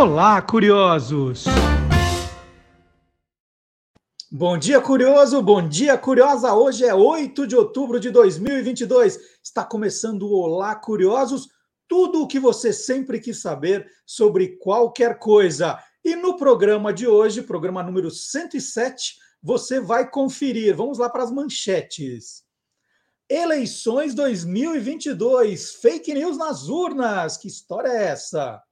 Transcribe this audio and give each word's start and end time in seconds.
Olá, 0.00 0.40
curiosos! 0.40 1.44
Bom 4.32 4.56
dia, 4.56 4.80
curioso! 4.80 5.42
Bom 5.42 5.68
dia, 5.68 5.98
curiosa! 5.98 6.54
Hoje 6.54 6.86
é 6.86 6.94
8 6.94 7.46
de 7.46 7.54
outubro 7.54 8.00
de 8.00 8.08
2022. 8.08 9.18
Está 9.44 9.62
começando 9.62 10.22
o 10.22 10.32
Olá, 10.32 10.74
curiosos! 10.74 11.50
Tudo 11.86 12.22
o 12.22 12.26
que 12.26 12.40
você 12.40 12.72
sempre 12.72 13.20
quis 13.20 13.42
saber 13.42 13.86
sobre 14.06 14.56
qualquer 14.56 15.18
coisa. 15.18 15.78
E 16.02 16.16
no 16.16 16.38
programa 16.38 16.94
de 16.94 17.06
hoje, 17.06 17.42
programa 17.42 17.82
número 17.82 18.10
107, 18.10 19.16
você 19.42 19.80
vai 19.80 20.10
conferir. 20.10 20.74
Vamos 20.74 20.96
lá 20.96 21.10
para 21.10 21.24
as 21.24 21.30
manchetes. 21.30 22.42
Eleições 23.28 24.14
2022, 24.14 25.72
fake 25.74 26.14
news 26.14 26.38
nas 26.38 26.70
urnas. 26.70 27.36
Que 27.36 27.48
história 27.48 27.90
é 27.90 28.04
essa? 28.04 28.62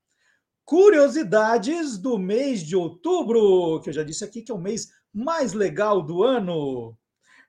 Curiosidades 0.68 1.96
do 1.96 2.18
mês 2.18 2.60
de 2.60 2.76
outubro, 2.76 3.80
que 3.80 3.88
eu 3.88 3.92
já 3.94 4.02
disse 4.02 4.22
aqui 4.22 4.42
que 4.42 4.52
é 4.52 4.54
o 4.54 4.60
mês 4.60 4.88
mais 5.14 5.54
legal 5.54 6.02
do 6.02 6.22
ano. 6.22 6.94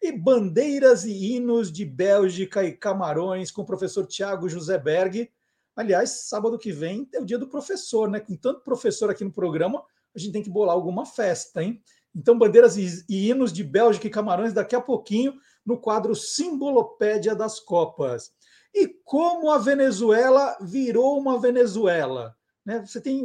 E 0.01 0.09
bandeiras 0.09 1.03
e 1.03 1.35
hinos 1.35 1.69
de 1.69 1.83
Bélgica 1.83 2.63
e 2.63 2.71
Camarões 2.71 3.51
com 3.51 3.63
o 3.63 3.65
professor 3.65 4.07
Tiago 4.07 4.47
José 4.47 4.77
Berg. 4.77 5.29
Aliás, 5.75 6.29
sábado 6.29 6.57
que 6.57 6.71
vem 6.71 7.09
é 7.13 7.19
o 7.19 7.25
dia 7.25 7.37
do 7.37 7.49
professor, 7.49 8.09
né? 8.09 8.21
Com 8.21 8.37
tanto 8.37 8.63
professor 8.63 9.09
aqui 9.09 9.25
no 9.25 9.33
programa, 9.33 9.83
a 10.15 10.17
gente 10.17 10.31
tem 10.31 10.41
que 10.41 10.49
bolar 10.49 10.73
alguma 10.73 11.05
festa, 11.05 11.61
hein? 11.61 11.83
Então, 12.15 12.39
bandeiras 12.39 12.77
e 12.77 13.03
hinos 13.09 13.51
de 13.51 13.65
Bélgica 13.65 14.07
e 14.07 14.09
Camarões 14.09 14.53
daqui 14.53 14.77
a 14.77 14.81
pouquinho 14.81 15.33
no 15.65 15.77
quadro 15.77 16.15
Simbolopédia 16.15 17.35
das 17.35 17.59
Copas. 17.59 18.31
E 18.73 18.87
como 19.03 19.51
a 19.51 19.57
Venezuela 19.57 20.57
virou 20.61 21.19
uma 21.19 21.37
Venezuela? 21.37 22.38
Né? 22.65 22.79
Você 22.85 23.01
tem 23.01 23.23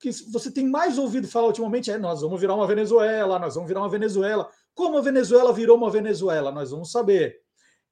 que 0.00 0.12
você 0.30 0.50
tem 0.50 0.68
mais 0.68 0.96
ouvido 0.96 1.26
falar 1.26 1.48
ultimamente 1.48 1.90
é 1.90 1.98
nós 1.98 2.20
vamos 2.20 2.40
virar 2.40 2.54
uma 2.54 2.68
Venezuela, 2.68 3.38
nós 3.38 3.56
vamos 3.56 3.68
virar 3.68 3.80
uma 3.80 3.88
Venezuela. 3.88 4.48
Como 4.74 4.96
a 4.96 5.00
Venezuela 5.00 5.52
virou 5.52 5.76
uma 5.76 5.90
Venezuela? 5.90 6.52
Nós 6.52 6.70
vamos 6.70 6.92
saber. 6.92 7.40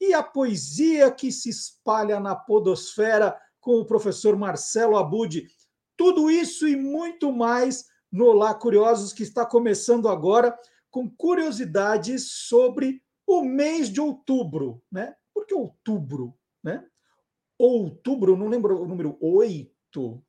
E 0.01 0.15
a 0.15 0.23
poesia 0.23 1.11
que 1.11 1.33
se 1.33 1.49
espalha 1.49 2.21
na 2.21 2.37
podosfera 2.37 3.37
com 3.61 3.81
o 3.81 3.85
professor 3.85 4.37
Marcelo 4.37 4.97
Abud. 4.97 5.49
Tudo 5.97 6.31
isso 6.31 6.69
e 6.69 6.77
muito 6.77 7.33
mais 7.33 7.87
no 8.13 8.27
Olá 8.27 8.55
Curiosos, 8.55 9.13
que 9.13 9.25
está 9.25 9.45
começando 9.45 10.09
agora 10.09 10.57
com 10.91 11.11
curiosidades 11.11 12.31
sobre 12.31 13.03
o 13.27 13.43
mês 13.43 13.89
de 13.89 14.01
outubro. 14.01 14.81
Né? 14.93 15.17
Por 15.35 15.45
que 15.47 15.55
outubro? 15.55 16.39
Né? 16.63 16.87
Outubro, 17.59 18.37
não 18.37 18.47
lembro 18.47 18.81
o 18.81 18.87
número 18.87 19.19
8, 19.21 19.76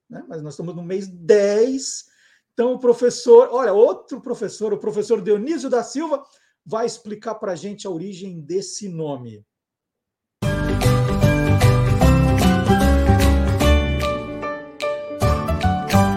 né? 0.09 0.23
mas 0.27 0.41
nós 0.41 0.53
estamos 0.53 0.75
no 0.75 0.83
mês 0.83 1.07
10. 1.07 2.05
Então, 2.53 2.73
o 2.73 2.79
professor, 2.79 3.49
olha, 3.51 3.73
outro 3.73 4.19
professor, 4.21 4.73
o 4.73 4.79
professor 4.79 5.21
Dionísio 5.21 5.69
da 5.69 5.83
Silva, 5.83 6.23
vai 6.65 6.85
explicar 6.85 7.35
para 7.35 7.53
a 7.53 7.55
gente 7.55 7.87
a 7.87 7.89
origem 7.89 8.41
desse 8.41 8.89
nome. 8.89 9.45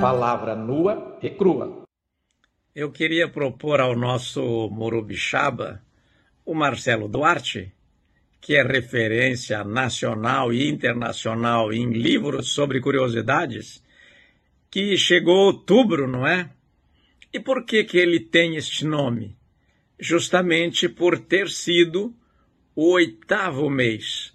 Palavra 0.01 0.57
nua 0.57 1.19
e 1.23 1.29
crua. 1.29 1.83
Eu 2.75 2.91
queria 2.91 3.29
propor 3.29 3.81
ao 3.81 3.95
nosso 3.95 4.69
Morubixaba 4.71 5.83
o 6.45 6.55
Marcelo 6.55 7.07
Duarte, 7.07 7.73
que 8.41 8.57
é 8.57 8.63
referência 8.63 9.63
nacional 9.63 10.53
e 10.53 10.69
internacional 10.69 11.73
em 11.73 11.91
livros 11.93 12.49
sobre 12.49 12.81
curiosidades, 12.81 13.83
que 14.71 14.97
chegou 14.97 15.47
outubro, 15.47 16.09
não 16.09 16.27
é? 16.27 16.51
E 17.33 17.39
por 17.39 17.65
que, 17.65 17.85
que 17.85 17.99
ele 17.99 18.19
tem 18.19 18.57
este 18.57 18.85
nome? 18.85 19.37
Justamente 19.99 20.89
por 20.89 21.19
ter 21.19 21.49
sido 21.51 22.15
o 22.75 22.93
oitavo 22.93 23.69
mês. 23.69 24.33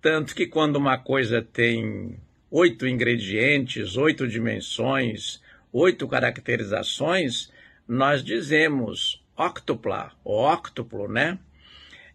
Tanto 0.00 0.34
que 0.34 0.46
quando 0.46 0.76
uma 0.76 0.96
coisa 0.96 1.42
tem 1.42 2.18
oito 2.50 2.86
ingredientes, 2.86 3.96
oito 3.96 4.28
dimensões, 4.28 5.42
oito 5.72 6.06
caracterizações, 6.06 7.50
nós 7.86 8.22
dizemos 8.22 9.22
octupla, 9.36 10.12
ou 10.24 10.50
octuplo, 10.50 11.08
né? 11.08 11.38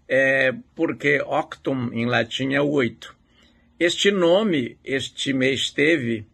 É, 0.07 0.53
porque 0.75 1.21
octum 1.21 1.89
em 1.93 2.05
latim 2.05 2.53
é 2.53 2.61
oito. 2.61 3.15
Este 3.79 4.11
nome 4.11 4.77
este 4.83 5.33
mês 5.33 5.71
teve 5.71 6.25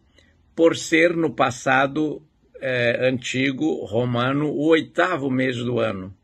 por 0.54 0.76
ser 0.76 1.16
no 1.16 1.30
passado 1.30 2.22
é, 2.60 3.08
antigo 3.08 3.84
romano 3.84 4.50
o 4.50 4.68
oitavo 4.68 5.30
mês 5.30 5.56
do 5.56 5.78
ano. 5.78 6.14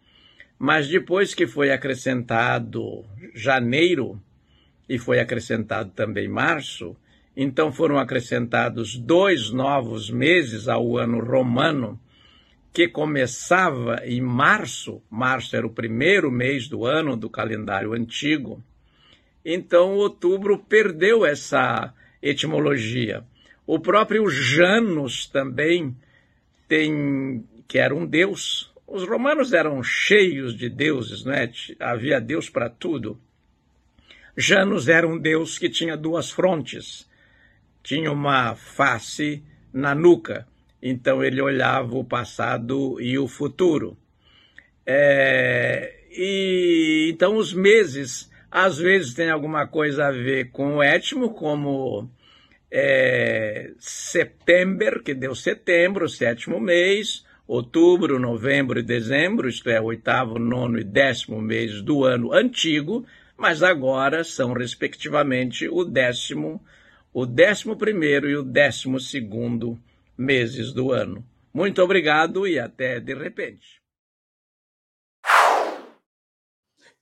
Mas 0.59 0.89
depois 0.89 1.34
que 1.34 1.47
foi 1.47 1.71
acrescentado 1.71 3.05
janeiro 3.34 4.21
e 4.89 4.99
foi 4.99 5.19
acrescentado 5.19 5.91
também 5.91 6.28
março, 6.28 6.97
então 7.37 7.73
foram 7.73 7.99
acrescentados 7.99 8.97
dois 8.97 9.51
novos 9.51 10.11
meses 10.11 10.69
ao 10.69 10.97
ano 10.97 11.21
romano 11.21 12.01
que 12.76 12.87
começava 12.87 14.03
em 14.04 14.20
março, 14.20 15.03
março 15.09 15.56
era 15.56 15.66
o 15.66 15.72
primeiro 15.72 16.31
mês 16.31 16.69
do 16.69 16.84
ano 16.84 17.16
do 17.16 17.31
calendário 17.31 17.94
antigo, 17.94 18.62
então 19.42 19.94
outubro 19.94 20.59
perdeu 20.59 21.25
essa 21.25 21.94
etimologia. 22.20 23.25
O 23.66 23.81
próprio 23.81 24.28
Janus 24.28 25.26
também 25.26 25.97
tem, 26.69 27.42
que 27.66 27.78
era 27.78 27.94
um 27.94 28.04
deus. 28.04 28.70
Os 28.86 29.09
romanos 29.09 29.54
eram 29.54 29.82
cheios 29.82 30.54
de 30.54 30.69
deuses, 30.69 31.25
né? 31.25 31.50
havia 31.81 32.20
deus 32.20 32.50
para 32.50 32.69
tudo. 32.69 33.19
Janus 34.36 34.86
era 34.86 35.09
um 35.09 35.16
deus 35.16 35.59
que 35.59 35.70
tinha 35.70 35.97
duas 35.97 36.31
frontes, 36.31 37.09
tinha 37.82 38.12
uma 38.12 38.54
face 38.54 39.42
na 39.72 39.94
nuca 39.94 40.47
então 40.82 41.22
ele 41.25 41.41
olhava 41.41 41.97
o 41.97 42.04
passado 42.04 43.00
e 43.00 43.19
o 43.19 43.26
futuro. 43.26 43.97
É, 44.84 45.94
e 46.10 47.10
então 47.12 47.37
os 47.37 47.53
meses 47.53 48.31
às 48.50 48.78
vezes 48.78 49.12
tem 49.15 49.31
alguma 49.31 49.66
coisa 49.66 50.06
a 50.06 50.12
ver 50.12 50.50
com 50.50 50.76
o 50.76 50.82
étimo, 50.82 51.34
como 51.34 52.09
é, 52.70 53.72
setembro, 53.78 55.03
que 55.03 55.12
deu 55.12 55.34
setembro, 55.34 56.09
sétimo 56.09 56.60
mês, 56.60 57.25
outubro, 57.47 58.19
novembro 58.19 58.78
e 58.78 58.82
dezembro, 58.82 59.48
isto 59.48 59.69
é, 59.69 59.81
oitavo, 59.81 60.38
nono 60.38 60.78
e 60.78 60.84
décimo 60.84 61.41
mês 61.41 61.82
do 61.82 62.04
ano 62.04 62.32
antigo, 62.32 63.04
mas 63.36 63.62
agora 63.62 64.25
são 64.25 64.53
respectivamente 64.53 65.69
o 65.69 65.84
décimo, 65.84 66.62
o 67.12 67.26
décimo 67.26 67.76
primeiro 67.76 68.28
e 68.28 68.36
o 68.36 68.42
décimo 68.42 68.98
segundo 68.98 69.78
meses 70.16 70.72
do 70.72 70.93
ano. 70.93 71.25
Muito 71.53 71.82
obrigado 71.82 72.47
e 72.47 72.59
até 72.59 73.00
de 73.00 73.15
repente. 73.15 73.82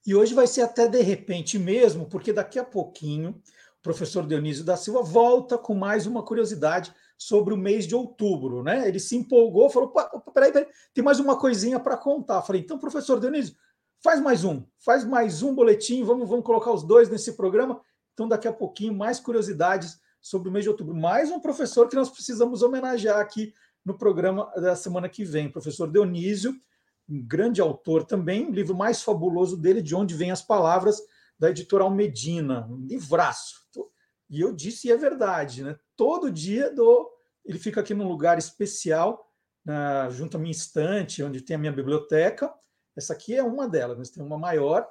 E 0.05 0.13
hoje 0.13 0.33
vai 0.33 0.45
ser 0.45 0.61
até 0.61 0.87
de 0.87 1.01
repente 1.01 1.57
mesmo, 1.57 2.07
porque 2.07 2.31
daqui 2.31 2.59
a 2.59 2.63
pouquinho 2.63 3.31
o 3.31 3.81
professor 3.81 4.25
Dionísio 4.27 4.63
da 4.63 4.77
Silva 4.77 5.01
volta 5.01 5.57
com 5.57 5.73
mais 5.73 6.05
uma 6.05 6.23
curiosidade 6.23 6.93
sobre 7.17 7.53
o 7.53 7.57
mês 7.57 7.87
de 7.87 7.95
outubro, 7.95 8.61
né? 8.61 8.87
Ele 8.87 8.99
se 8.99 9.15
empolgou, 9.15 9.69
falou: 9.69 9.91
peraí, 10.33 10.51
peraí, 10.51 10.67
tem 10.93 11.03
mais 11.03 11.19
uma 11.19 11.37
coisinha 11.37 11.79
para 11.79 11.97
contar. 11.97 12.41
Falei: 12.43 12.61
então, 12.61 12.77
professor 12.77 13.19
Dionísio, 13.19 13.55
faz 14.03 14.21
mais 14.21 14.43
um, 14.43 14.63
faz 14.79 15.03
mais 15.03 15.41
um 15.41 15.55
boletim, 15.55 16.03
vamos, 16.03 16.29
vamos 16.29 16.45
colocar 16.45 16.71
os 16.71 16.83
dois 16.83 17.09
nesse 17.09 17.33
programa. 17.33 17.81
Então, 18.13 18.27
daqui 18.27 18.47
a 18.47 18.53
pouquinho, 18.53 18.93
mais 18.93 19.19
curiosidades 19.19 19.99
sobre 20.25 20.49
o 20.49 20.51
mês 20.51 20.65
de 20.65 20.69
outubro. 20.69 20.95
Mais 20.95 21.29
um 21.29 21.39
professor 21.39 21.87
que 21.87 21.95
nós 21.95 22.09
precisamos 22.09 22.63
homenagear 22.63 23.19
aqui 23.19 23.53
no 23.85 23.95
programa 23.95 24.51
da 24.55 24.75
semana 24.75 25.07
que 25.07 25.23
vem, 25.23 25.51
professor 25.51 25.87
Dionísio, 25.87 26.51
um 27.07 27.23
grande 27.23 27.61
autor 27.61 28.03
também, 28.03 28.47
o 28.47 28.51
livro 28.51 28.75
mais 28.75 29.03
fabuloso 29.03 29.55
dele, 29.55 29.83
De 29.83 29.93
Onde 29.93 30.15
Vêm 30.15 30.31
as 30.31 30.41
Palavras, 30.41 30.99
da 31.37 31.51
editora 31.51 31.87
Medina, 31.91 32.65
um 32.65 32.87
livraço. 32.87 33.67
E 34.27 34.41
eu 34.41 34.51
disse, 34.51 34.87
e 34.87 34.91
é 34.91 34.97
verdade, 34.97 35.63
né? 35.63 35.77
Todo 35.95 36.31
dia 36.31 36.73
do 36.73 37.07
ele 37.45 37.59
fica 37.59 37.81
aqui 37.81 37.93
num 37.93 38.07
lugar 38.07 38.39
especial, 38.39 39.31
na, 39.63 40.09
junto 40.09 40.37
à 40.37 40.39
minha 40.39 40.51
estante, 40.51 41.21
onde 41.21 41.41
tem 41.41 41.55
a 41.55 41.59
minha 41.59 41.71
biblioteca. 41.71 42.51
Essa 42.95 43.13
aqui 43.13 43.35
é 43.35 43.43
uma 43.43 43.69
delas, 43.69 43.95
mas 43.95 44.09
tem 44.09 44.23
uma 44.23 44.39
maior, 44.39 44.87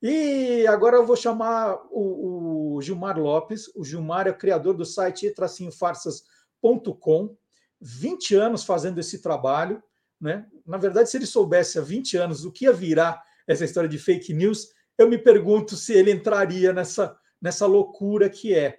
E 0.02 0.66
agora 0.68 0.96
eu 0.96 1.06
vou 1.06 1.16
chamar 1.16 1.78
o, 1.92 2.76
o 2.76 2.82
Gilmar 2.82 3.20
Lopes. 3.20 3.70
O 3.76 3.84
Gilmar 3.84 4.28
é 4.28 4.32
o 4.32 4.38
criador 4.38 4.74
do 4.74 4.86
site 4.86 5.30
tracinhofarsas.com. 5.32 7.36
20 7.82 8.36
anos 8.36 8.64
fazendo 8.64 9.00
esse 9.00 9.22
trabalho. 9.22 9.84
Né? 10.20 10.46
Na 10.66 10.78
verdade, 10.78 11.10
se 11.10 11.18
ele 11.18 11.26
soubesse 11.26 11.78
há 11.78 11.82
20 11.82 12.18
anos 12.18 12.46
o 12.46 12.52
que 12.52 12.66
ia 12.66 12.74
virar 12.74 13.22
essa 13.50 13.66
história 13.66 13.90
de 13.90 13.98
fake 13.98 14.32
news, 14.32 14.70
eu 14.96 15.10
me 15.10 15.18
pergunto 15.18 15.76
se 15.76 15.94
ele 15.94 16.12
entraria 16.12 16.72
nessa, 16.72 17.18
nessa 17.42 17.66
loucura 17.66 18.30
que 18.30 18.54
é. 18.54 18.78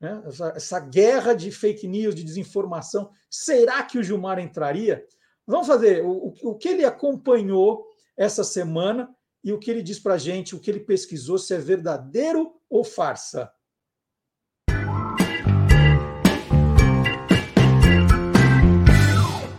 Né? 0.00 0.22
Essa, 0.26 0.52
essa 0.56 0.80
guerra 0.80 1.34
de 1.34 1.50
fake 1.50 1.86
news, 1.86 2.14
de 2.14 2.24
desinformação. 2.24 3.10
Será 3.28 3.82
que 3.82 3.98
o 3.98 4.02
Gilmar 4.02 4.38
entraria? 4.38 5.04
Vamos 5.46 5.66
fazer 5.66 6.02
o, 6.02 6.34
o 6.42 6.54
que 6.56 6.68
ele 6.68 6.84
acompanhou 6.86 7.86
essa 8.16 8.42
semana 8.42 9.14
e 9.44 9.52
o 9.52 9.58
que 9.58 9.70
ele 9.70 9.82
diz 9.82 9.98
para 9.98 10.14
a 10.14 10.18
gente, 10.18 10.56
o 10.56 10.60
que 10.60 10.70
ele 10.70 10.80
pesquisou, 10.80 11.38
se 11.38 11.54
é 11.54 11.58
verdadeiro 11.58 12.54
ou 12.70 12.82
farsa. 12.82 13.50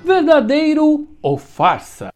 Verdadeiro 0.04 1.08
ou 1.22 1.38
farsa? 1.38 2.12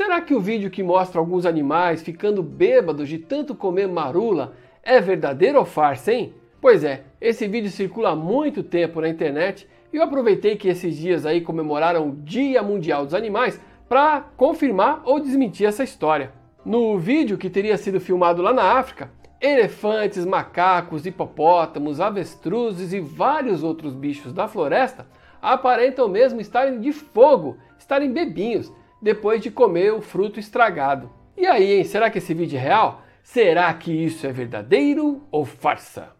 Será 0.00 0.18
que 0.22 0.34
o 0.34 0.40
vídeo 0.40 0.70
que 0.70 0.82
mostra 0.82 1.20
alguns 1.20 1.44
animais 1.44 2.00
ficando 2.00 2.42
bêbados 2.42 3.06
de 3.06 3.18
tanto 3.18 3.54
comer 3.54 3.86
marula 3.86 4.54
é 4.82 4.98
verdadeiro 4.98 5.58
ou 5.58 5.66
farsa, 5.66 6.10
hein? 6.10 6.32
Pois 6.58 6.82
é, 6.84 7.02
esse 7.20 7.46
vídeo 7.46 7.70
circula 7.70 8.12
há 8.12 8.16
muito 8.16 8.62
tempo 8.62 9.02
na 9.02 9.10
internet 9.10 9.68
e 9.92 9.98
eu 9.98 10.02
aproveitei 10.02 10.56
que 10.56 10.68
esses 10.68 10.96
dias 10.96 11.26
aí 11.26 11.42
comemoraram 11.42 12.08
o 12.08 12.16
Dia 12.16 12.62
Mundial 12.62 13.04
dos 13.04 13.12
Animais 13.12 13.60
para 13.90 14.22
confirmar 14.38 15.02
ou 15.04 15.20
desmentir 15.20 15.66
essa 15.66 15.84
história. 15.84 16.32
No 16.64 16.98
vídeo 16.98 17.36
que 17.36 17.50
teria 17.50 17.76
sido 17.76 18.00
filmado 18.00 18.40
lá 18.40 18.54
na 18.54 18.78
África, 18.78 19.10
elefantes, 19.38 20.24
macacos, 20.24 21.04
hipopótamos, 21.04 22.00
avestruzes 22.00 22.94
e 22.94 23.00
vários 23.00 23.62
outros 23.62 23.92
bichos 23.92 24.32
da 24.32 24.48
floresta 24.48 25.06
aparentam 25.42 26.08
mesmo 26.08 26.40
estarem 26.40 26.80
de 26.80 26.90
fogo, 26.90 27.58
estarem 27.78 28.10
bebinhos, 28.10 28.72
depois 29.00 29.40
de 29.40 29.50
comer 29.50 29.92
o 29.92 30.00
fruto 30.00 30.38
estragado. 30.38 31.10
E 31.36 31.46
aí, 31.46 31.78
hein? 31.78 31.84
Será 31.84 32.10
que 32.10 32.18
esse 32.18 32.34
vídeo 32.34 32.58
é 32.58 32.62
real? 32.62 33.02
Será 33.22 33.72
que 33.72 33.92
isso 33.92 34.26
é 34.26 34.32
verdadeiro 34.32 35.22
ou 35.30 35.44
farsa? 35.44 36.10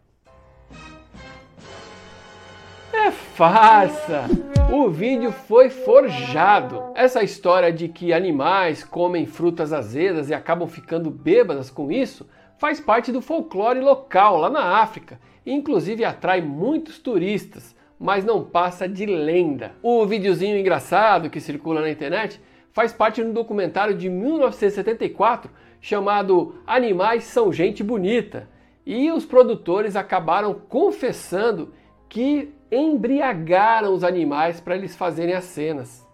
É 2.93 3.11
farsa! 3.11 4.25
O 4.71 4.89
vídeo 4.89 5.31
foi 5.31 5.69
forjado. 5.69 6.91
Essa 6.95 7.21
história 7.23 7.71
de 7.71 7.87
que 7.87 8.13
animais 8.13 8.83
comem 8.83 9.25
frutas 9.25 9.73
azedas 9.73 10.29
e 10.29 10.33
acabam 10.33 10.67
ficando 10.67 11.11
bêbadas 11.11 11.69
com 11.69 11.91
isso 11.91 12.27
faz 12.57 12.79
parte 12.79 13.11
do 13.11 13.21
folclore 13.21 13.79
local 13.79 14.37
lá 14.37 14.49
na 14.49 14.79
África 14.81 15.19
e 15.45 15.51
inclusive 15.51 16.05
atrai 16.05 16.41
muitos 16.41 16.99
turistas, 16.99 17.75
mas 17.99 18.23
não 18.23 18.43
passa 18.43 18.87
de 18.87 19.05
lenda. 19.05 19.73
O 19.81 20.05
videozinho 20.05 20.57
engraçado 20.57 21.29
que 21.29 21.39
circula 21.39 21.81
na 21.81 21.89
internet 21.89 22.39
faz 22.71 22.93
parte 22.93 23.21
de 23.21 23.27
um 23.27 23.33
documentário 23.33 23.95
de 23.95 24.09
1974 24.09 25.51
chamado 25.79 26.55
Animais 26.65 27.23
são 27.23 27.51
gente 27.51 27.83
bonita. 27.83 28.47
E 28.85 29.11
os 29.11 29.25
produtores 29.25 29.95
acabaram 29.95 30.53
confessando 30.53 31.73
que 32.07 32.53
embriagaram 32.71 33.93
os 33.93 34.03
animais 34.03 34.59
para 34.59 34.75
eles 34.75 34.95
fazerem 34.95 35.35
as 35.35 35.43
cenas. 35.43 36.07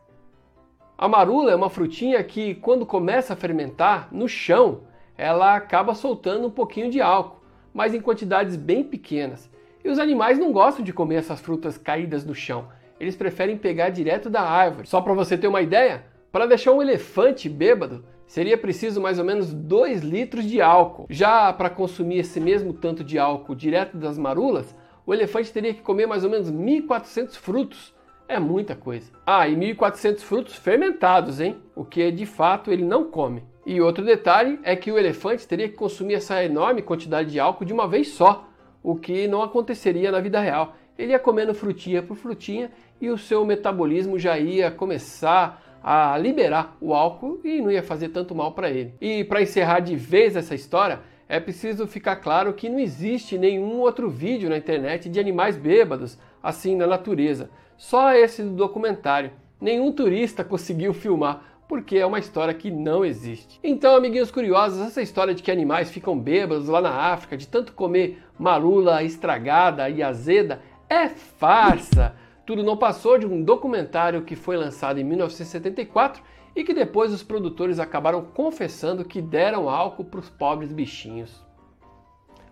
A 0.97 1.07
marula 1.07 1.51
é 1.51 1.55
uma 1.55 1.69
frutinha 1.69 2.23
que, 2.23 2.55
quando 2.55 2.85
começa 2.85 3.33
a 3.33 3.37
fermentar 3.37 4.09
no 4.11 4.27
chão, 4.27 4.81
ela 5.15 5.55
acaba 5.55 5.93
soltando 5.93 6.47
um 6.47 6.51
pouquinho 6.51 6.89
de 6.89 6.99
álcool, 6.99 7.41
mas 7.73 7.93
em 7.93 8.01
quantidades 8.01 8.55
bem 8.55 8.83
pequenas. 8.83 9.49
E 9.83 9.89
os 9.89 9.99
animais 9.99 10.39
não 10.39 10.51
gostam 10.51 10.83
de 10.83 10.91
comer 10.91 11.15
essas 11.15 11.39
frutas 11.39 11.77
caídas 11.77 12.25
no 12.25 12.33
chão. 12.33 12.67
Eles 12.99 13.15
preferem 13.15 13.57
pegar 13.57 13.89
direto 13.89 14.29
da 14.29 14.41
árvore. 14.41 14.87
Só 14.87 14.99
para 14.99 15.13
você 15.13 15.37
ter 15.37 15.47
uma 15.47 15.61
ideia, 15.61 16.03
para 16.37 16.45
deixar 16.45 16.71
um 16.71 16.83
elefante 16.83 17.49
bêbado, 17.49 18.05
seria 18.27 18.55
preciso 18.55 19.01
mais 19.01 19.17
ou 19.17 19.25
menos 19.25 19.51
2 19.51 20.03
litros 20.03 20.45
de 20.45 20.61
álcool. 20.61 21.07
Já 21.09 21.51
para 21.51 21.67
consumir 21.67 22.19
esse 22.19 22.39
mesmo 22.39 22.73
tanto 22.73 23.03
de 23.03 23.17
álcool 23.17 23.55
direto 23.55 23.97
das 23.97 24.19
marulas, 24.19 24.75
o 25.03 25.15
elefante 25.15 25.51
teria 25.51 25.73
que 25.73 25.81
comer 25.81 26.05
mais 26.05 26.23
ou 26.23 26.29
menos 26.29 26.51
1.400 26.51 27.31
frutos. 27.37 27.91
É 28.27 28.37
muita 28.37 28.75
coisa. 28.75 29.11
Ah, 29.25 29.47
e 29.47 29.55
1.400 29.55 30.19
frutos 30.19 30.55
fermentados, 30.57 31.41
hein? 31.41 31.57
O 31.75 31.83
que 31.83 32.11
de 32.11 32.27
fato 32.27 32.71
ele 32.71 32.85
não 32.85 33.05
come. 33.05 33.43
E 33.65 33.81
outro 33.81 34.05
detalhe 34.05 34.59
é 34.61 34.75
que 34.75 34.91
o 34.91 34.99
elefante 34.99 35.47
teria 35.47 35.67
que 35.67 35.73
consumir 35.73 36.13
essa 36.13 36.43
enorme 36.43 36.83
quantidade 36.83 37.31
de 37.31 37.39
álcool 37.39 37.65
de 37.65 37.73
uma 37.73 37.87
vez 37.87 38.09
só, 38.09 38.47
o 38.83 38.95
que 38.95 39.27
não 39.27 39.41
aconteceria 39.41 40.11
na 40.11 40.19
vida 40.19 40.39
real. 40.39 40.75
Ele 40.99 41.13
ia 41.13 41.19
comendo 41.19 41.55
frutinha 41.55 42.03
por 42.03 42.15
frutinha 42.15 42.69
e 43.01 43.09
o 43.09 43.17
seu 43.17 43.43
metabolismo 43.43 44.19
já 44.19 44.37
ia 44.37 44.69
começar 44.69 45.63
a 45.89 46.17
liberar 46.17 46.75
o 46.81 46.93
álcool 46.93 47.39
e 47.45 47.61
não 47.61 47.71
ia 47.71 47.81
fazer 47.81 48.09
tanto 48.09 48.35
mal 48.35 48.51
para 48.51 48.69
ele. 48.69 48.93
E 48.99 49.23
para 49.23 49.41
encerrar 49.41 49.79
de 49.79 49.95
vez 49.95 50.35
essa 50.35 50.53
história, 50.53 50.99
é 51.29 51.39
preciso 51.39 51.87
ficar 51.87 52.17
claro 52.17 52.51
que 52.51 52.67
não 52.67 52.77
existe 52.77 53.37
nenhum 53.37 53.79
outro 53.79 54.09
vídeo 54.09 54.49
na 54.49 54.57
internet 54.57 55.07
de 55.07 55.17
animais 55.17 55.55
bêbados 55.55 56.19
assim 56.43 56.75
na 56.75 56.85
natureza. 56.85 57.49
Só 57.77 58.11
esse 58.13 58.43
do 58.43 58.49
documentário. 58.49 59.31
Nenhum 59.61 59.89
turista 59.93 60.43
conseguiu 60.45 60.93
filmar, 60.93 61.61
porque 61.69 61.95
é 61.95 62.05
uma 62.05 62.19
história 62.19 62.53
que 62.53 62.69
não 62.69 63.05
existe. 63.05 63.57
Então, 63.63 63.95
amiguinhos 63.95 64.29
curiosos, 64.29 64.85
essa 64.85 65.01
história 65.01 65.33
de 65.33 65.41
que 65.41 65.49
animais 65.49 65.89
ficam 65.89 66.19
bêbados 66.19 66.67
lá 66.67 66.81
na 66.81 67.13
África, 67.13 67.37
de 67.37 67.47
tanto 67.47 67.71
comer 67.71 68.21
marula 68.37 69.03
estragada 69.03 69.89
e 69.89 70.03
azeda, 70.03 70.61
é 70.89 71.07
farsa. 71.07 72.13
Tudo 72.47 72.63
não 72.63 72.75
passou 72.77 73.17
de 73.17 73.27
um 73.27 73.43
documentário 73.43 74.23
que 74.23 74.37
foi 74.37 74.55
lançado 74.55 75.01
em 75.01 75.03
1974 75.03 76.23
e 76.55 76.63
que 76.63 76.73
depois 76.73 77.11
os 77.11 77.21
produtores 77.21 77.77
acabaram 77.77 78.23
confessando 78.23 79.03
que 79.03 79.21
deram 79.21 79.69
álcool 79.69 80.05
para 80.05 80.21
os 80.21 80.29
pobres 80.29 80.71
bichinhos. 80.71 81.45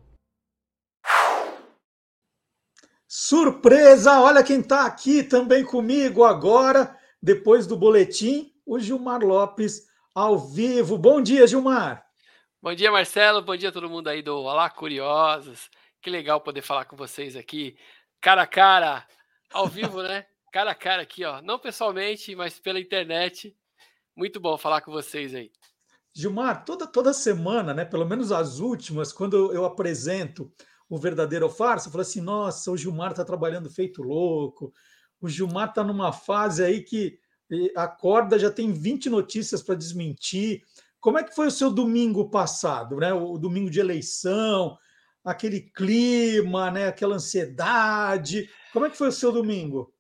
Surpresa! 3.05 4.21
Olha 4.21 4.41
quem 4.41 4.61
está 4.61 4.85
aqui 4.85 5.21
também 5.21 5.65
comigo 5.65 6.23
agora, 6.23 6.95
depois 7.21 7.67
do 7.67 7.75
boletim, 7.75 8.48
o 8.69 8.77
Gilmar 8.77 9.23
Lopes 9.23 9.87
ao 10.13 10.37
vivo. 10.37 10.95
Bom 10.95 11.19
dia, 11.19 11.47
Gilmar! 11.47 12.05
Bom 12.61 12.75
dia, 12.75 12.91
Marcelo. 12.91 13.41
Bom 13.41 13.55
dia 13.55 13.69
a 13.69 13.71
todo 13.71 13.89
mundo 13.89 14.09
aí 14.09 14.21
do 14.21 14.37
Olá 14.37 14.69
Curiosos. 14.69 15.71
Que 15.99 16.07
legal 16.07 16.39
poder 16.39 16.61
falar 16.61 16.85
com 16.85 16.95
vocês 16.95 17.35
aqui, 17.35 17.75
cara 18.21 18.43
a 18.43 18.47
cara, 18.47 19.07
ao 19.51 19.67
vivo, 19.67 20.03
né? 20.03 20.23
Cara 20.51 20.71
a 20.71 20.75
cara 20.75 21.03
aqui, 21.03 21.23
ó. 21.23 21.43
Não 21.43 21.59
pessoalmente, 21.59 22.35
mas 22.35 22.57
pela 22.59 22.79
internet. 22.79 23.55
Muito 24.15 24.39
bom 24.39 24.57
falar 24.57 24.81
com 24.81 24.91
vocês 24.91 25.35
aí. 25.35 25.51
Gilmar, 26.11 26.65
toda, 26.65 26.87
toda 26.87 27.13
semana, 27.13 27.71
né? 27.71 27.85
Pelo 27.85 28.03
menos 28.03 28.31
as 28.31 28.57
últimas, 28.57 29.13
quando 29.13 29.53
eu 29.53 29.63
apresento 29.63 30.51
o 30.89 30.97
verdadeiro 30.97 31.45
ou 31.45 31.51
farsa, 31.51 31.87
eu 31.87 31.91
falo 31.91 32.01
assim: 32.01 32.19
nossa, 32.19 32.71
o 32.71 32.77
Gilmar 32.77 33.11
está 33.11 33.23
trabalhando 33.23 33.69
feito 33.69 34.01
louco. 34.01 34.73
O 35.21 35.29
Gilmar 35.29 35.69
está 35.69 35.83
numa 35.83 36.11
fase 36.11 36.63
aí 36.63 36.81
que 36.81 37.19
acorda, 37.75 38.37
já 38.37 38.51
tem 38.51 38.71
20 38.71 39.09
notícias 39.09 39.61
para 39.63 39.75
desmentir. 39.75 40.63
Como 40.99 41.17
é 41.17 41.23
que 41.23 41.35
foi 41.35 41.47
o 41.47 41.51
seu 41.51 41.71
domingo 41.71 42.29
passado, 42.29 42.97
né? 42.97 43.13
O 43.13 43.37
domingo 43.37 43.69
de 43.69 43.79
eleição, 43.79 44.77
aquele 45.23 45.61
clima, 45.61 46.69
né? 46.69 46.87
Aquela 46.87 47.15
ansiedade. 47.15 48.49
Como 48.73 48.85
é 48.85 48.89
que 48.89 48.97
foi 48.97 49.07
o 49.07 49.13
seu 49.13 49.31
domingo? 49.31 49.93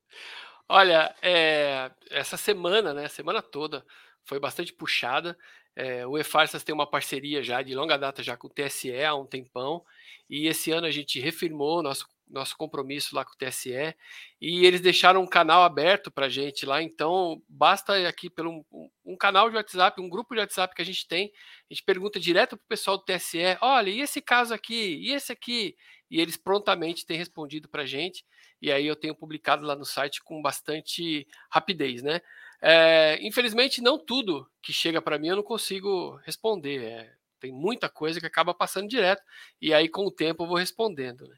Olha, 0.67 1.15
é, 1.21 1.91
essa 2.11 2.37
semana, 2.37 2.93
né? 2.93 3.07
Semana 3.07 3.41
toda 3.41 3.83
foi 4.23 4.39
bastante 4.39 4.71
puxada. 4.71 5.37
É, 5.75 6.05
o 6.05 6.17
E-Farsas 6.17 6.63
tem 6.63 6.75
uma 6.75 6.89
parceria 6.89 7.41
já 7.41 7.61
de 7.61 7.73
longa 7.73 7.97
data 7.97 8.21
já 8.21 8.35
com 8.35 8.47
o 8.47 8.49
TSE 8.49 9.03
há 9.03 9.15
um 9.15 9.25
tempão, 9.25 9.83
e 10.29 10.45
esse 10.47 10.71
ano 10.71 10.85
a 10.85 10.91
gente 10.91 11.19
refirmou 11.21 11.81
nosso, 11.81 12.05
nosso 12.29 12.55
compromisso 12.55 13.15
lá 13.15 13.25
com 13.25 13.31
o 13.33 13.37
TSE, 13.37 13.95
e 14.39 14.65
eles 14.65 14.81
deixaram 14.81 15.21
um 15.21 15.27
canal 15.27 15.63
aberto 15.63 16.11
para 16.11 16.27
a 16.27 16.29
gente 16.29 16.65
lá, 16.65 16.81
então 16.81 17.41
basta 17.47 18.07
aqui 18.07 18.29
pelo 18.29 18.63
um, 18.71 18.89
um, 19.05 19.17
canal 19.17 19.49
de 19.49 19.55
WhatsApp, 19.55 19.99
um 19.99 20.09
grupo 20.09 20.33
de 20.35 20.41
WhatsApp 20.41 20.75
que 20.75 20.81
a 20.81 20.85
gente 20.85 21.07
tem, 21.07 21.31
a 21.69 21.73
gente 21.73 21.83
pergunta 21.83 22.19
direto 22.19 22.55
para 22.55 22.63
o 22.63 22.67
pessoal 22.67 22.97
do 22.97 23.03
TSE, 23.03 23.57
olha, 23.61 23.89
e 23.89 24.01
esse 24.01 24.21
caso 24.21 24.53
aqui, 24.53 24.97
e 25.01 25.11
esse 25.11 25.31
aqui? 25.31 25.75
E 26.09 26.19
eles 26.19 26.37
prontamente 26.37 27.05
têm 27.05 27.17
respondido 27.17 27.67
para 27.67 27.83
a 27.83 27.85
gente, 27.85 28.25
e 28.61 28.71
aí 28.71 28.85
eu 28.85 28.95
tenho 28.95 29.15
publicado 29.15 29.65
lá 29.65 29.75
no 29.75 29.85
site 29.85 30.23
com 30.23 30.41
bastante 30.41 31.27
rapidez, 31.49 32.03
né? 32.03 32.21
É, 32.61 33.17
infelizmente, 33.21 33.81
não 33.81 33.97
tudo 33.97 34.49
que 34.61 34.73
chega 34.73 35.01
para 35.01 35.17
mim 35.17 35.29
eu 35.29 35.37
não 35.37 35.43
consigo 35.43 36.15
responder. 36.25 36.83
É, 36.83 37.13
tem 37.39 37.51
muita 37.51 37.87
coisa 37.89 38.19
que 38.19 38.25
acaba 38.25 38.53
passando 38.53 38.87
direto, 38.87 39.23
e 39.61 39.73
aí 39.73 39.87
com 39.87 40.05
o 40.05 40.11
tempo 40.11 40.43
eu 40.43 40.47
vou 40.47 40.57
respondendo. 40.57 41.27
Né? 41.27 41.35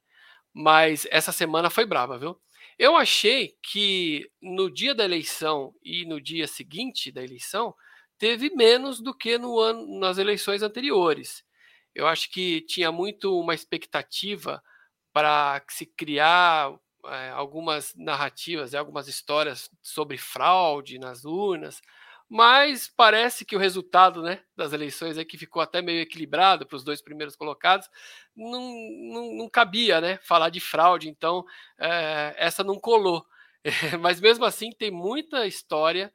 Mas 0.54 1.08
essa 1.12 1.32
semana 1.32 1.70
foi 1.70 1.86
brava, 1.86 2.18
viu? 2.18 2.40
Eu 2.78 2.96
achei 2.96 3.56
que 3.64 4.30
no 4.42 4.70
dia 4.72 4.94
da 4.96 5.04
eleição 5.06 5.74
e 5.84 6.06
no 6.06 6.20
dia 6.20 6.48
seguinte 6.48 7.12
da 7.12 7.24
eleição 7.24 7.74
teve 8.18 8.50
menos 8.56 9.02
do 9.02 9.16
que 9.16 9.38
no 9.38 9.60
ano, 9.60 10.00
nas 10.00 10.18
eleições 10.18 10.62
anteriores. 10.62 11.44
Eu 11.94 12.08
acho 12.08 12.30
que 12.32 12.62
tinha 12.62 12.92
muito 12.92 13.40
uma 13.40 13.54
expectativa 13.54 14.62
para 15.14 15.62
se 15.70 15.86
criar 15.86 16.74
é, 17.06 17.30
algumas 17.30 17.94
narrativas, 17.96 18.74
algumas 18.74 19.08
histórias 19.08 19.70
sobre 19.82 20.18
fraude 20.18 21.00
nas 21.00 21.26
urnas, 21.26 21.82
mas 22.34 22.88
parece 22.88 23.44
que 23.44 23.58
o 23.58 23.60
resultado 23.60 24.22
né, 24.22 24.42
das 24.56 24.72
eleições 24.72 25.18
é 25.18 25.26
que 25.26 25.38
ficou 25.38 25.62
até 25.62 25.82
meio 25.82 26.00
equilibrado 26.00 26.66
para 26.66 26.78
os 26.78 26.84
dois 26.84 27.02
primeiros 27.02 27.36
colocados, 27.36 27.90
não, 28.34 28.74
não, 29.12 29.36
não, 29.36 29.50
cabia 29.50 30.00
né, 30.00 30.18
falar 30.24 30.48
de 30.48 30.62
fraude, 30.62 31.10
então 31.10 31.44
é, 31.78 32.34
essa 32.38 32.64
não 32.64 32.80
colou. 32.80 33.26
mas 34.00 34.22
mesmo 34.22 34.46
assim 34.46 34.72
tem 34.72 34.90
muita 34.90 35.46
história 35.46 36.10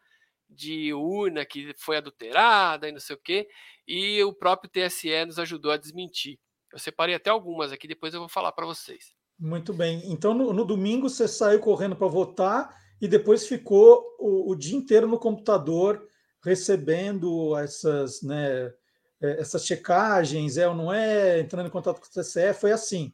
de 0.48 0.90
urna 0.94 1.44
que 1.44 1.74
foi 1.76 1.98
adulterada 1.98 2.88
e 2.88 2.92
não 2.92 3.00
sei 3.00 3.14
o 3.14 3.20
quê, 3.20 3.46
e 3.86 4.24
o 4.24 4.32
próprio 4.32 4.70
TSE 4.70 5.26
nos 5.26 5.38
ajudou 5.38 5.70
a 5.70 5.76
desmentir. 5.76 6.38
Eu 6.72 6.78
separei 6.78 7.14
até 7.14 7.28
algumas 7.28 7.72
aqui, 7.72 7.86
depois 7.86 8.14
eu 8.14 8.20
vou 8.20 8.28
falar 8.30 8.52
para 8.52 8.64
vocês. 8.64 9.14
Muito 9.38 9.74
bem. 9.74 10.00
Então, 10.10 10.32
no, 10.32 10.50
no 10.54 10.64
domingo, 10.64 11.10
você 11.10 11.28
saiu 11.28 11.60
correndo 11.60 11.94
para 11.94 12.06
votar 12.06 12.74
e 13.00 13.06
depois 13.08 13.46
ficou 13.46 14.04
o, 14.18 14.50
o, 14.50 14.56
dia 14.56 14.76
inteiro 14.76 15.06
no 15.06 15.18
computador 15.18 16.06
recebendo 16.42 17.56
essas, 17.56 18.22
né, 18.22 18.72
é, 19.20 19.40
essas 19.40 19.66
checagens, 19.66 20.56
é 20.56 20.68
ou 20.68 20.74
não 20.74 20.92
é, 20.92 21.40
entrando 21.40 21.66
em 21.66 21.70
contato 21.70 22.00
com 22.00 22.06
o 22.06 22.10
TCE, 22.10 22.54
foi 22.54 22.72
assim. 22.72 23.12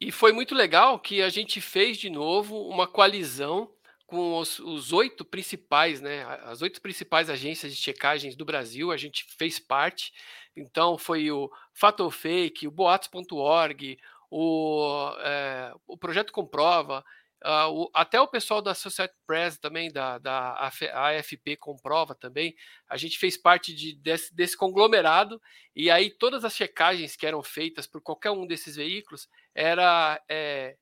E 0.00 0.10
foi 0.10 0.32
muito 0.32 0.54
legal 0.54 0.98
que 0.98 1.20
a 1.20 1.28
gente 1.28 1.60
fez 1.60 1.98
de 1.98 2.08
novo 2.08 2.56
uma 2.68 2.86
coalizão 2.86 3.70
com 4.06 4.38
os, 4.38 4.58
os, 4.58 4.92
oito 4.92 5.24
principais, 5.24 6.00
né, 6.00 6.24
as 6.42 6.62
oito 6.62 6.80
principais 6.80 7.30
agências 7.30 7.72
de 7.72 7.80
checagens 7.80 8.34
do 8.34 8.44
Brasil, 8.44 8.90
a 8.90 8.96
gente 8.96 9.24
fez 9.38 9.58
parte. 9.58 10.12
Então 10.56 10.98
foi 10.98 11.30
o 11.30 11.48
Fato 11.72 12.10
Fake, 12.10 12.66
o 12.66 12.72
Boatos.org, 12.72 13.98
o, 14.30 15.12
é, 15.20 15.72
o 15.86 15.96
projeto 15.96 16.32
comprova, 16.32 17.04
uh, 17.44 17.70
o, 17.70 17.90
até 17.94 18.20
o 18.20 18.28
pessoal 18.28 18.60
da 18.60 18.72
Associated 18.72 19.16
Press 19.26 19.58
também, 19.58 19.90
da, 19.90 20.18
da 20.18 20.52
AFP 20.92 21.56
comprova 21.56 22.14
também, 22.14 22.54
a 22.88 22.96
gente 22.96 23.18
fez 23.18 23.36
parte 23.36 23.74
de, 23.74 23.94
desse, 23.96 24.34
desse 24.34 24.56
conglomerado, 24.56 25.40
e 25.74 25.90
aí 25.90 26.10
todas 26.10 26.44
as 26.44 26.54
checagens 26.54 27.16
que 27.16 27.26
eram 27.26 27.42
feitas 27.42 27.86
por 27.86 28.00
qualquer 28.00 28.30
um 28.30 28.46
desses 28.46 28.76
veículos 28.76 29.28
era 29.54 30.22
é, 30.28 30.76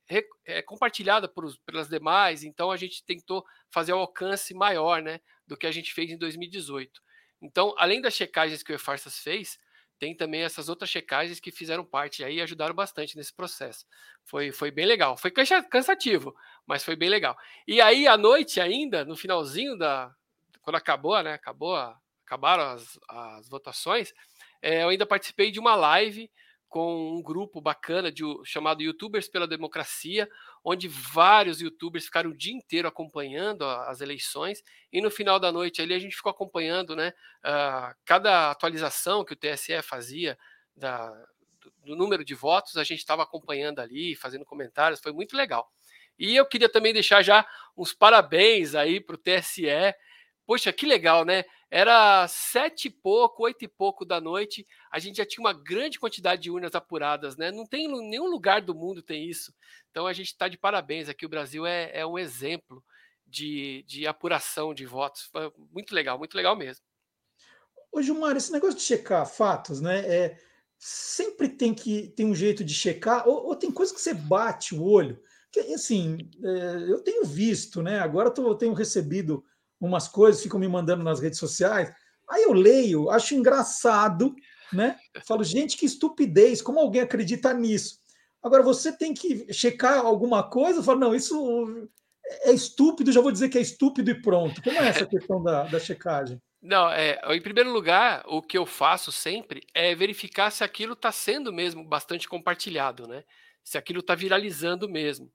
é, 0.45 0.63
compartilhada 0.63 1.29
por, 1.29 1.45
pelas 1.65 1.89
demais, 1.89 2.45
então 2.45 2.71
a 2.71 2.77
gente 2.77 3.05
tentou 3.05 3.45
fazer 3.71 3.93
um 3.93 3.99
alcance 3.99 4.55
maior 4.55 5.03
né, 5.03 5.21
do 5.47 5.57
que 5.57 5.67
a 5.67 5.73
gente 5.73 5.93
fez 5.93 6.11
em 6.11 6.19
2018. 6.19 7.01
Então, 7.41 7.75
além 7.79 8.01
das 8.01 8.15
checagens 8.15 8.63
que 8.63 8.73
o 8.73 8.75
E-Farsas 8.75 9.19
fez, 9.19 9.59
tem 9.99 10.15
também 10.17 10.43
essas 10.43 10.69
outras 10.69 10.89
checagens 10.91 11.41
que 11.41 11.51
fizeram 11.51 11.85
parte 11.85 12.23
aí 12.23 12.37
e 12.37 12.41
ajudaram 12.41 12.75
bastante 12.75 13.17
nesse 13.17 13.35
processo. 13.35 13.85
Foi, 14.25 14.53
foi 14.53 14.71
bem 14.71 14.87
legal. 14.87 15.17
Foi 15.17 15.31
cansativo, 15.31 16.35
mas 16.67 16.85
foi 16.85 16.97
bem 16.97 17.09
legal. 17.09 17.37
E 17.67 17.81
aí, 17.81 18.07
à 18.07 18.17
noite 18.17 18.61
ainda, 18.61 19.05
no 19.05 19.17
finalzinho 19.17 19.77
da. 19.77 20.15
Quando 20.63 20.77
acabou, 20.77 21.21
né? 21.23 21.33
Acabou 21.33 21.77
acabaram 22.29 22.65
as, 22.65 22.99
as 23.09 23.49
votações, 23.49 24.13
é, 24.61 24.83
eu 24.83 24.91
ainda 24.91 25.07
participei 25.07 25.51
de 25.51 25.59
uma 25.59 25.75
live 25.75 26.31
com 26.69 27.17
um 27.17 27.23
grupo 27.23 27.61
bacana 27.61 28.13
de, 28.13 28.23
chamado 28.45 28.83
YouTubers 28.83 29.29
pela 29.29 29.47
Democracia, 29.47 30.29
onde 30.63 30.87
vários 30.87 31.61
YouTubers 31.61 32.05
ficaram 32.05 32.31
o 32.31 32.37
dia 32.37 32.53
inteiro 32.53 32.87
acompanhando 32.87 33.65
as 33.65 34.01
eleições, 34.01 34.63
e 34.93 35.01
no 35.01 35.11
final 35.11 35.41
da 35.41 35.51
noite 35.51 35.81
ali 35.81 35.95
a 35.95 35.99
gente 35.99 36.15
ficou 36.15 36.31
acompanhando 36.31 36.95
né, 36.95 37.13
uh, 37.45 37.95
cada 38.05 38.51
atualização 38.51 39.25
que 39.25 39.33
o 39.33 39.37
TSE 39.37 39.81
fazia 39.83 40.39
da, 40.77 41.09
do, 41.61 41.73
do 41.85 41.97
número 41.97 42.25
de 42.25 42.35
votos, 42.35 42.77
a 42.77 42.85
gente 42.85 42.99
estava 42.99 43.23
acompanhando 43.23 43.81
ali, 43.81 44.15
fazendo 44.15 44.45
comentários, 44.45 45.01
foi 45.01 45.13
muito 45.13 45.37
legal. 45.37 45.73
E 46.19 46.35
eu 46.35 46.45
queria 46.45 46.69
também 46.69 46.93
deixar 46.93 47.23
já 47.23 47.47
uns 47.77 47.95
parabéns 47.95 48.75
aí 48.75 49.01
para 49.01 49.15
o 49.15 49.19
TSE. 49.19 49.95
Poxa, 50.49 50.73
que 50.73 50.87
legal, 50.87 51.27
né? 51.27 51.45
Era 51.71 52.27
sete 52.27 52.89
e 52.89 52.91
pouco, 52.91 53.43
oito 53.43 53.67
e 53.67 53.69
pouco 53.69 54.03
da 54.03 54.19
noite, 54.19 54.67
a 54.91 54.99
gente 54.99 55.19
já 55.19 55.27
tinha 55.27 55.45
uma 55.45 55.53
grande 55.53 56.01
quantidade 56.01 56.41
de 56.41 56.51
urnas 56.51 56.75
apuradas, 56.75 57.37
né? 57.37 57.53
Não 57.53 57.67
tem 57.67 57.87
nenhum 57.87 58.31
lugar 58.31 58.63
do 58.63 58.75
mundo 58.75 59.03
tem 59.03 59.29
isso. 59.29 59.53
Então 59.91 60.07
a 60.07 60.13
gente 60.15 60.29
está 60.29 60.49
de 60.49 60.57
parabéns 60.57 61.07
aqui. 61.07 61.27
O 61.27 61.29
Brasil 61.29 61.67
é, 61.67 61.91
é 61.93 62.07
um 62.07 62.19
exemplo 62.19 62.83
de, 63.27 63.85
de 63.87 64.07
apuração 64.07 64.73
de 64.73 64.87
votos. 64.87 65.25
Foi 65.31 65.53
muito 65.71 65.95
legal, 65.95 66.17
muito 66.17 66.35
legal 66.35 66.57
mesmo. 66.57 66.83
Ô, 67.93 68.01
Gilmar, 68.01 68.35
esse 68.35 68.51
negócio 68.51 68.79
de 68.79 68.85
checar 68.85 69.27
fatos, 69.27 69.83
né? 69.83 69.99
É, 69.99 70.39
sempre 70.79 71.51
tem 71.51 71.75
que 71.75 72.09
tem 72.17 72.25
um 72.25 72.35
jeito 72.35 72.65
de 72.65 72.73
checar, 72.73 73.29
ou, 73.29 73.49
ou 73.49 73.55
tem 73.55 73.71
coisa 73.71 73.93
que 73.93 74.01
você 74.01 74.15
bate 74.15 74.75
o 74.75 74.83
olho. 74.83 75.23
Que, 75.53 75.61
assim, 75.75 76.17
é, 76.43 76.91
eu 76.91 77.03
tenho 77.03 77.27
visto, 77.27 77.83
né? 77.83 78.01
Agora 78.01 78.31
tô, 78.31 78.49
eu 78.49 78.55
tenho 78.55 78.73
recebido 78.73 79.45
umas 79.81 80.09
coisas, 80.09 80.43
ficam 80.43 80.59
me 80.59 80.69
mandando 80.69 81.05
nas 81.05 81.21
redes 81.21 81.39
sociais. 81.39 81.93
Aí 82.29 82.43
eu 82.43 82.53
leio, 82.53 83.11
acho 83.11 83.35
engraçado, 83.35 84.35
né? 84.73 84.97
Falo, 85.27 85.43
gente, 85.45 85.77
que 85.77 85.87
estupidez, 85.87 86.61
como 86.61 86.79
alguém 86.79 87.01
acredita 87.01 87.55
nisso? 87.55 88.01
Agora, 88.43 88.63
você 88.63 88.93
tem 88.93 89.15
que 89.15 89.53
checar 89.53 89.99
alguma 89.99 90.43
coisa, 90.49 90.83
falo, 90.83 91.01
não, 91.01 91.15
isso 91.15 91.89
é 92.43 92.53
estúpido, 92.53 93.13
já 93.13 93.21
vou 93.21 93.33
dizer 93.33 93.49
que 93.49 93.59
é 93.59 93.61
estúpido 93.61 94.11
e 94.11 94.21
pronto. 94.21 94.63
Como 94.63 94.79
é 94.79 94.89
essa 94.89 95.07
questão 95.07 95.43
da, 95.43 95.65
da 95.65 95.81
checagem? 95.81 96.41
Não, 96.61 96.91
é, 96.91 97.21
em 97.29 97.41
primeiro 97.41 97.73
lugar, 97.73 98.25
o 98.27 98.43
que 98.43 98.59
eu 98.59 98.67
faço 98.67 99.13
sempre 99.13 99.63
é 99.73 99.95
verificar 99.95 100.51
se 100.51 100.65
aquilo 100.65 100.95
está 100.95 101.13
sendo 101.13 101.53
mesmo 101.53 101.85
bastante 101.85 102.29
compartilhado, 102.29 103.07
né? 103.07 103.25
Se 103.63 103.79
aquilo 103.79 104.01
está 104.01 104.15
viralizando 104.15 104.89
mesmo. 104.89 105.33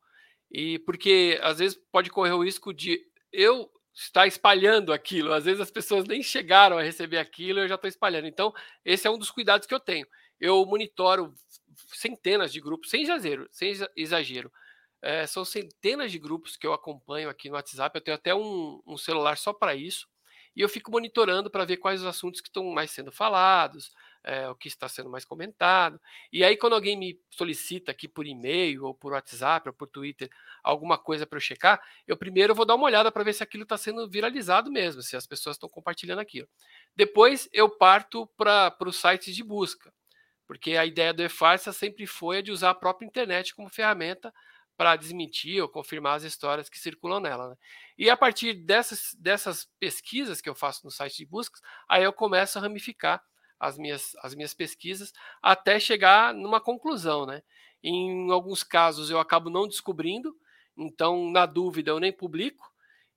E 0.52 0.80
porque 0.80 1.40
às 1.42 1.60
vezes 1.60 1.80
pode 1.92 2.10
correr 2.10 2.34
o 2.34 2.44
risco 2.44 2.74
de 2.74 3.02
eu 3.32 3.70
está 3.94 4.26
espalhando 4.26 4.92
aquilo. 4.92 5.34
Às 5.34 5.46
vezes 5.46 5.62
as 5.62 5.72
pessoas 5.72 6.06
nem 6.06 6.24
chegaram 6.24 6.78
a 6.78 6.82
receber 6.82 7.18
aquilo, 7.18 7.60
eu 7.60 7.68
já 7.68 7.76
estou 7.76 7.88
espalhando. 7.88 8.28
Então, 8.28 8.54
esse 8.84 9.08
é 9.08 9.12
um 9.12 9.18
dos 9.18 9.32
cuidados 9.32 9.68
que 9.68 9.74
eu 9.74 9.80
tenho. 9.80 10.08
Eu 10.40 10.66
monitoro 10.66 11.34
centenas 11.94 12.52
de 12.52 12.60
grupos, 12.60 12.90
sem 12.90 13.04
exagero, 13.04 13.48
sem 13.52 13.74
exagero. 13.96 14.52
É, 15.02 15.28
são 15.28 15.44
centenas 15.44 16.12
de 16.12 16.18
grupos 16.18 16.56
que 16.56 16.66
eu 16.66 16.74
acompanho 16.74 17.30
aqui 17.30 17.50
no 17.50 17.56
WhatsApp. 17.56 17.98
Eu 17.98 18.04
tenho 18.04 18.16
até 18.16 18.34
um, 18.34 18.82
um 18.86 18.98
celular 18.98 19.38
só 19.38 19.54
para 19.54 19.76
isso. 19.76 20.08
E 20.56 20.62
eu 20.62 20.70
fico 20.70 20.92
monitorando 20.92 21.50
para 21.50 21.66
ver 21.66 21.78
quais 21.78 22.02
os 22.02 22.08
assuntos 22.08 22.40
que 22.40 22.48
estão 22.48 22.66
mais 22.66 22.92
sendo 22.92 23.12
falados, 23.12 23.92
é, 24.24 24.48
o 24.50 24.56
que 24.56 24.68
está 24.68 24.88
sendo 24.88 25.10
mais 25.10 25.25
comentado. 25.25 26.00
E 26.32 26.44
aí, 26.44 26.56
quando 26.56 26.74
alguém 26.74 26.98
me 26.98 27.20
solicita 27.30 27.92
aqui 27.92 28.08
por 28.08 28.25
e-mail, 28.25 28.86
ou 28.86 28.94
por 28.94 29.12
WhatsApp, 29.13 29.68
ou 29.68 29.74
por 29.74 29.88
Twitter, 29.88 30.30
alguma 30.63 30.98
coisa 30.98 31.27
para 31.27 31.38
eu 31.38 31.42
checar, 31.42 31.82
eu 32.08 32.15
primeiro 32.15 32.56
vou 32.56 32.65
dar 32.65 32.75
uma 32.75 32.86
olhada 32.86 33.12
para 33.12 33.24
ver 33.24 33.34
se 33.34 33.44
aquilo 33.44 33.63
está 33.63 33.77
sendo 33.77 34.10
viralizado 34.10 34.72
mesmo, 34.72 35.01
se 35.01 35.15
as 35.15 35.27
pessoas 35.27 35.56
estão 35.56 35.70
compartilhando 35.70 36.20
aquilo. 36.20 36.48
Depois 36.96 37.50
eu 37.51 37.70
parto 37.70 38.27
para 38.38 38.75
os 38.86 38.96
sites 38.96 39.36
de 39.36 39.44
busca, 39.44 39.94
porque 40.48 40.77
a 40.77 40.86
ideia 40.86 41.13
do 41.13 41.24
e-farsa 41.24 41.74
sempre 41.74 42.08
foi 42.08 42.38
a 42.38 42.42
de 42.42 42.51
usar 42.51 42.70
a 42.70 42.75
própria 42.75 43.06
internet 43.06 43.53
como 43.53 43.70
ferramenta 43.70 44.34
para 44.75 44.96
desmentir 44.96 45.62
ou 45.62 45.70
confirmar 45.70 46.15
as 46.15 46.24
histórias 46.24 46.68
que 46.68 46.80
circulam 46.80 47.20
nela. 47.20 47.50
Né? 47.50 47.56
E 47.98 48.10
a 48.10 48.18
partir 48.18 48.53
dessas, 48.53 49.15
dessas 49.20 49.68
pesquisas 49.80 50.42
que 50.42 50.50
eu 50.50 50.56
faço 50.56 50.84
no 50.84 50.92
site 50.92 51.18
de 51.18 51.25
buscas, 51.25 51.62
aí 51.88 52.03
eu 52.03 52.12
começo 52.12 52.58
a 52.58 52.62
ramificar 52.62 53.22
as 53.63 53.77
minhas, 53.77 54.15
as 54.22 54.36
minhas 54.36 54.53
pesquisas 54.53 55.13
até 55.41 55.79
chegar 55.79 56.34
numa 56.34 56.60
conclusão. 56.60 57.25
Né? 57.25 57.41
Em 57.82 58.32
alguns 58.32 58.63
casos 58.63 59.10
eu 59.10 59.20
acabo 59.20 59.50
não 59.50 59.67
descobrindo, 59.67 60.36
então, 60.75 61.29
na 61.29 61.46
dúvida, 61.46 61.91
eu 61.91 62.00
nem 62.00 62.12
publico. 62.12 62.72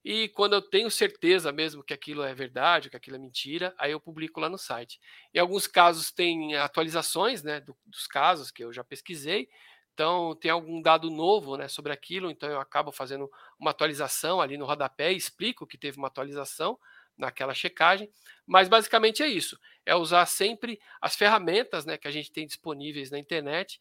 E 0.05 0.29
quando 0.29 0.53
eu 0.53 0.63
tenho 0.63 0.91
certeza 0.91 1.51
mesmo 1.51 1.83
que 1.83 1.93
aquilo 1.93 2.23
é 2.23 2.33
verdade, 2.33 2.89
que 2.89 2.97
aquilo 2.97 3.17
é 3.17 3.19
mentira, 3.19 3.75
aí 3.77 3.91
eu 3.91 3.99
publico 3.99 4.39
lá 4.39 4.49
no 4.49 4.59
site. 4.59 5.01
Em 5.35 5.39
alguns 5.39 5.67
casos 5.67 6.13
tem 6.13 6.55
atualizações 6.55 7.43
né, 7.43 7.61
do, 7.61 7.77
dos 7.85 8.07
casos 8.07 8.51
que 8.51 8.63
eu 8.63 8.73
já 8.73 8.85
pesquisei, 8.85 9.49
então, 9.97 10.37
tem 10.37 10.51
algum 10.51 10.83
dado 10.83 11.11
novo 11.11 11.57
né, 11.57 11.69
sobre 11.69 11.91
aquilo, 11.91 12.31
então 12.31 12.51
eu 12.51 12.61
acabo 12.61 12.93
fazendo 12.93 13.31
uma 13.59 13.71
atualização 13.71 14.43
ali 14.43 14.59
no 14.59 14.67
rodapé, 14.67 15.11
explico 15.11 15.67
que 15.67 15.79
teve 15.79 15.97
uma 15.97 16.09
atualização 16.09 16.79
naquela 17.17 17.55
checagem, 17.55 18.11
mas 18.47 18.69
basicamente 18.69 19.23
é 19.23 19.29
isso: 19.29 19.59
é 19.85 19.95
usar 19.95 20.27
sempre 20.27 20.79
as 21.01 21.17
ferramentas 21.17 21.85
né, 21.85 21.97
que 21.97 22.09
a 22.09 22.11
gente 22.11 22.33
tem 22.33 22.47
disponíveis 22.47 23.11
na 23.11 23.19
internet, 23.19 23.81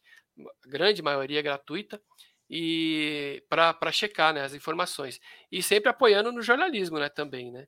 grande 0.66 1.02
maioria 1.02 1.42
gratuita, 1.42 2.00
e 2.48 3.42
para 3.48 3.92
checar 3.92 4.32
né, 4.32 4.42
as 4.42 4.54
informações. 4.54 5.20
E 5.50 5.62
sempre 5.62 5.90
apoiando 5.90 6.30
no 6.30 6.42
jornalismo 6.42 6.98
né, 6.98 7.08
também, 7.08 7.50
né? 7.50 7.66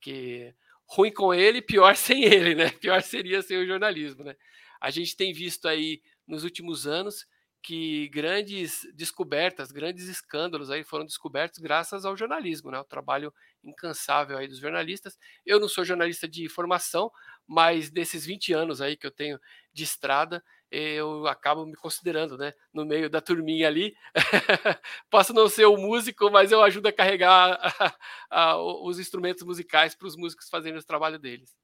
Que 0.00 0.54
ruim 0.86 1.12
com 1.12 1.32
ele, 1.32 1.62
pior 1.62 1.94
sem 1.96 2.24
ele, 2.24 2.54
né? 2.54 2.70
Pior 2.70 3.02
seria 3.02 3.42
sem 3.42 3.58
o 3.58 3.66
jornalismo, 3.66 4.24
né? 4.24 4.36
A 4.80 4.90
gente 4.90 5.16
tem 5.16 5.32
visto 5.32 5.66
aí 5.66 6.02
nos 6.26 6.44
últimos 6.44 6.86
anos 6.86 7.26
que 7.62 8.08
grandes 8.08 8.86
descobertas, 8.94 9.72
grandes 9.72 10.08
escândalos 10.08 10.70
aí 10.70 10.84
foram 10.84 11.04
descobertos 11.04 11.58
graças 11.58 12.04
ao 12.04 12.16
jornalismo, 12.16 12.70
né? 12.70 12.78
O 12.78 12.84
trabalho 12.84 13.32
incansável 13.62 14.38
aí 14.38 14.48
dos 14.48 14.58
jornalistas. 14.58 15.18
Eu 15.44 15.58
não 15.60 15.68
sou 15.68 15.84
jornalista 15.84 16.28
de 16.28 16.48
formação, 16.48 17.10
mas 17.46 17.90
desses 17.90 18.24
20 18.24 18.52
anos 18.52 18.80
aí 18.80 18.96
que 18.96 19.06
eu 19.06 19.10
tenho 19.10 19.38
de 19.72 19.84
estrada, 19.84 20.42
eu 20.70 21.26
acabo 21.26 21.64
me 21.64 21.74
considerando, 21.74 22.36
né, 22.36 22.52
no 22.72 22.84
meio 22.84 23.08
da 23.08 23.20
turminha 23.20 23.66
ali. 23.66 23.94
Posso 25.10 25.32
não 25.32 25.48
ser 25.48 25.66
o 25.66 25.76
músico, 25.76 26.30
mas 26.30 26.52
eu 26.52 26.62
ajudo 26.62 26.88
a 26.88 26.92
carregar 26.92 27.58
os 28.84 28.98
instrumentos 28.98 29.42
musicais 29.44 29.94
para 29.94 30.06
os 30.06 30.16
músicos 30.16 30.48
fazerem 30.48 30.78
o 30.78 30.84
trabalho 30.84 31.18
deles. 31.18 31.56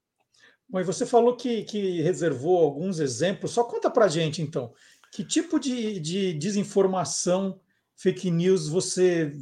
Bom, 0.68 0.80
e 0.80 0.84
você 0.84 1.04
falou 1.04 1.36
que, 1.36 1.62
que 1.64 2.00
reservou 2.00 2.64
alguns 2.64 2.98
exemplos. 2.98 3.50
Só 3.50 3.64
conta 3.64 3.90
para 3.90 4.08
gente, 4.08 4.40
então. 4.40 4.72
Que 5.14 5.23
tipo 5.23 5.61
de, 5.61 6.00
de 6.00 6.35
desinformação, 6.35 7.61
fake 7.94 8.33
news 8.33 8.68
você, 8.68 9.33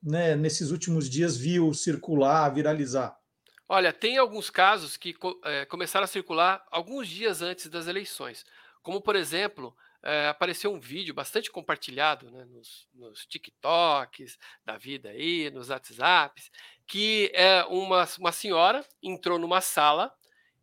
né, 0.00 0.36
nesses 0.36 0.70
últimos 0.70 1.10
dias, 1.10 1.36
viu 1.36 1.74
circular, 1.74 2.48
viralizar? 2.54 3.18
Olha, 3.68 3.92
tem 3.92 4.18
alguns 4.18 4.50
casos 4.50 4.96
que 4.96 5.16
é, 5.42 5.64
começaram 5.64 6.04
a 6.04 6.06
circular 6.06 6.64
alguns 6.70 7.08
dias 7.08 7.42
antes 7.42 7.66
das 7.66 7.88
eleições. 7.88 8.46
Como, 8.84 9.00
por 9.00 9.16
exemplo, 9.16 9.76
é, 10.00 10.28
apareceu 10.28 10.72
um 10.72 10.78
vídeo 10.78 11.12
bastante 11.12 11.50
compartilhado 11.50 12.30
né, 12.30 12.44
nos, 12.44 12.88
nos, 12.94 13.26
TikToks 13.26 14.38
da 14.64 14.78
vida 14.78 15.08
aí, 15.08 15.50
nos 15.50 15.70
WhatsApps, 15.70 16.52
que 16.86 17.32
é 17.34 17.64
uma, 17.64 18.06
uma 18.20 18.30
senhora 18.30 18.86
entrou 19.02 19.40
numa 19.40 19.60
sala 19.60 20.14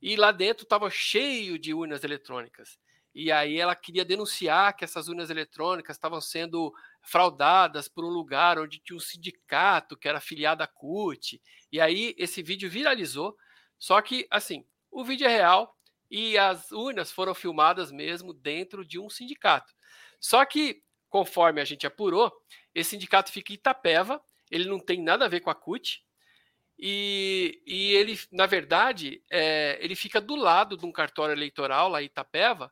e 0.02 0.16
lá 0.16 0.32
dentro 0.32 0.64
estava 0.64 0.90
cheio 0.90 1.60
de 1.60 1.74
urnas 1.74 2.06
eletrônicas. 2.06 2.82
E 3.14 3.32
aí 3.32 3.60
ela 3.60 3.76
queria 3.76 4.04
denunciar 4.04 4.76
que 4.76 4.84
essas 4.84 5.08
urnas 5.08 5.30
eletrônicas 5.30 5.96
estavam 5.96 6.20
sendo 6.20 6.74
fraudadas 7.02 7.88
por 7.88 8.04
um 8.04 8.10
lugar 8.10 8.58
onde 8.58 8.80
tinha 8.80 8.98
um 8.98 9.00
sindicato 9.00 9.96
que 9.96 10.08
era 10.08 10.18
afiliado 10.18 10.64
à 10.64 10.68
CUT. 10.68 11.42
E 11.72 11.80
aí 11.80 12.16
esse 12.18 12.42
vídeo 12.42 12.70
viralizou. 12.70 13.38
Só 13.78 14.02
que, 14.02 14.26
assim, 14.32 14.66
o 14.90 15.04
vídeo 15.04 15.28
é 15.28 15.30
real 15.30 15.78
e 16.10 16.38
as 16.38 16.72
urnas 16.72 17.12
foram 17.12 17.36
filmadas 17.36 17.92
mesmo 17.92 18.34
dentro 18.34 18.86
de 18.86 19.00
um 19.00 19.10
sindicato. 19.10 19.74
Só 20.20 20.44
que, 20.46 20.82
conforme 21.10 21.62
a 21.62 21.66
gente 21.66 21.86
apurou, 21.86 22.32
esse 22.74 22.92
sindicato 22.92 23.32
fica 23.32 23.52
em 23.52 23.56
Itapeva, 23.56 24.22
ele 24.50 24.66
não 24.66 24.80
tem 24.80 25.02
nada 25.02 25.26
a 25.26 25.28
ver 25.28 25.42
com 25.42 25.50
a 25.50 25.56
CUT, 25.56 26.04
e, 26.78 27.62
e 27.66 27.94
ele, 27.94 28.20
na 28.32 28.46
verdade, 28.46 29.24
é, 29.32 29.78
ele 29.82 29.96
fica 29.96 30.20
do 30.20 30.36
lado 30.36 30.76
de 30.76 30.86
um 30.86 30.92
cartório 30.92 31.34
eleitoral 31.34 31.90
lá 31.90 32.02
em 32.02 32.06
Itapeva, 32.06 32.72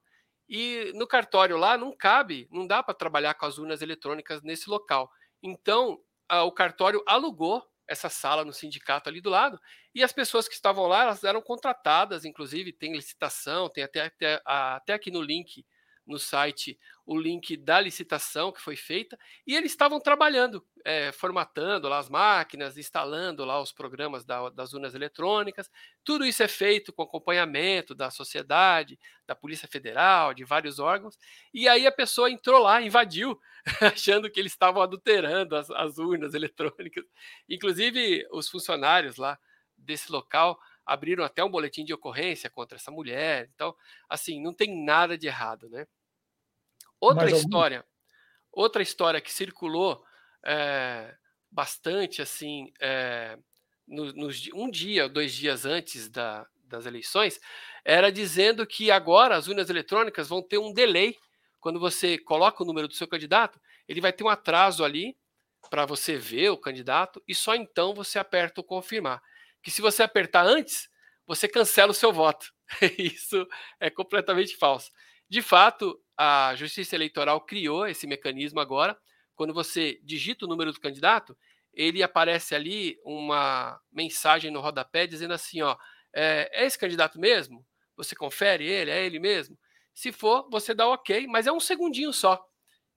e 0.53 0.91
no 0.95 1.07
cartório 1.07 1.55
lá 1.55 1.77
não 1.77 1.95
cabe, 1.95 2.45
não 2.51 2.67
dá 2.67 2.83
para 2.83 2.93
trabalhar 2.93 3.35
com 3.35 3.45
as 3.45 3.57
urnas 3.57 3.81
eletrônicas 3.81 4.43
nesse 4.43 4.69
local. 4.69 5.09
Então, 5.41 5.97
a, 6.27 6.43
o 6.43 6.51
cartório 6.51 7.01
alugou 7.07 7.65
essa 7.87 8.09
sala 8.09 8.43
no 8.43 8.51
sindicato 8.51 9.07
ali 9.07 9.21
do 9.21 9.29
lado, 9.29 9.57
e 9.95 10.03
as 10.03 10.11
pessoas 10.11 10.49
que 10.49 10.53
estavam 10.53 10.87
lá, 10.87 11.03
elas 11.03 11.23
eram 11.23 11.41
contratadas, 11.41 12.25
inclusive 12.25 12.73
tem 12.73 12.91
licitação, 12.91 13.69
tem 13.69 13.85
até, 13.85 14.01
até, 14.01 14.41
até 14.45 14.93
aqui 14.93 15.09
no 15.09 15.21
link 15.21 15.65
no 16.05 16.17
site 16.17 16.77
o 17.05 17.17
link 17.17 17.57
da 17.57 17.79
licitação 17.79 18.51
que 18.51 18.61
foi 18.61 18.75
feita 18.75 19.17
e 19.45 19.55
eles 19.55 19.71
estavam 19.71 19.99
trabalhando, 19.99 20.65
é, 20.85 21.11
formatando 21.11 21.87
lá 21.87 21.99
as 21.99 22.09
máquinas, 22.09 22.77
instalando 22.77 23.43
lá 23.43 23.61
os 23.61 23.71
programas 23.71 24.23
da, 24.23 24.49
das 24.49 24.73
urnas 24.73 24.93
eletrônicas. 24.93 25.69
Tudo 26.03 26.25
isso 26.25 26.41
é 26.41 26.47
feito 26.47 26.93
com 26.93 27.03
acompanhamento 27.03 27.93
da 27.93 28.09
sociedade, 28.09 28.99
da 29.27 29.35
Polícia 29.35 29.67
Federal, 29.67 30.33
de 30.33 30.43
vários 30.43 30.79
órgãos. 30.79 31.17
E 31.53 31.67
aí 31.67 31.85
a 31.85 31.91
pessoa 31.91 32.31
entrou 32.31 32.61
lá, 32.61 32.81
invadiu, 32.81 33.39
achando 33.81 34.29
que 34.29 34.39
eles 34.39 34.53
estavam 34.53 34.81
adulterando 34.81 35.55
as, 35.55 35.69
as 35.71 35.97
urnas 35.97 36.33
eletrônicas. 36.33 37.05
Inclusive 37.49 38.25
os 38.31 38.49
funcionários 38.49 39.17
lá 39.17 39.37
desse 39.77 40.11
local 40.11 40.59
abriram 40.85 41.23
até 41.23 41.43
um 41.43 41.49
boletim 41.49 41.83
de 41.85 41.93
ocorrência 41.93 42.49
contra 42.49 42.77
essa 42.77 42.91
mulher. 42.91 43.49
Então, 43.53 43.75
assim, 44.09 44.41
não 44.41 44.53
tem 44.53 44.83
nada 44.83 45.17
de 45.17 45.27
errado, 45.27 45.69
né? 45.69 45.85
Outra 46.99 47.25
Mais 47.25 47.37
história, 47.37 47.77
algum? 47.77 47.89
outra 48.51 48.83
história 48.83 49.21
que 49.21 49.31
circulou 49.31 50.03
é, 50.45 51.15
bastante, 51.49 52.21
assim, 52.21 52.71
é, 52.79 53.37
no, 53.87 54.13
nos, 54.13 54.47
um 54.53 54.69
dia, 54.69 55.09
dois 55.09 55.33
dias 55.33 55.65
antes 55.65 56.09
da, 56.09 56.47
das 56.55 56.85
eleições, 56.85 57.39
era 57.83 58.11
dizendo 58.11 58.65
que 58.65 58.91
agora 58.91 59.35
as 59.35 59.47
urnas 59.47 59.69
eletrônicas 59.69 60.27
vão 60.27 60.41
ter 60.41 60.57
um 60.57 60.73
delay. 60.73 61.17
Quando 61.59 61.79
você 61.79 62.17
coloca 62.17 62.63
o 62.63 62.65
número 62.65 62.87
do 62.87 62.93
seu 62.93 63.07
candidato, 63.07 63.59
ele 63.87 64.01
vai 64.01 64.13
ter 64.13 64.23
um 64.23 64.29
atraso 64.29 64.83
ali 64.83 65.17
para 65.69 65.85
você 65.85 66.17
ver 66.17 66.49
o 66.49 66.57
candidato 66.57 67.21
e 67.27 67.35
só 67.35 67.55
então 67.55 67.93
você 67.93 68.17
aperta 68.17 68.61
o 68.61 68.63
confirmar 68.63 69.21
que 69.61 69.71
se 69.71 69.81
você 69.81 70.03
apertar 70.03 70.45
antes, 70.45 70.89
você 71.25 71.47
cancela 71.47 71.91
o 71.91 71.95
seu 71.95 72.11
voto. 72.11 72.51
Isso 72.97 73.47
é 73.79 73.89
completamente 73.89 74.55
falso. 74.57 74.91
De 75.29 75.41
fato, 75.41 75.99
a 76.17 76.53
Justiça 76.55 76.95
Eleitoral 76.95 77.39
criou 77.41 77.87
esse 77.87 78.05
mecanismo 78.05 78.59
agora. 78.59 78.97
Quando 79.35 79.53
você 79.53 79.99
digita 80.03 80.45
o 80.45 80.47
número 80.47 80.71
do 80.71 80.79
candidato, 80.79 81.37
ele 81.73 82.03
aparece 82.03 82.53
ali 82.53 82.99
uma 83.03 83.79
mensagem 83.91 84.51
no 84.51 84.59
rodapé 84.59 85.07
dizendo 85.07 85.33
assim: 85.33 85.61
ó, 85.61 85.77
é, 86.13 86.49
é 86.51 86.65
esse 86.65 86.77
candidato 86.77 87.19
mesmo? 87.19 87.65
Você 87.95 88.15
confere 88.15 88.65
ele? 88.65 88.91
É 88.91 89.05
ele 89.05 89.19
mesmo? 89.19 89.57
Se 89.93 90.11
for, 90.11 90.49
você 90.49 90.73
dá 90.73 90.87
ok, 90.87 91.27
mas 91.27 91.47
é 91.47 91.51
um 91.51 91.59
segundinho 91.59 92.11
só. 92.11 92.43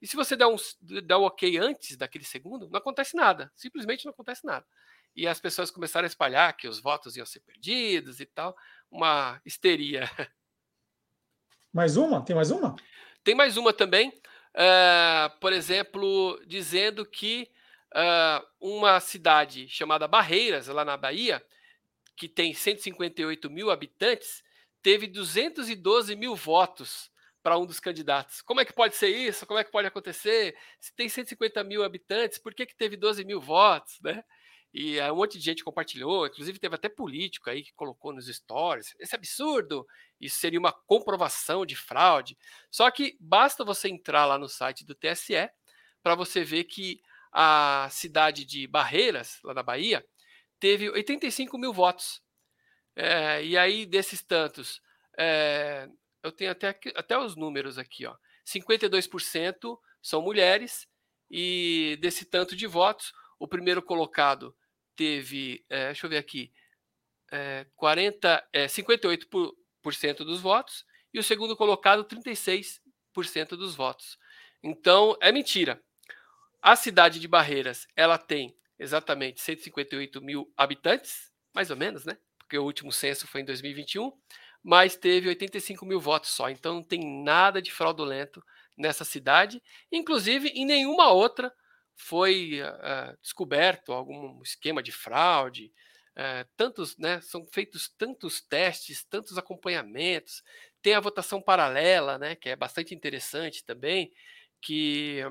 E 0.00 0.06
se 0.06 0.16
você 0.16 0.36
der, 0.36 0.46
um, 0.46 0.56
der 0.80 1.16
o 1.16 1.22
ok 1.22 1.56
antes 1.56 1.96
daquele 1.96 2.24
segundo, 2.24 2.68
não 2.68 2.78
acontece 2.78 3.16
nada. 3.16 3.50
Simplesmente 3.54 4.04
não 4.04 4.12
acontece 4.12 4.44
nada 4.44 4.66
e 5.14 5.26
as 5.26 5.40
pessoas 5.40 5.70
começaram 5.70 6.04
a 6.04 6.08
espalhar 6.08 6.56
que 6.56 6.68
os 6.68 6.80
votos 6.80 7.16
iam 7.16 7.26
ser 7.26 7.40
perdidos 7.40 8.20
e 8.20 8.26
tal, 8.26 8.56
uma 8.90 9.40
histeria. 9.44 10.08
Mais 11.72 11.96
uma? 11.96 12.24
Tem 12.24 12.36
mais 12.36 12.52
uma? 12.52 12.76
Tem 13.24 13.34
mais 13.34 13.56
uma 13.56 13.72
também, 13.72 14.10
uh, 14.10 15.40
por 15.40 15.52
exemplo, 15.52 16.40
dizendo 16.46 17.04
que 17.04 17.50
uh, 17.92 18.46
uma 18.60 19.00
cidade 19.00 19.68
chamada 19.68 20.06
Barreiras, 20.06 20.68
lá 20.68 20.84
na 20.84 20.96
Bahia, 20.96 21.44
que 22.16 22.28
tem 22.28 22.54
158 22.54 23.50
mil 23.50 23.72
habitantes, 23.72 24.44
teve 24.80 25.08
212 25.08 26.14
mil 26.14 26.36
votos 26.36 27.10
para 27.42 27.58
um 27.58 27.66
dos 27.66 27.80
candidatos. 27.80 28.40
Como 28.40 28.60
é 28.60 28.64
que 28.64 28.72
pode 28.72 28.96
ser 28.96 29.08
isso? 29.08 29.46
Como 29.46 29.58
é 29.58 29.64
que 29.64 29.70
pode 29.70 29.86
acontecer? 29.86 30.56
Se 30.80 30.94
tem 30.94 31.08
150 31.08 31.62
mil 31.64 31.82
habitantes, 31.82 32.38
por 32.38 32.54
que, 32.54 32.64
que 32.64 32.74
teve 32.74 32.96
12 32.96 33.24
mil 33.24 33.40
votos? 33.40 33.98
Né? 34.02 34.24
E 34.76 35.00
um 35.02 35.14
monte 35.14 35.38
de 35.38 35.44
gente 35.44 35.62
compartilhou, 35.62 36.26
inclusive 36.26 36.58
teve 36.58 36.74
até 36.74 36.88
político 36.88 37.48
aí 37.48 37.62
que 37.62 37.72
colocou 37.74 38.12
nos 38.12 38.26
stories. 38.26 38.92
Esse 38.98 39.14
absurdo, 39.14 39.86
isso 40.20 40.36
seria 40.40 40.58
uma 40.58 40.72
comprovação 40.72 41.64
de 41.64 41.76
fraude. 41.76 42.36
Só 42.72 42.90
que 42.90 43.16
basta 43.20 43.64
você 43.64 43.88
entrar 43.88 44.26
lá 44.26 44.36
no 44.36 44.48
site 44.48 44.84
do 44.84 44.92
TSE 44.92 45.48
para 46.02 46.16
você 46.16 46.42
ver 46.42 46.64
que 46.64 47.00
a 47.32 47.88
cidade 47.88 48.44
de 48.44 48.66
Barreiras, 48.66 49.38
lá 49.44 49.54
na 49.54 49.62
Bahia, 49.62 50.04
teve 50.58 50.90
85 50.90 51.56
mil 51.56 51.72
votos. 51.72 52.20
É, 52.96 53.44
e 53.44 53.56
aí, 53.56 53.86
desses 53.86 54.24
tantos, 54.24 54.82
é, 55.16 55.88
eu 56.20 56.32
tenho 56.32 56.50
até, 56.50 56.76
até 56.96 57.16
os 57.16 57.36
números 57.36 57.78
aqui, 57.78 58.06
ó. 58.06 58.16
52% 58.44 59.78
são 60.02 60.20
mulheres 60.20 60.88
e 61.30 61.96
desse 62.00 62.24
tanto 62.24 62.56
de 62.56 62.66
votos, 62.66 63.12
o 63.38 63.46
primeiro 63.46 63.80
colocado 63.80 64.54
teve, 64.96 65.64
é, 65.68 65.86
deixa 65.86 66.06
eu 66.06 66.10
ver 66.10 66.18
aqui, 66.18 66.52
é, 67.30 67.66
40, 67.76 68.48
é, 68.52 68.66
58% 68.66 69.52
dos 70.18 70.40
votos 70.40 70.84
e 71.12 71.18
o 71.18 71.22
segundo 71.22 71.56
colocado 71.56 72.04
36% 72.04 72.80
dos 73.50 73.74
votos. 73.74 74.18
Então, 74.62 75.16
é 75.20 75.30
mentira. 75.30 75.82
A 76.62 76.76
cidade 76.76 77.20
de 77.20 77.28
Barreiras, 77.28 77.86
ela 77.94 78.16
tem 78.16 78.56
exatamente 78.78 79.40
158 79.40 80.20
mil 80.22 80.52
habitantes, 80.56 81.30
mais 81.52 81.70
ou 81.70 81.76
menos, 81.76 82.04
né? 82.04 82.16
Porque 82.38 82.58
o 82.58 82.64
último 82.64 82.90
censo 82.90 83.26
foi 83.26 83.42
em 83.42 83.44
2021, 83.44 84.12
mas 84.62 84.96
teve 84.96 85.28
85 85.28 85.84
mil 85.84 86.00
votos 86.00 86.30
só. 86.30 86.48
Então, 86.48 86.76
não 86.76 86.82
tem 86.82 87.22
nada 87.22 87.60
de 87.60 87.70
fraudulento 87.70 88.42
nessa 88.76 89.04
cidade. 89.04 89.62
Inclusive, 89.92 90.48
em 90.48 90.64
nenhuma 90.64 91.10
outra 91.10 91.52
foi 91.96 92.60
uh, 92.62 93.16
descoberto 93.22 93.92
algum 93.92 94.42
esquema 94.42 94.82
de 94.82 94.92
fraude. 94.92 95.72
Uh, 96.16 96.48
tantos, 96.56 96.96
né? 96.96 97.20
São 97.20 97.46
feitos 97.52 97.88
tantos 97.88 98.40
testes, 98.40 99.04
tantos 99.04 99.36
acompanhamentos. 99.36 100.42
Tem 100.80 100.94
a 100.94 101.00
votação 101.00 101.40
paralela, 101.40 102.18
né? 102.18 102.36
Que 102.36 102.50
é 102.50 102.56
bastante 102.56 102.94
interessante 102.94 103.64
também, 103.64 104.12
que 104.60 105.22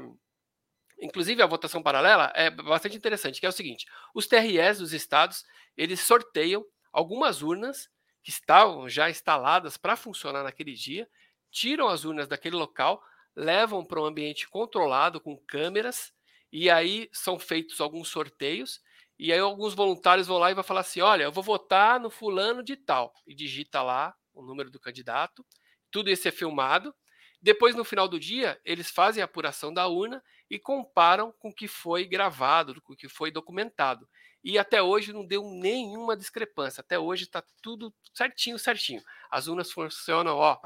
inclusive 1.00 1.42
a 1.42 1.48
votação 1.48 1.82
paralela 1.82 2.32
é 2.36 2.50
bastante 2.50 2.96
interessante, 2.96 3.40
que 3.40 3.46
é 3.46 3.50
o 3.50 3.54
seguinte: 3.54 3.86
os 4.14 4.28
TREs 4.28 4.80
dos 4.80 4.94
estados 4.94 5.44
eles 5.76 6.00
sorteiam 6.02 6.66
algumas 6.92 7.42
urnas 7.42 7.90
que 8.24 8.30
estavam 8.30 8.88
já 8.88 9.10
instaladas 9.10 9.76
para 9.76 9.96
funcionar 9.96 10.44
naquele 10.44 10.74
dia, 10.74 11.10
tiram 11.52 11.88
as 11.88 12.06
urnas 12.06 12.28
daquele 12.28 12.56
local, 12.56 13.04
levam 13.36 13.84
para 13.84 14.02
um 14.02 14.06
ambiente 14.06 14.48
controlado 14.48 15.20
com 15.20 15.38
câmeras 15.38 16.14
e 16.54 16.70
aí 16.70 17.10
são 17.12 17.40
feitos 17.40 17.82
alguns 17.82 18.10
sorteios 18.10 18.80
e 19.18 19.34
aí 19.34 19.40
alguns 19.40 19.74
voluntários 19.74 20.28
vão 20.28 20.38
lá 20.38 20.52
e 20.52 20.54
vão 20.54 20.64
falar 20.64 20.82
assim, 20.82 21.02
olha, 21.02 21.24
eu 21.24 21.32
vou 21.32 21.44
votar 21.44 22.00
no 22.00 22.12
fulano 22.12 22.62
de 22.62 22.78
tal 22.78 23.12
e 23.26 23.34
digita 23.34 23.82
lá 23.82 24.16
o 24.32 24.44
número 24.44 24.70
do 24.70 24.80
candidato, 24.80 25.44
tudo 25.90 26.12
isso 26.12 26.28
é 26.28 26.32
filmado. 26.32 26.94
Depois, 27.42 27.76
no 27.76 27.84
final 27.84 28.08
do 28.08 28.20
dia, 28.20 28.62
eles 28.64 28.92
fazem 28.92 29.22
a 29.22 29.26
apuração 29.26 29.74
da 29.74 29.88
urna 29.88 30.24
e 30.50 30.60
comparam 30.60 31.32
com 31.40 31.50
o 31.50 31.54
que 31.54 31.68
foi 31.68 32.06
gravado, 32.06 32.80
com 32.84 32.94
o 32.94 32.96
que 32.96 33.10
foi 33.10 33.32
documentado. 33.32 34.08
E 34.44 34.60
até 34.60 34.82
hoje 34.82 35.12
não 35.12 35.26
deu 35.26 35.44
nenhuma 35.44 36.16
discrepância. 36.16 36.82
Até 36.82 37.00
hoje 37.00 37.24
está 37.24 37.44
tudo 37.62 37.94
certinho, 38.14 38.60
certinho. 38.60 39.02
As 39.30 39.48
urnas 39.48 39.72
funcionam, 39.72 40.38
ó, 40.38 40.60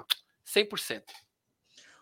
100%. 0.45 1.03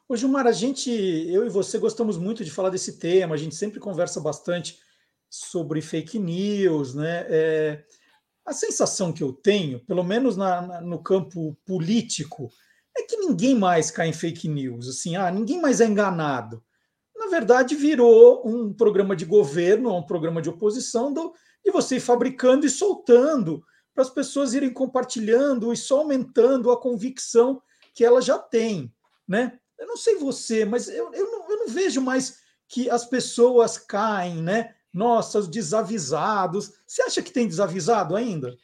Ô 0.07 0.15
Gilmar, 0.15 0.45
a 0.45 0.51
gente, 0.51 0.91
eu 0.91 1.47
e 1.47 1.49
você 1.49 1.79
gostamos 1.79 2.15
muito 2.15 2.45
de 2.45 2.51
falar 2.51 2.69
desse 2.69 2.99
tema, 2.99 3.33
a 3.33 3.37
gente 3.37 3.55
sempre 3.55 3.79
conversa 3.79 4.21
bastante 4.21 4.77
sobre 5.27 5.81
fake 5.81 6.19
news, 6.19 6.93
né? 6.93 7.25
É, 7.27 7.83
a 8.45 8.53
sensação 8.53 9.11
que 9.11 9.23
eu 9.23 9.33
tenho, 9.33 9.83
pelo 9.83 10.03
menos 10.03 10.37
na, 10.37 10.61
na, 10.61 10.81
no 10.81 11.01
campo 11.01 11.57
político, 11.65 12.51
é 12.95 13.01
que 13.01 13.17
ninguém 13.17 13.55
mais 13.55 13.89
cai 13.89 14.07
em 14.07 14.13
fake 14.13 14.47
news, 14.47 14.87
assim, 14.87 15.15
ah, 15.15 15.31
ninguém 15.31 15.59
mais 15.59 15.81
é 15.81 15.87
enganado. 15.87 16.63
Na 17.15 17.27
verdade, 17.27 17.75
virou 17.75 18.47
um 18.47 18.71
programa 18.71 19.15
de 19.15 19.25
governo, 19.25 19.97
um 19.97 20.05
programa 20.05 20.39
de 20.39 20.49
oposição, 20.49 21.11
do, 21.11 21.33
e 21.65 21.71
você 21.71 21.95
ir 21.95 22.01
fabricando 22.01 22.63
e 22.67 22.69
soltando 22.69 23.63
para 23.91 24.03
as 24.03 24.09
pessoas 24.11 24.53
irem 24.53 24.71
compartilhando 24.71 25.73
e 25.73 25.77
só 25.77 26.01
aumentando 26.01 26.69
a 26.69 26.79
convicção 26.79 27.59
que 27.91 28.05
ela 28.05 28.21
já 28.21 28.37
tem, 28.37 28.93
né? 29.27 29.59
Eu 29.77 29.87
não 29.87 29.97
sei 29.97 30.15
você, 30.15 30.65
mas 30.65 30.87
eu, 30.87 31.13
eu, 31.13 31.31
não, 31.31 31.49
eu 31.49 31.57
não 31.59 31.67
vejo 31.67 32.01
mais 32.01 32.39
que 32.67 32.89
as 32.89 33.05
pessoas 33.05 33.77
caem, 33.77 34.41
né? 34.41 34.75
Nossa, 34.93 35.39
os 35.39 35.47
desavisados. 35.47 36.73
Você 36.87 37.01
acha 37.01 37.21
que 37.21 37.31
tem 37.31 37.47
desavisado 37.47 38.15
ainda? 38.15 38.55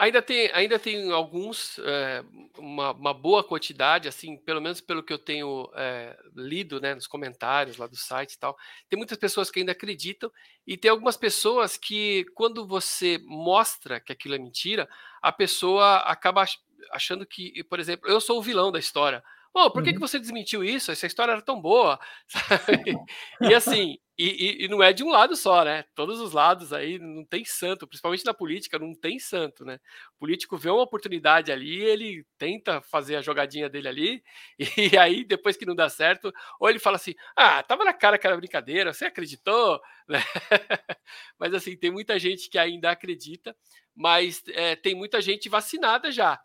Ainda 0.00 0.22
tem, 0.22 0.50
ainda 0.54 0.78
tem 0.78 1.12
alguns, 1.12 1.78
é, 1.80 2.24
uma, 2.56 2.92
uma, 2.92 3.12
boa 3.12 3.44
quantidade, 3.44 4.08
assim, 4.08 4.38
pelo 4.38 4.58
menos 4.58 4.80
pelo 4.80 5.02
que 5.02 5.12
eu 5.12 5.18
tenho 5.18 5.70
é, 5.74 6.18
lido 6.34 6.80
né, 6.80 6.94
nos 6.94 7.06
comentários 7.06 7.76
lá 7.76 7.86
do 7.86 7.96
site 7.96 8.32
e 8.32 8.38
tal. 8.38 8.56
Tem 8.88 8.96
muitas 8.96 9.18
pessoas 9.18 9.50
que 9.50 9.58
ainda 9.58 9.72
acreditam, 9.72 10.32
e 10.66 10.78
tem 10.78 10.90
algumas 10.90 11.18
pessoas 11.18 11.76
que, 11.76 12.24
quando 12.34 12.66
você 12.66 13.20
mostra 13.26 14.00
que 14.00 14.10
aquilo 14.10 14.34
é 14.34 14.38
mentira, 14.38 14.88
a 15.20 15.30
pessoa 15.30 15.96
acaba 15.98 16.46
achando 16.92 17.26
que, 17.26 17.62
por 17.64 17.78
exemplo, 17.78 18.08
eu 18.08 18.22
sou 18.22 18.38
o 18.38 18.42
vilão 18.42 18.72
da 18.72 18.78
história. 18.78 19.22
Pô, 19.52 19.70
por 19.70 19.82
que, 19.82 19.90
uhum. 19.90 19.94
que 19.94 20.00
você 20.00 20.18
desmentiu 20.18 20.62
isso? 20.62 20.92
Essa 20.92 21.06
história 21.06 21.32
era 21.32 21.42
tão 21.42 21.60
boa. 21.60 21.98
Sabe? 22.28 22.94
E 23.40 23.52
assim, 23.52 23.96
e, 24.16 24.62
e, 24.62 24.64
e, 24.66 24.68
não 24.68 24.82
é 24.82 24.92
de 24.92 25.02
um 25.02 25.08
lado 25.08 25.34
só, 25.34 25.64
né? 25.64 25.82
Todos 25.94 26.20
os 26.20 26.32
lados 26.32 26.74
aí 26.74 26.98
não 26.98 27.24
tem 27.24 27.42
santo, 27.42 27.86
principalmente 27.86 28.24
na 28.24 28.34
política, 28.34 28.78
não 28.78 28.94
tem 28.94 29.18
santo, 29.18 29.64
né? 29.64 29.80
O 30.16 30.18
político 30.18 30.58
vê 30.58 30.68
uma 30.68 30.82
oportunidade 30.82 31.50
ali, 31.50 31.82
ele 31.82 32.26
tenta 32.36 32.82
fazer 32.82 33.16
a 33.16 33.22
jogadinha 33.22 33.68
dele 33.68 33.88
ali, 33.88 34.22
e 34.94 34.98
aí 34.98 35.24
depois 35.24 35.56
que 35.56 35.64
não 35.64 35.74
dá 35.74 35.88
certo, 35.88 36.30
ou 36.60 36.68
ele 36.68 36.78
fala 36.78 36.96
assim: 36.96 37.14
ah, 37.34 37.62
tava 37.62 37.82
na 37.82 37.94
cara 37.94 38.18
que 38.18 38.26
era 38.26 38.36
brincadeira, 38.36 38.92
você 38.92 39.06
acreditou? 39.06 39.80
Né? 40.06 40.20
mas 41.38 41.54
assim, 41.54 41.74
tem 41.74 41.90
muita 41.90 42.18
gente 42.18 42.50
que 42.50 42.58
ainda 42.58 42.90
acredita, 42.90 43.56
mas 43.96 44.42
é, 44.48 44.76
tem 44.76 44.94
muita 44.94 45.20
gente 45.22 45.48
vacinada 45.48 46.12
já. 46.12 46.38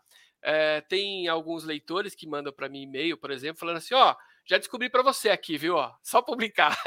É, 0.48 0.80
tem 0.82 1.26
alguns 1.26 1.64
leitores 1.64 2.14
que 2.14 2.24
mandam 2.24 2.52
para 2.52 2.68
mim 2.68 2.82
e-mail, 2.82 3.16
por 3.16 3.32
exemplo, 3.32 3.58
falando 3.58 3.78
assim: 3.78 3.96
ó, 3.96 4.14
já 4.44 4.56
descobri 4.56 4.88
para 4.88 5.02
você 5.02 5.28
aqui, 5.28 5.58
viu? 5.58 5.74
Ó, 5.74 5.92
só 6.00 6.22
publicar. 6.22 6.78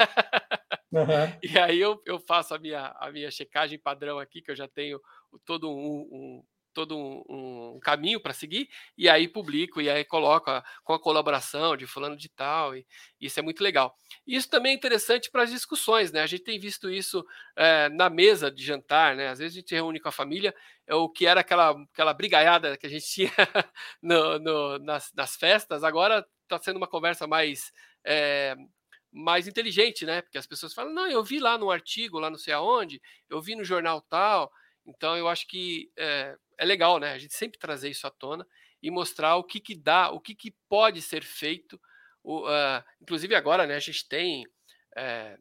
Uhum. 0.90 1.04
e 1.44 1.58
aí 1.58 1.78
eu, 1.78 2.00
eu 2.06 2.18
faço 2.18 2.54
a 2.54 2.58
minha, 2.58 2.86
a 2.98 3.12
minha 3.12 3.30
checagem 3.30 3.78
padrão 3.78 4.18
aqui, 4.18 4.40
que 4.40 4.50
eu 4.50 4.56
já 4.56 4.66
tenho 4.66 4.98
todo 5.44 5.70
um, 5.70 6.08
um 6.10 6.44
todo 6.72 6.96
um, 6.96 7.74
um 7.76 7.80
caminho 7.80 8.20
para 8.20 8.32
seguir, 8.32 8.68
e 8.96 9.08
aí 9.08 9.28
publico, 9.28 9.80
e 9.80 9.90
aí 9.90 10.04
coloco 10.04 10.50
a, 10.50 10.64
com 10.84 10.92
a 10.92 11.00
colaboração 11.00 11.76
de 11.76 11.86
fulano 11.86 12.16
de 12.16 12.28
tal, 12.28 12.76
e 12.76 12.86
isso 13.20 13.38
é 13.38 13.42
muito 13.42 13.62
legal. 13.62 13.96
Isso 14.26 14.48
também 14.48 14.72
é 14.72 14.74
interessante 14.74 15.30
para 15.30 15.42
as 15.42 15.50
discussões, 15.50 16.12
né? 16.12 16.20
A 16.20 16.26
gente 16.26 16.44
tem 16.44 16.58
visto 16.58 16.90
isso 16.90 17.24
é, 17.56 17.88
na 17.88 18.08
mesa 18.08 18.50
de 18.50 18.64
jantar, 18.64 19.16
né? 19.16 19.28
Às 19.28 19.38
vezes 19.38 19.56
a 19.56 19.60
gente 19.60 19.74
reúne 19.74 20.00
com 20.00 20.08
a 20.08 20.12
família, 20.12 20.54
é 20.86 20.94
o 20.94 21.08
que 21.08 21.26
era 21.26 21.40
aquela, 21.40 21.70
aquela 21.92 22.14
brigaiada 22.14 22.76
que 22.76 22.86
a 22.86 22.90
gente 22.90 23.06
tinha 23.10 23.32
no, 24.02 24.38
no, 24.38 24.78
nas, 24.78 25.12
nas 25.14 25.36
festas, 25.36 25.84
agora 25.84 26.26
está 26.42 26.58
sendo 26.58 26.76
uma 26.76 26.88
conversa 26.88 27.26
mais. 27.26 27.72
É, 28.04 28.56
mais 29.12 29.48
inteligente, 29.48 30.06
né? 30.06 30.22
Porque 30.22 30.38
as 30.38 30.46
pessoas 30.46 30.72
falam, 30.72 30.92
não, 30.92 31.06
eu 31.06 31.22
vi 31.24 31.40
lá 31.40 31.58
no 31.58 31.70
artigo, 31.70 32.20
lá 32.20 32.30
não 32.30 32.38
sei 32.38 32.54
aonde, 32.54 33.02
eu 33.28 33.40
vi 33.40 33.56
no 33.56 33.64
jornal 33.64 34.00
tal. 34.02 34.52
Então 34.90 35.16
eu 35.16 35.28
acho 35.28 35.46
que 35.46 35.90
é, 35.96 36.36
é 36.58 36.64
legal, 36.64 36.98
né? 36.98 37.12
A 37.12 37.18
gente 37.18 37.34
sempre 37.34 37.58
trazer 37.58 37.88
isso 37.90 38.06
à 38.06 38.10
tona 38.10 38.46
e 38.82 38.90
mostrar 38.90 39.36
o 39.36 39.44
que, 39.44 39.60
que 39.60 39.74
dá, 39.74 40.10
o 40.10 40.20
que, 40.20 40.34
que 40.34 40.54
pode 40.68 41.00
ser 41.00 41.22
feito. 41.22 41.80
O, 42.22 42.46
uh, 42.46 42.84
inclusive 43.00 43.34
agora, 43.34 43.66
né? 43.66 43.76
A 43.76 43.80
gente 43.80 44.06
tem 44.08 44.44
é, 44.96 45.38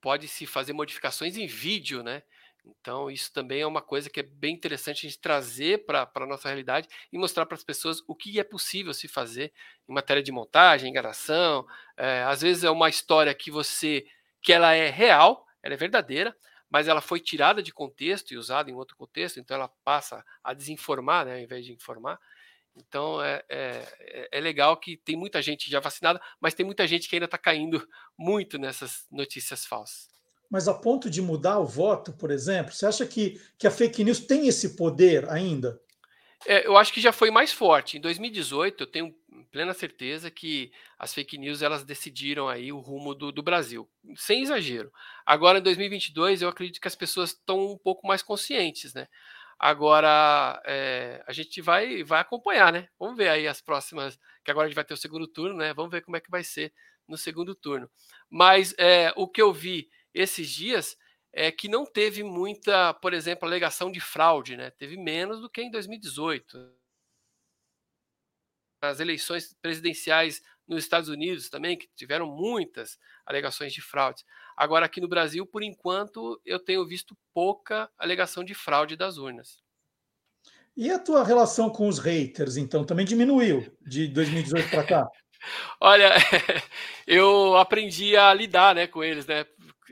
pode 0.00 0.26
se 0.28 0.46
fazer 0.46 0.72
modificações 0.72 1.36
em 1.36 1.46
vídeo, 1.46 2.02
né? 2.02 2.22
Então, 2.64 3.10
isso 3.10 3.32
também 3.32 3.60
é 3.60 3.66
uma 3.66 3.82
coisa 3.82 4.08
que 4.08 4.20
é 4.20 4.22
bem 4.22 4.54
interessante 4.54 5.06
a 5.06 5.10
gente 5.10 5.20
trazer 5.20 5.84
para 5.84 6.08
a 6.14 6.26
nossa 6.26 6.48
realidade 6.48 6.88
e 7.12 7.18
mostrar 7.18 7.44
para 7.44 7.56
as 7.56 7.64
pessoas 7.64 8.02
o 8.06 8.14
que 8.14 8.38
é 8.38 8.44
possível 8.44 8.94
se 8.94 9.08
fazer 9.08 9.52
em 9.88 9.92
matéria 9.92 10.22
de 10.22 10.30
montagem, 10.30 10.88
enganação. 10.88 11.66
É, 11.96 12.22
às 12.22 12.40
vezes 12.40 12.62
é 12.62 12.70
uma 12.70 12.88
história 12.88 13.34
que 13.34 13.50
você 13.50 14.06
que 14.40 14.52
ela 14.52 14.74
é 14.74 14.90
real, 14.90 15.46
ela 15.62 15.74
é 15.74 15.76
verdadeira, 15.76 16.36
mas 16.72 16.88
ela 16.88 17.02
foi 17.02 17.20
tirada 17.20 17.62
de 17.62 17.70
contexto 17.70 18.32
e 18.32 18.38
usada 18.38 18.70
em 18.70 18.74
outro 18.74 18.96
contexto, 18.96 19.38
então 19.38 19.54
ela 19.54 19.68
passa 19.84 20.24
a 20.42 20.54
desinformar, 20.54 21.26
né, 21.26 21.34
ao 21.34 21.40
invés 21.40 21.66
de 21.66 21.72
informar. 21.72 22.18
Então 22.74 23.22
é, 23.22 23.44
é, 23.50 24.28
é 24.32 24.40
legal 24.40 24.78
que 24.78 24.96
tem 24.96 25.14
muita 25.14 25.42
gente 25.42 25.70
já 25.70 25.80
vacinada, 25.80 26.18
mas 26.40 26.54
tem 26.54 26.64
muita 26.64 26.86
gente 26.86 27.10
que 27.10 27.14
ainda 27.14 27.26
está 27.26 27.36
caindo 27.36 27.86
muito 28.16 28.56
nessas 28.56 29.04
notícias 29.10 29.66
falsas. 29.66 30.08
Mas 30.50 30.66
a 30.66 30.72
ponto 30.72 31.10
de 31.10 31.20
mudar 31.20 31.58
o 31.58 31.66
voto, 31.66 32.10
por 32.14 32.30
exemplo, 32.30 32.72
você 32.72 32.86
acha 32.86 33.04
que, 33.04 33.38
que 33.58 33.66
a 33.66 33.70
fake 33.70 34.02
news 34.02 34.20
tem 34.20 34.48
esse 34.48 34.74
poder 34.74 35.28
ainda? 35.28 35.78
É, 36.46 36.66
eu 36.66 36.76
acho 36.78 36.92
que 36.92 37.02
já 37.02 37.12
foi 37.12 37.30
mais 37.30 37.52
forte. 37.52 37.98
Em 37.98 38.00
2018, 38.00 38.82
eu 38.82 38.86
tenho 38.86 39.14
plena 39.50 39.74
certeza 39.74 40.30
que 40.30 40.72
as 40.98 41.12
fake 41.14 41.38
news 41.38 41.62
elas 41.62 41.84
decidiram 41.84 42.48
aí 42.48 42.72
o 42.72 42.78
rumo 42.78 43.14
do, 43.14 43.32
do 43.32 43.42
Brasil, 43.42 43.88
sem 44.16 44.42
exagero. 44.42 44.92
Agora, 45.24 45.58
em 45.58 45.62
2022, 45.62 46.42
eu 46.42 46.48
acredito 46.48 46.80
que 46.80 46.88
as 46.88 46.94
pessoas 46.94 47.30
estão 47.30 47.72
um 47.72 47.78
pouco 47.78 48.06
mais 48.06 48.22
conscientes, 48.22 48.94
né? 48.94 49.06
Agora, 49.58 50.60
é, 50.66 51.22
a 51.26 51.32
gente 51.32 51.60
vai, 51.60 52.02
vai 52.02 52.20
acompanhar, 52.20 52.72
né? 52.72 52.88
Vamos 52.98 53.16
ver 53.16 53.28
aí 53.28 53.46
as 53.46 53.60
próximas, 53.60 54.18
que 54.44 54.50
agora 54.50 54.66
a 54.66 54.68
gente 54.68 54.74
vai 54.74 54.84
ter 54.84 54.94
o 54.94 54.96
segundo 54.96 55.26
turno, 55.28 55.56
né? 55.56 55.72
Vamos 55.72 55.92
ver 55.92 56.02
como 56.02 56.16
é 56.16 56.20
que 56.20 56.30
vai 56.30 56.42
ser 56.42 56.72
no 57.06 57.16
segundo 57.16 57.54
turno. 57.54 57.88
Mas 58.28 58.74
é, 58.78 59.12
o 59.16 59.28
que 59.28 59.40
eu 59.40 59.52
vi 59.52 59.88
esses 60.12 60.50
dias 60.50 60.96
é 61.32 61.50
que 61.50 61.68
não 61.68 61.86
teve 61.86 62.22
muita, 62.22 62.92
por 62.94 63.14
exemplo, 63.14 63.46
alegação 63.46 63.90
de 63.90 64.00
fraude, 64.00 64.56
né? 64.56 64.70
Teve 64.70 64.96
menos 64.96 65.40
do 65.40 65.48
que 65.48 65.62
em 65.62 65.70
2018. 65.70 66.81
As 68.82 68.98
eleições 68.98 69.54
presidenciais 69.62 70.42
nos 70.66 70.82
Estados 70.82 71.08
Unidos 71.08 71.48
também, 71.48 71.76
que 71.76 71.88
tiveram 71.94 72.26
muitas 72.26 72.98
alegações 73.24 73.72
de 73.72 73.80
fraude. 73.80 74.24
Agora, 74.56 74.86
aqui 74.86 75.00
no 75.00 75.08
Brasil, 75.08 75.46
por 75.46 75.62
enquanto, 75.62 76.40
eu 76.44 76.58
tenho 76.58 76.86
visto 76.86 77.16
pouca 77.32 77.88
alegação 77.96 78.42
de 78.42 78.54
fraude 78.54 78.96
das 78.96 79.18
urnas. 79.18 79.62
E 80.76 80.90
a 80.90 80.98
tua 80.98 81.22
relação 81.22 81.68
com 81.68 81.86
os 81.86 81.98
haters, 81.98 82.56
então, 82.56 82.84
também 82.84 83.04
diminuiu 83.04 83.70
de 83.80 84.08
2018 84.08 84.70
para 84.70 84.84
cá? 84.84 85.08
Olha, 85.80 86.10
eu 87.06 87.56
aprendi 87.56 88.16
a 88.16 88.32
lidar 88.32 88.74
né, 88.74 88.86
com 88.86 89.04
eles, 89.04 89.26
né? 89.26 89.44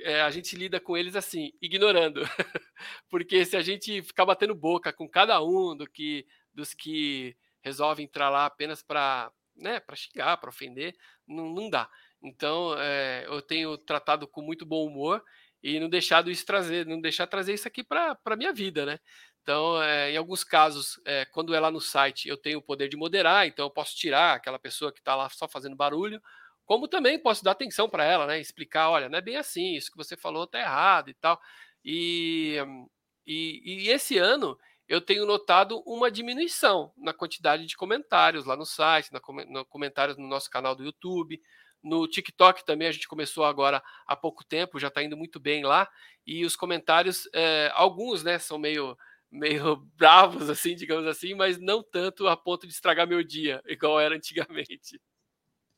É, 0.03 0.23
a 0.23 0.31
gente 0.31 0.57
lida 0.57 0.81
com 0.81 0.97
eles 0.97 1.15
assim, 1.15 1.53
ignorando. 1.61 2.23
Porque 3.11 3.45
se 3.45 3.57
a 3.57 3.63
gente 3.63 4.03
ficar 4.03 4.25
batendo 4.25 4.55
boca 4.55 4.93
com 4.93 5.09
cada 5.09 5.43
um 5.43 5.77
do 5.77 5.87
que, 5.87 6.27
dos 6.55 6.73
que 6.73 7.37
resolvem 7.63 8.05
entrar 8.05 8.31
lá 8.31 8.47
apenas 8.47 8.83
para 8.83 9.31
né, 9.57 9.81
xingar, 9.95 10.37
para 10.39 10.51
ofender, 10.51 10.97
não, 11.27 11.51
não 11.51 11.69
dá. 11.71 11.89
Então, 12.23 12.75
é, 12.79 13.25
eu 13.27 13.41
tenho 13.43 13.77
tratado 13.79 14.27
com 14.27 14.43
muito 14.43 14.67
bom 14.67 14.87
humor 14.87 15.23
e 15.63 15.79
não 15.79 15.89
deixado 15.89 16.31
isso 16.31 16.45
trazer, 16.45 16.87
não 16.87 17.01
deixar 17.01 17.27
trazer 17.27 17.55
isso 17.55 17.69
aqui 17.69 17.83
para 17.83 18.19
a 18.25 18.37
minha 18.37 18.53
vida, 18.53 18.85
né? 18.87 18.99
Então, 19.43 19.83
é, 19.83 20.13
em 20.13 20.17
alguns 20.17 20.45
casos, 20.45 21.01
é, 21.05 21.25
quando 21.25 21.55
é 21.55 21.61
lá 21.61 21.71
no 21.71 21.81
site, 21.81 22.29
eu 22.29 22.37
tenho 22.37 22.59
o 22.59 22.63
poder 22.63 22.89
de 22.89 22.97
moderar, 22.97 23.47
então 23.47 23.67
eu 23.67 23.71
posso 23.71 23.97
tirar 23.97 24.35
aquela 24.35 24.59
pessoa 24.59 24.93
que 24.93 24.99
está 25.01 25.15
lá 25.15 25.29
só 25.31 25.49
fazendo 25.49 25.77
barulho, 25.77 26.21
como 26.65 26.87
também 26.87 27.19
posso 27.19 27.43
dar 27.43 27.53
atenção 27.53 27.89
para 27.89 28.05
ela, 28.05 28.27
né? 28.27 28.39
Explicar, 28.41 28.91
olha, 28.91 29.09
não 29.09 29.19
é 29.19 29.21
bem 29.23 29.37
assim, 29.37 29.75
isso 29.75 29.91
que 29.91 29.97
você 29.97 30.17
falou 30.17 30.45
está 30.45 30.61
errado 30.61 31.11
e 31.11 31.15
tal. 31.15 31.41
E, 31.85 32.59
e, 33.27 33.87
e, 33.87 33.89
esse 33.91 34.19
ano 34.19 34.59
eu 34.91 35.01
tenho 35.01 35.25
notado 35.25 35.81
uma 35.87 36.11
diminuição 36.11 36.93
na 36.99 37.15
quantidade 37.15 37.65
de 37.65 37.77
comentários 37.77 38.45
lá 38.45 38.57
no 38.57 38.67
site, 38.67 39.13
na, 39.13 39.21
no 39.49 39.65
comentários 39.65 40.19
no 40.19 40.27
nosso 40.27 40.51
canal 40.51 40.75
do 40.75 40.83
YouTube. 40.83 41.41
No 41.81 42.09
TikTok 42.09 42.67
também 42.67 42.89
a 42.89 42.93
gente 42.93 43.07
começou 43.07 43.45
agora 43.45 43.81
há 44.05 44.17
pouco 44.17 44.45
tempo, 44.45 44.81
já 44.81 44.89
está 44.89 45.01
indo 45.01 45.17
muito 45.17 45.39
bem 45.39 45.63
lá. 45.65 45.89
E 46.27 46.45
os 46.45 46.57
comentários, 46.57 47.29
é, 47.33 47.71
alguns, 47.73 48.25
né, 48.25 48.37
são 48.41 48.59
meio 48.59 48.99
meio 49.31 49.77
bravos, 49.97 50.51
assim, 50.51 50.75
digamos 50.75 51.07
assim, 51.07 51.35
mas 51.35 51.57
não 51.57 51.85
tanto 51.85 52.27
a 52.27 52.37
ponto 52.37 52.67
de 52.67 52.73
estragar 52.73 53.07
meu 53.07 53.23
dia, 53.23 53.63
igual 53.71 54.01
era 54.01 54.17
antigamente. 54.17 55.01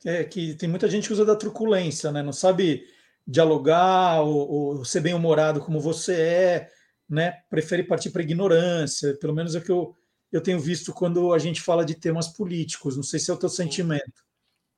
É 0.07 0.25
que 0.25 0.55
tem 0.55 0.71
muita 0.71 0.89
gente 0.89 1.07
que 1.07 1.13
usa 1.13 1.27
da 1.27 1.37
truculência, 1.37 2.11
né? 2.11 2.23
Não 2.23 2.33
sabe 2.33 2.83
dialogar 3.27 4.23
ou, 4.23 4.79
ou 4.79 4.85
ser 4.87 5.03
bem 5.03 5.13
humorado 5.13 5.61
como 5.61 5.79
você 5.79 6.15
é, 6.15 6.71
né? 7.13 7.33
Prefere 7.51 7.85
partir 7.85 8.11
para 8.11 8.23
ignorância. 8.23 9.15
Pelo 9.19 9.35
menos 9.35 9.55
é 9.55 9.59
o 9.59 9.63
que 9.63 9.71
eu, 9.71 9.95
eu 10.33 10.43
tenho 10.43 10.59
visto 10.59 10.95
quando 10.95 11.35
a 11.35 11.39
gente 11.39 11.61
fala 11.61 11.85
de 11.85 11.95
temas 11.95 12.27
políticos. 12.29 12.97
Não 12.97 13.03
sei 13.03 13.21
se 13.21 13.31
é 13.31 13.35
o 13.35 13.39
teu 13.39 13.51
sentimento. 13.51 14.25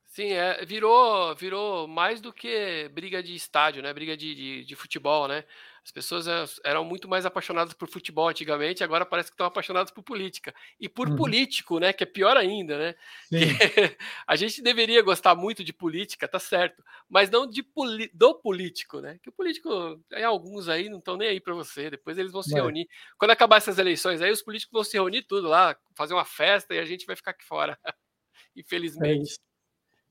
Sim, 0.03 0.33
é, 0.33 0.65
virou, 0.65 1.33
virou 1.35 1.87
mais 1.87 2.19
do 2.19 2.33
que 2.33 2.89
briga 2.93 3.23
de 3.23 3.33
estádio, 3.35 3.81
né? 3.81 3.93
Briga 3.93 4.17
de, 4.17 4.35
de, 4.35 4.65
de 4.65 4.75
futebol, 4.75 5.29
né? 5.29 5.45
As 5.85 5.91
pessoas 5.91 6.27
eh, 6.27 6.45
eram 6.63 6.83
muito 6.83 7.07
mais 7.07 7.27
apaixonadas 7.27 7.71
por 7.71 7.87
futebol 7.87 8.27
antigamente, 8.27 8.83
agora 8.83 9.05
parece 9.05 9.29
que 9.29 9.35
estão 9.35 9.45
apaixonadas 9.45 9.91
por 9.91 10.01
política. 10.01 10.51
E 10.79 10.89
por 10.89 11.07
uhum. 11.07 11.15
político, 11.15 11.77
né? 11.77 11.93
Que 11.93 12.03
é 12.03 12.07
pior 12.07 12.35
ainda, 12.35 12.75
né? 12.75 12.95
a 14.25 14.35
gente 14.35 14.63
deveria 14.63 15.03
gostar 15.03 15.35
muito 15.35 15.63
de 15.63 15.71
política, 15.71 16.27
tá 16.27 16.39
certo, 16.39 16.83
mas 17.07 17.29
não 17.29 17.45
de 17.47 17.63
do 18.11 18.33
político, 18.33 18.99
né? 18.99 19.19
Que 19.21 19.29
o 19.29 19.31
político, 19.31 20.01
tem 20.09 20.23
alguns 20.23 20.67
aí 20.67 20.89
não 20.89 20.97
estão 20.97 21.15
nem 21.15 21.27
aí 21.27 21.39
para 21.39 21.53
você, 21.53 21.91
depois 21.91 22.17
eles 22.17 22.31
vão 22.31 22.41
se 22.41 22.55
reunir. 22.55 22.89
Quando 23.19 23.31
acabar 23.31 23.57
essas 23.57 23.77
eleições 23.77 24.23
aí, 24.23 24.31
os 24.31 24.41
políticos 24.41 24.73
vão 24.73 24.83
se 24.83 24.97
reunir 24.97 25.21
tudo 25.21 25.47
lá, 25.47 25.77
fazer 25.95 26.15
uma 26.15 26.25
festa 26.25 26.73
e 26.73 26.79
a 26.79 26.85
gente 26.85 27.05
vai 27.05 27.15
ficar 27.15 27.29
aqui 27.29 27.45
fora. 27.45 27.77
Infelizmente. 28.57 29.11
É 29.11 29.21
isso. 29.21 29.39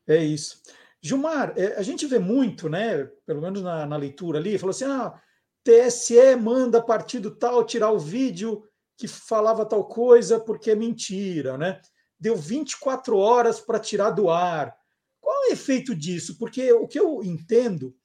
É 0.07 0.19
isso. 0.19 0.63
Gilmar, 1.03 1.53
eh, 1.57 1.75
a 1.77 1.83
gente 1.83 2.07
vê 2.07 2.21
muito, 2.21 2.69
né? 2.69 3.05
Pelo 3.27 3.43
menos 3.43 3.61
na, 3.61 3.85
na 3.85 3.97
leitura 3.97 4.39
ali, 4.39 4.57
falou 4.57 4.71
assim: 4.71 4.85
ah, 4.85 5.21
TSE 5.65 6.37
manda 6.37 6.83
partido 6.83 7.31
tal 7.31 7.65
tirar 7.65 7.91
o 7.91 7.99
vídeo 7.99 8.63
que 8.97 9.09
falava 9.09 9.65
tal 9.65 9.89
coisa 9.89 10.39
porque 10.39 10.71
é 10.71 10.75
mentira, 10.77 11.57
né? 11.57 11.81
Deu 12.21 12.37
24 12.37 13.17
horas 13.17 13.61
para 13.61 13.81
tirar 13.81 14.11
do 14.11 14.31
ar. 14.31 14.77
Qual 15.21 15.45
é 15.45 15.49
o 15.49 15.53
efeito 15.53 15.95
disso? 15.95 16.39
Porque 16.39 16.73
o 16.73 16.87
que 16.87 17.01
eu 17.01 17.25
entendo 17.25 17.97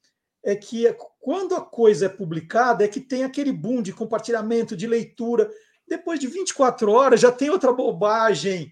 é 0.44 0.56
que 0.56 0.86
quando 1.20 1.54
a 1.54 1.62
coisa 1.62 2.06
é 2.06 2.10
publicada 2.10 2.84
é 2.84 2.88
que 2.88 3.02
tem 3.02 3.24
aquele 3.24 3.52
boom 3.52 3.82
de 3.82 3.94
compartilhamento, 3.94 4.76
de 4.76 4.88
leitura. 4.88 5.52
Depois 5.88 6.20
de 6.20 6.28
24 6.28 6.92
horas 6.92 7.20
já 7.20 7.32
tem 7.32 7.50
outra 7.50 7.74
bobagem 7.74 8.72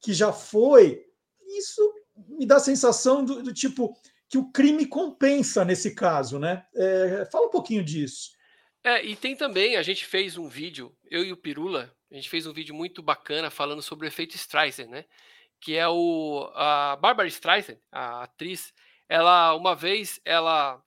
que 0.00 0.14
já 0.14 0.32
foi. 0.32 1.04
Isso 1.48 1.92
me 2.28 2.46
dá 2.46 2.56
a 2.56 2.60
sensação 2.60 3.24
do, 3.24 3.42
do 3.42 3.52
tipo 3.52 3.94
que 4.28 4.38
o 4.38 4.50
crime 4.50 4.86
compensa 4.86 5.64
nesse 5.64 5.94
caso, 5.94 6.38
né? 6.38 6.66
É, 6.74 7.28
fala 7.32 7.46
um 7.46 7.50
pouquinho 7.50 7.82
disso. 7.82 8.30
É, 8.84 9.04
e 9.04 9.16
tem 9.16 9.34
também, 9.34 9.76
a 9.76 9.82
gente 9.82 10.04
fez 10.04 10.36
um 10.36 10.48
vídeo, 10.48 10.94
eu 11.10 11.24
e 11.24 11.32
o 11.32 11.36
Pirula, 11.36 11.92
a 12.10 12.14
gente 12.14 12.28
fez 12.28 12.46
um 12.46 12.52
vídeo 12.52 12.74
muito 12.74 13.02
bacana 13.02 13.50
falando 13.50 13.82
sobre 13.82 14.06
o 14.06 14.08
efeito 14.08 14.36
Streisand, 14.36 14.86
né? 14.88 15.04
Que 15.60 15.76
é 15.76 15.88
o 15.88 16.50
a 16.54 16.96
Barbara 16.96 17.28
Streisand, 17.28 17.78
a 17.90 18.22
atriz, 18.22 18.72
ela 19.08 19.54
uma 19.54 19.74
vez 19.74 20.20
ela 20.24 20.80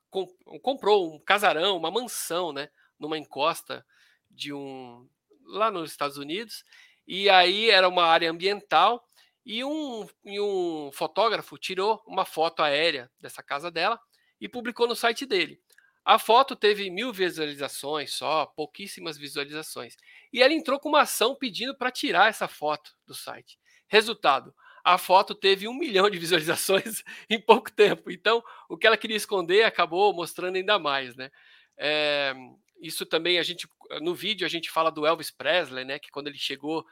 comprou 0.61 1.13
um 1.13 1.19
casarão, 1.19 1.77
uma 1.77 1.91
mansão, 1.91 2.51
né, 2.51 2.69
numa 2.99 3.17
encosta 3.17 3.85
de 4.29 4.53
um 4.53 5.07
lá 5.45 5.71
nos 5.71 5.91
Estados 5.91 6.17
Unidos, 6.17 6.63
e 7.07 7.29
aí 7.29 7.69
era 7.69 7.87
uma 7.87 8.05
área 8.05 8.29
ambiental 8.29 9.03
e 9.45 9.63
um, 9.63 10.07
e 10.23 10.39
um 10.39 10.91
fotógrafo 10.91 11.57
tirou 11.57 12.01
uma 12.05 12.25
foto 12.25 12.61
aérea 12.61 13.09
dessa 13.19 13.41
casa 13.41 13.71
dela 13.71 13.99
e 14.39 14.47
publicou 14.47 14.87
no 14.87 14.95
site 14.95 15.25
dele. 15.25 15.59
A 16.03 16.17
foto 16.17 16.55
teve 16.55 16.89
mil 16.89 17.13
visualizações 17.13 18.13
só, 18.13 18.47
pouquíssimas 18.47 19.17
visualizações. 19.17 19.95
E 20.33 20.41
ela 20.41 20.53
entrou 20.53 20.79
com 20.79 20.89
uma 20.89 21.01
ação 21.01 21.35
pedindo 21.35 21.77
para 21.77 21.91
tirar 21.91 22.29
essa 22.29 22.47
foto 22.47 22.91
do 23.05 23.13
site. 23.13 23.59
Resultado: 23.87 24.53
a 24.83 24.97
foto 24.97 25.35
teve 25.35 25.67
um 25.67 25.73
milhão 25.73 26.09
de 26.09 26.17
visualizações 26.17 27.03
em 27.29 27.39
pouco 27.39 27.71
tempo. 27.71 28.09
Então, 28.09 28.43
o 28.67 28.77
que 28.77 28.87
ela 28.87 28.97
queria 28.97 29.17
esconder 29.17 29.63
acabou 29.63 30.13
mostrando 30.13 30.55
ainda 30.55 30.79
mais, 30.79 31.15
né? 31.15 31.29
É, 31.77 32.33
isso 32.81 33.05
também 33.05 33.37
a 33.37 33.43
gente 33.43 33.67
no 34.01 34.15
vídeo 34.15 34.45
a 34.45 34.49
gente 34.49 34.71
fala 34.71 34.91
do 34.91 35.05
Elvis 35.05 35.29
Presley, 35.29 35.85
né? 35.85 35.99
Que 35.99 36.09
quando 36.09 36.27
ele 36.27 36.37
chegou 36.37 36.83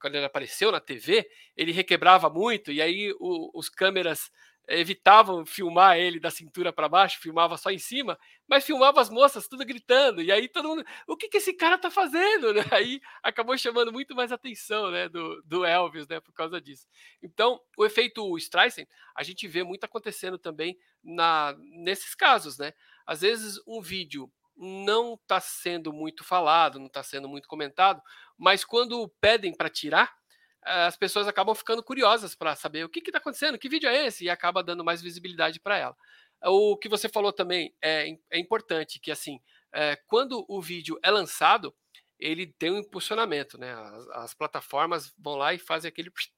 quando 0.00 0.14
ele 0.14 0.24
apareceu 0.24 0.70
na 0.70 0.80
TV, 0.80 1.28
ele 1.56 1.72
requebrava 1.72 2.30
muito, 2.30 2.70
e 2.70 2.80
aí 2.80 3.12
o, 3.18 3.50
os 3.58 3.68
câmeras 3.68 4.30
evitavam 4.68 5.46
filmar 5.46 5.96
ele 5.96 6.18
da 6.18 6.30
cintura 6.30 6.72
para 6.72 6.88
baixo, 6.88 7.20
filmava 7.20 7.56
só 7.56 7.70
em 7.70 7.78
cima, 7.78 8.18
mas 8.48 8.64
filmava 8.64 9.00
as 9.00 9.08
moças 9.08 9.46
tudo 9.46 9.64
gritando, 9.64 10.20
e 10.20 10.32
aí 10.32 10.48
todo 10.48 10.68
mundo, 10.68 10.84
o 11.06 11.16
que, 11.16 11.28
que 11.28 11.36
esse 11.36 11.52
cara 11.52 11.78
tá 11.78 11.90
fazendo? 11.90 12.52
Né? 12.56 12.64
Aí 12.70 13.00
acabou 13.22 13.56
chamando 13.58 13.92
muito 13.92 14.14
mais 14.14 14.32
atenção 14.32 14.90
né, 14.90 15.08
do, 15.08 15.42
do 15.42 15.64
Elvis, 15.64 16.08
né, 16.08 16.20
por 16.20 16.32
causa 16.32 16.60
disso. 16.60 16.86
Então, 17.22 17.60
o 17.76 17.84
efeito 17.84 18.36
Streisand, 18.38 18.86
a 19.14 19.22
gente 19.22 19.46
vê 19.46 19.62
muito 19.62 19.84
acontecendo 19.84 20.38
também 20.38 20.76
na, 21.04 21.54
nesses 21.82 22.14
casos, 22.14 22.56
né? 22.56 22.72
Às 23.06 23.20
vezes 23.20 23.60
um 23.66 23.80
vídeo 23.82 24.30
não 24.56 25.14
está 25.14 25.40
sendo 25.40 25.92
muito 25.92 26.24
falado, 26.24 26.78
não 26.78 26.86
está 26.86 27.02
sendo 27.02 27.28
muito 27.28 27.48
comentado, 27.48 28.00
mas 28.36 28.64
quando 28.64 29.08
pedem 29.20 29.54
para 29.54 29.68
tirar, 29.68 30.14
as 30.62 30.96
pessoas 30.96 31.28
acabam 31.28 31.54
ficando 31.54 31.82
curiosas 31.82 32.34
para 32.34 32.56
saber 32.56 32.84
o 32.84 32.88
que 32.88 32.98
está 32.98 33.18
acontecendo, 33.18 33.58
que 33.58 33.68
vídeo 33.68 33.88
é 33.88 34.06
esse, 34.06 34.24
e 34.24 34.30
acaba 34.30 34.64
dando 34.64 34.84
mais 34.84 35.00
visibilidade 35.00 35.60
para 35.60 35.78
ela. 35.78 35.96
O 36.44 36.76
que 36.76 36.88
você 36.88 37.08
falou 37.08 37.32
também 37.32 37.74
é, 37.82 38.08
é 38.30 38.38
importante, 38.38 38.98
que 38.98 39.10
assim, 39.10 39.40
é, 39.72 39.96
quando 40.06 40.44
o 40.48 40.60
vídeo 40.60 40.98
é 41.02 41.10
lançado, 41.10 41.74
ele 42.18 42.46
tem 42.58 42.70
um 42.70 42.78
impulsionamento, 42.78 43.58
né? 43.58 43.72
As, 43.72 44.08
as 44.08 44.34
plataformas 44.34 45.14
vão 45.18 45.36
lá 45.36 45.54
e 45.54 45.58
fazem 45.58 45.88
aquele 45.88 46.10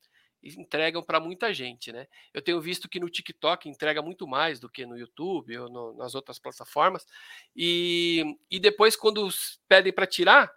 entregam 0.56 1.02
para 1.02 1.20
muita 1.20 1.52
gente, 1.52 1.92
né? 1.92 2.06
Eu 2.32 2.40
tenho 2.40 2.60
visto 2.60 2.88
que 2.88 3.00
no 3.00 3.10
TikTok 3.10 3.68
entrega 3.68 4.00
muito 4.00 4.26
mais 4.26 4.60
do 4.60 4.68
que 4.68 4.86
no 4.86 4.96
YouTube 4.96 5.58
ou 5.58 5.68
no, 5.68 5.96
nas 5.96 6.14
outras 6.14 6.38
plataformas. 6.38 7.06
E, 7.54 8.36
e 8.50 8.58
depois, 8.58 8.96
quando 8.96 9.28
pedem 9.68 9.92
para 9.92 10.06
tirar, 10.06 10.50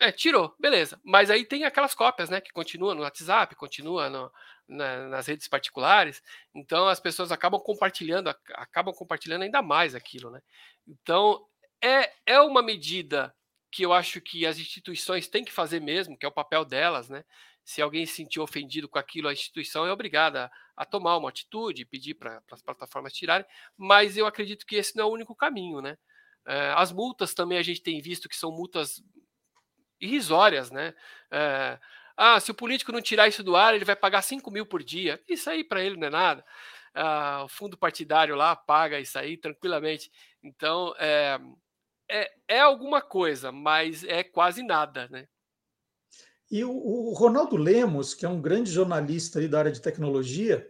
é, 0.00 0.10
tirou, 0.10 0.54
beleza. 0.58 1.00
Mas 1.04 1.30
aí 1.30 1.44
tem 1.44 1.64
aquelas 1.64 1.94
cópias, 1.94 2.28
né? 2.28 2.40
Que 2.40 2.52
continua 2.52 2.94
no 2.94 3.02
WhatsApp, 3.02 3.54
continua 3.54 4.10
no, 4.10 4.30
na, 4.68 5.08
nas 5.08 5.26
redes 5.26 5.48
particulares. 5.48 6.22
Então 6.54 6.88
as 6.88 7.00
pessoas 7.00 7.30
acabam 7.32 7.60
compartilhando, 7.60 8.28
acabam 8.54 8.94
compartilhando 8.94 9.42
ainda 9.42 9.62
mais 9.62 9.94
aquilo, 9.94 10.30
né? 10.30 10.40
Então 10.86 11.46
é, 11.82 12.10
é 12.26 12.40
uma 12.40 12.62
medida 12.62 13.34
que 13.70 13.84
eu 13.84 13.92
acho 13.92 14.20
que 14.20 14.46
as 14.46 14.58
instituições 14.58 15.28
têm 15.28 15.44
que 15.44 15.52
fazer 15.52 15.80
mesmo, 15.80 16.16
que 16.16 16.24
é 16.24 16.28
o 16.28 16.32
papel 16.32 16.64
delas, 16.64 17.08
né? 17.08 17.24
Se 17.64 17.80
alguém 17.80 18.04
se 18.06 18.14
sentir 18.14 18.40
ofendido 18.40 18.88
com 18.88 18.98
aquilo, 18.98 19.28
a 19.28 19.32
instituição 19.32 19.86
é 19.86 19.92
obrigada 19.92 20.50
a, 20.76 20.84
tomar 20.84 21.16
uma 21.16 21.28
atitude, 21.30 21.86
pedir 21.86 22.14
para 22.14 22.42
as 22.52 22.62
plataformas 22.62 23.12
tirarem, 23.12 23.46
mas 23.76 24.16
eu 24.16 24.26
acredito 24.26 24.66
que 24.66 24.76
esse 24.76 24.96
não 24.96 25.04
é 25.04 25.06
o 25.06 25.12
único 25.12 25.34
caminho, 25.34 25.80
né? 25.80 25.96
É, 26.46 26.72
as 26.76 26.92
multas 26.92 27.32
também 27.32 27.56
a 27.58 27.62
gente 27.62 27.82
tem 27.82 28.00
visto 28.02 28.28
que 28.28 28.36
são 28.36 28.52
multas 28.52 29.02
irrisórias, 30.00 30.70
né? 30.70 30.94
É, 31.30 31.78
ah, 32.16 32.38
se 32.38 32.50
o 32.50 32.54
político 32.54 32.92
não 32.92 33.00
tirar 33.00 33.28
isso 33.28 33.42
do 33.42 33.56
ar, 33.56 33.74
ele 33.74 33.84
vai 33.84 33.96
pagar 33.96 34.22
5 34.22 34.50
mil 34.50 34.66
por 34.66 34.82
dia. 34.82 35.20
Isso 35.28 35.50
aí 35.50 35.64
para 35.64 35.82
ele 35.82 35.96
não 35.96 36.06
é 36.06 36.10
nada. 36.10 36.44
uh, 36.96 37.44
o 37.44 37.48
fundo 37.48 37.76
partidário 37.76 38.36
lá 38.36 38.54
paga 38.56 39.00
isso 39.00 39.18
aí 39.18 39.36
tranquilamente. 39.36 40.10
Então, 40.42 40.94
é, 40.98 41.40
é, 42.10 42.30
é 42.48 42.60
alguma 42.60 43.00
coisa, 43.02 43.50
mas 43.52 44.04
é 44.04 44.22
quase 44.24 44.62
nada, 44.62 45.08
né? 45.10 45.26
E 46.50 46.64
o, 46.64 46.70
o, 46.70 47.12
Ronaldo 47.14 47.56
Lemos, 47.56 48.14
que 48.14 48.26
é 48.26 48.28
um 48.28 48.40
grande 48.40 48.70
jornalista 48.70 49.46
da 49.48 49.58
área 49.58 49.72
de 49.72 49.80
tecnologia, 49.80 50.68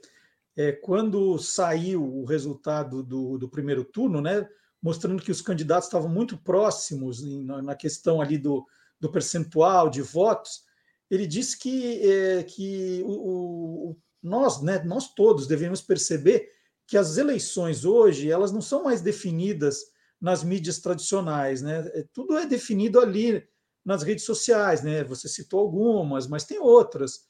é, 0.56 0.72
quando 0.72 1.36
saiu 1.38 2.02
o 2.02 2.24
resultado 2.24 3.02
do, 3.02 3.36
do, 3.38 3.48
primeiro 3.48 3.84
turno, 3.84 4.20
né, 4.20 4.48
mostrando 4.80 5.22
que 5.22 5.32
os 5.32 5.42
candidatos 5.42 5.88
estavam 5.88 6.08
muito 6.08 6.36
próximos 6.36 7.22
em, 7.22 7.44
na, 7.44 7.74
questão 7.74 8.20
ali 8.20 8.38
do, 8.38 8.64
do, 9.00 9.10
percentual 9.10 9.90
de 9.90 10.00
votos, 10.00 10.62
ele 11.10 11.26
disse 11.26 11.58
que, 11.58 12.00
é, 12.08 12.42
que 12.44 13.02
o, 13.04 13.90
o, 13.90 13.96
nós, 14.22 14.62
né, 14.62 14.82
nós 14.84 15.12
todos 15.12 15.46
devemos 15.46 15.82
perceber 15.82 16.48
que 16.86 16.96
as 16.96 17.16
eleições 17.16 17.84
hoje 17.84 18.30
elas 18.30 18.52
não 18.52 18.60
são 18.60 18.84
mais 18.84 19.00
definidas 19.00 19.92
nas 20.20 20.44
mídias 20.44 20.78
tradicionais, 20.78 21.60
né? 21.60 21.90
É, 21.94 22.04
tudo 22.12 22.38
é 22.38 22.46
definido 22.46 23.00
ali 23.00 23.46
nas 23.84 24.02
redes 24.02 24.24
sociais, 24.24 24.82
né? 24.82 25.04
Você 25.04 25.28
citou 25.28 25.60
algumas, 25.60 26.26
mas 26.26 26.44
tem 26.44 26.58
outras. 26.58 27.20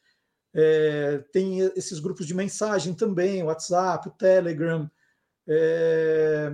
É, 0.54 1.18
tem 1.32 1.58
esses 1.76 1.98
grupos 1.98 2.26
de 2.26 2.34
mensagem 2.34 2.94
também, 2.94 3.42
o 3.42 3.46
WhatsApp, 3.46 4.08
o 4.08 4.12
Telegram, 4.12 4.88
é, 5.48 6.52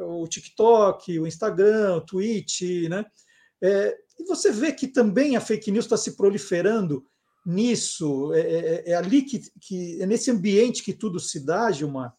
o 0.00 0.26
TikTok, 0.28 1.18
o 1.18 1.26
Instagram, 1.26 1.96
o 1.96 2.00
Twitch, 2.00 2.88
né? 2.88 3.04
É, 3.62 3.96
e 4.18 4.24
você 4.24 4.52
vê 4.52 4.72
que 4.72 4.86
também 4.86 5.36
a 5.36 5.40
fake 5.40 5.70
news 5.70 5.84
está 5.86 5.96
se 5.96 6.16
proliferando 6.16 7.04
nisso, 7.46 8.32
é, 8.34 8.40
é, 8.40 8.90
é, 8.90 8.94
ali 8.94 9.22
que, 9.22 9.40
que 9.60 10.02
é 10.02 10.06
nesse 10.06 10.30
ambiente 10.30 10.82
que 10.82 10.92
tudo 10.92 11.18
se 11.18 11.44
dá, 11.44 11.70
Gilmar. 11.70 12.14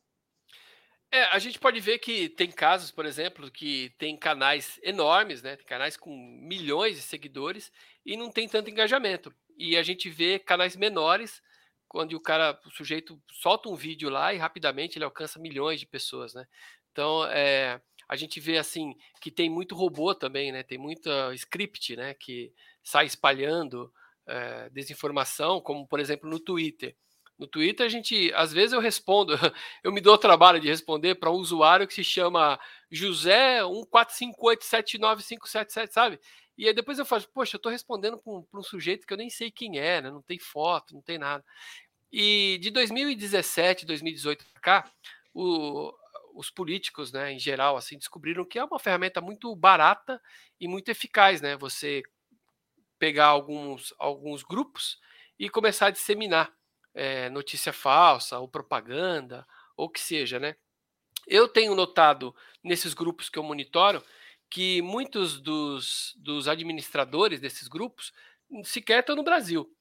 É, 1.12 1.24
a 1.24 1.40
gente 1.40 1.58
pode 1.58 1.80
ver 1.80 1.98
que 1.98 2.30
tem 2.30 2.52
casos, 2.52 2.92
por 2.92 3.04
exemplo, 3.06 3.50
que 3.50 3.90
tem 3.98 4.16
canais 4.16 4.80
enormes, 4.84 5.42
né? 5.42 5.58
Canais 5.58 5.98
com 5.98 6.16
milhões 6.16 6.98
de 6.98 7.02
seguidores 7.02 7.72
e 8.06 8.16
não 8.16 8.32
tem 8.32 8.48
tanto 8.48 8.70
engajamento. 8.70 9.34
E 9.58 9.76
a 9.76 9.82
gente 9.82 10.08
vê 10.08 10.38
canais 10.38 10.76
menores, 10.76 11.42
quando 11.88 12.14
o 12.14 12.22
cara, 12.22 12.60
o 12.64 12.70
sujeito 12.70 13.20
solta 13.32 13.70
um 13.70 13.76
vídeo 13.76 14.08
lá 14.10 14.34
e 14.34 14.38
rapidamente 14.38 14.98
ele 14.98 15.06
alcança 15.06 15.40
milhões 15.40 15.80
de 15.80 15.88
pessoas, 15.88 16.36
né? 16.36 16.46
Então, 16.92 17.26
é, 17.26 17.82
a 18.08 18.16
gente 18.16 18.40
vê 18.40 18.60
assim 18.60 18.96
que 19.20 19.32
tem 19.32 19.50
muito 19.50 19.76
robô 19.76 20.14
também, 20.14 20.52
né? 20.52 20.62
Tem 20.62 20.78
muita 20.78 21.34
script, 21.34 21.96
né? 21.96 22.14
Que 22.14 22.54
sai 22.84 23.08
espalhando 23.08 23.92
é, 24.28 24.70
desinformação, 24.70 25.60
como 25.60 25.88
por 25.88 26.00
exemplo 26.00 26.30
no 26.30 26.40
Twitter. 26.40 26.96
No 27.40 27.48
Twitter, 27.48 27.86
a 27.86 27.90
gente, 27.90 28.34
às 28.36 28.52
vezes 28.52 28.74
eu 28.74 28.82
respondo, 28.82 29.34
eu 29.82 29.94
me 29.94 30.02
dou 30.02 30.16
o 30.16 30.18
trabalho 30.18 30.60
de 30.60 30.68
responder 30.68 31.16
para 31.16 31.32
um 31.32 31.36
usuário 31.36 31.88
que 31.88 31.94
se 31.94 32.04
chama 32.04 32.60
José 32.92 33.62
145879577, 33.62 35.90
sabe? 35.90 36.20
E 36.58 36.68
aí 36.68 36.74
depois 36.74 37.00
eu 37.00 37.06
falo, 37.06 37.26
poxa, 37.34 37.56
eu 37.56 37.60
estou 37.60 37.72
respondendo 37.72 38.18
para 38.18 38.34
um, 38.34 38.46
um, 38.54 38.62
sujeito 38.62 39.08
que 39.08 39.14
eu 39.14 39.18
nem 39.18 39.30
sei 39.30 39.50
quem 39.50 39.80
é, 39.80 40.02
né? 40.02 40.12
não 40.12 40.22
tem 40.22 40.38
foto, 40.38 40.94
não 40.94 41.02
tem 41.02 41.18
nada. 41.18 41.42
E 42.12 42.60
de 42.62 42.72
2017, 42.72 43.86
2018 43.86 44.46
para 44.52 44.62
cá, 44.62 44.92
o, 45.34 45.94
os 46.36 46.50
políticos, 46.50 47.14
né, 47.14 47.32
em 47.32 47.40
geral, 47.40 47.78
assim, 47.78 47.98
descobriram 47.98 48.44
que 48.44 48.60
é 48.60 48.66
uma 48.66 48.80
ferramenta 48.80 49.22
muito 49.22 49.56
barata 49.56 50.22
e 50.60 50.68
muito 50.68 50.90
eficaz, 50.90 51.40
né? 51.40 51.56
Você 51.56 52.04
pegar 52.98 53.28
alguns, 53.28 53.94
alguns 53.98 54.44
grupos 54.44 55.00
e 55.40 55.50
começar 55.50 55.88
a 55.88 55.92
disseminar 55.92 56.54
é, 57.00 57.30
notícia 57.30 57.72
falsa 57.72 58.40
ou 58.40 58.48
propaganda, 58.48 59.48
ou 59.78 59.90
que 59.90 60.02
seja, 60.02 60.38
né? 60.38 60.58
Eu 61.26 61.48
tenho 61.48 61.74
notado 61.74 62.36
nesses 62.62 62.94
grupos 62.94 63.30
que 63.30 63.40
eu 63.40 63.44
monitoro 63.44 64.04
que 64.50 64.82
muitos 64.82 65.40
dos, 65.40 66.14
dos 66.18 66.50
administradores 66.50 67.40
desses 67.40 67.70
grupos 67.70 68.12
sequer 68.66 69.00
estão 69.00 69.16
no 69.16 69.24
Brasil. 69.24 69.74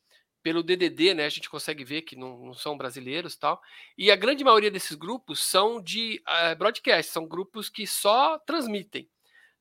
Pelo 0.45 0.63
DDD, 0.63 1.15
né, 1.15 1.25
a 1.25 1.29
gente 1.29 1.51
consegue 1.51 1.83
ver 1.83 2.03
que 2.03 2.15
não, 2.15 2.47
não 2.47 2.55
são 2.55 2.77
brasileiros 2.79 3.35
tal. 3.35 3.61
E 3.97 4.13
a 4.13 4.17
grande 4.17 4.45
maioria 4.45 4.71
desses 4.71 4.95
grupos 4.95 5.41
são 5.41 5.83
de 5.83 6.23
uh, 6.29 6.57
broadcast, 6.57 7.11
são 7.11 7.27
grupos 7.27 7.69
que 7.69 7.85
só 7.85 8.39
transmitem. 8.39 9.11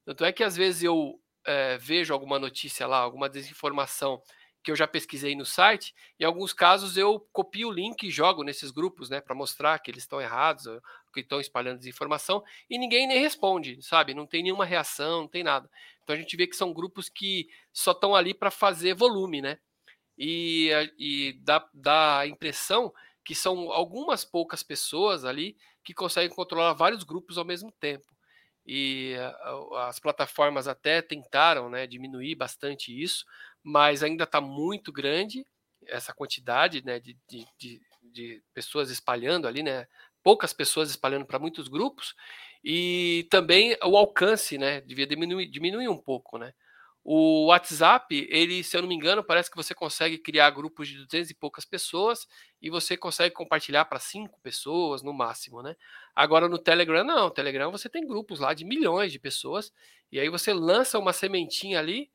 Tanto 0.06 0.24
é 0.24 0.32
que 0.32 0.44
às 0.44 0.56
vezes 0.56 0.84
eu 0.84 0.96
uh, 0.96 1.80
vejo 1.80 2.14
alguma 2.14 2.38
notícia 2.38 2.86
lá, 2.86 3.00
alguma 3.00 3.28
desinformação 3.28 4.22
que 4.68 4.72
eu 4.72 4.76
já 4.76 4.86
pesquisei 4.86 5.34
no 5.34 5.46
site, 5.46 5.96
em 6.20 6.26
alguns 6.26 6.52
casos 6.52 6.98
eu 6.98 7.22
copio 7.32 7.70
o 7.70 7.72
link 7.72 8.04
e 8.04 8.12
jogo 8.12 8.44
nesses 8.44 8.70
grupos, 8.70 9.10
né, 9.10 9.22
para 9.22 9.34
mostrar 9.34 9.80
que 9.80 9.90
eles 9.90 10.04
estão 10.04 10.20
errados, 10.20 10.66
que 11.14 11.22
estão 11.22 11.40
espalhando 11.40 11.78
desinformação, 11.78 12.44
e 12.70 12.78
ninguém 12.78 13.08
nem 13.08 13.18
responde, 13.18 13.82
sabe? 13.82 14.14
Não 14.14 14.28
tem 14.28 14.44
nenhuma 14.44 14.66
reação, 14.66 15.22
não 15.22 15.28
tem 15.30 15.42
nada. 15.42 15.70
Então 16.04 16.14
a 16.14 16.20
gente 16.20 16.36
vê 16.36 16.46
que 16.46 16.56
são 16.58 16.74
grupos 16.74 17.08
que 17.08 17.48
só 17.72 17.92
estão 17.92 18.14
ali 18.14 18.34
para 18.34 18.52
fazer 18.52 18.94
volume, 18.94 19.42
né? 19.42 19.58
E, 20.18 20.70
e 21.00 21.40
dá, 21.44 21.66
dá 21.74 22.20
a 22.20 22.28
impressão 22.28 22.94
que 23.24 23.34
são 23.34 23.72
algumas 23.72 24.26
poucas 24.26 24.64
pessoas 24.64 25.24
ali 25.24 25.56
que 25.82 25.94
conseguem 25.94 26.36
controlar 26.36 26.74
vários 26.74 27.06
grupos 27.06 27.38
ao 27.38 27.46
mesmo 27.46 27.72
tempo. 27.80 28.06
E 28.66 29.16
as 29.78 29.98
plataformas 29.98 30.68
até 30.68 31.02
tentaram 31.02 31.70
né, 31.70 31.88
diminuir 31.88 32.36
bastante 32.36 32.92
isso, 32.92 33.24
mas 33.64 34.04
ainda 34.04 34.24
está 34.24 34.40
muito 34.42 34.92
grande 34.92 35.46
essa 35.86 36.14
quantidade 36.14 36.84
né, 36.84 37.00
de, 37.00 37.18
de, 37.30 37.46
de, 37.58 37.82
de, 38.02 38.44
pessoas 38.54 38.90
espalhando 38.90 39.48
ali, 39.48 39.64
né? 39.64 39.88
Poucas 40.24 40.52
pessoas 40.52 40.90
espalhando 40.90 41.26
para 41.26 41.40
muitos 41.40 41.68
grupos, 41.68 42.14
e 42.64 43.28
também 43.30 43.78
o 43.84 43.96
alcance, 43.96 44.58
né? 44.58 44.82
Devia 44.82 45.08
diminuir, 45.08 45.48
diminuir 45.48 45.88
um 45.88 45.98
pouco, 45.98 46.38
né? 46.38 46.54
O 47.10 47.46
WhatsApp, 47.46 48.28
ele, 48.30 48.62
se 48.66 48.76
eu 48.76 48.82
não 48.82 48.90
me 48.90 48.96
engano, 48.96 49.24
parece 49.24 49.50
que 49.50 49.56
você 49.56 49.74
consegue 49.74 50.18
criar 50.18 50.50
grupos 50.50 50.90
de 50.90 50.98
200 51.06 51.30
e 51.32 51.34
poucas 51.34 51.64
pessoas 51.64 52.28
e 52.62 52.70
você 52.70 52.98
consegue 52.98 53.34
compartilhar 53.34 53.86
para 53.86 53.98
cinco 53.98 54.38
pessoas 54.42 55.02
no 55.02 55.14
máximo, 55.14 55.62
né? 55.62 55.78
Agora 56.14 56.50
no 56.50 56.58
Telegram, 56.58 57.06
não. 57.06 57.26
No 57.26 57.32
Telegram 57.32 57.72
você 57.72 57.88
tem 57.88 58.06
grupos 58.06 58.42
lá 58.42 58.54
de 58.54 58.66
milhões 58.66 59.14
de 59.14 59.20
pessoas 59.20 59.72
e 60.12 60.20
aí 60.20 60.28
você 60.28 60.52
lança 60.54 61.00
uma 61.00 61.14
sementinha 61.14 61.80
ali 61.80 62.12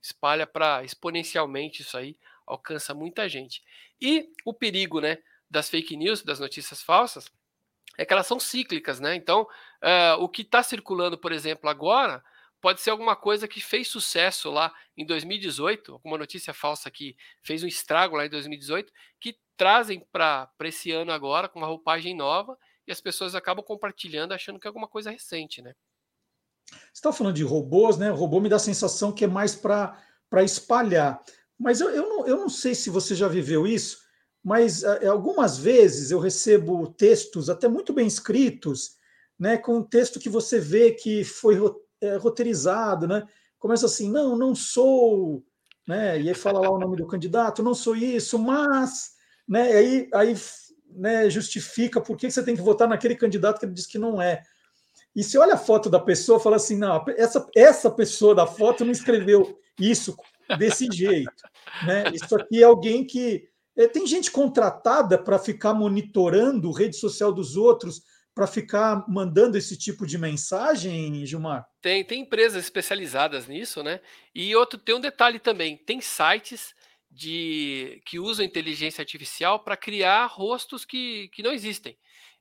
espalha 0.00 0.46
para 0.46 0.84
exponencialmente 0.84 1.82
isso 1.82 1.96
aí, 1.96 2.16
alcança 2.46 2.94
muita 2.94 3.28
gente. 3.28 3.62
E 4.00 4.30
o 4.44 4.54
perigo, 4.54 5.00
né, 5.00 5.18
das 5.50 5.68
fake 5.68 5.96
news, 5.96 6.22
das 6.22 6.40
notícias 6.40 6.82
falsas, 6.82 7.30
é 7.98 8.04
que 8.04 8.12
elas 8.12 8.26
são 8.26 8.38
cíclicas, 8.38 9.00
né? 9.00 9.14
Então, 9.14 9.42
uh, 9.42 10.22
o 10.22 10.28
que 10.28 10.42
está 10.42 10.62
circulando, 10.62 11.16
por 11.16 11.32
exemplo, 11.32 11.68
agora, 11.68 12.22
pode 12.60 12.80
ser 12.80 12.90
alguma 12.90 13.16
coisa 13.16 13.48
que 13.48 13.60
fez 13.60 13.88
sucesso 13.88 14.50
lá 14.50 14.72
em 14.96 15.06
2018, 15.06 15.92
alguma 15.92 16.18
notícia 16.18 16.52
falsa 16.52 16.90
que 16.90 17.16
fez 17.42 17.62
um 17.62 17.66
estrago 17.66 18.16
lá 18.16 18.26
em 18.26 18.30
2018, 18.30 18.92
que 19.20 19.38
trazem 19.56 20.00
para 20.12 20.50
esse 20.64 20.90
ano 20.90 21.12
agora 21.12 21.48
com 21.48 21.58
uma 21.58 21.66
roupagem 21.66 22.14
nova 22.14 22.58
e 22.86 22.92
as 22.92 23.00
pessoas 23.00 23.34
acabam 23.34 23.64
compartilhando 23.64 24.32
achando 24.32 24.60
que 24.60 24.66
é 24.66 24.68
alguma 24.68 24.88
coisa 24.88 25.10
recente, 25.10 25.62
né? 25.62 25.74
Está 26.92 27.12
falando 27.12 27.34
de 27.34 27.42
robôs, 27.42 27.96
né? 27.96 28.10
O 28.10 28.14
robô 28.14 28.40
me 28.40 28.48
dá 28.48 28.56
a 28.56 28.60
sensação 28.60 29.12
que 29.12 29.24
é 29.24 29.28
mais 29.28 29.54
para 29.54 29.94
espalhar. 30.42 31.22
Mas 31.58 31.80
eu, 31.80 31.90
eu, 31.90 32.08
não, 32.08 32.26
eu 32.26 32.36
não 32.36 32.48
sei 32.48 32.74
se 32.74 32.90
você 32.90 33.14
já 33.14 33.28
viveu 33.28 33.66
isso, 33.66 33.98
mas 34.42 34.82
é, 34.82 35.06
algumas 35.06 35.58
vezes 35.58 36.10
eu 36.10 36.18
recebo 36.18 36.86
textos 36.88 37.48
até 37.48 37.68
muito 37.68 37.92
bem 37.92 38.06
escritos, 38.06 38.96
né? 39.38 39.56
Com 39.56 39.78
um 39.78 39.82
texto 39.82 40.20
que 40.20 40.28
você 40.28 40.58
vê 40.58 40.92
que 40.92 41.24
foi 41.24 41.56
é, 42.00 42.16
roteirizado, 42.16 43.06
né? 43.06 43.26
Começa 43.58 43.86
assim, 43.86 44.10
não, 44.10 44.36
não 44.36 44.54
sou, 44.54 45.44
né? 45.86 46.20
E 46.20 46.28
aí 46.28 46.34
fala 46.34 46.60
lá 46.60 46.70
o 46.70 46.78
nome 46.78 46.96
do 46.96 47.06
candidato, 47.06 47.62
não 47.62 47.74
sou 47.74 47.96
isso, 47.96 48.38
mas, 48.38 49.12
né? 49.48 49.72
E 49.72 49.76
aí, 49.76 50.08
aí 50.14 50.36
né, 50.90 51.28
justifica 51.28 52.00
por 52.00 52.16
que 52.16 52.30
você 52.30 52.42
tem 52.42 52.56
que 52.56 52.62
votar 52.62 52.88
naquele 52.88 53.16
candidato 53.16 53.58
que 53.58 53.66
ele 53.66 53.74
diz 53.74 53.86
que 53.86 53.98
não 53.98 54.20
é. 54.20 54.42
E 55.16 55.24
se 55.24 55.38
olha 55.38 55.54
a 55.54 55.58
foto 55.58 55.88
da 55.88 55.98
pessoa, 55.98 56.38
fala 56.38 56.56
assim: 56.56 56.76
não, 56.76 57.02
essa, 57.16 57.48
essa 57.56 57.90
pessoa 57.90 58.34
da 58.34 58.46
foto 58.46 58.84
não 58.84 58.92
escreveu 58.92 59.58
isso 59.80 60.14
desse 60.58 60.86
jeito. 60.92 61.32
Né? 61.86 62.04
Isso 62.12 62.36
aqui 62.36 62.62
é 62.62 62.66
alguém 62.66 63.02
que. 63.04 63.48
É, 63.74 63.86
tem 63.86 64.06
gente 64.06 64.30
contratada 64.30 65.18
para 65.18 65.38
ficar 65.38 65.74
monitorando 65.74 66.72
rede 66.72 66.96
social 66.96 67.30
dos 67.30 67.56
outros, 67.56 68.02
para 68.34 68.46
ficar 68.46 69.04
mandando 69.06 69.58
esse 69.58 69.76
tipo 69.76 70.06
de 70.06 70.16
mensagem, 70.16 71.26
Gilmar? 71.26 71.66
Tem, 71.82 72.02
tem 72.02 72.22
empresas 72.22 72.64
especializadas 72.64 73.46
nisso, 73.46 73.82
né? 73.82 74.00
E 74.34 74.54
outro 74.56 74.78
tem 74.78 74.94
um 74.94 75.00
detalhe 75.00 75.38
também: 75.38 75.78
tem 75.78 76.00
sites 76.00 76.74
de 77.10 78.02
que 78.04 78.18
usam 78.18 78.44
inteligência 78.44 79.00
artificial 79.00 79.60
para 79.60 79.76
criar 79.76 80.26
rostos 80.26 80.84
que, 80.84 81.28
que 81.32 81.42
não 81.42 81.52
existem. 81.52 81.96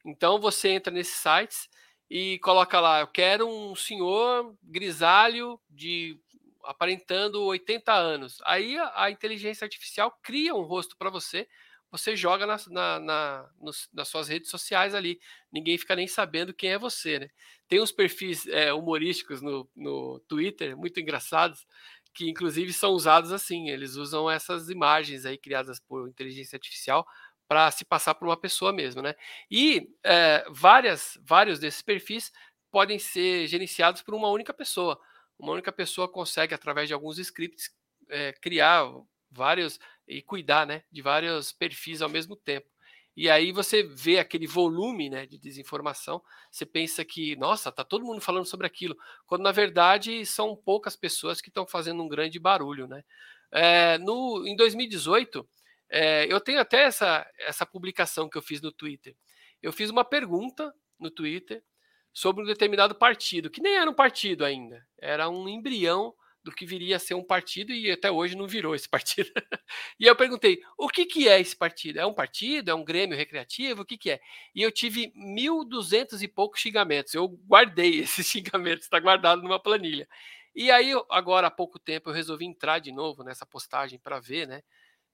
Então 0.06 0.40
você 0.40 0.70
entra 0.70 0.92
nesses 0.92 1.16
sites 1.16 1.70
e 2.10 2.40
coloca 2.40 2.80
lá, 2.80 3.00
eu 3.00 3.08
quero 3.08 3.48
um 3.48 3.76
senhor 3.76 4.56
grisalho 4.64 5.60
de 5.70 6.20
aparentando 6.64 7.44
80 7.44 7.94
anos. 7.94 8.42
Aí 8.44 8.78
a, 8.94 9.10
inteligência 9.10 9.66
artificial 9.66 10.12
cria 10.22 10.54
um 10.54 10.64
rosto 10.64 10.98
para 10.98 11.10
você, 11.10 11.48
você 11.92 12.16
joga 12.16 12.46
na, 12.46 12.58
na, 12.68 13.00
na 13.00 13.50
nos, 13.60 13.88
nas 13.94 14.08
suas 14.08 14.28
redes 14.28 14.50
sociais 14.50 14.94
ali. 14.94 15.20
Ninguém 15.52 15.78
fica 15.78 15.96
nem 15.96 16.08
sabendo 16.08 16.54
quem 16.54 16.72
é 16.72 16.78
você, 16.78 17.20
né? 17.20 17.30
Tem 17.68 17.82
uns 17.82 17.92
perfis 17.92 18.46
é, 18.48 18.74
humorísticos 18.74 19.42
no, 19.42 19.70
no 19.76 20.20
Twitter, 20.28 20.76
muito 20.76 21.00
engraçados, 21.00 21.66
que 22.14 22.30
inclusive 22.30 22.74
são 22.74 22.92
usados 22.92 23.32
assim. 23.32 23.70
Eles 23.70 23.96
usam 23.96 24.30
essas 24.30 24.70
imagens 24.70 25.26
aí 25.26 25.38
criadas 25.38 25.80
por 25.80 26.08
inteligência 26.10 26.58
artificial 26.58 27.08
para 27.48 27.70
se 27.72 27.86
passar 27.86 28.16
por 28.16 28.28
uma 28.28 28.38
pessoa 28.38 28.74
mesmo, 28.74 29.02
né? 29.02 29.16
E 29.50 29.90
é, 30.04 30.46
várias, 30.50 31.18
vários 31.24 31.60
desses 31.60 31.82
perfis 31.82 32.32
podem 32.72 33.00
ser 33.00 33.48
gerenciados 33.48 34.02
por 34.02 34.14
uma 34.14 34.30
única 34.30 34.54
pessoa. 34.54 35.00
Uma 35.38 35.54
única 35.54 35.72
pessoa 35.72 36.10
consegue, 36.10 36.54
através 36.54 36.88
de 36.88 36.94
alguns 36.94 37.18
scripts, 37.20 37.74
é, 38.10 38.34
criar 38.34 38.86
vários 39.32 39.80
e 40.08 40.22
cuidar 40.22 40.66
né, 40.66 40.84
de 40.92 41.02
vários 41.02 41.52
perfis 41.52 42.02
ao 42.02 42.10
mesmo 42.10 42.36
tempo. 42.36 42.68
E 43.16 43.30
aí 43.30 43.52
você 43.54 43.82
vê 43.82 44.20
aquele 44.20 44.46
volume 44.46 45.10
né, 45.10 45.26
de 45.26 45.38
desinformação, 45.38 46.22
você 46.52 46.66
pensa 46.66 47.06
que, 47.06 47.36
nossa, 47.38 47.72
tá 47.72 47.84
todo 47.84 48.04
mundo 48.04 48.20
falando 48.20 48.46
sobre 48.46 48.68
aquilo, 48.68 48.98
quando 49.26 49.44
na 49.44 49.54
verdade 49.54 50.26
são 50.26 50.54
poucas 50.54 50.98
pessoas 50.98 51.40
que 51.40 51.48
estão 51.48 51.66
fazendo 51.66 52.04
um 52.04 52.10
grande 52.10 52.38
barulho. 52.40 52.88
Né? 52.88 53.04
É, 53.52 53.98
no, 54.00 54.46
em 54.46 54.56
2018, 54.56 55.48
é, 55.90 56.32
eu 56.32 56.40
tenho 56.42 56.60
até 56.60 56.84
essa, 56.84 57.30
essa 57.40 57.66
publicação 57.66 58.30
que 58.30 58.38
eu 58.38 58.42
fiz 58.42 58.62
no 58.62 58.72
Twitter. 58.72 59.16
Eu 59.62 59.72
fiz 59.72 59.90
uma 59.90 60.06
pergunta 60.06 60.74
no 61.00 61.10
Twitter 61.10 61.64
sobre 62.14 62.44
um 62.44 62.48
determinado 62.48 62.96
partido, 62.96 63.50
que 63.50 63.62
nem 63.62 63.76
era 63.76 63.90
um 63.90 63.94
partido 63.94 64.46
ainda, 64.46 64.86
era 64.98 65.30
um 65.30 65.48
embrião 65.50 66.14
do 66.46 66.52
que 66.52 66.66
viria 66.66 66.96
a 66.96 67.00
ser 67.00 67.16
um 67.16 67.24
partido 67.24 67.74
e 67.74 67.92
até 67.92 68.12
hoje 68.12 68.38
não 68.38 68.48
virou 68.48 68.76
esse 68.76 68.88
partido. 68.90 69.30
e 70.00 70.06
eu 70.06 70.16
perguntei: 70.16 70.62
o 70.78 70.88
que, 70.88 71.06
que 71.06 71.28
é 71.28 71.42
esse 71.42 71.56
partido? 71.56 72.00
É 72.00 72.06
um 72.06 72.14
partido? 72.14 72.70
É 72.70 72.76
um 72.76 72.86
grêmio 72.86 73.18
recreativo? 73.18 73.82
O 73.82 73.86
que, 73.86 73.98
que 73.98 74.12
é? 74.12 74.20
E 74.54 74.62
eu 74.62 74.72
tive 74.72 75.12
1.200 75.14 76.22
e 76.22 76.28
poucos 76.28 76.62
xingamentos. 76.62 77.14
Eu 77.14 77.28
guardei 77.28 78.00
esses 78.02 78.28
xingamentos, 78.28 78.86
está 78.86 79.00
guardado 79.00 79.42
numa 79.42 79.60
planilha. 79.60 80.08
E 80.56 80.72
aí, 80.72 80.94
agora 81.10 81.48
há 81.48 81.52
pouco 81.52 81.78
tempo, 81.78 82.10
eu 82.10 82.14
resolvi 82.14 82.46
entrar 82.46 82.80
de 82.80 82.92
novo 82.92 83.24
nessa 83.24 83.46
postagem 83.46 84.00
para 84.00 84.22
ver, 84.22 84.48
né? 84.48 84.62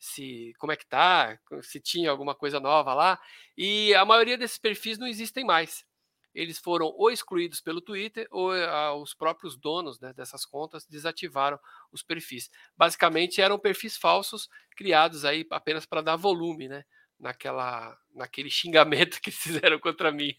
Se 0.02 0.54
como 0.58 0.72
é 0.72 0.76
que 0.76 0.86
tá, 0.86 1.38
se 1.62 1.80
tinha 1.80 2.10
alguma 2.10 2.34
coisa 2.34 2.60
nova 2.60 2.94
lá. 2.94 3.20
E 3.56 3.94
a 3.94 4.04
maioria 4.04 4.38
desses 4.38 4.58
perfis 4.58 4.98
não 4.98 5.08
existem 5.08 5.46
mais 5.46 5.86
eles 6.34 6.58
foram 6.58 6.88
ou 6.98 7.12
excluídos 7.12 7.60
pelo 7.60 7.82
Twitter 7.82 8.28
ou 8.32 8.52
ah, 8.52 8.96
os 8.96 9.14
próprios 9.14 9.58
donos 9.58 10.00
né, 10.00 10.14
dessas 10.14 10.46
contas 10.46 10.86
desativaram 10.86 11.60
os 11.92 12.02
perfis. 12.02 12.50
Basicamente 12.76 13.42
eram 13.42 13.60
perfis 13.60 13.98
falsos 13.98 14.50
criados 14.76 15.26
aí 15.26 15.46
apenas 15.52 15.86
para 15.86 16.02
dar 16.02 16.16
volume, 16.16 16.68
né, 16.68 16.84
naquela, 17.20 17.98
naquele 18.14 18.50
xingamento 18.50 19.22
que 19.22 19.32
fizeram 19.32 19.80
contra 19.80 20.12
mim. 20.12 20.34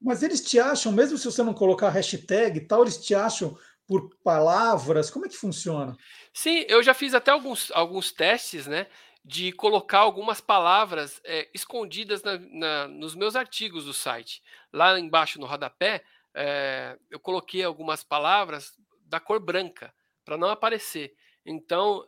Mas 0.00 0.22
eles 0.22 0.40
te 0.40 0.58
acham, 0.58 0.92
mesmo 0.92 1.18
se 1.18 1.26
você 1.26 1.42
não 1.42 1.54
colocar 1.54 1.90
hashtag 1.90 2.58
e 2.58 2.66
tal, 2.66 2.82
eles 2.82 2.98
te 2.98 3.14
acham 3.14 3.56
por 3.86 4.08
palavras? 4.22 5.10
Como 5.10 5.26
é 5.26 5.28
que 5.28 5.36
funciona? 5.36 5.96
Sim, 6.32 6.64
eu 6.68 6.82
já 6.82 6.94
fiz 6.94 7.14
até 7.14 7.30
alguns, 7.30 7.70
alguns 7.72 8.12
testes, 8.12 8.66
né? 8.66 8.86
de 9.24 9.52
colocar 9.52 9.98
algumas 9.98 10.40
palavras 10.40 11.20
é, 11.24 11.48
escondidas 11.52 12.22
na, 12.22 12.38
na, 12.38 12.88
nos 12.88 13.14
meus 13.14 13.36
artigos 13.36 13.84
do 13.84 13.92
site. 13.92 14.42
Lá 14.72 14.98
embaixo 14.98 15.38
no 15.38 15.46
rodapé, 15.46 16.02
é, 16.34 16.96
eu 17.10 17.20
coloquei 17.20 17.62
algumas 17.62 18.02
palavras 18.02 18.72
da 19.04 19.20
cor 19.20 19.40
branca, 19.40 19.92
para 20.24 20.36
não 20.36 20.48
aparecer. 20.48 21.14
Então, 21.44 22.06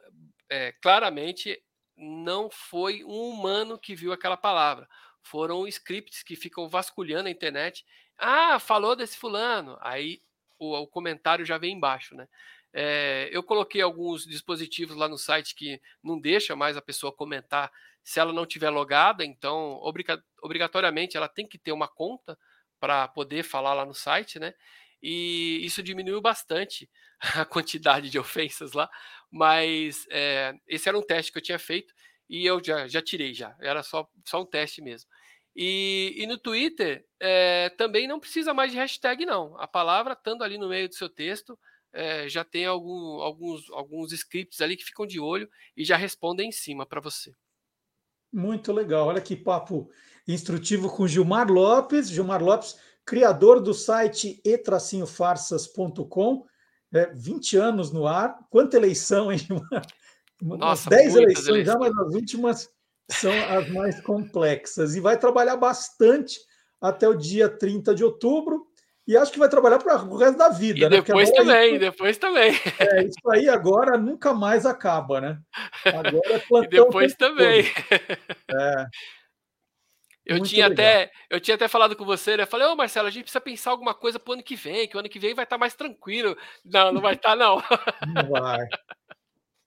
é, 0.48 0.72
claramente, 0.80 1.60
não 1.96 2.48
foi 2.50 3.04
um 3.04 3.30
humano 3.30 3.78
que 3.78 3.94
viu 3.94 4.12
aquela 4.12 4.36
palavra. 4.36 4.88
Foram 5.22 5.66
scripts 5.66 6.22
que 6.22 6.36
ficam 6.36 6.68
vasculhando 6.68 7.28
a 7.28 7.30
internet. 7.30 7.84
Ah, 8.16 8.58
falou 8.58 8.96
desse 8.96 9.16
fulano. 9.16 9.76
Aí 9.80 10.22
o, 10.58 10.74
o 10.76 10.86
comentário 10.86 11.44
já 11.44 11.58
vem 11.58 11.74
embaixo, 11.74 12.14
né? 12.14 12.28
É, 12.72 13.28
eu 13.32 13.42
coloquei 13.42 13.82
alguns 13.82 14.24
dispositivos 14.26 14.96
lá 14.96 15.08
no 15.08 15.18
site 15.18 15.54
que 15.54 15.80
não 16.02 16.18
deixa 16.18 16.56
mais 16.56 16.76
a 16.76 16.82
pessoa 16.82 17.12
comentar 17.12 17.70
se 18.02 18.18
ela 18.18 18.32
não 18.32 18.46
tiver 18.46 18.70
logada, 18.70 19.24
então 19.24 19.78
obrigatoriamente 20.42 21.16
ela 21.16 21.28
tem 21.28 21.46
que 21.46 21.58
ter 21.58 21.72
uma 21.72 21.86
conta 21.86 22.36
para 22.80 23.06
poder 23.08 23.44
falar 23.44 23.74
lá 23.74 23.84
no 23.86 23.94
site, 23.94 24.38
né? 24.40 24.54
E 25.02 25.60
isso 25.64 25.82
diminuiu 25.82 26.20
bastante 26.20 26.88
a 27.36 27.44
quantidade 27.44 28.10
de 28.10 28.18
ofensas 28.18 28.72
lá, 28.72 28.88
mas 29.30 30.06
é, 30.10 30.54
esse 30.66 30.88
era 30.88 30.98
um 30.98 31.02
teste 31.02 31.30
que 31.32 31.38
eu 31.38 31.42
tinha 31.42 31.58
feito 31.58 31.94
e 32.28 32.46
eu 32.46 32.62
já, 32.64 32.88
já 32.88 33.02
tirei 33.02 33.34
já, 33.34 33.54
era 33.60 33.82
só, 33.82 34.08
só 34.26 34.42
um 34.42 34.46
teste 34.46 34.80
mesmo. 34.82 35.08
E, 35.54 36.14
e 36.16 36.26
no 36.26 36.38
Twitter 36.38 37.04
é, 37.20 37.68
também 37.76 38.08
não 38.08 38.18
precisa 38.18 38.54
mais 38.54 38.72
de 38.72 38.78
hashtag, 38.78 39.26
não. 39.26 39.58
A 39.60 39.66
palavra 39.68 40.14
estando 40.14 40.42
ali 40.42 40.56
no 40.56 40.68
meio 40.68 40.88
do 40.88 40.94
seu 40.94 41.10
texto, 41.10 41.58
é, 41.92 42.28
já 42.28 42.42
tem 42.42 42.64
algum, 42.64 43.20
alguns, 43.20 43.70
alguns 43.70 44.12
scripts 44.12 44.60
ali 44.60 44.76
que 44.76 44.84
ficam 44.84 45.06
de 45.06 45.20
olho 45.20 45.48
e 45.76 45.84
já 45.84 45.96
respondem 45.96 46.48
em 46.48 46.52
cima 46.52 46.86
para 46.86 47.00
você. 47.00 47.32
Muito 48.32 48.72
legal. 48.72 49.08
Olha 49.08 49.20
que 49.20 49.36
papo 49.36 49.90
instrutivo 50.26 50.88
com 50.88 51.06
Gilmar 51.06 51.50
Lopes. 51.50 52.08
Gilmar 52.08 52.42
Lopes, 52.42 52.78
criador 53.04 53.60
do 53.60 53.74
site 53.74 54.40
e-farsas.com. 54.44 56.46
É, 56.94 57.12
20 57.14 57.56
anos 57.58 57.92
no 57.92 58.06
ar. 58.06 58.38
Quanta 58.48 58.76
eleição, 58.76 59.30
hein, 59.30 59.38
Gilmar? 59.38 59.82
Nossa, 60.40 60.88
10 60.88 61.14
eleições, 61.14 61.46
eleições 61.46 61.66
já, 61.66 61.78
mas 61.78 61.98
as 61.98 62.14
últimas 62.14 62.70
são 63.10 63.32
as 63.32 63.70
mais 63.70 64.00
complexas. 64.00 64.94
E 64.94 65.00
vai 65.00 65.18
trabalhar 65.18 65.56
bastante 65.56 66.40
até 66.80 67.06
o 67.06 67.14
dia 67.14 67.48
30 67.48 67.94
de 67.94 68.02
outubro 68.02 68.66
e 69.06 69.16
acho 69.16 69.32
que 69.32 69.38
vai 69.38 69.48
trabalhar 69.48 69.78
para 69.78 70.04
o 70.04 70.16
resto 70.16 70.38
da 70.38 70.48
vida. 70.48 70.78
E 70.78 70.82
né? 70.82 70.88
depois 70.88 71.30
também, 71.30 71.78
depois 71.78 72.18
também. 72.18 72.52
É, 72.78 73.02
isso 73.02 73.30
aí 73.30 73.48
agora 73.48 73.98
nunca 73.98 74.32
mais 74.32 74.64
acaba, 74.64 75.20
né? 75.20 75.38
Agora 75.84 76.20
é 76.26 76.38
e 76.64 76.68
depois 76.68 77.14
também. 77.14 77.64
É. 78.50 78.86
Eu 80.24 80.40
tinha, 80.40 80.68
até, 80.68 81.10
eu 81.28 81.40
tinha 81.40 81.56
até 81.56 81.66
falado 81.66 81.96
com 81.96 82.04
você, 82.04 82.36
né? 82.36 82.46
Falei, 82.46 82.68
ô 82.68 82.76
Marcelo, 82.76 83.08
a 83.08 83.10
gente 83.10 83.24
precisa 83.24 83.40
pensar 83.40 83.72
alguma 83.72 83.92
coisa 83.92 84.20
para 84.20 84.30
o 84.30 84.34
ano 84.34 84.42
que 84.42 84.54
vem, 84.54 84.86
que 84.86 84.96
o 84.96 85.00
ano 85.00 85.08
que 85.08 85.18
vem 85.18 85.34
vai 85.34 85.42
estar 85.42 85.56
tá 85.56 85.60
mais 85.60 85.74
tranquilo. 85.74 86.36
Não, 86.64 86.92
não 86.92 87.00
vai 87.00 87.14
estar, 87.14 87.30
tá, 87.30 87.36
não. 87.36 87.56
Não 88.14 88.30
vai. 88.30 88.64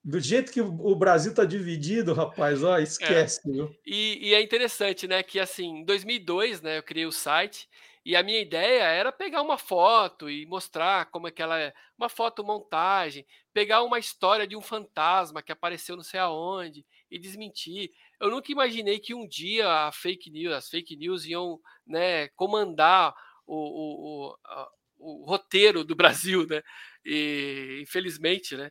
Do 0.01 0.17
jeito 0.19 0.53
que 0.53 0.61
o 0.61 0.95
Brasil 0.95 1.31
está 1.31 1.43
dividido, 1.43 2.13
rapaz, 2.13 2.63
ó, 2.63 2.79
esquece. 2.79 3.41
É. 3.49 3.67
E, 3.86 4.29
e, 4.29 4.33
é 4.33 4.41
interessante, 4.41 5.07
né? 5.07 5.21
Que 5.23 5.41
assim, 5.41 5.79
em 5.79 5.83
2002, 5.83 6.61
né, 6.61 6.77
eu 6.77 6.83
criei 6.83 7.05
o 7.05 7.11
site 7.11 7.67
e 8.05 8.15
a 8.15 8.21
minha 8.21 8.39
ideia 8.39 8.83
era 8.83 9.11
pegar 9.11 9.41
uma 9.41 9.57
foto 9.57 10.29
e 10.29 10.45
mostrar 10.45 11.07
como 11.07 11.27
é 11.27 11.31
que 11.31 11.41
ela 11.41 11.59
é, 11.59 11.73
uma 11.97 12.07
foto 12.07 12.43
montagem, 12.43 13.25
pegar 13.51 13.81
uma 13.81 13.97
história 13.97 14.45
de 14.45 14.55
um 14.55 14.61
fantasma 14.61 15.41
que 15.41 15.51
apareceu 15.51 15.95
não 15.95 16.03
sei 16.03 16.19
aonde 16.19 16.85
e 17.09 17.17
desmentir. 17.17 17.89
Eu 18.21 18.29
nunca 18.29 18.51
imaginei 18.51 18.99
que 18.99 19.15
um 19.15 19.27
dia 19.27 19.67
a 19.67 19.91
fake 19.91 20.29
news, 20.29 20.53
as 20.53 20.69
fake 20.69 20.95
news 20.95 21.25
iam 21.25 21.59
né, 21.85 22.27
comandar 22.29 23.15
o, 23.43 23.55
o, 23.55 24.27
o, 24.29 24.37
a, 24.45 24.69
o 24.99 25.25
roteiro 25.25 25.83
do 25.83 25.95
Brasil, 25.97 26.45
né? 26.47 26.61
E 27.03 27.79
infelizmente, 27.81 28.55
né? 28.55 28.69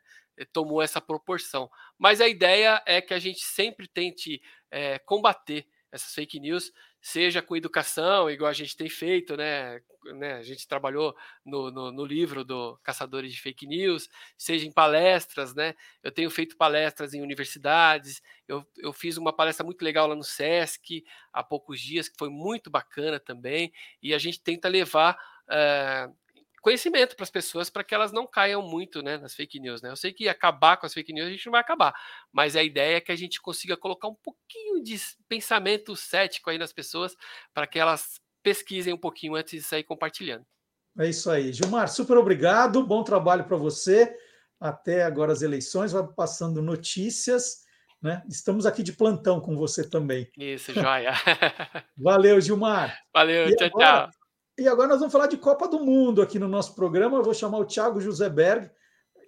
Tomou 0.52 0.80
essa 0.80 1.00
proporção. 1.00 1.68
Mas 1.98 2.20
a 2.20 2.28
ideia 2.28 2.80
é 2.86 3.00
que 3.00 3.14
a 3.14 3.18
gente 3.18 3.40
sempre 3.40 3.88
tente 3.88 4.40
é, 4.70 4.98
combater 5.00 5.66
essas 5.90 6.12
fake 6.12 6.40
news, 6.40 6.72
seja 7.04 7.42
com 7.42 7.54
educação, 7.54 8.30
igual 8.30 8.48
a 8.48 8.54
gente 8.54 8.74
tem 8.74 8.88
feito, 8.88 9.36
né? 9.36 9.78
né? 10.14 10.36
A 10.36 10.42
gente 10.42 10.66
trabalhou 10.66 11.14
no, 11.44 11.70
no, 11.70 11.92
no, 11.92 12.02
livro 12.02 12.42
do 12.42 12.78
Caçadores 12.82 13.30
de 13.30 13.42
Fake 13.42 13.66
News, 13.66 14.08
seja 14.38 14.66
em 14.66 14.72
palestras, 14.72 15.54
né? 15.54 15.74
Eu 16.02 16.10
tenho 16.10 16.30
feito 16.30 16.56
palestras 16.56 17.12
em 17.12 17.20
universidades, 17.20 18.22
eu, 18.48 18.66
eu 18.78 18.90
fiz 18.90 19.18
uma 19.18 19.34
palestra 19.34 19.62
muito 19.62 19.82
legal 19.82 20.06
lá 20.06 20.14
no 20.14 20.24
SESC 20.24 21.04
há 21.30 21.42
poucos 21.42 21.78
dias, 21.78 22.08
que 22.08 22.16
foi 22.16 22.30
muito 22.30 22.70
bacana 22.70 23.20
também, 23.20 23.70
e 24.02 24.14
a 24.14 24.18
gente 24.18 24.40
tenta 24.42 24.66
levar 24.66 25.14
uh, 25.44 26.16
conhecimento 26.64 27.14
para 27.14 27.24
as 27.24 27.30
pessoas 27.30 27.68
para 27.68 27.84
que 27.84 27.94
elas 27.94 28.10
não 28.10 28.26
caiam 28.26 28.62
muito 28.62 29.02
né, 29.02 29.18
nas 29.18 29.34
fake 29.34 29.60
news. 29.60 29.82
Né? 29.82 29.90
Eu 29.90 29.96
sei 29.96 30.14
que 30.14 30.26
acabar 30.26 30.78
com 30.78 30.86
as 30.86 30.94
fake 30.94 31.12
news 31.12 31.28
a 31.28 31.30
gente 31.30 31.44
não 31.44 31.52
vai 31.52 31.60
acabar, 31.60 31.94
mas 32.32 32.56
a 32.56 32.62
ideia 32.62 32.96
é 32.96 33.00
que 33.02 33.12
a 33.12 33.16
gente 33.16 33.38
consiga 33.40 33.76
colocar 33.76 34.08
um 34.08 34.14
pouquinho 34.14 34.82
de 34.82 34.98
pensamento 35.28 35.94
cético 35.94 36.48
aí 36.48 36.56
nas 36.56 36.72
pessoas 36.72 37.14
para 37.52 37.66
que 37.66 37.78
elas 37.78 38.18
pesquisem 38.42 38.94
um 38.94 38.98
pouquinho 38.98 39.34
antes 39.34 39.52
de 39.52 39.62
sair 39.62 39.84
compartilhando. 39.84 40.46
É 40.98 41.06
isso 41.06 41.30
aí. 41.30 41.52
Gilmar, 41.52 41.86
super 41.88 42.16
obrigado, 42.16 42.86
bom 42.86 43.04
trabalho 43.04 43.44
para 43.44 43.58
você. 43.58 44.16
Até 44.58 45.02
agora 45.02 45.32
as 45.32 45.42
eleições, 45.42 45.92
vai 45.92 46.02
passando 46.16 46.62
notícias. 46.62 47.62
Né? 48.00 48.22
Estamos 48.26 48.64
aqui 48.64 48.82
de 48.82 48.92
plantão 48.94 49.38
com 49.38 49.54
você 49.54 49.86
também. 49.86 50.30
Isso, 50.38 50.72
joia. 50.72 51.12
Valeu, 51.96 52.40
Gilmar. 52.40 52.98
Valeu, 53.12 53.48
e 53.48 53.56
tchau, 53.56 53.66
agora, 53.66 54.08
tchau. 54.10 54.23
E 54.56 54.68
agora 54.68 54.88
nós 54.88 54.98
vamos 54.98 55.12
falar 55.12 55.26
de 55.26 55.36
Copa 55.36 55.66
do 55.66 55.80
Mundo 55.80 56.22
aqui 56.22 56.38
no 56.38 56.46
nosso 56.46 56.74
programa. 56.74 57.18
Eu 57.18 57.24
vou 57.24 57.34
chamar 57.34 57.58
o 57.58 57.64
Thiago 57.64 58.00
Joseberg. 58.00 58.70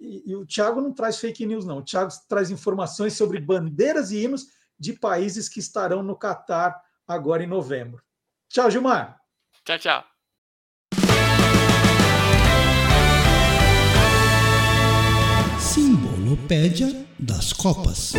E, 0.01 0.31
e 0.31 0.37
o 0.37 0.47
Thiago 0.47 0.81
não 0.81 0.93
traz 0.93 1.19
fake 1.19 1.45
news, 1.45 1.65
não. 1.65 1.79
O 1.79 1.83
Thiago 1.83 2.13
traz 2.29 2.51
informações 2.51 3.15
sobre 3.15 3.41
bandeiras 3.41 4.13
e 4.13 4.23
hinos 4.23 4.47
de 4.79 4.93
países 4.93 5.49
que 5.49 5.59
estarão 5.59 6.03
no 6.03 6.17
Catar 6.17 6.81
agora 7.09 7.43
em 7.43 7.47
novembro. 7.47 8.03
Tchau, 8.49 8.71
Gilmar. 8.71 9.19
Tchau, 9.65 9.79
tchau. 9.79 10.05
Simbolopédia 15.59 17.07
das 17.19 17.53
Copas. 17.53 18.13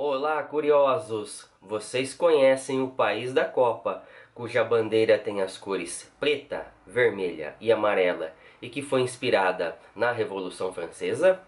Olá, 0.00 0.44
curiosos! 0.44 1.50
Vocês 1.60 2.14
conhecem 2.14 2.80
o 2.80 2.86
país 2.86 3.34
da 3.34 3.44
Copa, 3.44 4.04
cuja 4.32 4.62
bandeira 4.62 5.18
tem 5.18 5.42
as 5.42 5.58
cores 5.58 6.08
preta, 6.20 6.68
vermelha 6.86 7.56
e 7.60 7.72
amarela 7.72 8.32
e 8.62 8.68
que 8.68 8.80
foi 8.80 9.00
inspirada 9.00 9.76
na 9.96 10.12
Revolução 10.12 10.72
Francesa? 10.72 11.40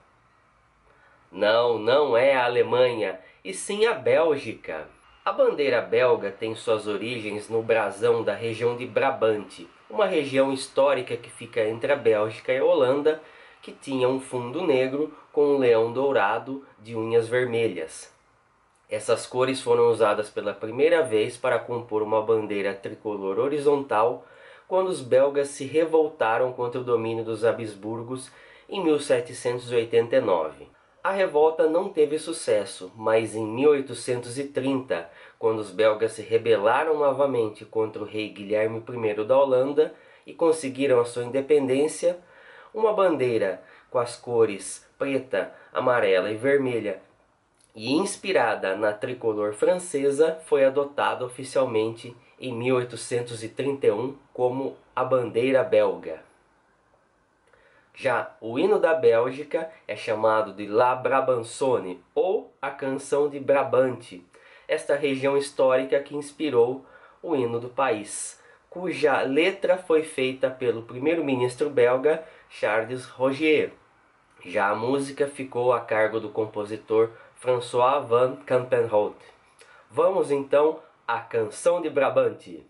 Não, 1.30 1.78
não 1.78 2.16
é 2.16 2.34
a 2.34 2.44
Alemanha, 2.44 3.20
e 3.44 3.54
sim 3.54 3.86
a 3.86 3.94
Bélgica. 3.94 4.88
A 5.24 5.30
bandeira 5.30 5.80
belga 5.80 6.32
tem 6.32 6.52
suas 6.56 6.88
origens 6.88 7.48
no 7.48 7.62
brasão 7.62 8.24
da 8.24 8.34
região 8.34 8.76
de 8.76 8.84
Brabante, 8.84 9.70
uma 9.88 10.06
região 10.06 10.52
histórica 10.52 11.16
que 11.16 11.30
fica 11.30 11.64
entre 11.68 11.92
a 11.92 11.96
Bélgica 11.96 12.52
e 12.52 12.58
a 12.58 12.64
Holanda, 12.64 13.22
que 13.62 13.70
tinha 13.70 14.08
um 14.08 14.18
fundo 14.18 14.66
negro 14.66 15.16
com 15.32 15.54
um 15.54 15.58
leão 15.58 15.92
dourado 15.92 16.66
de 16.80 16.96
unhas 16.96 17.28
vermelhas. 17.28 18.18
Essas 18.90 19.24
cores 19.24 19.60
foram 19.60 19.88
usadas 19.88 20.28
pela 20.28 20.52
primeira 20.52 21.00
vez 21.04 21.36
para 21.36 21.60
compor 21.60 22.02
uma 22.02 22.20
bandeira 22.20 22.74
tricolor 22.74 23.38
horizontal 23.38 24.26
quando 24.66 24.88
os 24.88 25.00
belgas 25.00 25.46
se 25.48 25.64
revoltaram 25.64 26.52
contra 26.52 26.80
o 26.80 26.84
domínio 26.84 27.24
dos 27.24 27.44
Habsburgos 27.44 28.32
em 28.68 28.82
1789. 28.82 30.66
A 31.04 31.12
revolta 31.12 31.68
não 31.68 31.88
teve 31.88 32.18
sucesso, 32.18 32.92
mas 32.96 33.36
em 33.36 33.46
1830, 33.46 35.08
quando 35.38 35.60
os 35.60 35.70
belgas 35.70 36.12
se 36.12 36.22
rebelaram 36.22 36.98
novamente 36.98 37.64
contra 37.64 38.02
o 38.02 38.04
rei 38.04 38.28
Guilherme 38.28 38.82
I 38.88 39.24
da 39.24 39.38
Holanda 39.38 39.94
e 40.26 40.34
conseguiram 40.34 40.98
a 40.98 41.04
sua 41.04 41.24
independência, 41.24 42.18
uma 42.74 42.92
bandeira 42.92 43.62
com 43.88 43.98
as 43.98 44.16
cores 44.16 44.84
preta, 44.98 45.54
amarela 45.72 46.30
e 46.30 46.36
vermelha 46.36 47.00
e 47.74 47.92
inspirada 47.92 48.76
na 48.76 48.92
tricolor 48.92 49.52
francesa, 49.54 50.38
foi 50.46 50.64
adotada 50.64 51.24
oficialmente 51.24 52.16
em 52.40 52.52
1831 52.52 54.16
como 54.32 54.76
a 54.94 55.04
bandeira 55.04 55.62
belga. 55.62 56.22
Já 57.94 58.34
o 58.40 58.58
hino 58.58 58.78
da 58.78 58.94
Bélgica 58.94 59.70
é 59.86 59.94
chamado 59.94 60.54
de 60.54 60.66
La 60.66 60.94
Brabançonne 60.94 62.02
ou 62.14 62.52
a 62.60 62.70
Canção 62.70 63.28
de 63.28 63.38
Brabante, 63.38 64.24
esta 64.66 64.94
região 64.94 65.36
histórica 65.36 66.00
que 66.00 66.16
inspirou 66.16 66.86
o 67.22 67.36
hino 67.36 67.60
do 67.60 67.68
país, 67.68 68.40
cuja 68.70 69.20
letra 69.20 69.76
foi 69.76 70.02
feita 70.02 70.48
pelo 70.48 70.82
primeiro-ministro 70.82 71.68
belga 71.68 72.24
Charles 72.48 73.04
Rogier. 73.04 73.72
Já 74.44 74.70
a 74.70 74.74
música 74.74 75.26
ficou 75.26 75.72
a 75.72 75.80
cargo 75.80 76.18
do 76.18 76.30
compositor 76.30 77.10
François 77.40 78.00
van 78.00 78.36
Campenhout. 78.44 79.16
Vamos 79.90 80.30
então 80.30 80.78
à 81.08 81.20
Canção 81.20 81.80
de 81.80 81.88
Brabante. 81.88 82.69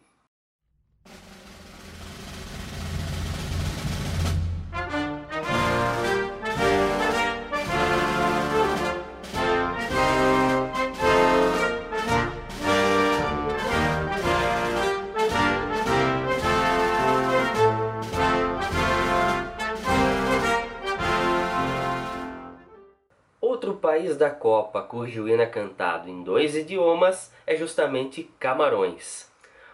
Da 24.16 24.30
Copa 24.30 24.82
cujo 24.82 25.28
hino 25.28 25.42
é 25.42 25.46
cantado 25.46 26.08
em 26.08 26.22
dois 26.22 26.56
idiomas 26.56 27.32
é 27.46 27.56
justamente 27.56 28.30
Camarões. 28.38 29.30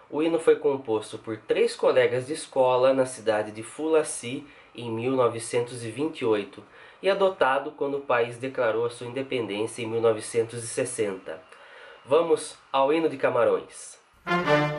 O 0.09 0.23
hino 0.23 0.39
foi 0.39 0.57
composto 0.57 1.19
por 1.19 1.37
três 1.37 1.75
colegas 1.75 2.27
de 2.27 2.33
escola 2.33 2.95
na 2.95 3.07
cidade 3.07 3.51
de 3.51 3.63
Fulaci 3.63 4.47
em 4.75 4.91
1928 4.91 6.63
e 7.03 7.11
adotado 7.11 7.73
quando 7.73 7.99
o 7.99 8.03
país 8.03 8.39
declarou 8.39 8.87
a 8.87 8.91
sua 8.91 9.07
independência 9.07 9.83
em 9.83 9.87
1960. 9.87 11.41
Vamos 12.05 12.57
ao 12.73 12.93
hino 12.93 13.09
de 13.09 13.17
Camarões. 13.17 13.99
a 14.25 14.76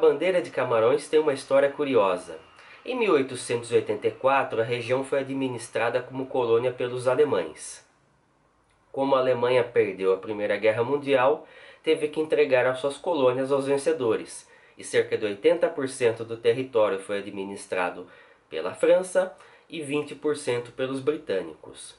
bandeira 0.00 0.40
de 0.40 0.50
Camarões 0.50 1.06
tem 1.06 1.20
uma 1.20 1.34
história 1.34 1.70
curiosa. 1.70 2.38
Em 2.84 2.98
1884, 2.98 4.60
a 4.60 4.64
região 4.64 5.04
foi 5.04 5.20
administrada 5.20 6.00
como 6.00 6.26
colônia 6.26 6.72
pelos 6.72 7.06
alemães. 7.06 7.86
Como 8.90 9.14
a 9.14 9.18
Alemanha 9.18 9.62
perdeu 9.62 10.12
a 10.12 10.16
Primeira 10.16 10.56
Guerra 10.56 10.82
Mundial, 10.82 11.46
teve 11.82 12.08
que 12.08 12.18
entregar 12.18 12.66
as 12.66 12.80
suas 12.80 12.96
colônias 12.96 13.52
aos 13.52 13.66
vencedores, 13.66 14.48
e 14.76 14.82
cerca 14.82 15.16
de 15.18 15.26
80% 15.26 16.24
do 16.24 16.36
território 16.38 16.98
foi 16.98 17.18
administrado 17.18 18.06
pela 18.48 18.74
França 18.74 19.36
e 19.68 19.80
20% 19.80 20.72
pelos 20.72 21.00
britânicos. 21.00 21.94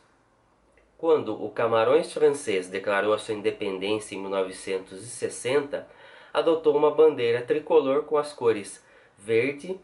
Quando 0.97 1.41
o 1.41 1.49
Camarões 1.49 2.12
francês 2.12 2.68
declarou 2.68 3.14
a 3.14 3.20
sua 3.20 3.36
independência 3.36 4.16
em 4.16 4.22
1960, 4.22 5.88
adotou 6.34 6.76
uma 6.76 6.92
bandeira 6.92 7.42
tricolor 7.42 8.04
com 8.04 8.18
as 8.18 8.34
cores 8.34 8.84
verde, 9.18 9.80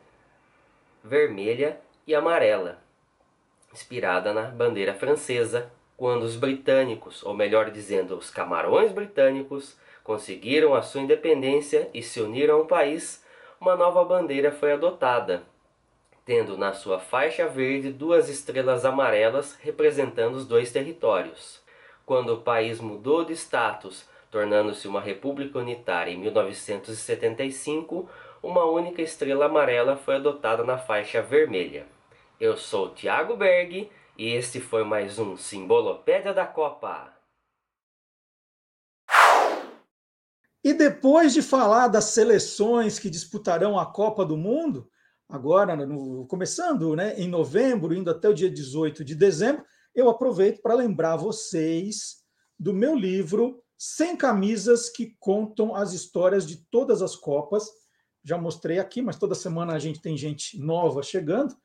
vermelha 1.03 1.79
e 2.05 2.15
amarela, 2.15 2.79
inspirada 3.71 4.33
na 4.33 4.43
bandeira 4.43 4.93
francesa, 4.93 5.71
quando 5.95 6.23
os 6.23 6.35
britânicos, 6.35 7.23
ou 7.23 7.33
melhor 7.33 7.71
dizendo, 7.71 8.15
os 8.15 8.29
camarões 8.29 8.91
britânicos, 8.91 9.77
conseguiram 10.03 10.73
a 10.73 10.81
sua 10.81 11.01
independência 11.01 11.89
e 11.93 12.01
se 12.01 12.21
uniram 12.21 12.57
ao 12.57 12.65
país, 12.65 13.23
uma 13.59 13.75
nova 13.75 14.03
bandeira 14.05 14.51
foi 14.51 14.73
adotada, 14.73 15.43
tendo 16.25 16.57
na 16.57 16.73
sua 16.73 16.99
faixa 16.99 17.47
verde 17.47 17.91
duas 17.91 18.29
estrelas 18.29 18.85
amarelas 18.85 19.57
representando 19.61 20.35
os 20.35 20.45
dois 20.45 20.71
territórios. 20.71 21.61
Quando 22.05 22.35
o 22.35 22.41
país 22.41 22.79
mudou 22.79 23.25
de 23.25 23.33
status 23.33 24.07
tornando-se 24.37 24.87
uma 24.87 25.01
república 25.01 25.57
unitária 25.57 26.11
em 26.11 26.19
1975, 26.19 28.07
uma 28.43 28.65
única 28.65 29.01
estrela 29.01 29.47
amarela 29.47 29.97
foi 29.97 30.17
adotada 30.17 30.63
na 30.63 30.77
faixa 30.77 31.23
vermelha. 31.23 31.87
Eu 32.39 32.55
sou 32.55 32.91
Thiago 32.91 33.35
Berg 33.35 33.89
e 34.15 34.27
este 34.27 34.61
foi 34.61 34.83
mais 34.83 35.17
um 35.17 35.35
Simbolopédia 35.35 36.35
da 36.35 36.45
Copa. 36.45 37.11
E 40.63 40.71
depois 40.71 41.33
de 41.33 41.41
falar 41.41 41.87
das 41.87 42.03
seleções 42.03 42.99
que 42.99 43.09
disputarão 43.09 43.79
a 43.79 43.87
Copa 43.87 44.23
do 44.23 44.37
Mundo, 44.37 44.87
agora 45.27 45.75
no, 45.75 46.27
começando 46.27 46.95
né, 46.95 47.15
em 47.17 47.27
novembro, 47.27 47.91
indo 47.91 48.11
até 48.11 48.29
o 48.29 48.35
dia 48.35 48.51
18 48.51 49.03
de 49.03 49.15
dezembro, 49.15 49.65
eu 49.95 50.07
aproveito 50.07 50.61
para 50.61 50.75
lembrar 50.75 51.15
vocês 51.15 52.17
do 52.59 52.71
meu 52.71 52.95
livro 52.95 53.63
100 53.77 54.17
camisas 54.17 54.89
que 54.89 55.15
contam 55.19 55.75
as 55.75 55.93
histórias 55.93 56.47
de 56.47 56.57
todas 56.71 57.01
as 57.01 57.15
Copas. 57.15 57.69
Já 58.23 58.37
mostrei 58.37 58.79
aqui, 58.79 59.01
mas 59.01 59.17
toda 59.17 59.35
semana 59.35 59.73
a 59.73 59.79
gente 59.79 60.01
tem 60.01 60.17
gente 60.17 60.59
nova 60.59 61.03
chegando. 61.03 61.55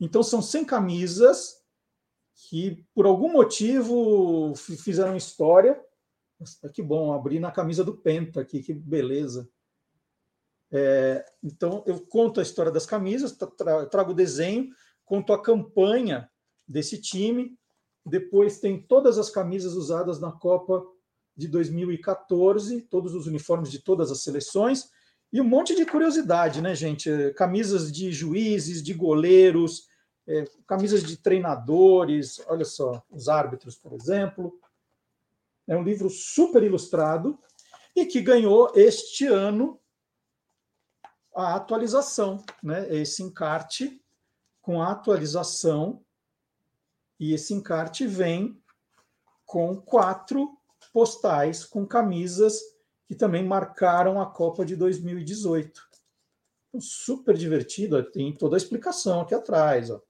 Então, 0.00 0.22
são 0.22 0.42
100 0.42 0.64
camisas 0.64 1.62
que, 2.34 2.84
por 2.94 3.06
algum 3.06 3.32
motivo, 3.32 4.54
fizeram 4.56 5.16
história. 5.16 5.80
Nossa, 6.40 6.68
que 6.68 6.82
bom, 6.82 7.12
abri 7.12 7.38
na 7.38 7.52
camisa 7.52 7.84
do 7.84 7.96
Penta 7.96 8.40
aqui, 8.40 8.60
que 8.62 8.74
beleza. 8.74 9.48
É, 10.72 11.24
então, 11.42 11.84
eu 11.86 12.00
conto 12.06 12.40
a 12.40 12.42
história 12.42 12.72
das 12.72 12.86
camisas, 12.86 13.36
trago 13.90 14.10
o 14.10 14.14
desenho, 14.14 14.70
conto 15.04 15.32
a 15.32 15.40
campanha 15.40 16.28
desse 16.66 17.00
time. 17.00 17.56
Depois 18.04 18.58
tem 18.58 18.82
todas 18.82 19.18
as 19.18 19.30
camisas 19.30 19.74
usadas 19.74 20.18
na 20.18 20.32
Copa 20.32 20.84
de 21.36 21.48
2014, 21.48 22.82
todos 22.82 23.14
os 23.14 23.26
uniformes 23.26 23.70
de 23.70 23.78
todas 23.78 24.10
as 24.10 24.22
seleções, 24.22 24.90
E 25.32 25.40
um 25.40 25.44
monte 25.44 25.74
de 25.74 25.86
curiosidade, 25.86 26.60
né, 26.60 26.74
gente? 26.74 27.08
Camisas 27.34 27.90
de 27.90 28.12
juízes, 28.12 28.82
de 28.82 28.92
goleiros, 28.92 29.88
é, 30.26 30.44
camisas 30.66 31.02
de 31.02 31.16
treinadores, 31.16 32.38
olha 32.48 32.66
só, 32.66 33.02
os 33.10 33.28
árbitros, 33.28 33.74
por 33.76 33.94
exemplo. 33.94 34.60
É 35.66 35.74
um 35.74 35.82
livro 35.82 36.10
super 36.10 36.62
ilustrado 36.62 37.38
e 37.96 38.04
que 38.04 38.20
ganhou 38.20 38.72
este 38.74 39.26
ano 39.26 39.80
a 41.34 41.54
atualização, 41.54 42.44
né? 42.62 42.94
Esse 42.94 43.22
encarte 43.22 44.02
com 44.60 44.82
a 44.82 44.92
atualização 44.92 46.04
e 47.18 47.32
esse 47.32 47.54
encarte 47.54 48.06
vem 48.06 48.60
com 49.44 49.76
quatro 49.80 50.56
postais 50.92 51.64
com 51.64 51.86
camisas 51.86 52.60
que 53.06 53.14
também 53.14 53.44
marcaram 53.44 54.20
a 54.20 54.26
Copa 54.26 54.64
de 54.64 54.76
2018. 54.76 55.82
Então, 56.68 56.80
super 56.80 57.36
divertido, 57.36 58.02
tem 58.02 58.34
toda 58.34 58.56
a 58.56 58.58
explicação 58.58 59.20
aqui 59.20 59.34
atrás, 59.34 59.90
ó. 59.90 60.00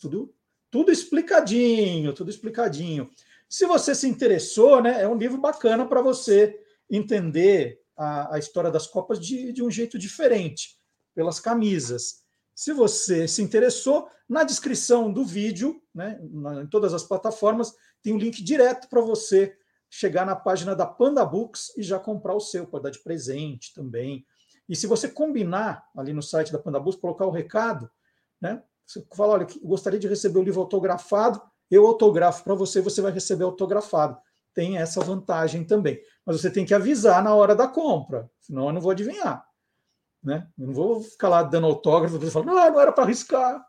Tudo, 0.00 0.34
tudo 0.70 0.90
explicadinho, 0.90 2.12
tudo 2.12 2.30
explicadinho. 2.30 3.08
Se 3.48 3.66
você 3.66 3.94
se 3.94 4.08
interessou, 4.08 4.82
né, 4.82 5.02
é 5.02 5.08
um 5.08 5.16
livro 5.16 5.40
bacana 5.40 5.86
para 5.86 6.02
você 6.02 6.58
entender 6.90 7.80
a, 7.96 8.34
a, 8.34 8.38
história 8.38 8.70
das 8.70 8.86
Copas 8.86 9.20
de, 9.20 9.52
de 9.52 9.62
um 9.62 9.70
jeito 9.70 9.98
diferente, 9.98 10.76
pelas 11.14 11.38
camisas. 11.38 12.24
Se 12.54 12.72
você 12.72 13.26
se 13.28 13.40
interessou, 13.40 14.08
na 14.28 14.42
descrição 14.42 15.12
do 15.12 15.24
vídeo, 15.24 15.80
né, 15.94 16.20
em 16.62 16.66
todas 16.66 16.92
as 16.92 17.04
plataformas, 17.04 17.72
tem 18.02 18.12
um 18.12 18.18
link 18.18 18.42
direto 18.42 18.88
para 18.88 19.00
você 19.00 19.56
chegar 19.96 20.26
na 20.26 20.34
página 20.34 20.74
da 20.74 20.84
Panda 20.84 21.24
Books 21.24 21.72
e 21.76 21.82
já 21.82 22.00
comprar 22.00 22.34
o 22.34 22.40
seu, 22.40 22.66
pode 22.66 22.82
dar 22.82 22.90
de 22.90 22.98
presente 22.98 23.72
também. 23.72 24.26
E 24.68 24.74
se 24.74 24.88
você 24.88 25.08
combinar 25.08 25.88
ali 25.96 26.12
no 26.12 26.20
site 26.20 26.50
da 26.50 26.58
Panda 26.58 26.80
Books, 26.80 27.00
colocar 27.00 27.24
o 27.26 27.30
recado, 27.30 27.88
né? 28.40 28.60
Você 28.84 29.06
fala, 29.14 29.34
olha, 29.34 29.46
gostaria 29.62 29.98
de 29.98 30.08
receber 30.08 30.40
o 30.40 30.42
livro 30.42 30.60
autografado, 30.60 31.40
eu 31.70 31.86
autografo 31.86 32.42
para 32.42 32.56
você, 32.56 32.80
você 32.80 33.00
vai 33.00 33.12
receber 33.12 33.44
autografado. 33.44 34.18
Tem 34.52 34.78
essa 34.78 35.00
vantagem 35.00 35.62
também. 35.62 36.00
Mas 36.26 36.40
você 36.40 36.50
tem 36.50 36.66
que 36.66 36.74
avisar 36.74 37.22
na 37.22 37.32
hora 37.32 37.54
da 37.54 37.68
compra, 37.68 38.28
senão 38.40 38.66
eu 38.66 38.72
não 38.72 38.80
vou 38.80 38.90
adivinhar. 38.90 39.46
Né? 40.20 40.48
Eu 40.58 40.66
não 40.66 40.74
vou 40.74 41.02
ficar 41.02 41.28
lá 41.28 41.42
dando 41.44 41.68
autógrafo, 41.68 42.18
você 42.18 42.32
fala, 42.32 42.46
não, 42.46 42.80
era 42.80 42.92
para 42.92 43.04
arriscar. 43.04 43.64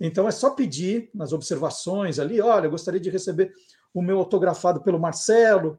Então 0.00 0.26
é 0.26 0.32
só 0.32 0.50
pedir 0.50 1.10
nas 1.14 1.32
observações 1.32 2.18
ali, 2.18 2.40
olha, 2.40 2.68
gostaria 2.68 3.00
de 3.00 3.08
receber 3.08 3.52
o 3.92 4.02
meu 4.02 4.18
autografado 4.18 4.80
pelo 4.82 4.98
Marcelo, 4.98 5.78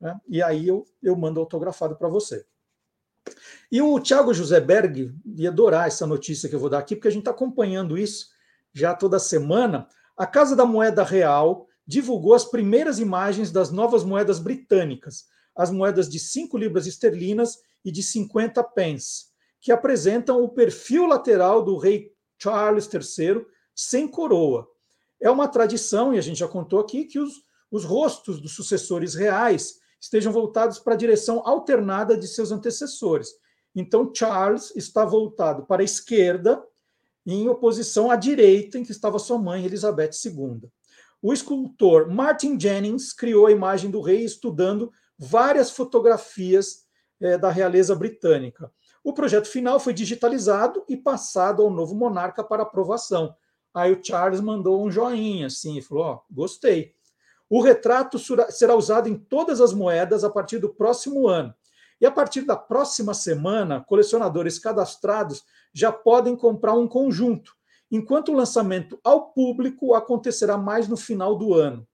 né? 0.00 0.18
e 0.28 0.42
aí 0.42 0.66
eu, 0.66 0.84
eu 1.02 1.14
mando 1.16 1.40
autografado 1.40 1.96
para 1.96 2.08
você. 2.08 2.44
E 3.70 3.80
o 3.80 4.00
Thiago 4.00 4.32
José 4.32 4.60
Berg 4.60 5.14
ia 5.36 5.50
adorar 5.50 5.86
essa 5.86 6.06
notícia 6.06 6.48
que 6.48 6.54
eu 6.54 6.60
vou 6.60 6.70
dar 6.70 6.78
aqui, 6.78 6.96
porque 6.96 7.08
a 7.08 7.10
gente 7.10 7.20
está 7.20 7.30
acompanhando 7.30 7.96
isso 7.98 8.28
já 8.72 8.94
toda 8.94 9.18
semana. 9.18 9.86
A 10.16 10.26
Casa 10.26 10.56
da 10.56 10.64
Moeda 10.64 11.02
Real 11.02 11.66
divulgou 11.86 12.34
as 12.34 12.44
primeiras 12.44 12.98
imagens 12.98 13.50
das 13.50 13.70
novas 13.70 14.04
moedas 14.04 14.38
britânicas, 14.38 15.26
as 15.54 15.70
moedas 15.70 16.08
de 16.08 16.18
5 16.18 16.56
libras 16.56 16.86
esterlinas 16.86 17.58
e 17.84 17.90
de 17.90 18.02
50 18.02 18.62
pence, 18.64 19.26
que 19.60 19.72
apresentam 19.72 20.42
o 20.42 20.48
perfil 20.48 21.06
lateral 21.06 21.62
do 21.62 21.76
rei 21.76 22.12
Charles 22.38 22.88
III 22.92 23.44
sem 23.74 24.08
coroa. 24.08 24.68
É 25.20 25.30
uma 25.30 25.48
tradição, 25.48 26.14
e 26.14 26.18
a 26.18 26.22
gente 26.22 26.38
já 26.38 26.48
contou 26.48 26.80
aqui, 26.80 27.04
que 27.04 27.18
os, 27.18 27.42
os 27.70 27.84
rostos 27.84 28.40
dos 28.40 28.54
sucessores 28.54 29.14
reais 29.14 29.78
estejam 30.00 30.32
voltados 30.32 30.78
para 30.78 30.94
a 30.94 30.96
direção 30.96 31.42
alternada 31.46 32.16
de 32.16 32.26
seus 32.26 32.50
antecessores. 32.50 33.28
Então, 33.74 34.10
Charles 34.14 34.72
está 34.74 35.04
voltado 35.04 35.64
para 35.66 35.82
a 35.82 35.84
esquerda, 35.84 36.62
em 37.26 37.48
oposição 37.48 38.10
à 38.10 38.16
direita, 38.16 38.78
em 38.78 38.82
que 38.82 38.90
estava 38.92 39.18
sua 39.18 39.38
mãe, 39.38 39.64
Elizabeth 39.64 40.10
II. 40.24 40.68
O 41.22 41.32
escultor 41.32 42.10
Martin 42.10 42.58
Jennings 42.58 43.12
criou 43.12 43.46
a 43.46 43.52
imagem 43.52 43.90
do 43.90 44.00
rei 44.00 44.24
estudando 44.24 44.90
várias 45.18 45.70
fotografias 45.70 46.86
é, 47.20 47.36
da 47.36 47.50
realeza 47.50 47.94
britânica. 47.94 48.72
O 49.04 49.12
projeto 49.12 49.46
final 49.46 49.78
foi 49.78 49.92
digitalizado 49.92 50.82
e 50.88 50.96
passado 50.96 51.62
ao 51.62 51.70
novo 51.70 51.94
monarca 51.94 52.42
para 52.42 52.62
aprovação. 52.62 53.34
Aí 53.72 53.92
o 53.92 54.02
Charles 54.02 54.40
mandou 54.40 54.82
um 54.82 54.90
joinha 54.90 55.46
assim 55.46 55.76
e 55.78 55.82
falou: 55.82 56.04
Ó, 56.04 56.14
oh, 56.14 56.34
gostei. 56.34 56.94
O 57.50 57.60
retrato 57.60 58.16
será 58.48 58.76
usado 58.76 59.08
em 59.08 59.16
todas 59.16 59.60
as 59.60 59.72
moedas 59.72 60.22
a 60.22 60.30
partir 60.30 60.58
do 60.58 60.72
próximo 60.72 61.26
ano. 61.26 61.52
E 62.00 62.06
a 62.06 62.10
partir 62.10 62.42
da 62.42 62.56
próxima 62.56 63.12
semana, 63.12 63.84
colecionadores 63.86 64.56
cadastrados 64.56 65.42
já 65.74 65.90
podem 65.90 66.36
comprar 66.36 66.74
um 66.74 66.86
conjunto, 66.86 67.52
enquanto 67.90 68.30
o 68.30 68.36
lançamento 68.36 69.00
ao 69.02 69.32
público 69.32 69.94
acontecerá 69.94 70.56
mais 70.56 70.86
no 70.86 70.96
final 70.96 71.36
do 71.36 71.52
ano. 71.52 71.84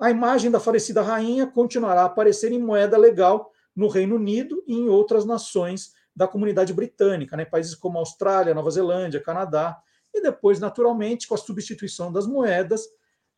A 0.00 0.10
imagem 0.10 0.48
da 0.48 0.60
falecida 0.60 1.02
rainha 1.02 1.44
continuará 1.44 2.02
a 2.02 2.06
aparecer 2.06 2.52
em 2.52 2.62
moeda 2.62 2.96
legal 2.96 3.50
no 3.74 3.88
Reino 3.88 4.14
Unido 4.14 4.62
e 4.66 4.74
em 4.74 4.88
outras 4.88 5.24
nações 5.24 5.92
da 6.14 6.28
comunidade 6.28 6.72
britânica, 6.72 7.36
né? 7.36 7.44
países 7.44 7.74
como 7.74 7.98
Austrália, 7.98 8.54
Nova 8.54 8.70
Zelândia, 8.70 9.20
Canadá, 9.20 9.76
e 10.14 10.22
depois, 10.22 10.58
naturalmente, 10.60 11.26
com 11.26 11.34
a 11.34 11.38
substituição 11.38 12.12
das 12.12 12.26
moedas, 12.26 12.82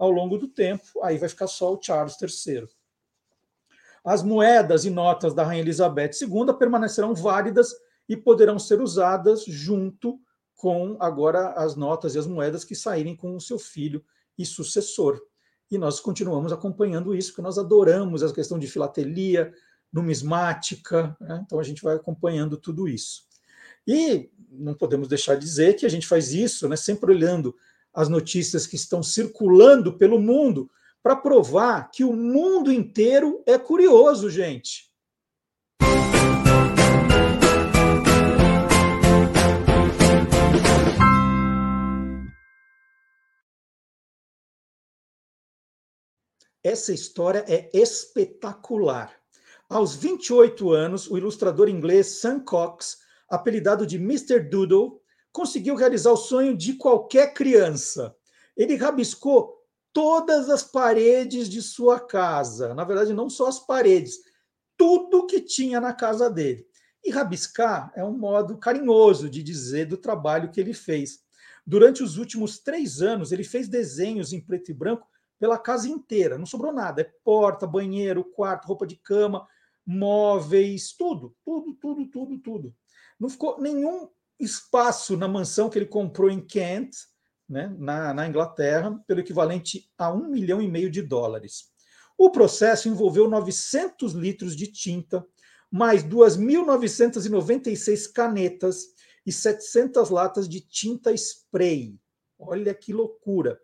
ao 0.03 0.11
longo 0.11 0.37
do 0.37 0.49
tempo, 0.49 1.01
aí 1.01 1.17
vai 1.17 1.29
ficar 1.29 1.47
só 1.47 1.73
o 1.73 1.81
Charles 1.81 2.17
III. 2.21 2.67
As 4.05 4.21
moedas 4.21 4.85
e 4.85 4.91
notas 4.91 5.33
da 5.33 5.45
Rainha 5.45 5.63
Elizabeth 5.63 6.11
II 6.21 6.53
permanecerão 6.59 7.15
válidas 7.15 7.73
e 8.09 8.17
poderão 8.17 8.59
ser 8.59 8.81
usadas 8.81 9.45
junto 9.45 10.19
com 10.57 10.97
agora 10.99 11.53
as 11.53 11.77
notas 11.77 12.17
e 12.17 12.19
as 12.19 12.27
moedas 12.27 12.65
que 12.65 12.75
saírem 12.75 13.15
com 13.15 13.37
o 13.37 13.41
seu 13.41 13.61
filho 13.61 14.05
e 14.37 14.45
sucessor. 14.45 15.23
E 15.71 15.79
nós 15.79 16.01
continuamos 16.01 16.53
acompanhando 16.53 17.15
isso, 17.15 17.29
porque 17.29 17.43
nós 17.43 17.57
adoramos 17.57 18.25
a 18.25 18.33
questão 18.33 18.59
de 18.59 18.67
filatelia, 18.67 19.55
numismática, 19.93 21.17
né? 21.21 21.45
então 21.47 21.61
a 21.61 21.63
gente 21.63 21.81
vai 21.81 21.95
acompanhando 21.95 22.57
tudo 22.57 22.89
isso. 22.89 23.23
E 23.87 24.33
não 24.51 24.75
podemos 24.75 25.07
deixar 25.07 25.37
de 25.37 25.45
dizer 25.45 25.75
que 25.75 25.87
a 25.87 25.89
gente 25.89 26.09
faz 26.09 26.33
isso, 26.33 26.69
né, 26.69 26.75
sempre 26.75 27.13
olhando 27.13 27.55
as 27.93 28.09
notícias 28.09 28.67
que 28.67 28.77
estão 28.77 29.03
circulando 29.03 29.99
pelo 29.99 30.19
mundo 30.19 30.71
para 31.03 31.17
provar 31.17 31.91
que 31.91 32.05
o 32.05 32.13
mundo 32.13 32.73
inteiro 32.73 33.43
é 33.47 33.59
curioso, 33.59 34.31
gente. 34.31 34.91
Essa 46.65 46.93
história 46.93 47.45
é 47.49 47.69
espetacular. 47.77 49.13
Aos 49.69 49.97
28 49.97 50.71
anos, 50.71 51.11
o 51.11 51.19
ilustrador 51.19 51.69
inglês 51.69 52.21
Sam 52.21 52.39
Cox, 52.39 52.99
apelidado 53.29 53.85
de 53.85 53.97
Mr. 53.97 54.39
Doodle, 54.39 55.02
conseguiu 55.33 55.75
realizar 55.75 56.13
o 56.13 56.17
sonho 56.17 56.57
de 56.57 56.75
qualquer 56.75 57.33
criança. 57.33 58.15
Ele 58.57 58.77
rabiscou 58.77 59.59
todas 59.93 60.49
as 60.49 60.63
paredes 60.63 61.49
de 61.49 61.63
sua 61.63 61.99
casa. 61.99 62.75
Na 62.75 62.85
verdade, 62.85 63.13
não 63.13 63.31
só 63.31 63.49
as 63.49 63.59
paredes, 63.59 64.19
tudo 64.77 65.27
que 65.27 65.41
tinha 65.41 65.81
na 65.81 65.93
casa 65.93 66.31
dele. 66.31 66.67
E 67.05 67.11
rabiscar 67.11 67.93
é 67.97 68.05
um 68.05 68.17
modo 68.17 68.59
carinhoso 68.59 69.29
de 69.29 69.43
dizer 69.43 69.87
do 69.87 69.97
trabalho 69.97 70.51
que 70.51 70.61
ele 70.61 70.75
fez. 70.75 71.21
Durante 71.67 72.03
os 72.03 72.17
últimos 72.17 72.59
três 72.59 73.01
anos, 73.01 73.33
ele 73.33 73.45
fez 73.45 73.69
desenhos 73.69 74.33
em 74.33 74.41
preto 74.41 74.71
e 74.71 74.75
branco 74.75 75.07
pela 75.39 75.59
casa 75.59 75.89
inteira. 75.89 76.39
Não 76.39 76.47
sobrou 76.47 76.73
nada. 76.73 77.03
É 77.03 77.13
porta, 77.25 77.67
banheiro, 77.67 78.25
quarto, 78.25 78.67
roupa 78.67 78.87
de 78.87 78.97
cama, 78.97 79.47
móveis, 79.85 80.93
tudo, 80.93 81.35
tudo, 81.45 81.75
tudo, 81.75 82.07
tudo, 82.07 82.39
tudo. 82.39 82.75
Não 83.19 83.29
ficou 83.29 83.61
nenhum 83.61 84.09
espaço 84.45 85.17
na 85.17 85.29
mansão 85.29 85.71
que 85.71 85.79
ele 85.79 85.87
comprou 85.87 86.31
em 86.31 86.41
Kent, 86.41 86.91
né, 87.49 87.75
na, 87.79 88.15
na 88.15 88.27
Inglaterra, 88.27 88.99
pelo 89.07 89.21
equivalente 89.21 89.91
a 89.97 90.13
um 90.13 90.29
milhão 90.29 90.61
e 90.61 90.69
meio 90.69 90.91
de 90.91 91.03
dólares. 91.03 91.71
O 92.17 92.31
processo 92.31 92.89
envolveu 92.89 93.29
900 93.29 94.13
litros 94.13 94.57
de 94.57 94.67
tinta, 94.67 95.25
mais 95.71 96.05
2.996 96.05 98.13
canetas 98.13 98.87
e 99.27 99.33
700 99.33 100.11
latas 100.11 100.49
de 100.49 100.61
tinta 100.61 101.13
spray. 101.13 101.99
Olha 102.39 102.75
que 102.75 102.93
loucura! 102.93 103.59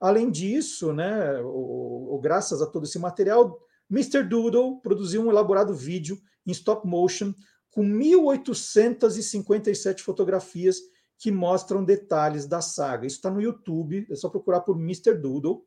Além 0.00 0.30
disso, 0.30 0.92
né, 0.92 1.40
o, 1.40 2.14
o, 2.14 2.20
graças 2.20 2.60
a 2.60 2.66
todo 2.66 2.84
esse 2.84 2.98
material, 2.98 3.58
Mr. 3.90 4.22
Doodle 4.22 4.80
produziu 4.80 5.22
um 5.22 5.30
elaborado 5.30 5.74
vídeo 5.74 6.20
em 6.46 6.50
stop 6.50 6.86
motion 6.86 7.32
com 7.76 7.82
1.857 7.82 10.00
fotografias 10.00 10.80
que 11.18 11.30
mostram 11.30 11.84
detalhes 11.84 12.46
da 12.46 12.62
saga. 12.62 13.06
Isso 13.06 13.16
está 13.16 13.30
no 13.30 13.38
YouTube, 13.38 14.06
é 14.10 14.14
só 14.14 14.30
procurar 14.30 14.62
por 14.62 14.80
Mr. 14.80 15.12
Doodle 15.12 15.62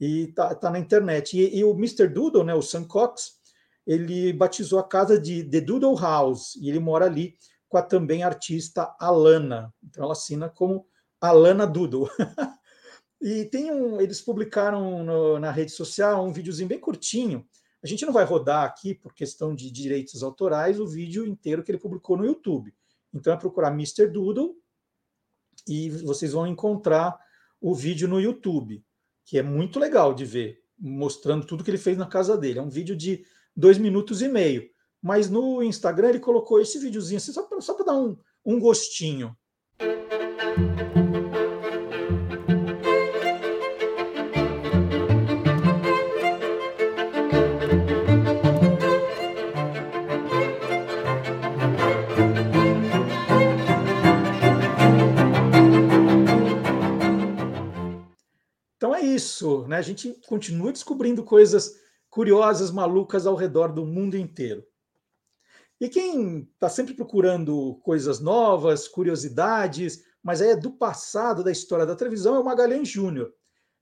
e 0.00 0.24
está 0.24 0.52
tá 0.56 0.68
na 0.68 0.80
internet. 0.80 1.38
E, 1.38 1.56
e, 1.56 1.62
o 1.62 1.70
Mr. 1.70 2.08
Doodle, 2.08 2.42
né, 2.42 2.56
o 2.56 2.60
Sam 2.60 2.82
Cox, 2.82 3.34
ele 3.86 4.32
batizou 4.32 4.80
a 4.80 4.88
casa 4.88 5.16
de 5.16 5.44
The 5.44 5.60
Doodle 5.60 5.96
House 5.96 6.56
e 6.56 6.68
ele 6.68 6.80
mora 6.80 7.04
ali 7.04 7.36
com 7.68 7.78
a 7.78 7.82
também 7.82 8.24
artista 8.24 8.92
Alana. 8.98 9.72
Então 9.80 10.02
ela 10.02 10.14
assina 10.14 10.48
como 10.48 10.88
Alana 11.20 11.68
Doodle. 11.68 12.10
e 13.22 13.44
tem 13.44 13.70
um, 13.70 14.00
eles 14.00 14.20
publicaram 14.20 15.04
no, 15.04 15.38
na 15.38 15.52
rede 15.52 15.70
social 15.70 16.26
um 16.26 16.32
videozinho 16.32 16.68
bem 16.68 16.80
curtinho. 16.80 17.46
A 17.84 17.86
gente 17.86 18.06
não 18.06 18.14
vai 18.14 18.24
rodar 18.24 18.64
aqui 18.64 18.94
por 18.94 19.12
questão 19.12 19.54
de 19.54 19.70
direitos 19.70 20.22
autorais 20.22 20.80
o 20.80 20.86
vídeo 20.86 21.26
inteiro 21.26 21.62
que 21.62 21.70
ele 21.70 21.78
publicou 21.78 22.16
no 22.16 22.24
YouTube. 22.24 22.74
Então 23.12 23.30
é 23.30 23.36
procurar 23.36 23.72
Mr. 23.72 24.06
Doodle 24.06 24.56
e 25.68 25.90
vocês 25.90 26.32
vão 26.32 26.46
encontrar 26.46 27.14
o 27.60 27.74
vídeo 27.74 28.08
no 28.08 28.18
YouTube, 28.18 28.82
que 29.22 29.38
é 29.38 29.42
muito 29.42 29.78
legal 29.78 30.14
de 30.14 30.24
ver, 30.24 30.62
mostrando 30.78 31.46
tudo 31.46 31.62
que 31.62 31.70
ele 31.70 31.76
fez 31.76 31.98
na 31.98 32.06
casa 32.06 32.38
dele. 32.38 32.58
É 32.58 32.62
um 32.62 32.70
vídeo 32.70 32.96
de 32.96 33.22
dois 33.54 33.76
minutos 33.76 34.22
e 34.22 34.28
meio. 34.28 34.66
Mas 35.02 35.28
no 35.28 35.62
Instagram 35.62 36.08
ele 36.08 36.20
colocou 36.20 36.58
esse 36.62 36.78
videozinho 36.78 37.18
assim, 37.18 37.32
só 37.32 37.74
para 37.74 37.84
dar 37.84 37.98
um, 37.98 38.16
um 38.46 38.58
gostinho. 38.58 39.36
Isso, 59.04 59.66
né? 59.66 59.76
A 59.76 59.82
gente 59.82 60.18
continua 60.26 60.72
descobrindo 60.72 61.22
coisas 61.22 61.74
curiosas, 62.08 62.70
malucas 62.70 63.26
ao 63.26 63.34
redor 63.34 63.72
do 63.72 63.84
mundo 63.84 64.16
inteiro. 64.16 64.64
E 65.80 65.88
quem 65.88 66.48
está 66.54 66.68
sempre 66.68 66.94
procurando 66.94 67.80
coisas 67.82 68.20
novas, 68.20 68.86
curiosidades, 68.86 70.04
mas 70.22 70.40
é 70.40 70.56
do 70.56 70.70
passado 70.70 71.42
da 71.44 71.50
história 71.50 71.84
da 71.84 71.96
televisão, 71.96 72.36
é 72.36 72.38
o 72.38 72.44
Magalhães 72.44 72.88
Júnior. 72.88 73.34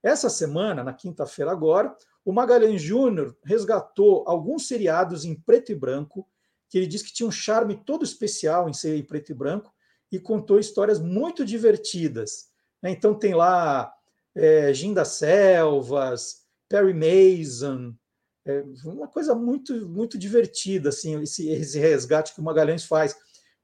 Essa 0.02 0.28
semana, 0.28 0.82
na 0.82 0.92
quinta-feira 0.92 1.52
agora, 1.52 1.94
o 2.24 2.32
Magalhães 2.32 2.82
Júnior 2.82 3.36
resgatou 3.44 4.24
alguns 4.26 4.66
seriados 4.66 5.24
em 5.24 5.34
preto 5.34 5.70
e 5.70 5.74
branco, 5.74 6.26
que 6.68 6.78
ele 6.78 6.86
diz 6.86 7.02
que 7.02 7.12
tinha 7.12 7.28
um 7.28 7.32
charme 7.32 7.76
todo 7.84 8.04
especial 8.04 8.68
em 8.68 8.72
ser 8.72 8.96
em 8.96 9.04
preto 9.04 9.30
e 9.30 9.34
branco, 9.34 9.72
e 10.10 10.18
contou 10.18 10.58
histórias 10.58 10.98
muito 10.98 11.44
divertidas. 11.44 12.50
Né? 12.82 12.90
Então 12.90 13.14
tem 13.14 13.34
lá 13.34 13.92
é, 14.34 14.72
Ginda 14.72 15.04
Selvas, 15.04 16.42
Perry 16.68 16.94
Mason, 16.94 17.94
é 18.44 18.64
uma 18.84 19.06
coisa 19.06 19.34
muito 19.34 19.88
muito 19.88 20.18
divertida 20.18 20.88
assim 20.88 21.20
esse, 21.22 21.48
esse 21.48 21.78
resgate 21.78 22.34
que 22.34 22.40
o 22.40 22.44
Magalhães 22.44 22.84
faz, 22.84 23.14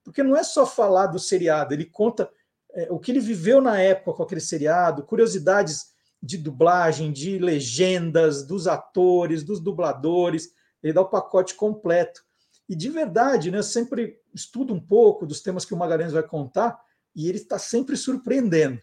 porque 0.05 0.23
não 0.23 0.37
é 0.37 0.45
só 0.45 0.65
falar 0.65 1.07
do 1.07 1.19
seriado, 1.19 1.75
ele 1.75 1.85
conta 1.85 2.31
é, 2.73 2.87
o 2.91 2.99
que 2.99 3.11
ele 3.11 3.21
viveu 3.21 3.61
na 3.61 3.81
época 3.81 4.13
com 4.13 4.23
aquele 4.23 4.41
seriado, 4.41 5.03
curiosidades 5.03 5.87
de 6.23 6.37
dublagem, 6.37 7.13
de 7.13 7.39
legendas, 7.39 8.47
dos 8.47 8.67
atores, 8.67 9.43
dos 9.43 9.61
dubladores, 9.61 10.51
ele 10.83 10.93
dá 10.93 11.01
o 11.01 11.09
pacote 11.09 11.55
completo. 11.55 12.23
E 12.69 12.77
de 12.77 12.91
verdade, 12.91 13.51
né, 13.51 13.59
eu 13.59 13.63
sempre 13.63 14.21
estudo 14.35 14.75
um 14.75 14.81
pouco 14.81 15.27
dos 15.27 15.41
temas 15.41 15.65
que 15.65 15.75
o 15.75 15.77
Magalhães 15.77 16.13
vai 16.13 16.23
contar 16.23 16.79
e 17.15 17.29
ele 17.29 17.39
está 17.39 17.59
sempre 17.59 17.97
surpreendendo. 17.97 18.81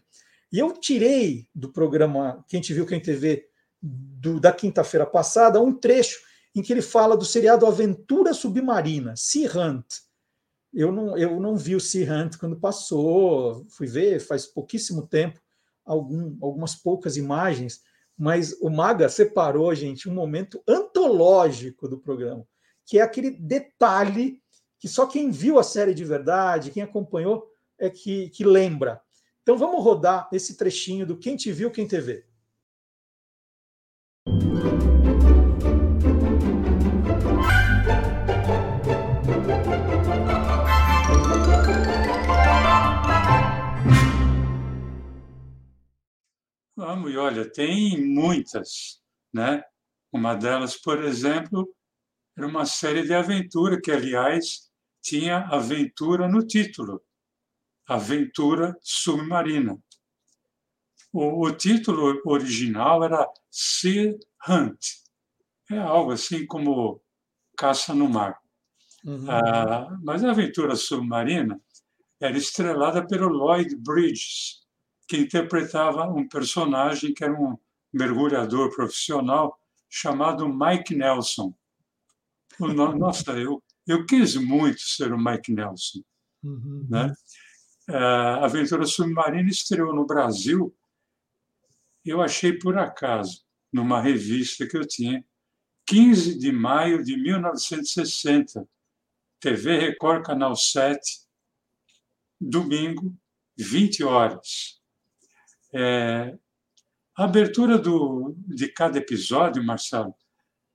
E 0.56 0.58
eu 0.58 0.72
tirei 0.72 1.46
do 1.54 1.70
programa 1.70 2.42
Quem 2.48 2.62
Te 2.62 2.72
Viu, 2.72 2.86
Quem 2.86 2.98
TV, 2.98 3.46
do, 3.78 4.40
da 4.40 4.50
quinta-feira 4.50 5.04
passada, 5.04 5.60
um 5.60 5.70
trecho 5.70 6.18
em 6.54 6.62
que 6.62 6.72
ele 6.72 6.80
fala 6.80 7.14
do 7.14 7.26
seriado 7.26 7.66
Aventura 7.66 8.32
Submarina, 8.32 9.12
Sea 9.18 9.50
Hunt. 9.54 9.84
Eu 10.72 10.90
não, 10.90 11.14
eu 11.18 11.38
não 11.38 11.58
vi 11.58 11.76
o 11.76 11.80
Sea 11.80 12.10
Hunt 12.10 12.38
quando 12.38 12.58
passou, 12.58 13.66
fui 13.68 13.86
ver 13.86 14.18
faz 14.18 14.46
pouquíssimo 14.46 15.06
tempo, 15.06 15.38
algum, 15.84 16.38
algumas 16.40 16.74
poucas 16.74 17.18
imagens, 17.18 17.82
mas 18.16 18.56
o 18.62 18.70
Maga 18.70 19.10
separou, 19.10 19.74
gente, 19.74 20.08
um 20.08 20.14
momento 20.14 20.62
antológico 20.66 21.86
do 21.86 21.98
programa, 21.98 22.48
que 22.86 22.98
é 22.98 23.02
aquele 23.02 23.30
detalhe 23.30 24.40
que 24.78 24.88
só 24.88 25.06
quem 25.06 25.30
viu 25.30 25.58
a 25.58 25.62
série 25.62 25.92
de 25.92 26.02
verdade, 26.02 26.70
quem 26.70 26.82
acompanhou, 26.82 27.46
é 27.78 27.90
que, 27.90 28.30
que 28.30 28.42
lembra. 28.42 29.02
Então 29.46 29.56
vamos 29.56 29.80
rodar 29.84 30.28
esse 30.32 30.56
trechinho 30.56 31.06
do 31.06 31.16
Quem 31.16 31.36
Te 31.36 31.52
Viu, 31.52 31.70
Quem 31.70 31.86
Te 31.86 32.00
Vê. 32.00 32.26
Vamos, 46.74 47.12
e 47.12 47.16
olha, 47.16 47.48
tem 47.48 48.04
muitas, 48.04 49.00
né? 49.32 49.62
Uma 50.10 50.34
delas, 50.34 50.76
por 50.76 51.04
exemplo, 51.04 51.72
era 52.36 52.48
uma 52.48 52.66
série 52.66 53.04
de 53.04 53.14
aventura 53.14 53.80
que, 53.80 53.92
aliás, 53.92 54.68
tinha 55.00 55.46
aventura 55.46 56.26
no 56.26 56.44
título 56.44 57.00
aventura 57.86 58.76
submarina. 58.82 59.78
O, 61.12 61.46
o, 61.46 61.52
título 61.52 62.20
original 62.26 63.04
era 63.04 63.26
Sea 63.50 64.14
Hunt. 64.48 64.78
É 65.70 65.78
algo 65.78 66.12
assim 66.12 66.46
como 66.46 67.00
caça 67.56 67.94
no 67.94 68.08
mar. 68.08 68.38
Uhum. 69.04 69.30
Ah, 69.30 69.96
mas 70.02 70.22
a 70.24 70.30
aventura 70.30 70.76
submarina 70.76 71.60
era 72.20 72.36
estrelada 72.36 73.06
pelo 73.06 73.28
Lloyd 73.28 73.74
Bridges, 73.76 74.66
que 75.08 75.16
interpretava 75.16 76.04
um 76.06 76.28
personagem 76.28 77.14
que 77.14 77.24
era 77.24 77.32
um 77.32 77.56
mergulhador 77.92 78.74
profissional 78.74 79.58
chamado 79.88 80.48
Mike 80.48 80.94
Nelson. 80.94 81.54
Nossa, 82.98 83.32
eu, 83.32 83.62
eu 83.86 84.04
quis 84.04 84.34
muito 84.36 84.80
ser 84.80 85.12
o 85.12 85.18
Mike 85.18 85.52
Nelson. 85.52 86.00
Uhum. 86.42 86.86
Né? 86.88 87.14
A 87.88 88.44
Aventura 88.44 88.84
Submarina 88.84 89.48
estreou 89.48 89.94
no 89.94 90.06
Brasil, 90.06 90.74
eu 92.04 92.20
achei 92.20 92.52
por 92.52 92.78
acaso, 92.78 93.44
numa 93.72 94.00
revista 94.00 94.66
que 94.66 94.76
eu 94.76 94.86
tinha, 94.86 95.24
15 95.86 96.38
de 96.38 96.50
maio 96.50 97.02
de 97.02 97.16
1960, 97.16 98.66
TV 99.40 99.78
Record, 99.78 100.24
Canal 100.24 100.56
7, 100.56 101.26
domingo, 102.40 103.16
20 103.56 104.02
horas. 104.04 104.80
É, 105.72 106.36
a 107.16 107.24
abertura 107.24 107.78
do, 107.78 108.34
de 108.46 108.68
cada 108.68 108.98
episódio, 108.98 109.64
Marcelo, 109.64 110.14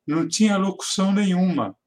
não 0.06 0.28
tinha 0.28 0.58
locução 0.58 1.12
nenhuma. 1.12 1.78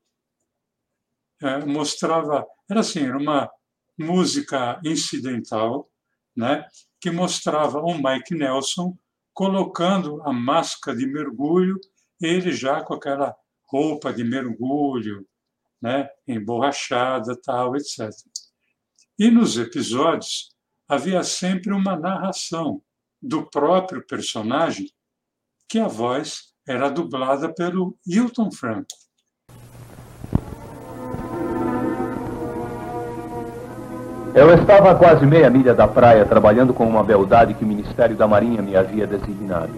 É, 1.43 1.65
mostrava, 1.65 2.47
era 2.69 2.81
assim, 2.81 3.01
era 3.01 3.19
uma 3.19 3.51
música 3.99 4.81
incidental, 4.85 5.89
né, 6.37 6.67
que 7.01 7.11
mostrava 7.11 7.81
o 7.81 7.95
Mike 7.95 8.35
Nelson 8.35 8.97
colocando 9.33 10.23
a 10.23 10.33
máscara 10.33 10.97
de 10.97 11.07
mergulho, 11.07 11.79
ele 12.21 12.53
já 12.53 12.83
com 12.83 12.95
aquela 12.95 13.35
roupa 13.69 14.13
de 14.13 14.25
mergulho, 14.25 15.27
né, 15.83 16.09
emborrachada, 16.27 17.39
tal, 17.41 17.77
etc. 17.77 18.11
E 19.19 19.31
nos 19.31 19.59
episódios 19.59 20.51
havia 20.89 21.23
sempre 21.23 21.73
uma 21.73 21.97
narração 21.97 22.83
do 23.21 23.49
próprio 23.49 24.05
personagem, 24.07 24.91
que 25.69 25.79
a 25.79 25.89
voz 25.89 26.55
era 26.67 26.89
dublada 26.89 27.53
pelo 27.53 27.99
Hilton 28.07 28.51
Franco. 28.51 29.04
Eu 34.35 34.53
estava 34.53 34.91
a 34.91 34.95
quase 34.97 35.25
meia 35.25 35.49
milha 35.49 35.73
da 35.73 35.87
praia 35.87 36.27
trabalhando 36.27 36.75
com 36.75 36.85
uma 36.89 37.05
beldade 37.05 37.55
que 37.55 37.65
o 37.65 37.69
Ministério 37.69 38.17
da 38.17 38.27
Marinha 38.27 38.61
me 38.61 38.75
havia 38.75 39.07
designado. 39.07 39.71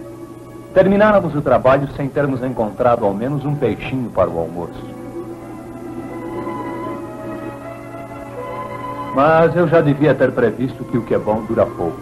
Termináramos 0.73 1.35
o 1.35 1.43
trabalho 1.43 1.87
sem 1.95 2.09
termos 2.09 2.43
encontrado 2.43 3.05
ao 3.05 3.13
menos 3.13 3.45
um 3.45 3.53
peixinho 3.53 4.09
para 4.09 4.27
o 4.27 4.39
almoço. 4.39 4.83
Mas 9.13 9.55
eu 9.55 9.67
já 9.67 9.79
devia 9.79 10.15
ter 10.15 10.31
previsto 10.31 10.83
que 10.85 10.97
o 10.97 11.03
que 11.03 11.13
é 11.13 11.19
bom 11.19 11.43
dura 11.43 11.65
pouco. 11.67 12.01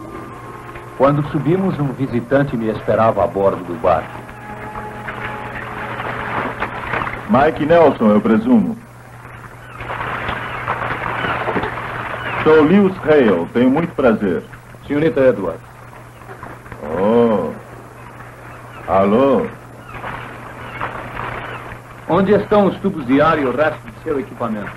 Quando 0.98 1.30
subimos, 1.32 1.78
um 1.78 1.92
visitante 1.92 2.56
me 2.56 2.70
esperava 2.70 3.22
a 3.22 3.28
bordo 3.28 3.66
do 3.66 3.82
barco. 3.82 4.18
Mike 7.30 7.66
Nelson, 7.66 8.12
eu 8.12 8.22
presumo. 8.22 8.85
Sou 12.46 12.62
Lewis 12.62 12.96
Hale, 13.04 13.48
tenho 13.54 13.72
muito 13.72 13.92
prazer. 13.96 14.44
Senhorita 14.86 15.20
Edward. 15.20 15.58
Oh. 16.84 17.50
Alô? 18.88 19.48
Onde 22.08 22.34
estão 22.34 22.68
os 22.68 22.78
tubos 22.82 23.04
de 23.08 23.20
ar 23.20 23.40
e 23.40 23.46
o 23.46 23.52
resto 23.52 23.80
de 23.88 24.04
seu 24.04 24.20
equipamento? 24.20 24.70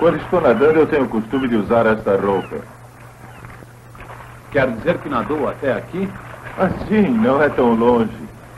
Quando 0.00 0.16
estou 0.16 0.40
nadando, 0.40 0.80
eu 0.80 0.86
tenho 0.88 1.04
o 1.04 1.08
costume 1.08 1.46
de 1.46 1.54
usar 1.54 1.86
esta 1.86 2.16
roupa. 2.16 2.56
Quer 4.50 4.68
dizer 4.72 4.98
que 4.98 5.08
nadou 5.08 5.48
até 5.48 5.74
aqui? 5.74 6.10
Assim, 6.58 7.06
não 7.08 7.40
é 7.40 7.48
tão 7.48 7.72
longe. 7.76 8.10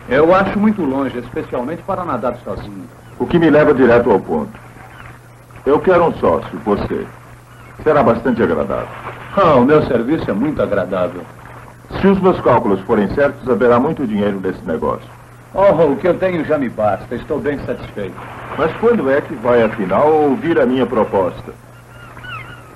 Eu 0.09 0.35
acho 0.35 0.59
muito 0.59 0.83
longe, 0.83 1.19
especialmente 1.19 1.83
para 1.83 2.03
nadar 2.03 2.39
sozinho. 2.39 2.89
O 3.19 3.27
que 3.27 3.39
me 3.39 3.51
leva 3.51 3.75
direto 3.75 4.11
ao 4.11 4.19
ponto. 4.19 4.59
Eu 5.67 5.79
quero 5.81 6.07
um 6.07 6.15
sócio, 6.15 6.59
você. 6.65 7.07
Será 7.83 8.03
bastante 8.03 8.43
agradável. 8.43 8.89
Ah, 9.37 9.55
o 9.55 9.65
meu 9.65 9.83
serviço 9.87 10.31
é 10.31 10.35
muito 10.35 10.61
agradável. 10.63 11.23
Se 12.01 12.07
os 12.07 12.21
meus 12.21 12.41
cálculos 12.41 12.81
forem 12.81 13.09
certos, 13.15 13.49
haverá 13.49 13.79
muito 13.79 14.07
dinheiro 14.07 14.41
nesse 14.41 14.63
negócio. 14.67 15.09
Oh, 15.55 15.93
o 15.93 15.97
que 15.97 16.07
eu 16.07 16.15
tenho 16.19 16.45
já 16.45 16.59
me 16.59 16.69
basta. 16.69 17.15
Estou 17.15 17.41
bem 17.41 17.59
satisfeito. 17.65 18.15
Mas 18.57 18.71
quando 18.77 19.11
é 19.11 19.21
que 19.21 19.35
vai, 19.35 19.63
afinal, 19.63 20.13
ouvir 20.13 20.61
a 20.61 20.67
minha 20.67 20.85
proposta? 20.87 21.53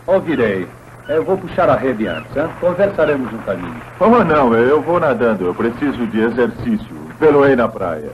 Ouvirei. 0.06 0.66
Eu 1.08 1.24
vou 1.24 1.36
puxar 1.36 1.68
a 1.68 1.76
rede 1.76 2.06
antes, 2.06 2.34
hein? 2.36 2.48
Conversaremos 2.60 3.30
no 3.30 3.38
caminho. 3.40 3.74
Oh, 4.00 4.24
não, 4.24 4.54
eu 4.54 4.80
vou 4.80 4.98
nadando. 4.98 5.46
Eu 5.46 5.54
preciso 5.54 6.06
de 6.06 6.20
exercício. 6.20 6.96
Peloei 7.18 7.54
na 7.54 7.68
praia. 7.68 8.10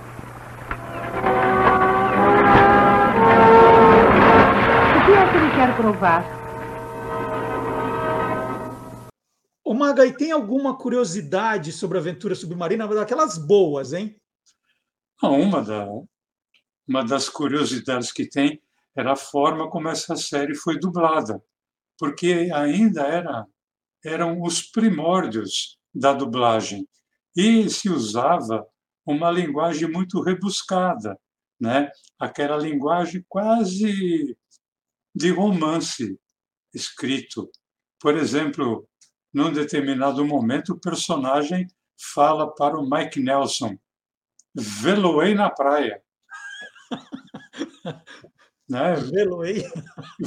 O 4.96 5.04
que 5.04 5.12
é 5.12 5.26
que 5.26 5.36
ele 5.36 5.50
quer 5.54 5.74
provar? 5.76 6.37
Ô, 9.68 9.74
e 10.02 10.16
tem 10.16 10.32
alguma 10.32 10.78
curiosidade 10.78 11.72
sobre 11.72 11.98
a 11.98 12.00
aventura 12.00 12.34
submarina? 12.34 12.88
Daquelas 12.88 13.36
boas, 13.36 13.92
hein? 13.92 14.18
Uma, 15.22 15.62
da, 15.62 15.86
uma 16.88 17.04
das 17.04 17.28
curiosidades 17.28 18.10
que 18.10 18.26
tem 18.26 18.62
era 18.96 19.12
a 19.12 19.16
forma 19.16 19.68
como 19.68 19.90
essa 19.90 20.16
série 20.16 20.54
foi 20.54 20.78
dublada, 20.78 21.44
porque 21.98 22.50
ainda 22.50 23.02
era, 23.02 23.46
eram 24.02 24.40
os 24.40 24.62
primórdios 24.62 25.78
da 25.94 26.14
dublagem 26.14 26.88
e 27.36 27.68
se 27.68 27.90
usava 27.90 28.66
uma 29.04 29.30
linguagem 29.30 29.86
muito 29.86 30.22
rebuscada, 30.22 31.14
né? 31.60 31.90
aquela 32.18 32.56
linguagem 32.56 33.22
quase 33.28 34.34
de 35.14 35.30
romance 35.30 36.18
escrito. 36.72 37.50
Por 38.00 38.16
exemplo, 38.16 38.88
num 39.32 39.52
determinado 39.52 40.24
momento, 40.24 40.72
o 40.72 40.80
personagem 40.80 41.66
fala 41.96 42.52
para 42.54 42.78
o 42.78 42.88
Mike 42.88 43.20
Nelson: 43.20 43.78
Veloei 44.54 45.34
na 45.34 45.50
praia. 45.50 46.02
né? 48.68 48.94
Veloei. 48.94 49.64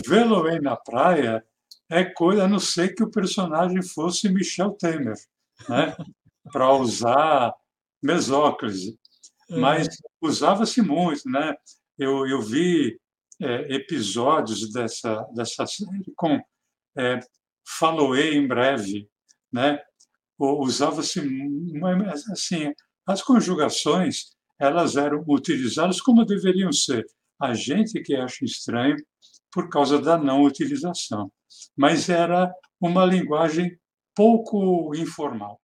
Veloei 0.05 0.59
na 0.59 0.75
praia 0.75 1.43
é 1.91 2.05
coisa, 2.05 2.45
a 2.45 2.47
não 2.47 2.59
ser 2.59 2.95
que 2.95 3.03
o 3.03 3.11
personagem 3.11 3.83
fosse 3.83 4.29
Michel 4.29 4.71
Temer, 4.71 5.17
né? 5.67 5.93
para 6.51 6.73
usar 6.73 7.53
mesóclise. 8.01 8.97
Mas 9.49 9.89
usava-se 10.21 10.81
muito. 10.81 11.29
Né? 11.29 11.53
Eu, 11.99 12.25
eu 12.25 12.41
vi 12.41 12.97
é, 13.41 13.75
episódios 13.75 14.71
dessa, 14.71 15.21
dessa 15.33 15.67
série 15.67 16.13
com 16.15 16.41
é, 16.97 17.19
Faloei 17.78 18.36
em 18.36 18.47
breve. 18.47 19.09
Né? 19.51 19.80
Usava-se 20.38 21.22
assim, 22.32 22.74
as 23.05 23.22
conjugações 23.22 24.36
elas 24.59 24.95
eram 24.95 25.24
utilizadas 25.28 25.99
como 25.99 26.24
deveriam 26.24 26.72
ser. 26.72 27.03
A 27.41 27.53
gente 27.55 27.99
que 28.01 28.15
acha 28.15 28.45
estranho 28.45 28.95
por 29.51 29.69
causa 29.69 29.99
da 29.99 30.17
não 30.17 30.43
utilização, 30.43 31.32
mas 31.76 32.09
era 32.09 32.53
uma 32.80 33.03
linguagem 33.03 33.76
pouco 34.15 34.95
informal. 34.95 35.59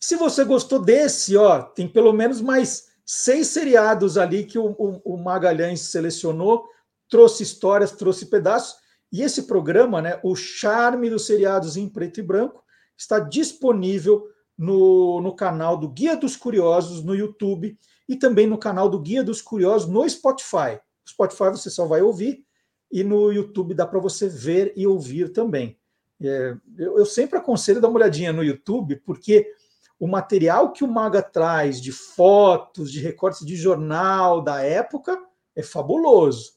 Se 0.00 0.16
você 0.16 0.44
gostou 0.44 0.80
desse, 0.80 1.36
ó, 1.36 1.62
tem 1.62 1.88
pelo 1.88 2.12
menos 2.12 2.40
mais 2.40 2.88
seis 3.04 3.46
seriados 3.48 4.18
ali 4.18 4.44
que 4.44 4.58
o, 4.58 4.70
o, 4.72 5.14
o 5.14 5.16
Magalhães 5.16 5.80
selecionou, 5.80 6.68
trouxe 7.08 7.42
histórias, 7.42 7.92
trouxe 7.92 8.26
pedaços, 8.26 8.76
e 9.12 9.22
esse 9.22 9.42
programa, 9.44 10.02
né, 10.02 10.20
o 10.22 10.34
charme 10.34 11.08
dos 11.08 11.26
seriados 11.26 11.76
em 11.76 11.88
preto 11.88 12.20
e 12.20 12.22
branco, 12.22 12.62
está 12.96 13.18
disponível 13.18 14.26
no, 14.56 15.20
no 15.20 15.34
canal 15.34 15.76
do 15.76 15.88
Guia 15.88 16.16
dos 16.16 16.36
Curiosos 16.36 17.04
no 17.04 17.14
YouTube 17.14 17.78
e 18.08 18.16
também 18.16 18.46
no 18.46 18.58
canal 18.58 18.88
do 18.88 18.98
Guia 18.98 19.22
dos 19.22 19.42
Curiosos 19.42 19.88
no 19.88 20.08
Spotify. 20.08 20.80
No 21.04 21.10
Spotify 21.10 21.50
você 21.50 21.70
só 21.70 21.86
vai 21.86 22.02
ouvir 22.02 22.44
e 22.90 23.04
no 23.04 23.32
YouTube 23.32 23.74
dá 23.74 23.86
para 23.86 24.00
você 24.00 24.28
ver 24.28 24.72
e 24.76 24.86
ouvir 24.86 25.32
também. 25.32 25.78
É, 26.20 26.56
eu, 26.78 26.98
eu, 26.98 27.04
sempre 27.04 27.38
aconselho 27.38 27.80
dar 27.80 27.88
uma 27.88 27.98
olhadinha 27.98 28.32
no 28.32 28.42
YouTube, 28.42 28.96
porque 29.04 29.52
o 29.98 30.06
material 30.06 30.72
que 30.72 30.82
o 30.82 30.88
Maga 30.88 31.20
traz 31.20 31.80
de 31.80 31.92
fotos, 31.92 32.90
de 32.90 33.00
recortes 33.00 33.44
de 33.44 33.54
jornal 33.54 34.40
da 34.40 34.62
época 34.62 35.18
é 35.54 35.62
fabuloso. 35.62 36.55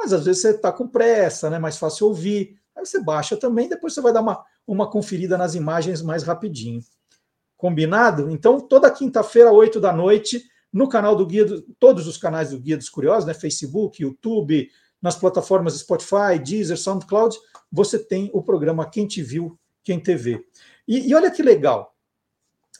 Mas 0.00 0.14
às 0.14 0.24
vezes 0.24 0.40
você 0.40 0.50
está 0.52 0.72
com 0.72 0.88
pressa, 0.88 1.50
né? 1.50 1.58
mais 1.58 1.76
fácil 1.76 2.06
ouvir. 2.06 2.58
Aí 2.74 2.84
você 2.84 3.02
baixa 3.02 3.36
também, 3.36 3.68
depois 3.68 3.92
você 3.92 4.00
vai 4.00 4.14
dar 4.14 4.22
uma, 4.22 4.42
uma 4.66 4.90
conferida 4.90 5.36
nas 5.36 5.54
imagens 5.54 6.00
mais 6.00 6.22
rapidinho. 6.22 6.80
Combinado? 7.54 8.30
Então, 8.30 8.58
toda 8.58 8.90
quinta-feira, 8.90 9.52
8 9.52 9.78
da 9.78 9.92
noite, 9.92 10.42
no 10.72 10.88
canal 10.88 11.14
do 11.14 11.26
Guia, 11.26 11.44
do, 11.44 11.60
todos 11.78 12.06
os 12.06 12.16
canais 12.16 12.50
do 12.50 12.58
Guia 12.58 12.78
dos 12.78 12.88
Curiosos, 12.88 13.26
né? 13.26 13.34
Facebook, 13.34 14.02
YouTube, 14.02 14.70
nas 15.02 15.16
plataformas 15.16 15.74
Spotify, 15.74 16.38
Deezer, 16.42 16.78
SoundCloud, 16.78 17.36
você 17.70 17.98
tem 17.98 18.30
o 18.32 18.42
programa 18.42 18.88
Quem 18.88 19.06
Te 19.06 19.22
Viu, 19.22 19.58
Quem 19.84 20.00
TV. 20.00 20.42
E, 20.88 21.10
e 21.10 21.14
olha 21.14 21.30
que 21.30 21.42
legal, 21.42 21.94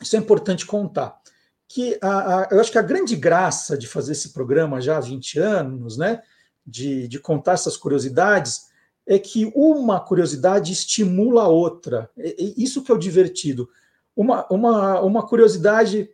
isso 0.01 0.17
é 0.17 0.19
importante 0.19 0.65
contar, 0.65 1.21
que 1.69 1.99
a, 2.01 2.41
a, 2.41 2.49
eu 2.51 2.61
acho 2.61 2.73
que 2.73 2.79
a 2.79 2.83
grande 2.83 3.15
graça 3.15 3.77
de 3.77 3.87
fazer 3.87 4.13
esse 4.13 4.33
programa 4.33 4.81
já 4.81 4.97
há 4.97 5.01
20 5.01 5.39
anos, 5.39 5.99
né? 5.99 6.23
De, 6.71 7.09
de 7.09 7.19
contar 7.19 7.53
essas 7.53 7.77
curiosidades, 7.77 8.71
é 9.07 9.19
que 9.19 9.51
uma 9.55 9.99
curiosidade 9.99 10.73
estimula 10.73 11.43
a 11.43 11.49
outra. 11.49 12.11
Isso 12.17 12.83
que 12.83 12.93
é 12.93 12.95
o 12.95 12.99
divertido. 12.99 13.69
Uma, 14.15 14.47
uma, 14.51 15.01
uma 15.01 15.27
curiosidade, 15.27 16.09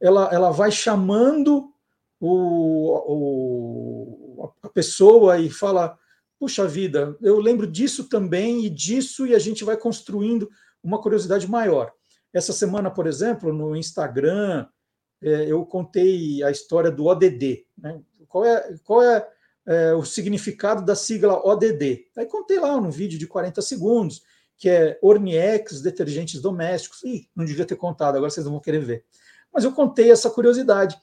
ela, 0.00 0.28
ela 0.32 0.50
vai 0.50 0.70
chamando 0.70 1.72
o, 2.20 2.92
o, 4.38 4.52
a 4.62 4.68
pessoa 4.68 5.38
e 5.38 5.48
fala: 5.48 5.98
puxa 6.38 6.66
vida, 6.66 7.16
eu 7.22 7.38
lembro 7.40 7.66
disso 7.66 8.08
também 8.08 8.64
e 8.64 8.70
disso, 8.70 9.26
e 9.26 9.34
a 9.34 9.38
gente 9.38 9.64
vai 9.64 9.76
construindo 9.76 10.50
uma 10.82 11.00
curiosidade 11.00 11.48
maior. 11.48 11.92
Essa 12.32 12.52
semana, 12.52 12.90
por 12.90 13.06
exemplo, 13.06 13.52
no 13.52 13.76
Instagram, 13.76 14.66
é, 15.22 15.46
eu 15.50 15.64
contei 15.64 16.42
a 16.42 16.50
história 16.50 16.90
do 16.90 17.06
ODD. 17.06 17.64
Né? 17.78 18.00
Qual 18.26 18.44
é, 18.44 18.76
qual 18.84 19.02
é 19.02 19.26
é, 19.66 19.94
o 19.94 20.04
significado 20.04 20.84
da 20.84 20.94
sigla 20.94 21.44
ODD. 21.46 22.06
Aí 22.16 22.26
contei 22.26 22.58
lá 22.58 22.80
num 22.80 22.90
vídeo 22.90 23.18
de 23.18 23.26
40 23.26 23.62
segundos, 23.62 24.22
que 24.56 24.68
é 24.68 24.98
Orniex, 25.02 25.80
detergentes 25.80 26.40
domésticos. 26.40 27.02
Ih, 27.02 27.28
não 27.34 27.44
devia 27.44 27.64
ter 27.64 27.76
contado, 27.76 28.16
agora 28.16 28.30
vocês 28.30 28.44
não 28.44 28.52
vão 28.52 28.60
querer 28.60 28.80
ver. 28.80 29.04
Mas 29.52 29.64
eu 29.64 29.72
contei 29.72 30.10
essa 30.10 30.30
curiosidade. 30.30 30.96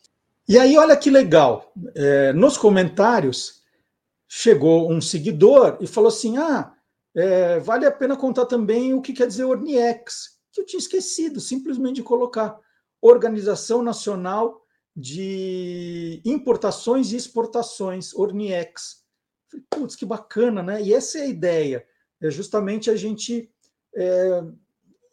E 0.48 0.58
aí, 0.58 0.78
olha 0.78 0.98
que 0.98 1.10
legal, 1.10 1.72
é, 1.96 2.34
nos 2.34 2.58
comentários 2.58 3.62
chegou 4.28 4.92
um 4.92 5.00
seguidor 5.00 5.78
e 5.80 5.88
falou 5.88 6.10
assim: 6.10 6.38
ah, 6.38 6.74
é, 7.16 7.60
vale 7.60 7.86
a 7.86 7.92
pena 7.92 8.18
contar 8.18 8.46
também 8.46 8.94
o 8.94 9.02
que 9.02 9.14
quer 9.14 9.28
dizer 9.28 9.44
Orniex, 9.44 10.40
que 10.52 10.62
eu 10.62 10.66
tinha 10.66 10.80
esquecido 10.80 11.40
simplesmente 11.40 11.96
de 11.96 12.04
colocar. 12.04 12.58
Organização 13.02 13.82
Nacional 13.82 14.62
de 15.00 16.22
importações 16.26 17.14
e 17.14 17.16
exportações, 17.16 18.14
Orniex. 18.14 19.06
Putz, 19.70 19.96
que 19.96 20.06
bacana, 20.06 20.62
né? 20.62 20.82
E 20.82 20.94
essa 20.94 21.20
é 21.20 21.22
a 21.22 21.28
ideia, 21.28 21.86
é 22.22 22.30
justamente 22.30 22.92
a 22.92 22.98
gente 22.98 23.50
é, 23.96 24.44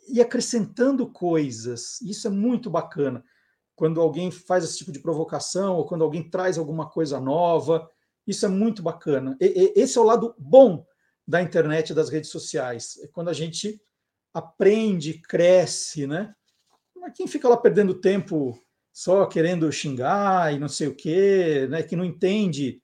ir 0.09 0.20
acrescentando 0.20 1.07
coisas. 1.07 2.01
Isso 2.03 2.26
é 2.26 2.30
muito 2.30 2.68
bacana. 2.68 3.24
Quando 3.76 4.01
alguém 4.01 4.30
faz 4.30 4.64
esse 4.64 4.78
tipo 4.78 4.91
de 4.91 4.99
provocação, 4.99 5.76
ou 5.76 5.87
quando 5.87 6.03
alguém 6.03 6.28
traz 6.28 6.59
alguma 6.59 6.91
coisa 6.91 7.20
nova, 7.20 7.89
isso 8.26 8.45
é 8.45 8.49
muito 8.49 8.82
bacana. 8.82 9.37
E, 9.41 9.72
e, 9.76 9.80
esse 9.80 9.97
é 9.97 10.01
o 10.01 10.05
lado 10.05 10.34
bom 10.37 10.84
da 11.26 11.41
internet 11.41 11.91
e 11.91 11.95
das 11.95 12.11
redes 12.11 12.30
sociais. 12.30 12.99
É 13.05 13.07
quando 13.07 13.28
a 13.28 13.32
gente 13.32 13.80
aprende, 14.34 15.20
cresce, 15.20 16.09
né? 16.09 16.34
Mas 16.97 17.16
quem 17.16 17.28
fica 17.28 17.49
lá 17.49 17.57
perdendo 17.57 18.01
tempo 18.01 18.61
só 18.97 19.26
querendo 19.26 19.70
xingar 19.70 20.55
e 20.55 20.59
não 20.59 20.70
sei 20.70 20.88
o 20.88 20.94
quê, 20.94 21.66
né, 21.68 21.82
que 21.82 21.94
não 21.94 22.03
entende, 22.03 22.82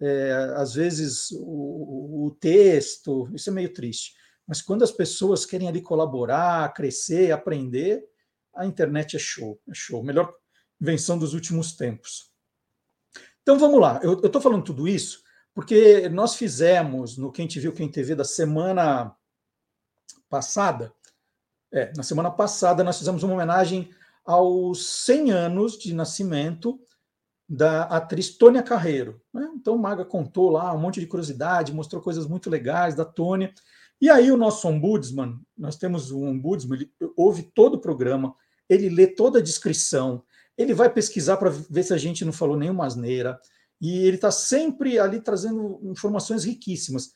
é, 0.00 0.54
às 0.54 0.74
vezes, 0.74 1.32
o, 1.32 2.26
o, 2.26 2.36
texto, 2.38 3.28
isso 3.34 3.50
é 3.50 3.52
meio 3.52 3.72
triste. 3.72 4.14
Mas 4.46 4.62
quando 4.62 4.84
as 4.84 4.92
pessoas 4.92 5.44
querem 5.44 5.66
ali 5.66 5.82
colaborar, 5.82 6.72
crescer, 6.72 7.32
aprender, 7.32 8.04
a 8.54 8.64
internet 8.66 9.16
é 9.16 9.18
show, 9.18 9.60
é 9.68 9.74
show. 9.74 10.00
Melhor 10.00 10.32
invenção 10.80 11.18
dos 11.18 11.34
últimos 11.34 11.72
tempos. 11.72 12.30
Então 13.42 13.58
vamos 13.58 13.80
lá, 13.80 13.98
eu 14.04 14.12
estou 14.24 14.40
falando 14.40 14.62
tudo 14.62 14.86
isso 14.86 15.24
porque 15.52 16.08
nós 16.08 16.36
fizemos 16.36 17.18
no 17.18 17.32
Quem 17.32 17.48
Te 17.48 17.58
Viu, 17.58 17.72
Quem 17.72 17.90
TV 17.90 18.14
da 18.14 18.24
semana 18.24 19.12
passada, 20.28 20.94
é, 21.72 21.92
na 21.96 22.04
semana 22.04 22.30
passada 22.30 22.84
nós 22.84 22.96
fizemos 22.96 23.24
uma 23.24 23.34
homenagem 23.34 23.90
aos 24.28 24.84
100 25.06 25.30
anos 25.30 25.78
de 25.78 25.94
nascimento 25.94 26.78
da 27.48 27.84
atriz 27.84 28.36
Tônia 28.36 28.62
Carreiro. 28.62 29.22
Né? 29.32 29.50
Então 29.54 29.78
Maga 29.78 30.04
contou 30.04 30.50
lá 30.50 30.70
um 30.74 30.78
monte 30.78 31.00
de 31.00 31.06
curiosidade, 31.06 31.72
mostrou 31.72 32.02
coisas 32.02 32.26
muito 32.26 32.50
legais 32.50 32.94
da 32.94 33.06
Tônia. 33.06 33.54
E 33.98 34.10
aí 34.10 34.30
o 34.30 34.36
nosso 34.36 34.68
ombudsman, 34.68 35.40
nós 35.56 35.76
temos 35.76 36.10
um 36.10 36.26
ombudsman, 36.26 36.78
ele 36.78 36.92
ouve 37.16 37.42
todo 37.54 37.76
o 37.76 37.80
programa, 37.80 38.34
ele 38.68 38.90
lê 38.90 39.06
toda 39.06 39.38
a 39.38 39.42
descrição, 39.42 40.22
ele 40.58 40.74
vai 40.74 40.92
pesquisar 40.92 41.38
para 41.38 41.48
ver 41.48 41.84
se 41.84 41.94
a 41.94 41.98
gente 41.98 42.22
não 42.22 42.32
falou 42.32 42.54
nenhuma 42.54 42.84
asneira, 42.84 43.40
e 43.80 44.00
ele 44.00 44.16
está 44.16 44.30
sempre 44.30 44.98
ali 44.98 45.22
trazendo 45.22 45.80
informações 45.84 46.44
riquíssimas. 46.44 47.12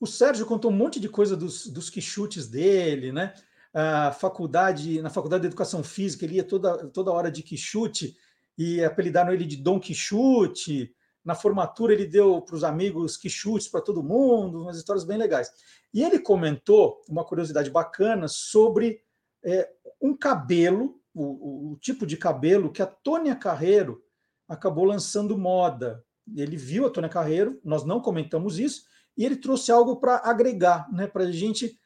O 0.00 0.06
Sérgio 0.06 0.46
contou 0.46 0.70
um 0.70 0.74
monte 0.74 0.98
de 0.98 1.08
coisa 1.08 1.36
dos, 1.36 1.66
dos 1.66 1.90
quichutes 1.90 2.48
dele, 2.48 3.12
né? 3.12 3.34
A 3.78 4.10
faculdade, 4.10 5.02
na 5.02 5.10
faculdade 5.10 5.42
de 5.42 5.48
educação 5.48 5.84
física, 5.84 6.24
ele 6.24 6.36
ia 6.36 6.44
toda, 6.44 6.88
toda 6.88 7.12
hora 7.12 7.30
de 7.30 7.42
quichute 7.42 8.16
e 8.56 8.82
apelidaram 8.82 9.34
ele 9.34 9.44
de 9.44 9.58
Dom 9.58 9.78
Quixote. 9.78 10.94
Na 11.22 11.34
formatura, 11.34 11.92
ele 11.92 12.06
deu 12.06 12.40
para 12.40 12.56
os 12.56 12.64
amigos 12.64 13.18
quichutes 13.18 13.68
para 13.68 13.82
todo 13.82 14.02
mundo, 14.02 14.62
umas 14.62 14.78
histórias 14.78 15.04
bem 15.04 15.18
legais. 15.18 15.50
E 15.92 16.02
ele 16.02 16.18
comentou 16.18 17.02
uma 17.06 17.22
curiosidade 17.22 17.68
bacana 17.68 18.28
sobre 18.28 19.02
é, 19.44 19.68
um 20.00 20.16
cabelo, 20.16 20.98
o, 21.12 21.72
o, 21.72 21.76
tipo 21.76 22.06
de 22.06 22.16
cabelo 22.16 22.72
que 22.72 22.80
a 22.80 22.86
Tônia 22.86 23.36
Carreiro 23.36 24.02
acabou 24.48 24.86
lançando 24.86 25.36
moda. 25.36 26.02
Ele 26.34 26.56
viu 26.56 26.86
a 26.86 26.90
Tônia 26.90 27.10
Carreiro, 27.10 27.60
nós 27.62 27.84
não 27.84 28.00
comentamos 28.00 28.58
isso, 28.58 28.84
e 29.18 29.22
ele 29.22 29.36
trouxe 29.36 29.70
algo 29.70 29.96
para 29.96 30.22
agregar, 30.24 30.90
né, 30.90 31.06
para 31.06 31.24
a 31.24 31.30
gente 31.30 31.78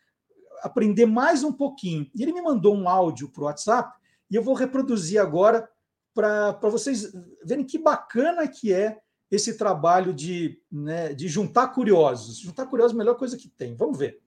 aprender 0.63 1.07
mais 1.07 1.43
um 1.45 1.53
pouquinho. 1.53 2.11
E 2.15 2.23
ele 2.23 2.33
me 2.33 2.43
mandou 2.43 2.75
um 2.75 2.89
áudio 2.89 3.29
para 3.29 3.43
o 3.43 3.45
WhatsApp, 3.47 3.99
e 4.31 4.35
eu 4.35 4.43
vou 4.43 4.55
reproduzir 4.55 5.21
agora 5.21 5.69
para 6.15 6.53
vocês 6.63 7.13
verem 7.45 7.65
que 7.65 7.79
bacana 7.79 8.47
que 8.47 8.73
é 8.73 8.99
esse 9.31 9.57
trabalho 9.57 10.13
de, 10.13 10.61
né, 10.71 11.15
de 11.15 11.29
juntar 11.29 11.69
curiosos. 11.69 12.39
Juntar 12.39 12.67
curiosos 12.67 12.93
é 12.93 12.97
a 12.97 12.99
melhor 12.99 13.15
coisa 13.15 13.37
que 13.37 13.49
tem. 13.49 13.77
Vamos 13.77 13.99
ver. 13.99 14.21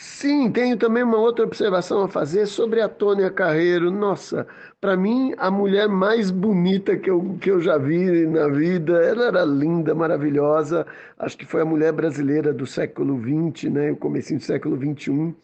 Sim, 0.00 0.50
tenho 0.52 0.76
também 0.76 1.02
uma 1.02 1.18
outra 1.18 1.44
observação 1.44 2.02
a 2.04 2.08
fazer 2.08 2.46
sobre 2.46 2.80
a 2.80 2.88
Tônia 2.88 3.30
Carreiro. 3.32 3.90
Nossa, 3.90 4.46
para 4.80 4.96
mim, 4.96 5.34
a 5.36 5.50
mulher 5.50 5.88
mais 5.88 6.30
bonita 6.30 6.96
que 6.96 7.10
eu, 7.10 7.36
que 7.40 7.50
eu 7.50 7.60
já 7.60 7.76
vi 7.76 8.24
na 8.26 8.46
vida. 8.46 8.92
Ela 9.02 9.26
era 9.26 9.44
linda, 9.44 9.96
maravilhosa. 9.96 10.86
Acho 11.18 11.36
que 11.36 11.44
foi 11.44 11.62
a 11.62 11.64
mulher 11.64 11.92
brasileira 11.92 12.52
do 12.52 12.64
século 12.64 13.20
XX, 13.20 13.72
né? 13.72 13.90
o 13.90 13.96
comecinho 13.96 14.38
do 14.38 14.44
século 14.44 14.76
XXI. 14.76 15.34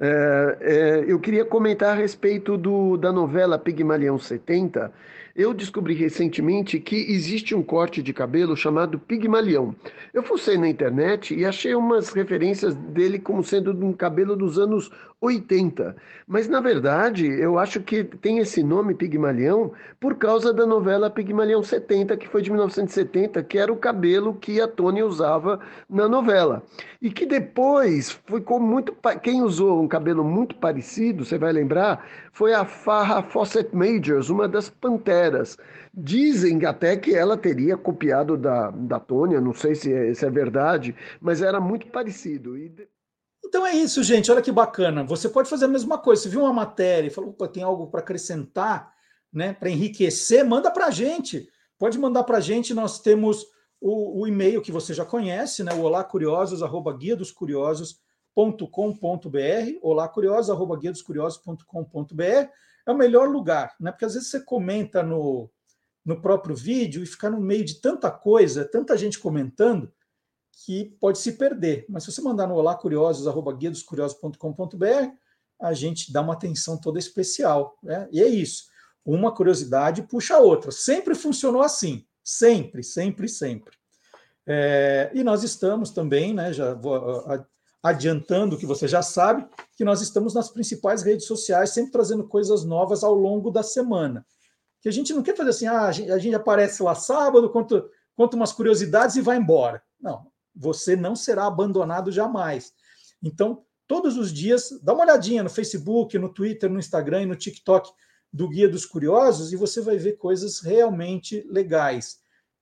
É, 0.00 0.58
é, 0.60 1.04
eu 1.08 1.18
queria 1.18 1.44
comentar 1.44 1.90
a 1.90 1.94
respeito 2.00 2.56
do, 2.56 2.96
da 2.96 3.12
novela 3.12 3.58
Pigmalião 3.58 4.16
70, 4.16 4.92
eu 5.34 5.52
descobri 5.52 5.94
recentemente 5.94 6.78
que 6.78 6.94
existe 6.94 7.54
um 7.54 7.62
corte 7.62 8.00
de 8.02 8.12
cabelo 8.12 8.56
chamado 8.56 8.98
Pigmalião. 8.98 9.74
Eu 10.12 10.22
fucei 10.22 10.56
na 10.56 10.68
internet 10.68 11.34
e 11.34 11.44
achei 11.44 11.74
umas 11.74 12.10
referências 12.10 12.74
dele 12.74 13.18
como 13.18 13.42
sendo 13.42 13.72
um 13.84 13.92
cabelo 13.92 14.36
dos 14.36 14.58
anos 14.58 14.90
80. 15.24 15.96
Mas, 16.26 16.48
na 16.48 16.60
verdade, 16.60 17.26
eu 17.26 17.58
acho 17.58 17.80
que 17.80 18.04
tem 18.04 18.38
esse 18.38 18.62
nome 18.62 18.94
Pigmalião 18.94 19.72
por 19.98 20.16
causa 20.16 20.52
da 20.52 20.66
novela 20.66 21.10
Pigmalião 21.10 21.62
70, 21.62 22.16
que 22.16 22.28
foi 22.28 22.42
de 22.42 22.50
1970, 22.50 23.42
que 23.42 23.58
era 23.58 23.72
o 23.72 23.76
cabelo 23.76 24.34
que 24.34 24.60
a 24.60 24.68
Tony 24.68 25.02
usava 25.02 25.60
na 25.88 26.08
novela. 26.08 26.62
E 27.00 27.10
que 27.10 27.26
depois 27.26 28.12
ficou 28.26 28.60
muito. 28.60 28.94
Quem 29.22 29.42
usou 29.42 29.82
um 29.82 29.88
cabelo 29.88 30.24
muito 30.24 30.54
parecido, 30.54 31.24
você 31.24 31.38
vai 31.38 31.52
lembrar, 31.52 32.06
foi 32.32 32.52
a 32.52 32.64
Farrah 32.64 33.22
Fawcett 33.22 33.74
Majors, 33.74 34.30
uma 34.30 34.46
das 34.46 34.68
Panteras. 34.68 35.56
Dizem 35.92 36.64
até 36.64 36.96
que 36.96 37.14
ela 37.14 37.36
teria 37.36 37.76
copiado 37.76 38.36
da, 38.36 38.70
da 38.70 38.98
Tônia, 38.98 39.40
não 39.40 39.52
sei 39.52 39.74
se 39.74 39.92
é, 39.92 40.12
se 40.12 40.26
é 40.26 40.30
verdade, 40.30 40.94
mas 41.20 41.40
era 41.40 41.60
muito 41.60 41.86
parecido. 41.86 42.56
E... 42.56 42.72
Então 43.54 43.64
é 43.64 43.72
isso, 43.72 44.02
gente. 44.02 44.32
Olha 44.32 44.42
que 44.42 44.50
bacana. 44.50 45.04
Você 45.04 45.28
pode 45.28 45.48
fazer 45.48 45.66
a 45.66 45.68
mesma 45.68 45.96
coisa. 45.96 46.22
Se 46.22 46.28
viu 46.28 46.40
uma 46.40 46.52
matéria 46.52 47.06
e 47.06 47.10
falou, 47.10 47.30
opa, 47.30 47.46
tem 47.46 47.62
algo 47.62 47.86
para 47.86 48.00
acrescentar, 48.00 48.92
né, 49.32 49.52
para 49.52 49.70
enriquecer, 49.70 50.44
manda 50.44 50.72
para 50.72 50.86
a 50.86 50.90
gente. 50.90 51.48
Pode 51.78 51.96
mandar 51.96 52.24
para 52.24 52.38
a 52.38 52.40
gente. 52.40 52.74
Nós 52.74 52.98
temos 52.98 53.46
o, 53.80 54.22
o, 54.22 54.26
e-mail 54.26 54.60
que 54.60 54.72
você 54.72 54.92
já 54.92 55.04
conhece, 55.04 55.62
né, 55.62 55.72
o 55.72 55.82
olá 55.82 56.02
curiosos, 56.02 56.62
guia 56.98 57.14
dos 57.14 57.30
curiosos 57.30 58.00
curiosos.com.br, 58.34 59.78
olá 59.82 60.08
curiosos, 60.08 60.58
guia 60.80 60.90
dos 60.90 61.02
curiosos.com.br, 61.02 62.24
é 62.84 62.90
o 62.90 62.96
melhor 62.96 63.28
lugar, 63.28 63.76
né? 63.78 63.92
Porque 63.92 64.04
às 64.04 64.14
vezes 64.14 64.30
você 64.30 64.40
comenta 64.40 65.00
no, 65.00 65.48
no 66.04 66.20
próprio 66.20 66.56
vídeo 66.56 67.04
e 67.04 67.06
fica 67.06 67.30
no 67.30 67.40
meio 67.40 67.64
de 67.64 67.80
tanta 67.80 68.10
coisa, 68.10 68.68
tanta 68.68 68.96
gente 68.96 69.16
comentando, 69.16 69.92
que 70.64 70.96
pode 71.00 71.18
se 71.18 71.32
perder. 71.32 71.84
Mas 71.88 72.04
se 72.04 72.12
você 72.12 72.22
mandar 72.22 72.46
no 72.46 72.54
olá 72.54 72.74
curiosos, 72.74 73.26
arroba 73.26 73.56
a 75.60 75.72
gente 75.72 76.12
dá 76.12 76.20
uma 76.20 76.34
atenção 76.34 76.76
toda 76.76 76.98
especial. 76.98 77.76
Né? 77.82 78.08
E 78.12 78.22
é 78.22 78.26
isso. 78.26 78.64
Uma 79.04 79.34
curiosidade 79.34 80.02
puxa 80.02 80.36
a 80.36 80.40
outra. 80.40 80.70
Sempre 80.70 81.14
funcionou 81.14 81.62
assim. 81.62 82.04
Sempre, 82.22 82.82
sempre, 82.82 83.28
sempre. 83.28 83.76
É, 84.46 85.10
e 85.14 85.22
nós 85.22 85.42
estamos 85.42 85.90
também, 85.90 86.34
né? 86.34 86.52
Já 86.52 86.74
vou 86.74 87.24
adiantando 87.82 88.56
que 88.56 88.64
você 88.64 88.88
já 88.88 89.02
sabe, 89.02 89.46
que 89.76 89.84
nós 89.84 90.00
estamos 90.00 90.32
nas 90.32 90.48
principais 90.48 91.02
redes 91.02 91.26
sociais, 91.26 91.70
sempre 91.70 91.92
trazendo 91.92 92.26
coisas 92.26 92.64
novas 92.64 93.04
ao 93.04 93.14
longo 93.14 93.50
da 93.50 93.62
semana. 93.62 94.24
Que 94.80 94.88
a 94.88 94.92
gente 94.92 95.12
não 95.12 95.22
quer 95.22 95.36
fazer 95.36 95.50
assim, 95.50 95.66
ah, 95.66 95.86
a 95.86 95.92
gente, 95.92 96.10
a 96.10 96.18
gente 96.18 96.34
aparece 96.34 96.82
lá 96.82 96.94
sábado, 96.94 97.50
conta, 97.50 97.84
conta 98.16 98.36
umas 98.36 98.52
curiosidades 98.52 99.16
e 99.16 99.20
vai 99.20 99.36
embora. 99.36 99.82
Não, 100.00 100.26
você 100.54 100.94
não 100.94 101.16
será 101.16 101.46
abandonado 101.46 102.12
jamais. 102.12 102.72
Então, 103.22 103.64
todos 103.86 104.16
os 104.16 104.32
dias, 104.32 104.78
dá 104.82 104.92
uma 104.92 105.04
olhadinha 105.04 105.42
no 105.42 105.50
Facebook, 105.50 106.18
no 106.18 106.28
Twitter, 106.28 106.70
no 106.70 106.78
Instagram 106.78 107.22
e 107.22 107.26
no 107.26 107.36
TikTok 107.36 107.90
do 108.34 108.48
Guia 108.48 108.68
dos 108.68 108.84
Curiosos 108.84 109.52
e 109.52 109.56
você 109.56 109.80
vai 109.80 109.96
ver 109.96 110.14
coisas 110.14 110.60
realmente 110.60 111.46
legais, 111.48 112.18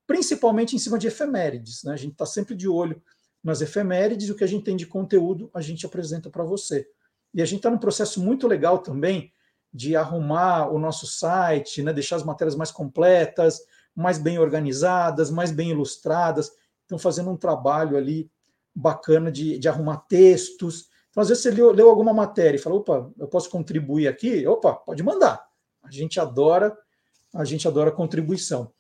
principalmente 0.07 0.76
em 0.76 0.78
cima 0.78 0.99
de 0.99 1.07
efemérides. 1.07 1.82
Né? 1.82 1.95
A 1.95 1.97
gente 1.97 2.12
está 2.12 2.26
sempre 2.26 2.55
de 2.55 2.68
olho 2.68 3.03
nas 3.43 3.62
efemérides, 3.62 4.28
o 4.28 4.34
que 4.34 4.45
a 4.45 4.47
gente 4.47 4.64
tem 4.64 4.76
de 4.76 4.86
conteúdo 4.86 5.51
a 5.55 5.62
gente 5.62 5.86
apresenta 5.86 6.28
para 6.28 6.45
você. 6.45 6.86
E 7.34 7.40
a 7.40 7.47
gente 7.47 7.61
está 7.61 7.70
num 7.70 7.78
processo 7.78 8.22
muito 8.22 8.47
legal 8.47 8.80
também 8.80 9.32
de 9.72 9.97
arrumar 9.97 10.68
o 10.70 10.78
nosso 10.78 11.07
site, 11.07 11.82
né, 11.82 11.90
deixar 11.90 12.16
as 12.16 12.24
matérias 12.24 12.55
mais 12.55 12.70
completas, 12.70 13.59
mais 13.97 14.18
bem 14.18 14.38
organizadas, 14.38 15.30
mais 15.30 15.51
bem 15.51 15.70
ilustradas. 15.70 16.53
Estão 16.93 16.99
fazendo 16.99 17.30
um 17.30 17.36
trabalho 17.36 17.97
ali 17.97 18.30
bacana 18.74 19.32
de, 19.32 19.59
de 19.59 19.68
arrumar 19.68 19.99
textos. 20.09 20.88
Então, 21.11 21.22
às 21.22 21.28
vezes, 21.28 21.43
você 21.43 21.51
leu, 21.51 21.72
leu 21.72 21.88
alguma 21.88 22.12
matéria 22.12 22.57
e 22.57 22.61
falou, 22.61 22.80
opa, 22.80 23.11
eu 23.18 23.26
posso 23.28 23.49
contribuir 23.49 24.09
aqui? 24.09 24.47
Opa, 24.47 24.74
pode 24.74 25.03
mandar. 25.03 25.47
A 25.82 25.90
gente 25.90 26.20
adora, 26.20 26.76
a 27.34 27.45
gente 27.45 27.66
adora 27.66 27.90
contribuição. 27.90 28.72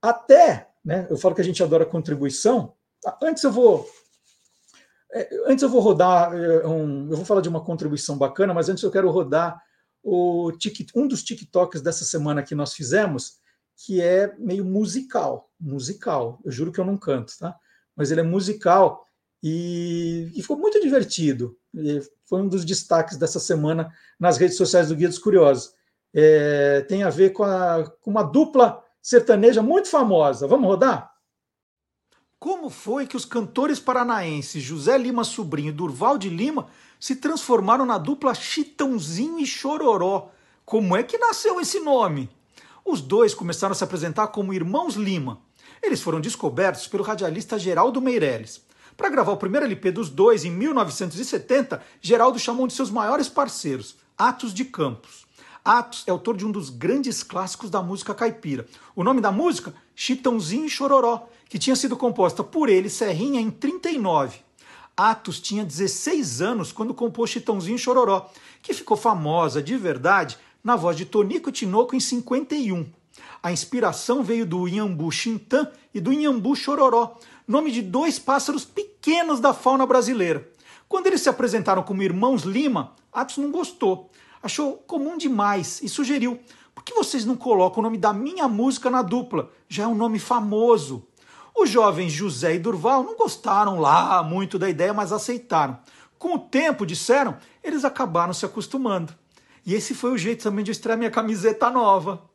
Até, 0.00 0.68
né, 0.84 1.06
eu 1.10 1.16
falo 1.16 1.34
que 1.34 1.40
a 1.40 1.44
gente 1.44 1.62
adora 1.62 1.84
contribuição, 1.84 2.74
antes 3.20 3.42
eu 3.42 3.50
vou 3.50 3.88
é, 5.12 5.28
antes 5.46 5.62
eu 5.62 5.68
vou 5.68 5.80
rodar 5.80 6.34
é, 6.34 6.66
um, 6.66 7.10
eu 7.10 7.16
vou 7.16 7.24
falar 7.24 7.40
de 7.40 7.48
uma 7.48 7.64
contribuição 7.64 8.16
bacana, 8.18 8.52
mas 8.52 8.68
antes 8.68 8.82
eu 8.82 8.90
quero 8.90 9.10
rodar 9.10 9.60
o 10.02 10.52
um 10.94 11.08
dos 11.08 11.24
TikToks 11.24 11.80
dessa 11.80 12.04
semana 12.04 12.42
que 12.42 12.54
nós 12.54 12.74
fizemos, 12.74 13.38
que 13.76 14.00
é 14.00 14.34
meio 14.38 14.64
musical, 14.64 15.50
musical. 15.60 16.40
Eu 16.44 16.50
juro 16.50 16.72
que 16.72 16.80
eu 16.80 16.84
não 16.84 16.96
canto, 16.96 17.32
tá? 17.38 17.54
Mas 17.94 18.10
ele 18.10 18.20
é 18.20 18.24
musical 18.24 19.06
e, 19.42 20.32
e 20.34 20.42
ficou 20.42 20.56
muito 20.56 20.80
divertido. 20.80 21.56
E 21.74 22.00
foi 22.24 22.40
um 22.40 22.48
dos 22.48 22.64
destaques 22.64 23.16
dessa 23.16 23.38
semana 23.38 23.92
nas 24.18 24.38
redes 24.38 24.56
sociais 24.56 24.88
do 24.88 24.96
Guia 24.96 25.08
dos 25.08 25.18
Curiosos. 25.18 25.74
É, 26.14 26.80
tem 26.82 27.02
a 27.02 27.10
ver 27.10 27.30
com, 27.30 27.44
a, 27.44 27.90
com 28.00 28.10
uma 28.10 28.22
dupla 28.22 28.82
sertaneja 29.02 29.62
muito 29.62 29.88
famosa. 29.88 30.46
Vamos 30.46 30.66
rodar? 30.66 31.14
Como 32.38 32.70
foi 32.70 33.06
que 33.06 33.16
os 33.16 33.24
cantores 33.24 33.80
paranaenses 33.80 34.62
José 34.62 34.96
Lima 34.96 35.24
Sobrinho 35.24 35.68
e 35.68 35.72
Durval 35.72 36.18
de 36.18 36.28
Lima 36.28 36.68
se 36.98 37.16
transformaram 37.16 37.86
na 37.86 37.98
dupla 37.98 38.34
Chitãozinho 38.34 39.38
e 39.38 39.46
Chororó? 39.46 40.30
Como 40.64 40.96
é 40.96 41.02
que 41.02 41.18
nasceu 41.18 41.60
esse 41.60 41.80
nome? 41.80 42.28
Os 42.86 43.00
dois 43.00 43.34
começaram 43.34 43.72
a 43.72 43.74
se 43.74 43.82
apresentar 43.82 44.28
como 44.28 44.54
Irmãos 44.54 44.94
Lima. 44.94 45.40
Eles 45.82 46.00
foram 46.00 46.20
descobertos 46.20 46.86
pelo 46.86 47.02
radialista 47.02 47.58
Geraldo 47.58 48.00
Meirelles. 48.00 48.64
Para 48.96 49.10
gravar 49.10 49.32
o 49.32 49.36
primeiro 49.36 49.66
LP 49.66 49.90
dos 49.90 50.08
dois, 50.08 50.44
em 50.44 50.52
1970, 50.52 51.82
Geraldo 52.00 52.38
chamou 52.38 52.64
um 52.64 52.68
de 52.68 52.74
seus 52.74 52.88
maiores 52.88 53.28
parceiros, 53.28 53.96
Atos 54.16 54.54
de 54.54 54.64
Campos. 54.64 55.26
Atos 55.64 56.04
é 56.06 56.12
autor 56.12 56.36
de 56.36 56.46
um 56.46 56.52
dos 56.52 56.70
grandes 56.70 57.24
clássicos 57.24 57.70
da 57.70 57.82
música 57.82 58.14
caipira. 58.14 58.68
O 58.94 59.02
nome 59.02 59.20
da 59.20 59.32
música? 59.32 59.74
Chitãozinho 59.92 60.66
e 60.66 60.70
Chororó, 60.70 61.28
que 61.48 61.58
tinha 61.58 61.74
sido 61.74 61.96
composta 61.96 62.44
por 62.44 62.68
ele, 62.68 62.88
Serrinha, 62.88 63.40
em 63.40 63.50
39. 63.50 64.38
Atos 64.96 65.40
tinha 65.40 65.64
16 65.64 66.40
anos 66.40 66.70
quando 66.70 66.94
compôs 66.94 67.30
Chitãozinho 67.30 67.74
e 67.74 67.80
Chororó, 67.80 68.30
que 68.62 68.72
ficou 68.72 68.96
famosa 68.96 69.60
de 69.60 69.76
verdade 69.76 70.38
na 70.66 70.76
voz 70.76 70.96
de 70.96 71.06
Tonico 71.06 71.50
Tinoco 71.52 71.96
em 71.96 72.00
51. 72.00 72.84
A 73.42 73.52
inspiração 73.52 74.22
veio 74.22 74.44
do 74.44 74.66
Inhambu 74.66 75.10
Xintã 75.12 75.70
e 75.94 76.00
do 76.00 76.12
Inhambu 76.12 76.54
Chororó, 76.54 77.16
nome 77.46 77.70
de 77.70 77.80
dois 77.80 78.18
pássaros 78.18 78.64
pequenos 78.64 79.40
da 79.40 79.54
fauna 79.54 79.86
brasileira. 79.86 80.50
Quando 80.88 81.06
eles 81.06 81.22
se 81.22 81.28
apresentaram 81.28 81.82
como 81.82 82.02
irmãos 82.02 82.42
Lima, 82.42 82.92
Atos 83.12 83.38
não 83.38 83.50
gostou 83.50 84.10
achou 84.46 84.74
comum 84.86 85.18
demais 85.18 85.80
e 85.82 85.88
sugeriu: 85.88 86.38
por 86.74 86.84
que 86.84 86.94
vocês 86.94 87.24
não 87.24 87.36
colocam 87.36 87.80
o 87.80 87.82
nome 87.82 87.98
da 87.98 88.12
minha 88.12 88.48
música 88.48 88.88
na 88.88 89.02
dupla? 89.02 89.50
Já 89.68 89.84
é 89.84 89.86
um 89.86 89.94
nome 89.94 90.18
famoso. 90.18 91.06
Os 91.54 91.70
jovens 91.70 92.12
José 92.12 92.54
e 92.54 92.58
Durval 92.58 93.02
não 93.02 93.16
gostaram 93.16 93.80
lá 93.80 94.22
muito 94.22 94.58
da 94.58 94.68
ideia, 94.68 94.92
mas 94.92 95.12
aceitaram. 95.12 95.78
Com 96.18 96.34
o 96.34 96.38
tempo, 96.38 96.86
disseram, 96.86 97.36
eles 97.62 97.84
acabaram 97.84 98.32
se 98.32 98.44
acostumando. 98.44 99.12
E 99.66 99.74
esse 99.74 99.94
foi 99.94 100.12
o 100.12 100.18
jeito 100.18 100.44
também 100.44 100.64
de 100.64 100.70
estrear 100.70 100.96
minha 100.96 101.10
camiseta 101.10 101.68
nova. 101.68 102.30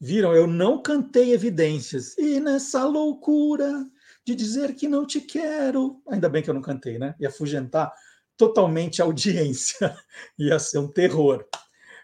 Viram, 0.00 0.34
eu 0.34 0.48
não 0.48 0.82
cantei 0.82 1.32
evidências. 1.32 2.18
E 2.18 2.40
nessa 2.40 2.84
loucura 2.84 3.88
de 4.24 4.34
dizer 4.34 4.74
que 4.74 4.88
não 4.88 5.06
te 5.06 5.20
quero. 5.20 6.02
Ainda 6.08 6.28
bem 6.28 6.42
que 6.42 6.50
eu 6.50 6.54
não 6.54 6.60
cantei, 6.60 6.98
né? 6.98 7.14
Ia 7.20 7.28
afugentar 7.28 7.92
totalmente 8.36 9.00
audiência. 9.00 9.96
Ia 10.36 10.58
ser 10.58 10.78
um 10.78 10.88
terror. 10.88 11.46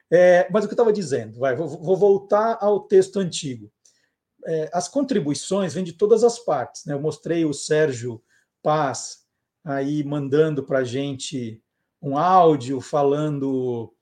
É, 0.09 0.49
mas 0.53 0.65
o 0.65 0.69
que 0.69 0.73
eu 0.73 0.77
estava 0.77 0.93
dizendo, 0.93 1.41
vai, 1.41 1.57
vou, 1.57 1.67
vou, 1.67 1.97
voltar 1.97 2.59
ao 2.61 2.81
texto 2.81 3.19
antigo. 3.19 3.73
É, 4.47 4.71
as 4.73 4.89
contribuições 4.89 5.75
vêm 5.75 5.83
de 5.83 5.95
todas 5.95 6.23
as 6.23 6.39
partes. 6.39 6.85
Né? 6.85 6.95
Eu 6.95 7.01
mostrei 7.01 7.45
o 7.45 7.53
Sérgio 7.53 8.23
Paz 8.63 9.23
aí 9.65 10.05
mandando 10.05 10.63
para 10.63 10.79
a 10.79 10.85
gente 10.85 11.61
um 12.03 12.19
áudio 12.19 12.81
falando 12.81 13.93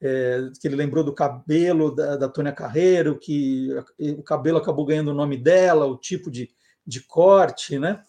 é, 0.00 0.50
que 0.60 0.66
ele 0.66 0.74
lembrou 0.74 1.04
do 1.04 1.14
cabelo 1.14 1.94
da, 1.94 2.16
da 2.16 2.28
Tônia 2.28 2.52
Carreiro, 2.52 3.18
que 3.18 3.68
o 4.18 4.22
cabelo 4.22 4.58
acabou 4.58 4.84
ganhando 4.84 5.12
o 5.12 5.14
nome 5.14 5.36
dela, 5.36 5.86
o 5.86 5.96
tipo 5.96 6.30
de, 6.30 6.50
de 6.86 7.00
corte, 7.02 7.78
né? 7.78 8.02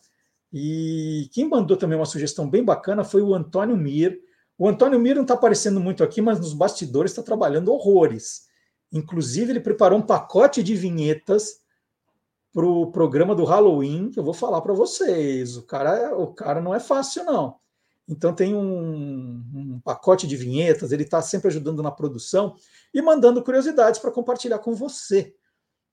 E 0.51 1.29
quem 1.33 1.49
mandou 1.49 1.75
também 1.75 1.97
uma 1.97 2.05
sugestão 2.05 2.49
bem 2.49 2.63
bacana 2.63 3.03
foi 3.03 3.21
o 3.21 3.33
Antônio 3.33 3.75
Mir. 3.75 4.19
O 4.57 4.67
Antônio 4.67 4.99
Mir 4.99 5.15
não 5.15 5.23
está 5.23 5.33
aparecendo 5.33 5.79
muito 5.79 6.03
aqui, 6.03 6.21
mas 6.21 6.39
nos 6.39 6.53
bastidores 6.53 7.11
está 7.11 7.23
trabalhando 7.23 7.71
horrores. 7.71 8.47
Inclusive, 8.91 9.51
ele 9.51 9.59
preparou 9.59 9.97
um 9.97 10.05
pacote 10.05 10.61
de 10.61 10.75
vinhetas 10.75 11.63
para 12.53 12.65
o 12.65 12.91
programa 12.91 13.33
do 13.33 13.43
Halloween, 13.43 14.11
que 14.11 14.19
eu 14.19 14.23
vou 14.23 14.33
falar 14.33 14.61
para 14.61 14.73
vocês. 14.73 15.57
O 15.57 15.63
cara, 15.63 16.15
o 16.15 16.27
cara 16.27 16.61
não 16.61 16.73
é 16.73 16.79
fácil, 16.79 17.25
não. 17.25 17.55
Então 18.07 18.33
tem 18.33 18.53
um, 18.53 19.43
um 19.53 19.81
pacote 19.83 20.27
de 20.27 20.35
vinhetas, 20.35 20.91
ele 20.91 21.03
está 21.03 21.21
sempre 21.21 21.47
ajudando 21.47 21.81
na 21.81 21.91
produção 21.91 22.55
e 22.93 23.01
mandando 23.01 23.43
curiosidades 23.43 23.99
para 23.99 24.11
compartilhar 24.11 24.59
com 24.59 24.73
você. 24.73 25.33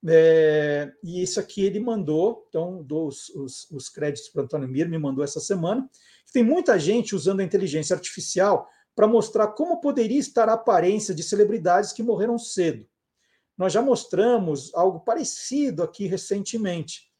É, 0.07 0.91
e 1.03 1.21
isso 1.21 1.39
aqui 1.39 1.63
ele 1.63 1.79
mandou, 1.79 2.45
então 2.49 2.83
dou 2.83 3.07
os, 3.07 3.29
os, 3.29 3.69
os 3.71 3.87
créditos 3.87 4.29
para 4.29 4.43
Antônio 4.43 4.67
Mir, 4.67 4.89
me 4.89 4.97
mandou 4.97 5.23
essa 5.23 5.39
semana. 5.39 5.89
Tem 6.33 6.43
muita 6.43 6.77
gente 6.79 7.15
usando 7.15 7.39
a 7.39 7.43
inteligência 7.43 7.95
artificial 7.95 8.67
para 8.95 9.07
mostrar 9.07 9.47
como 9.49 9.79
poderia 9.79 10.19
estar 10.19 10.49
a 10.49 10.53
aparência 10.53 11.13
de 11.13 11.23
celebridades 11.23 11.93
que 11.93 12.03
morreram 12.03 12.37
cedo. 12.37 12.85
Nós 13.57 13.71
já 13.71 13.81
mostramos 13.81 14.73
algo 14.73 15.01
parecido 15.01 15.83
aqui 15.83 16.07
recentemente. 16.07 17.11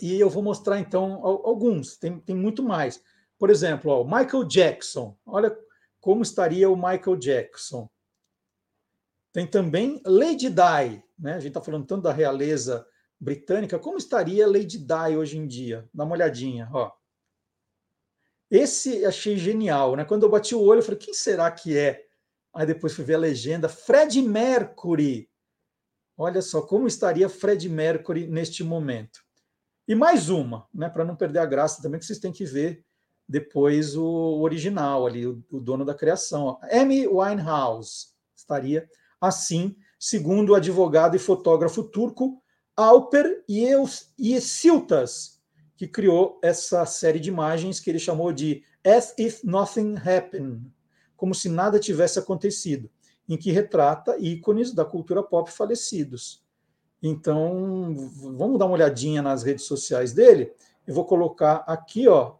E 0.00 0.20
eu 0.20 0.30
vou 0.30 0.42
mostrar 0.42 0.78
então 0.78 1.24
alguns, 1.24 1.96
tem, 1.96 2.20
tem 2.20 2.36
muito 2.36 2.62
mais. 2.62 3.02
Por 3.38 3.50
exemplo, 3.50 3.92
ó, 3.92 4.04
Michael 4.04 4.44
Jackson. 4.44 5.16
Olha 5.24 5.56
como 6.00 6.22
estaria 6.22 6.68
o 6.68 6.76
Michael 6.76 7.16
Jackson. 7.16 7.88
Tem 9.32 9.46
também 9.46 10.02
Lady 10.04 10.48
Di, 10.48 11.02
né? 11.18 11.34
A 11.34 11.38
gente 11.38 11.48
está 11.48 11.60
falando 11.60 11.86
tanto 11.86 12.02
da 12.02 12.12
realeza 12.12 12.86
britânica, 13.20 13.78
como 13.78 13.98
estaria 13.98 14.46
Lady 14.46 14.78
Di 14.78 15.16
hoje 15.16 15.38
em 15.38 15.46
dia? 15.46 15.88
Dá 15.92 16.04
uma 16.04 16.14
olhadinha, 16.14 16.68
ó. 16.72 16.90
Esse 18.50 19.04
achei 19.04 19.36
genial, 19.36 19.94
né? 19.94 20.04
Quando 20.04 20.22
eu 20.22 20.30
bati 20.30 20.54
o 20.54 20.62
olho, 20.62 20.78
eu 20.78 20.82
falei, 20.82 20.98
quem 20.98 21.12
será 21.12 21.50
que 21.50 21.76
é? 21.76 22.06
Aí 22.54 22.66
depois 22.66 22.94
fui 22.94 23.04
ver 23.04 23.14
a 23.14 23.18
legenda, 23.18 23.68
Fred 23.68 24.20
Mercury. 24.22 25.30
Olha 26.16 26.40
só 26.40 26.62
como 26.62 26.86
estaria 26.88 27.28
Fred 27.28 27.68
Mercury 27.68 28.26
neste 28.26 28.64
momento. 28.64 29.20
E 29.86 29.94
mais 29.94 30.28
uma, 30.28 30.66
né? 30.74 30.88
Para 30.88 31.04
não 31.04 31.14
perder 31.14 31.40
a 31.40 31.46
graça 31.46 31.82
também, 31.82 32.00
que 32.00 32.06
vocês 32.06 32.18
têm 32.18 32.32
que 32.32 32.44
ver 32.44 32.84
depois 33.28 33.94
o 33.96 34.40
original 34.40 35.06
ali, 35.06 35.26
o, 35.26 35.44
o 35.52 35.60
dono 35.60 35.84
da 35.84 35.94
criação. 35.94 36.58
Amy 36.72 37.06
Winehouse 37.06 38.08
estaria 38.34 38.88
assim 39.20 39.76
segundo 39.98 40.50
o 40.50 40.54
advogado 40.54 41.16
e 41.16 41.18
fotógrafo 41.18 41.82
turco 41.82 42.42
Alper 42.76 43.44
Yesiltas, 44.18 45.40
que 45.76 45.88
criou 45.88 46.38
essa 46.42 46.86
série 46.86 47.18
de 47.18 47.28
imagens 47.28 47.80
que 47.80 47.90
ele 47.90 47.98
chamou 47.98 48.32
de 48.32 48.62
As 48.86 49.14
If 49.18 49.42
Nothing 49.42 49.96
Happened, 49.96 50.62
como 51.16 51.34
se 51.34 51.48
nada 51.48 51.80
tivesse 51.80 52.18
acontecido, 52.18 52.88
em 53.28 53.36
que 53.36 53.50
retrata 53.50 54.16
ícones 54.18 54.72
da 54.72 54.84
cultura 54.84 55.22
pop 55.22 55.50
falecidos. 55.50 56.44
Então, 57.02 57.94
vamos 58.36 58.58
dar 58.58 58.66
uma 58.66 58.74
olhadinha 58.74 59.20
nas 59.20 59.42
redes 59.42 59.66
sociais 59.66 60.12
dele. 60.12 60.52
Eu 60.86 60.94
vou 60.94 61.04
colocar 61.04 61.64
aqui, 61.66 62.08
ó, 62.08 62.36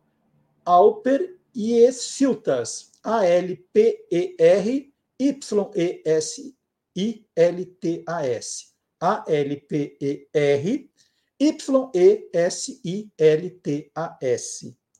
Alper 0.68 1.38
Yesiltas, 1.56 2.92
A-L-P-E-R 3.02 4.92
Y-E-S 5.18 6.54
I-L-T-A-S. 6.94 8.66
A-L-P-E-R 9.00 10.90
Y-E-S-I-L-T-A-S. 11.40 12.36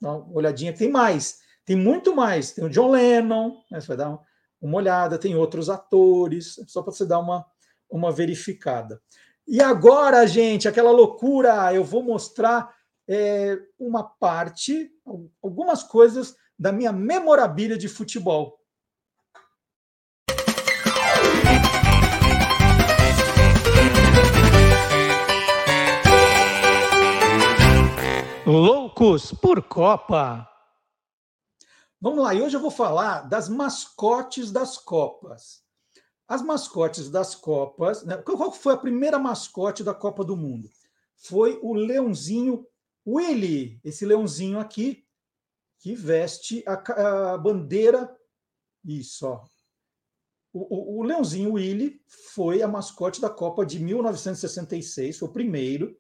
Dá 0.01 0.13
uma 0.15 0.37
olhadinha, 0.37 0.73
tem 0.73 0.89
mais, 0.89 1.41
tem 1.67 1.77
muito 1.77 2.15
mais. 2.15 2.53
Tem 2.53 2.65
o 2.65 2.71
John 2.71 2.93
Lennon, 2.93 3.61
né, 3.71 3.81
você 3.81 3.89
vai 3.89 3.97
dar 3.97 4.19
uma 4.61 4.77
olhada, 4.77 5.19
tem 5.19 5.35
outros 5.37 5.69
atores, 5.69 6.59
só 6.67 6.81
para 6.83 6.93
você 6.93 7.05
dar 7.05 7.19
uma, 7.19 7.45
uma 7.91 8.11
verificada. 8.13 9.03
E 9.47 9.61
agora, 9.61 10.27
gente, 10.27 10.69
aquela 10.69 10.93
loucura, 10.93 11.75
eu 11.75 11.83
vou 11.83 12.03
mostrar 12.03 12.78
é, 13.09 13.59
uma 13.79 14.05
parte, 14.05 14.91
algumas 15.43 15.83
coisas 15.83 16.37
da 16.59 16.71
minha 16.71 16.93
memorabilia 16.93 17.79
de 17.79 17.89
futebol. 17.89 18.59
Loucos 28.45 29.33
por 29.33 29.63
Copa. 29.63 30.49
Vamos 32.01 32.23
lá, 32.23 32.35
e 32.35 32.41
hoje 32.41 32.57
eu 32.57 32.61
vou 32.61 32.71
falar 32.71 33.23
das 33.29 33.49
mascotes 33.49 34.51
das 34.51 34.79
Copas. 34.79 35.63
As 36.27 36.43
mascotes 36.43 37.11
das 37.11 37.35
Copas. 37.35 38.05
Né? 38.05 38.17
Qual 38.19 38.53
foi 38.53 38.75
a 38.75 38.79
primeira 38.79 39.19
mascote 39.19 39.83
da 39.83 39.95
Copa 39.95 40.25
do 40.25 40.37
Mundo? 40.37 40.69
Foi 41.17 41.59
o 41.63 41.75
leãozinho 41.75 42.67
Willy, 43.15 43.81
esse 43.85 44.05
leãozinho 44.05 44.59
aqui, 44.59 45.05
que 45.79 45.95
veste 45.95 46.65
a, 46.67 47.33
a 47.33 47.39
bandeira. 47.39 48.15
Isso, 48.85 49.27
ó. 49.27 49.45
O, 50.53 50.99
o, 50.99 51.01
o 51.01 51.03
leãozinho 51.03 51.53
Willy 51.53 52.03
foi 52.35 52.63
a 52.63 52.69
mascote 52.69 53.21
da 53.21 53.31
Copa 53.31 53.65
de 53.65 53.79
1966, 53.79 55.19
foi 55.19 55.29
o 55.29 55.33
primeiro 55.33 55.97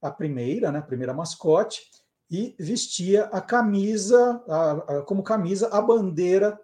a 0.00 0.10
primeira, 0.10 0.72
né, 0.72 0.78
a 0.78 0.82
primeira 0.82 1.12
mascote, 1.12 1.82
e 2.30 2.54
vestia 2.58 3.24
a 3.24 3.40
camisa, 3.40 4.42
a, 4.48 4.70
a, 4.72 5.02
como 5.02 5.22
camisa, 5.22 5.68
a 5.68 5.82
bandeira 5.82 6.58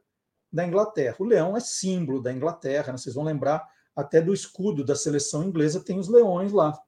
da 0.52 0.66
Inglaterra. 0.66 1.16
O 1.18 1.24
leão 1.24 1.56
é 1.56 1.60
símbolo 1.60 2.22
da 2.22 2.32
Inglaterra, 2.32 2.92
né? 2.92 2.98
vocês 2.98 3.14
vão 3.14 3.24
lembrar 3.24 3.66
até 3.94 4.20
do 4.20 4.32
escudo 4.32 4.84
da 4.84 4.94
seleção 4.94 5.42
inglesa, 5.42 5.82
tem 5.82 5.98
os 5.98 6.08
leões 6.08 6.52
lá. 6.52 6.78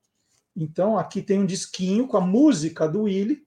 Então, 0.60 0.98
aqui 0.98 1.22
tem 1.22 1.38
um 1.38 1.46
disquinho 1.46 2.08
com 2.08 2.16
a 2.16 2.20
música 2.20 2.88
do 2.88 3.02
Willy. 3.02 3.46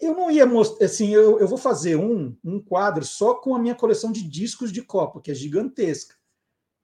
Eu 0.00 0.14
não 0.14 0.30
ia 0.30 0.46
mostrar, 0.46 0.86
assim, 0.86 1.12
eu, 1.12 1.40
eu 1.40 1.48
vou 1.48 1.58
fazer 1.58 1.96
um, 1.96 2.32
um 2.44 2.60
quadro 2.60 3.04
só 3.04 3.34
com 3.34 3.56
a 3.56 3.58
minha 3.58 3.74
coleção 3.74 4.12
de 4.12 4.22
discos 4.22 4.70
de 4.70 4.80
Copa, 4.80 5.20
que 5.20 5.32
é 5.32 5.34
gigantesca. 5.34 6.14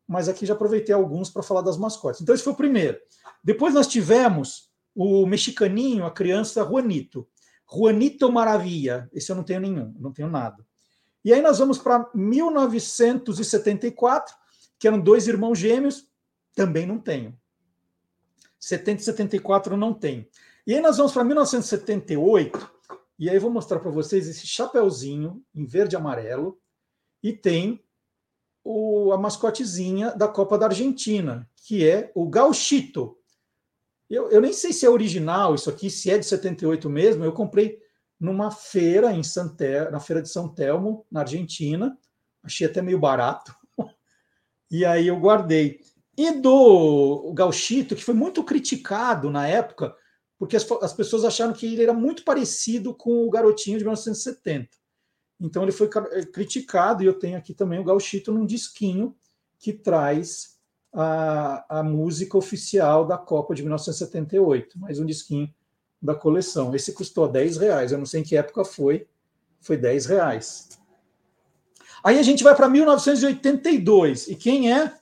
Mas 0.08 0.28
aqui 0.28 0.44
já 0.44 0.54
aproveitei 0.54 0.92
alguns 0.92 1.30
para 1.30 1.44
falar 1.44 1.60
das 1.60 1.76
mascotes. 1.76 2.20
Então, 2.20 2.34
esse 2.34 2.42
foi 2.42 2.52
o 2.52 2.56
primeiro. 2.56 2.98
Depois 3.44 3.72
nós 3.72 3.86
tivemos 3.86 4.72
o 4.92 5.24
mexicaninho, 5.24 6.04
a 6.04 6.10
criança 6.10 6.64
Juanito. 6.64 7.24
Juanito 7.72 8.32
Maravilha. 8.32 9.08
Esse 9.12 9.30
eu 9.30 9.36
não 9.36 9.44
tenho 9.44 9.60
nenhum, 9.60 9.94
não 10.00 10.12
tenho 10.12 10.28
nada. 10.28 10.66
E 11.24 11.32
aí 11.32 11.40
nós 11.40 11.60
vamos 11.60 11.78
para 11.78 12.10
1974, 12.12 14.34
que 14.80 14.88
eram 14.88 15.00
dois 15.00 15.28
irmãos 15.28 15.56
gêmeos, 15.56 16.08
também 16.56 16.86
não 16.86 16.98
tenho. 16.98 17.38
70 18.64 19.02
e 19.02 19.04
74 19.04 19.76
não 19.76 19.92
tem. 19.92 20.28
E 20.66 20.74
aí 20.74 20.80
nós 20.80 20.96
vamos 20.96 21.12
para 21.12 21.22
1978, 21.22 22.70
e 23.18 23.28
aí 23.28 23.36
eu 23.36 23.40
vou 23.40 23.50
mostrar 23.50 23.78
para 23.78 23.90
vocês 23.90 24.26
esse 24.26 24.46
chapeuzinho 24.46 25.44
em 25.54 25.66
verde 25.66 25.94
e 25.94 25.98
amarelo, 25.98 26.58
e 27.22 27.32
tem 27.32 27.84
o, 28.64 29.12
a 29.12 29.18
mascotezinha 29.18 30.12
da 30.12 30.26
Copa 30.26 30.56
da 30.56 30.66
Argentina, 30.66 31.48
que 31.56 31.86
é 31.86 32.10
o 32.14 32.26
Gauchito. 32.26 33.18
Eu, 34.08 34.30
eu 34.30 34.40
nem 34.40 34.52
sei 34.52 34.72
se 34.72 34.86
é 34.86 34.90
original 34.90 35.54
isso 35.54 35.68
aqui, 35.68 35.90
se 35.90 36.10
é 36.10 36.16
de 36.16 36.24
78 36.24 36.88
mesmo, 36.88 37.22
eu 37.22 37.32
comprei 37.32 37.78
numa 38.18 38.50
feira 38.50 39.12
em 39.12 39.22
Santé, 39.22 39.90
na 39.90 40.00
feira 40.00 40.22
de 40.22 40.30
São 40.30 40.48
Telmo, 40.48 41.06
na 41.10 41.20
Argentina, 41.20 41.98
achei 42.42 42.66
até 42.66 42.80
meio 42.80 42.98
barato, 42.98 43.54
e 44.70 44.86
aí 44.86 45.08
eu 45.08 45.20
guardei. 45.20 45.80
E 46.16 46.30
do 46.30 47.32
Gauchito, 47.34 47.96
que 47.96 48.04
foi 48.04 48.14
muito 48.14 48.44
criticado 48.44 49.30
na 49.30 49.48
época, 49.48 49.94
porque 50.38 50.56
as, 50.56 50.70
as, 50.82 50.92
pessoas 50.92 51.24
acharam 51.24 51.52
que 51.52 51.66
ele 51.66 51.82
era 51.82 51.92
muito 51.92 52.24
parecido 52.24 52.94
com 52.94 53.26
o 53.26 53.30
garotinho 53.30 53.78
de 53.78 53.84
1970. 53.84 54.68
Então 55.40 55.62
ele 55.62 55.72
foi 55.72 55.88
criticado, 56.32 57.02
e 57.02 57.06
eu 57.06 57.14
tenho 57.14 57.36
aqui 57.36 57.52
também 57.52 57.78
o 57.78 57.84
Gauchito 57.84 58.32
num 58.32 58.46
disquinho 58.46 59.14
que 59.58 59.72
traz 59.72 60.54
a, 60.92 61.80
a 61.80 61.82
música 61.82 62.38
oficial 62.38 63.04
da 63.04 63.18
Copa 63.18 63.54
de 63.54 63.62
1978, 63.62 64.78
mais 64.78 65.00
um 65.00 65.06
disquinho 65.06 65.52
da 66.00 66.14
coleção. 66.14 66.74
Esse 66.74 66.92
custou 66.92 67.26
10 67.26 67.56
reais, 67.56 67.90
eu 67.90 67.98
não 67.98 68.06
sei 68.06 68.20
em 68.20 68.24
que 68.24 68.36
época 68.36 68.64
foi, 68.64 69.08
foi 69.60 69.76
10 69.76 70.06
reais. 70.06 70.68
Aí 72.04 72.18
a 72.18 72.22
gente 72.22 72.44
vai 72.44 72.54
para 72.54 72.68
1982, 72.68 74.28
e 74.28 74.36
quem 74.36 74.72
é 74.72 74.92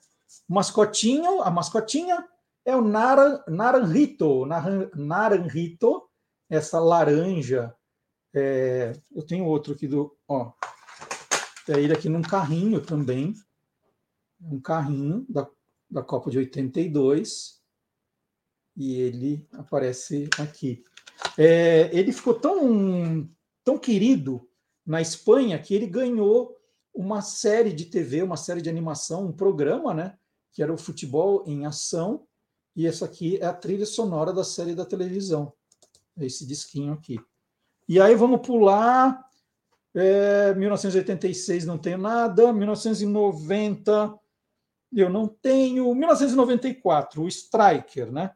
mascotinho? 0.52 1.42
A 1.42 1.50
mascotinha 1.50 2.26
é 2.64 2.76
o 2.76 2.82
Naran, 2.82 3.42
Naranjito, 3.48 4.46
Naranjito, 4.94 6.08
essa 6.48 6.78
laranja. 6.78 7.74
É, 8.34 8.92
eu 9.10 9.22
tenho 9.24 9.44
outro 9.46 9.74
aqui 9.74 9.86
do. 9.86 10.16
Ó, 10.28 10.52
tem 11.66 11.76
ele 11.76 11.92
aqui 11.92 12.08
num 12.08 12.22
carrinho 12.22 12.80
também. 12.80 13.34
Um 14.40 14.60
carrinho 14.60 15.24
da, 15.28 15.48
da 15.90 16.02
Copa 16.02 16.30
de 16.30 16.38
82. 16.38 17.60
E 18.76 18.94
ele 19.00 19.46
aparece 19.52 20.28
aqui. 20.38 20.82
É, 21.38 21.90
ele 21.92 22.12
ficou 22.12 22.34
tão, 22.34 23.28
tão 23.62 23.78
querido 23.78 24.48
na 24.84 25.00
Espanha 25.00 25.58
que 25.58 25.74
ele 25.74 25.86
ganhou 25.86 26.56
uma 26.94 27.22
série 27.22 27.72
de 27.72 27.86
TV, 27.86 28.22
uma 28.22 28.36
série 28.36 28.60
de 28.60 28.68
animação, 28.68 29.26
um 29.26 29.32
programa, 29.32 29.94
né? 29.94 30.18
Que 30.52 30.62
era 30.62 30.72
o 30.72 30.78
Futebol 30.78 31.42
em 31.46 31.64
Ação, 31.66 32.26
e 32.74 32.86
essa 32.86 33.04
aqui 33.04 33.36
é 33.38 33.46
a 33.46 33.52
trilha 33.52 33.84
sonora 33.84 34.32
da 34.32 34.44
série 34.44 34.74
da 34.74 34.84
televisão. 34.84 35.52
Esse 36.18 36.46
disquinho 36.46 36.92
aqui. 36.94 37.18
E 37.88 38.00
aí 38.00 38.14
vamos 38.14 38.46
pular. 38.46 39.22
É, 39.94 40.54
1986 40.54 41.66
não 41.66 41.76
tenho 41.76 41.98
nada. 41.98 42.52
1990 42.52 44.18
eu 44.94 45.10
não 45.10 45.26
tenho. 45.26 45.94
1994, 45.94 47.22
o 47.22 47.28
Striker, 47.28 48.10
né? 48.10 48.32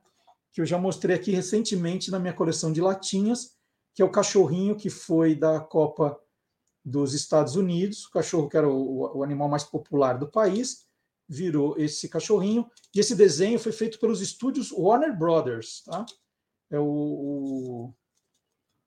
Que 0.53 0.61
eu 0.61 0.67
já 0.67 0.79
mostrei 0.79 1.17
aqui 1.17 1.33
recentemente 1.33 2.11
na 2.11 2.19
minha 2.19 2.33
coleção 2.33 2.73
de 2.73 2.81
latinhas, 2.81 3.57
que 3.95 4.03
é 4.03 4.05
o 4.05 4.11
cachorrinho 4.11 4.77
que 4.77 4.91
foi 4.91 5.35
da 5.35 5.61
Copa 5.61 6.19
dos 6.85 7.15
Estados 7.15 7.57
Unidos, 7.57 8.05
o 8.05 8.11
cachorro 8.11 8.49
que 8.49 8.57
era 8.57 8.69
o, 8.69 9.19
o 9.19 9.23
animal 9.23 9.49
mais 9.49 9.65
popular 9.65 10.19
do 10.19 10.31
país 10.31 10.86
virou 11.29 11.77
esse 11.79 12.09
cachorrinho. 12.09 12.71
E 12.95 13.01
esse 13.01 13.15
desenho 13.15 13.59
foi 13.59 13.73
feito 13.73 13.99
pelos 13.99 14.21
estúdios 14.21 14.71
Warner 14.73 15.17
Brothers, 15.17 15.83
tá? 15.85 16.05
É 16.71 16.79
o, 16.79 16.85
o, 16.85 17.95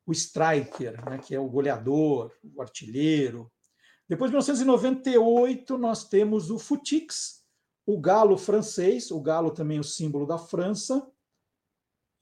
o 0.06 0.12
Striker, 0.12 1.04
né, 1.10 1.18
que 1.18 1.34
é 1.34 1.40
o 1.40 1.50
goleador, 1.50 2.32
o 2.56 2.62
artilheiro. 2.62 3.52
Depois 4.08 4.30
de 4.30 4.34
1998, 4.34 5.78
nós 5.78 6.08
temos 6.08 6.50
o 6.50 6.58
Futix, 6.58 7.46
o 7.86 8.00
galo 8.00 8.38
francês, 8.38 9.12
o 9.12 9.22
galo 9.22 9.52
também 9.52 9.78
é 9.78 9.82
o 9.82 9.84
símbolo 9.84 10.26
da 10.26 10.38
França. 10.38 11.08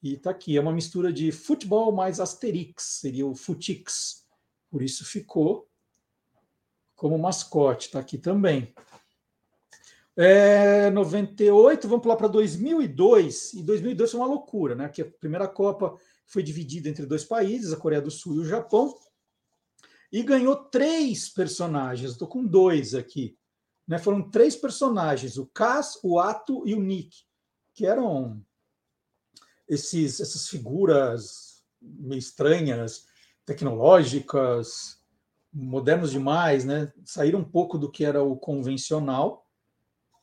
E 0.02 0.14
está 0.14 0.30
aqui, 0.30 0.56
é 0.56 0.60
uma 0.60 0.72
mistura 0.72 1.12
de 1.12 1.32
futebol 1.32 1.90
mais 1.90 2.20
Asterix, 2.20 3.00
seria 3.00 3.26
o 3.26 3.34
Futix. 3.34 4.26
Por 4.70 4.82
isso 4.82 5.04
ficou 5.04 5.68
como 6.94 7.18
mascote, 7.18 7.86
está 7.86 8.00
aqui 8.00 8.18
também. 8.18 8.74
É, 10.20 10.90
98, 10.90 11.86
vamos 11.86 12.02
pular 12.02 12.16
para 12.16 12.26
2002. 12.26 13.54
E 13.54 13.62
2002 13.62 14.10
foi 14.10 14.20
uma 14.20 14.26
loucura, 14.26 14.74
né? 14.74 14.88
Que 14.88 15.02
a 15.02 15.04
primeira 15.04 15.46
Copa 15.46 15.96
foi 16.26 16.42
dividida 16.42 16.88
entre 16.88 17.06
dois 17.06 17.22
países, 17.22 17.72
a 17.72 17.76
Coreia 17.76 18.02
do 18.02 18.10
Sul 18.10 18.34
e 18.34 18.38
o 18.40 18.44
Japão, 18.44 18.98
e 20.10 20.24
ganhou 20.24 20.56
três 20.56 21.28
personagens. 21.28 22.10
Estou 22.10 22.26
com 22.26 22.44
dois 22.44 22.96
aqui. 22.96 23.38
Né? 23.86 23.96
Foram 23.96 24.28
três 24.28 24.56
personagens: 24.56 25.38
o 25.38 25.46
Kaz, 25.46 26.00
o 26.02 26.18
Ato 26.18 26.66
e 26.66 26.74
o 26.74 26.80
Nick, 26.80 27.18
que 27.72 27.86
eram 27.86 28.44
esses, 29.68 30.18
essas 30.18 30.48
figuras 30.48 31.62
meio 31.80 32.18
estranhas, 32.18 33.06
tecnológicas, 33.46 35.00
modernos 35.52 36.10
demais, 36.10 36.64
né? 36.64 36.92
Saíram 37.04 37.38
um 37.38 37.48
pouco 37.48 37.78
do 37.78 37.88
que 37.88 38.04
era 38.04 38.20
o 38.20 38.36
convencional 38.36 39.47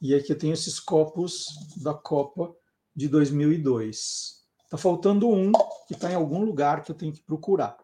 e 0.06 0.14
aqui 0.14 0.32
eu 0.32 0.38
tenho 0.38 0.54
esses 0.54 0.80
copos 0.80 1.48
da 1.78 1.94
Copa 1.94 2.56
de 2.96 3.08
2002. 3.08 4.46
Está 4.64 4.78
faltando 4.78 5.28
um 5.28 5.52
que 5.88 5.96
está 5.96 6.12
em 6.12 6.16
algum 6.16 6.44
lugar 6.44 6.84
que 6.84 6.92
eu 6.92 6.96
tenho 6.96 7.12
que 7.12 7.24
procurar. 7.24 7.76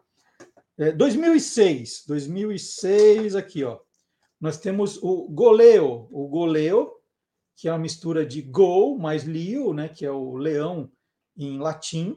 É, 0.78 0.92
2006, 0.92 2.04
2006 2.06 3.34
aqui, 3.34 3.64
ó. 3.64 3.80
Nós 4.40 4.56
temos 4.56 4.98
o 5.02 5.28
Goleo, 5.28 6.06
o 6.12 6.28
Goleo, 6.28 6.92
que 7.56 7.66
é 7.66 7.72
uma 7.72 7.78
mistura 7.78 8.24
de 8.24 8.40
Go 8.40 8.96
mais 8.96 9.24
Leo, 9.24 9.74
né, 9.74 9.88
que 9.88 10.06
é 10.06 10.10
o 10.10 10.36
leão 10.36 10.90
em 11.36 11.58
latim. 11.58 12.16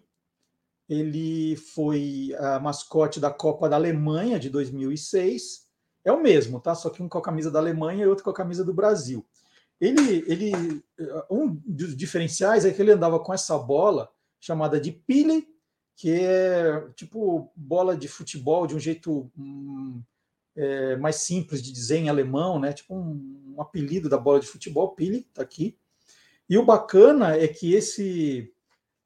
Ele 0.88 1.56
foi 1.56 2.36
a 2.38 2.60
mascote 2.60 3.20
da 3.20 3.32
Copa 3.32 3.68
da 3.68 3.76
Alemanha 3.76 4.40
de 4.40 4.52
2006. 4.52 5.68
É 6.04 6.12
o 6.12 6.22
mesmo, 6.22 6.60
tá? 6.60 6.76
Só 6.76 6.92
que 6.92 7.02
um 7.02 7.10
com 7.10 7.18
a 7.18 7.24
camisa 7.24 7.50
da 7.50 7.58
Alemanha 7.58 8.06
e 8.06 8.08
outro 8.08 8.24
com 8.24 8.30
a 8.30 8.36
camisa 8.36 8.64
do 8.64 8.74
Brasil. 8.74 9.26
Ele, 9.86 10.24
ele, 10.28 10.52
um 11.30 11.62
dos 11.66 11.96
diferenciais 11.96 12.66
é 12.66 12.72
que 12.72 12.82
ele 12.82 12.92
andava 12.92 13.20
com 13.20 13.34
essa 13.34 13.58
bola 13.58 14.10
chamada 14.40 14.80
de 14.80 14.92
pile, 14.92 15.48
que 15.96 16.12
é 16.12 16.88
tipo 16.96 17.52
bola 17.56 17.96
de 17.96 18.08
futebol 18.08 18.68
de 18.68 18.76
um 18.76 18.80
jeito 18.80 19.32
hum, 19.38 20.02
é, 20.56 20.96
mais 20.98 21.18
simples 21.18 21.62
de 21.62 21.72
dizer 21.72 21.98
em 21.98 22.10
alemão, 22.10 22.60
né? 22.60 22.74
Tipo 22.74 22.96
um, 22.96 23.54
um 23.56 23.62
apelido 23.62 24.10
da 24.10 24.18
bola 24.18 24.40
de 24.40 24.48
futebol, 24.48 24.96
pile, 24.96 25.28
tá 25.34 25.42
aqui. 25.42 25.78
E 26.50 26.58
o 26.58 26.66
bacana 26.66 27.36
é 27.36 27.48
que 27.48 27.74
esse 27.74 28.52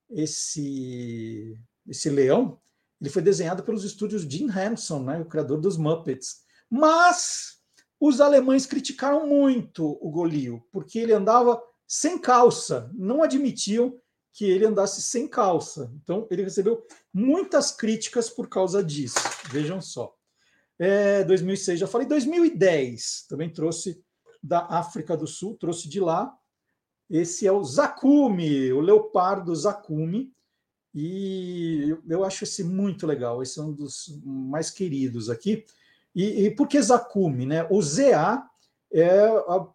esse 0.09 1.59
esse 1.87 2.09
leão 2.09 2.59
ele 2.99 3.09
foi 3.09 3.21
desenhado 3.21 3.63
pelos 3.63 3.83
estúdios 3.83 4.23
Jim 4.23 4.49
Henson, 4.49 5.03
né, 5.03 5.19
o 5.19 5.25
criador 5.25 5.59
dos 5.59 5.77
Muppets. 5.77 6.41
Mas 6.69 7.58
os 7.99 8.21
alemães 8.21 8.65
criticaram 8.65 9.27
muito 9.27 9.97
o 10.01 10.09
Golio, 10.09 10.63
porque 10.71 10.99
ele 10.99 11.13
andava 11.13 11.61
sem 11.87 12.17
calça, 12.17 12.89
não 12.93 13.21
admitiam 13.21 13.99
que 14.31 14.45
ele 14.45 14.65
andasse 14.65 15.01
sem 15.01 15.27
calça. 15.27 15.91
Então, 16.01 16.27
ele 16.29 16.43
recebeu 16.43 16.85
muitas 17.13 17.71
críticas 17.71 18.29
por 18.29 18.47
causa 18.47 18.83
disso. 18.83 19.19
Vejam 19.51 19.81
só. 19.81 20.15
É, 20.77 21.23
2006, 21.25 21.79
já 21.79 21.87
falei. 21.87 22.07
2010, 22.07 23.25
também 23.27 23.51
trouxe 23.51 24.01
da 24.41 24.65
África 24.67 25.17
do 25.17 25.27
Sul, 25.27 25.57
trouxe 25.57 25.89
de 25.89 25.99
lá. 25.99 26.33
Esse 27.09 27.45
é 27.45 27.51
o 27.51 27.63
Zakumi, 27.63 28.71
o 28.71 28.79
leopardo 28.79 29.53
Zakumi. 29.53 30.31
E 30.93 31.95
eu 32.07 32.23
acho 32.23 32.45
esse 32.45 32.63
muito 32.63 33.05
legal. 33.05 33.43
Esse 33.43 33.59
é 33.59 33.63
um 33.63 33.73
dos 33.73 34.21
mais 34.23 34.69
queridos 34.69 35.29
aqui. 35.29 35.65
E, 36.15 36.45
e 36.45 36.51
por 36.51 36.67
que 36.67 36.81
Zakumi? 36.81 37.45
Né? 37.45 37.67
O 37.69 37.81
ZA 37.81 38.43
é 38.91 39.07
a, 39.07 39.67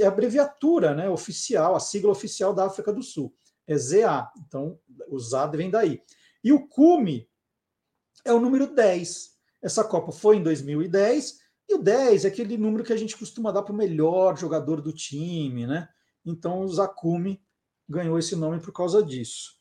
é 0.00 0.04
a 0.04 0.08
abreviatura 0.08 0.94
né, 0.94 1.08
oficial, 1.08 1.74
a 1.74 1.80
sigla 1.80 2.10
oficial 2.10 2.54
da 2.54 2.66
África 2.66 2.92
do 2.92 3.02
Sul. 3.02 3.34
É 3.66 3.76
ZA. 3.76 4.30
Então, 4.46 4.78
o 5.08 5.18
ZA 5.18 5.46
vem 5.46 5.70
daí. 5.70 6.02
E 6.42 6.52
o 6.52 6.66
Kumi 6.66 7.28
é 8.24 8.32
o 8.32 8.40
número 8.40 8.66
10. 8.66 9.34
Essa 9.62 9.82
Copa 9.82 10.12
foi 10.12 10.36
em 10.36 10.42
2010, 10.42 11.38
e 11.68 11.74
o 11.74 11.78
10 11.78 12.24
é 12.24 12.28
aquele 12.28 12.58
número 12.58 12.84
que 12.84 12.92
a 12.92 12.96
gente 12.96 13.16
costuma 13.16 13.50
dar 13.50 13.62
para 13.62 13.72
o 13.72 13.76
melhor 13.76 14.36
jogador 14.36 14.82
do 14.82 14.92
time, 14.92 15.66
né? 15.66 15.88
Então 16.24 16.60
o 16.60 16.68
Zakumi 16.68 17.42
ganhou 17.88 18.18
esse 18.18 18.36
nome 18.36 18.60
por 18.60 18.72
causa 18.72 19.02
disso. 19.02 19.52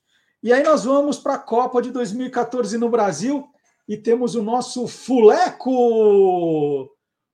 E 0.42 0.52
aí 0.52 0.62
nós 0.62 0.84
vamos 0.84 1.18
para 1.18 1.36
a 1.36 1.40
Copa 1.40 1.82
de 1.82 1.92
2014 1.92 2.78
no 2.78 2.90
Brasil, 2.90 3.48
e 3.88 3.98
temos 3.98 4.36
o 4.36 4.44
nosso 4.44 4.88
Fuleco, 4.88 6.90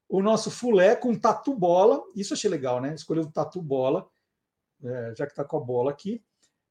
o 0.10 0.24
nosso 0.24 0.50
fulé 0.50 0.96
com 0.96 1.14
tatu 1.14 1.54
bola. 1.54 2.04
Isso 2.16 2.34
achei 2.34 2.50
legal, 2.50 2.82
né? 2.82 2.96
Escolheu 2.96 3.24
o 3.24 3.32
tatu 3.32 3.62
bola, 3.62 4.10
é, 4.84 5.14
já 5.16 5.26
que 5.26 5.32
está 5.32 5.46
com 5.46 5.58
a 5.58 5.60
bola 5.60 5.92
aqui. 5.92 6.24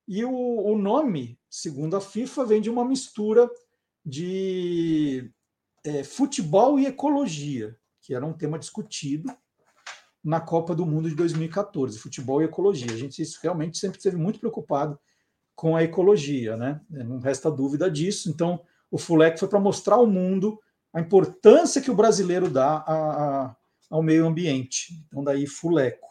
E 0.09 0.25
o, 0.25 0.33
o, 0.33 0.77
nome, 0.77 1.39
segundo 1.49 1.97
a 1.97 2.01
FIFA, 2.01 2.47
vem 2.47 2.61
de 2.61 2.69
uma 2.69 2.85
mistura 2.85 3.49
de 4.05 5.31
é, 5.85 6.03
futebol 6.03 6.81
e 6.81 6.87
ecologia, 6.87 7.79
que 8.01 8.15
era 8.15 8.27
um 8.27 8.33
tema 8.33 8.59
discutido 8.59 9.33
na 10.25 10.41
Copa 10.41 10.75
do 10.75 10.85
Mundo 10.85 11.09
de 11.09 11.15
2014, 11.15 11.99
futebol 11.99 12.43
e 12.43 12.47
ecologia. 12.47 12.93
A 12.93 12.97
gente 12.97 13.23
realmente 13.41 13.79
sempre 13.79 13.99
esteve 13.99 14.17
muito 14.17 14.41
preocupado 14.41 14.99
com 15.55 15.77
a 15.77 15.85
ecologia, 15.85 16.57
né? 16.57 16.81
Não 16.91 17.21
resta 17.21 17.51
dúvida 17.51 17.91
disso. 17.91 18.31
Então, 18.31 18.65
o 18.91 18.99
Fulec 18.99 19.39
foi 19.39 19.49
para 19.49 19.61
mostrar 19.61 19.97
ao 19.97 20.07
mundo 20.07 20.59
a 20.93 21.01
importância 21.01 21.83
que 21.83 21.91
o 21.91 21.95
brasileiro 21.95 22.49
dá 22.49 22.85
a, 22.87 22.95
a, 22.95 23.57
ao 23.91 24.03
meio 24.03 24.27
ambiente. 24.27 25.05
Então, 25.07 25.23
daí 25.23 25.47
Fuleco. 25.47 26.09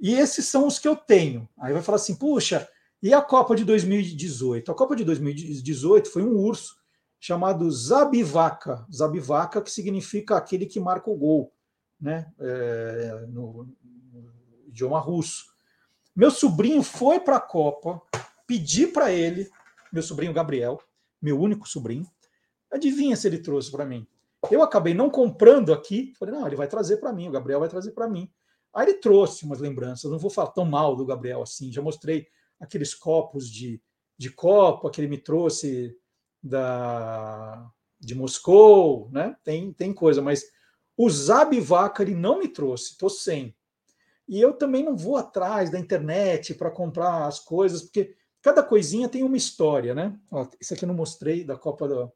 E 0.00 0.14
esses 0.14 0.46
são 0.46 0.66
os 0.66 0.78
que 0.78 0.88
eu 0.88 0.96
tenho. 0.96 1.48
Aí 1.58 1.72
vai 1.72 1.82
falar 1.82 1.96
assim, 1.96 2.16
puxa, 2.16 2.68
e 3.02 3.14
a 3.14 3.22
Copa 3.22 3.54
de 3.54 3.64
2018? 3.64 4.70
A 4.70 4.74
Copa 4.74 4.96
de 4.96 5.04
2018 5.04 6.10
foi 6.10 6.22
um 6.22 6.36
urso 6.36 6.76
chamado 7.20 7.70
Zabivaca. 7.70 8.84
Zabivaca, 8.92 9.62
que 9.62 9.70
significa 9.70 10.36
aquele 10.36 10.66
que 10.66 10.80
marca 10.80 11.08
o 11.08 11.16
gol, 11.16 11.52
né? 12.00 12.26
É, 12.38 13.26
no, 13.28 13.68
no 14.12 14.32
idioma 14.66 14.98
russo. 14.98 15.52
Meu 16.14 16.30
sobrinho 16.30 16.82
foi 16.82 17.20
para 17.20 17.36
a 17.36 17.40
Copa, 17.40 18.02
pedi 18.46 18.86
para 18.86 19.10
ele, 19.12 19.48
meu 19.92 20.02
sobrinho 20.02 20.32
Gabriel, 20.32 20.80
meu 21.22 21.40
único 21.40 21.68
sobrinho, 21.68 22.06
Adivinha 22.72 23.14
se 23.14 23.28
ele 23.28 23.38
trouxe 23.38 23.70
para 23.70 23.84
mim? 23.84 24.06
Eu 24.50 24.62
acabei 24.62 24.94
não 24.94 25.10
comprando 25.10 25.72
aqui. 25.72 26.14
Falei, 26.18 26.34
não, 26.34 26.46
ele 26.46 26.56
vai 26.56 26.66
trazer 26.66 26.96
para 26.96 27.12
mim, 27.12 27.28
o 27.28 27.30
Gabriel 27.30 27.60
vai 27.60 27.68
trazer 27.68 27.92
para 27.92 28.08
mim. 28.08 28.30
Aí 28.74 28.86
ele 28.86 28.94
trouxe 28.94 29.44
umas 29.44 29.60
lembranças. 29.60 30.10
Não 30.10 30.18
vou 30.18 30.30
falar 30.30 30.50
tão 30.50 30.64
mal 30.64 30.96
do 30.96 31.04
Gabriel 31.04 31.42
assim. 31.42 31.70
Já 31.70 31.82
mostrei 31.82 32.26
aqueles 32.58 32.94
copos 32.94 33.50
de, 33.50 33.80
de 34.16 34.30
copa 34.30 34.90
que 34.90 35.00
ele 35.00 35.08
me 35.08 35.18
trouxe 35.18 35.94
da 36.42 37.70
de 38.00 38.16
Moscou, 38.16 39.08
né? 39.12 39.36
Tem, 39.44 39.72
tem 39.72 39.94
coisa, 39.94 40.20
mas 40.20 40.42
o 40.96 41.08
Zab 41.08 41.58
Vaca 41.60 42.02
ele 42.02 42.16
não 42.16 42.40
me 42.40 42.48
trouxe, 42.48 42.98
tô 42.98 43.08
sem. 43.08 43.54
E 44.26 44.40
eu 44.40 44.54
também 44.54 44.82
não 44.82 44.96
vou 44.96 45.16
atrás 45.16 45.70
da 45.70 45.78
internet 45.78 46.52
para 46.54 46.68
comprar 46.68 47.26
as 47.26 47.38
coisas, 47.38 47.80
porque 47.80 48.16
cada 48.42 48.62
coisinha 48.62 49.08
tem 49.08 49.22
uma 49.22 49.36
história, 49.36 49.94
né? 49.94 50.18
Ó, 50.30 50.46
isso 50.60 50.74
aqui 50.74 50.84
eu 50.84 50.88
não 50.88 50.94
mostrei 50.94 51.44
da 51.44 51.56
Copa 51.56 51.88
do, 51.88 52.12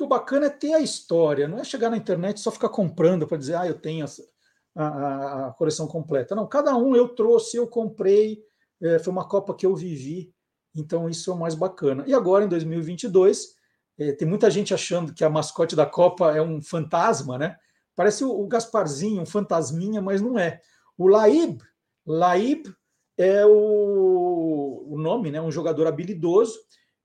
porque 0.00 0.04
o 0.04 0.08
bacana 0.08 0.46
é 0.46 0.50
ter 0.50 0.72
a 0.72 0.80
história, 0.80 1.46
não 1.46 1.58
é 1.58 1.64
chegar 1.64 1.90
na 1.90 1.96
internet 1.96 2.38
e 2.38 2.40
só 2.40 2.50
ficar 2.50 2.70
comprando 2.70 3.26
para 3.26 3.36
dizer, 3.36 3.56
ah, 3.56 3.66
eu 3.66 3.78
tenho 3.78 4.06
a, 4.74 4.86
a, 4.86 5.48
a, 5.48 5.52
coleção 5.52 5.86
completa. 5.86 6.34
Não, 6.34 6.46
cada 6.46 6.74
um 6.74 6.96
eu 6.96 7.08
trouxe, 7.08 7.58
eu 7.58 7.66
comprei, 7.66 8.42
é, 8.80 8.98
foi 8.98 9.12
uma 9.12 9.28
Copa 9.28 9.54
que 9.54 9.66
eu 9.66 9.76
vivi, 9.76 10.32
então 10.74 11.08
isso 11.08 11.30
é 11.30 11.34
o 11.34 11.38
mais 11.38 11.54
bacana. 11.54 12.04
E 12.06 12.14
agora, 12.14 12.44
em 12.44 12.48
2022, 12.48 13.54
é, 13.98 14.12
tem 14.12 14.26
muita 14.26 14.50
gente 14.50 14.72
achando 14.72 15.12
que 15.12 15.22
a 15.22 15.28
mascote 15.28 15.76
da 15.76 15.84
Copa 15.84 16.34
é 16.34 16.40
um 16.40 16.62
fantasma, 16.62 17.36
né? 17.36 17.56
Parece 17.94 18.24
o 18.24 18.46
Gasparzinho, 18.46 19.20
um 19.20 19.26
fantasminha, 19.26 20.00
mas 20.00 20.22
não 20.22 20.38
é. 20.38 20.62
O 20.96 21.08
Laib, 21.08 21.60
Laib 22.06 22.74
é 23.20 23.44
o, 23.44 24.86
o 24.88 24.98
nome, 24.98 25.30
né? 25.30 25.40
Um 25.40 25.52
jogador 25.52 25.86
habilidoso. 25.86 26.58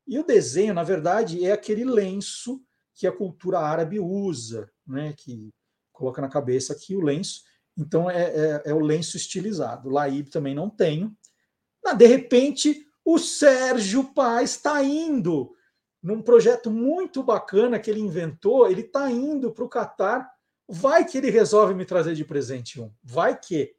E 0.07 0.17
o 0.17 0.25
desenho, 0.25 0.73
na 0.73 0.83
verdade, 0.83 1.45
é 1.45 1.51
aquele 1.51 1.83
lenço 1.83 2.61
que 2.93 3.05
a 3.05 3.11
cultura 3.11 3.59
árabe 3.59 3.99
usa, 3.99 4.71
né, 4.87 5.13
que 5.17 5.49
coloca 5.91 6.21
na 6.21 6.29
cabeça 6.29 6.71
aqui 6.71 6.95
o 6.95 7.01
lenço. 7.01 7.41
Então 7.77 8.09
é, 8.09 8.23
é, 8.23 8.61
é 8.67 8.73
o 8.73 8.79
lenço 8.79 9.17
estilizado. 9.17 9.89
Laíb 9.89 10.29
também 10.29 10.55
não 10.55 10.69
tenho. 10.69 11.13
Mas, 11.83 11.97
de 11.97 12.05
repente, 12.05 12.87
o 13.03 13.19
Sérgio 13.19 14.13
Paz 14.13 14.51
está 14.51 14.81
indo 14.81 15.53
num 16.01 16.21
projeto 16.21 16.71
muito 16.71 17.21
bacana 17.21 17.79
que 17.79 17.89
ele 17.89 17.99
inventou. 17.99 18.69
Ele 18.69 18.81
está 18.81 19.11
indo 19.11 19.51
para 19.51 19.65
o 19.65 19.69
Catar. 19.69 20.31
Vai 20.67 21.03
que 21.03 21.17
ele 21.17 21.29
resolve 21.29 21.73
me 21.73 21.85
trazer 21.85 22.15
de 22.15 22.23
presente 22.23 22.79
um. 22.79 22.91
Vai 23.03 23.37
que. 23.37 23.75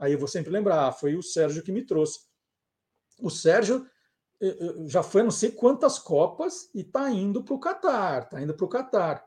Aí 0.00 0.14
eu 0.14 0.18
vou 0.18 0.26
sempre 0.26 0.50
lembrar, 0.50 0.88
ah, 0.88 0.92
foi 0.92 1.14
o 1.14 1.22
Sérgio 1.22 1.62
que 1.62 1.70
me 1.70 1.84
trouxe. 1.84 2.20
O 3.20 3.30
Sérgio 3.30 3.86
já 4.86 5.02
foi 5.02 5.22
não 5.22 5.30
sei 5.30 5.52
quantas 5.52 5.98
Copas 5.98 6.70
e 6.74 6.80
está 6.80 7.10
indo 7.10 7.44
para 7.44 7.54
o 7.54 7.60
Catar, 7.60 8.22
está 8.22 8.40
indo 8.40 8.54
para 8.54 8.64
o 8.64 8.68
Catar. 8.68 9.24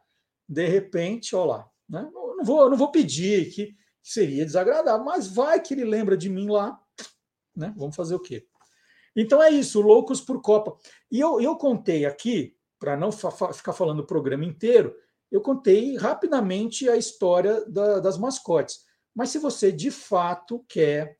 De 0.49 0.65
repente, 0.65 1.35
olha 1.35 1.45
lá, 1.45 1.71
né? 1.87 2.09
não, 2.11 2.43
vou, 2.43 2.69
não 2.69 2.75
vou 2.75 2.91
pedir 2.91 3.51
que 3.51 3.75
seria 4.01 4.43
desagradável, 4.43 5.05
mas 5.05 5.27
vai 5.27 5.61
que 5.61 5.73
ele 5.73 5.85
lembra 5.85 6.17
de 6.17 6.29
mim 6.29 6.49
lá, 6.49 6.79
né? 7.55 7.73
Vamos 7.77 7.95
fazer 7.95 8.15
o 8.15 8.19
quê? 8.19 8.45
Então 9.15 9.41
é 9.41 9.51
isso, 9.51 9.79
loucos 9.79 10.19
por 10.19 10.41
Copa. 10.41 10.75
E 11.11 11.19
eu, 11.19 11.39
eu 11.39 11.55
contei 11.55 12.05
aqui, 12.05 12.57
para 12.79 12.97
não 12.97 13.11
fa 13.11 13.53
ficar 13.53 13.73
falando 13.73 13.99
o 13.99 14.07
programa 14.07 14.43
inteiro, 14.43 14.95
eu 15.31 15.41
contei 15.41 15.95
rapidamente 15.95 16.89
a 16.89 16.97
história 16.97 17.63
da, 17.65 17.99
das 17.99 18.17
mascotes. 18.17 18.83
Mas 19.15 19.29
se 19.29 19.39
você 19.39 19.71
de 19.71 19.91
fato 19.91 20.63
quer 20.67 21.17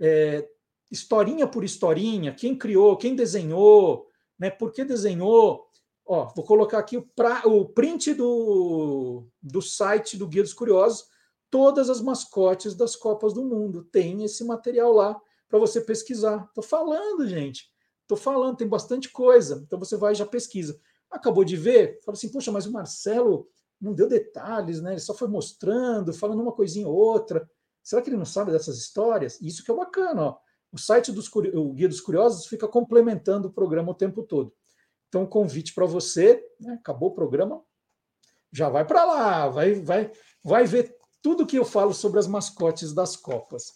é, 0.00 0.46
historinha 0.90 1.46
por 1.46 1.64
historinha, 1.64 2.34
quem 2.34 2.56
criou, 2.56 2.96
quem 2.96 3.14
desenhou, 3.14 4.06
né, 4.38 4.50
por 4.50 4.72
que 4.72 4.84
desenhou. 4.84 5.66
Ó, 6.04 6.32
vou 6.34 6.44
colocar 6.44 6.78
aqui 6.78 6.96
o, 6.96 7.02
pra, 7.02 7.46
o 7.46 7.66
print 7.66 8.14
do, 8.14 9.26
do 9.42 9.60
site 9.60 10.16
do 10.16 10.28
Guia 10.28 10.42
dos 10.42 10.54
Curiosos, 10.54 11.06
todas 11.50 11.90
as 11.90 12.00
mascotes 12.00 12.74
das 12.74 12.94
Copas 12.94 13.32
do 13.32 13.44
Mundo. 13.44 13.84
Tem 13.84 14.22
esse 14.24 14.44
material 14.44 14.92
lá 14.92 15.20
para 15.48 15.58
você 15.58 15.80
pesquisar. 15.80 16.44
Estou 16.48 16.62
falando, 16.62 17.26
gente. 17.26 17.70
Estou 18.02 18.16
falando, 18.16 18.56
tem 18.56 18.68
bastante 18.68 19.10
coisa. 19.10 19.62
Então 19.66 19.78
você 19.78 19.96
vai 19.96 20.12
e 20.12 20.16
já 20.16 20.26
pesquisa. 20.26 20.78
Acabou 21.10 21.44
de 21.44 21.56
ver? 21.56 21.98
Fala 22.04 22.16
assim, 22.16 22.30
poxa, 22.30 22.52
mas 22.52 22.66
o 22.66 22.72
Marcelo 22.72 23.48
não 23.80 23.94
deu 23.94 24.08
detalhes, 24.08 24.80
né? 24.80 24.92
Ele 24.92 25.00
só 25.00 25.14
foi 25.14 25.28
mostrando, 25.28 26.12
falando 26.12 26.42
uma 26.42 26.52
coisinha 26.52 26.88
ou 26.88 26.94
outra. 26.94 27.48
Será 27.82 28.02
que 28.02 28.08
ele 28.08 28.16
não 28.16 28.24
sabe 28.24 28.50
dessas 28.50 28.78
histórias? 28.78 29.40
Isso 29.40 29.64
que 29.64 29.70
é 29.70 29.74
bacana, 29.74 30.22
ó. 30.22 30.38
O 30.72 30.78
site 30.78 31.12
dos 31.12 31.30
o 31.34 31.72
Guia 31.72 31.88
dos 31.88 32.00
Curiosos 32.00 32.46
fica 32.46 32.66
complementando 32.66 33.48
o 33.48 33.52
programa 33.52 33.92
o 33.92 33.94
tempo 33.94 34.22
todo. 34.22 34.52
Então, 35.08 35.24
convite 35.26 35.72
para 35.72 35.86
você, 35.86 36.44
né? 36.60 36.74
acabou 36.74 37.10
o 37.10 37.14
programa, 37.14 37.62
já 38.52 38.68
vai 38.68 38.84
para 38.84 39.04
lá, 39.04 39.48
vai, 39.48 39.74
vai, 39.74 40.10
vai 40.42 40.66
ver 40.66 40.96
tudo 41.22 41.46
que 41.46 41.56
eu 41.56 41.64
falo 41.64 41.94
sobre 41.94 42.18
as 42.18 42.26
mascotes 42.26 42.92
das 42.92 43.16
Copas. 43.16 43.74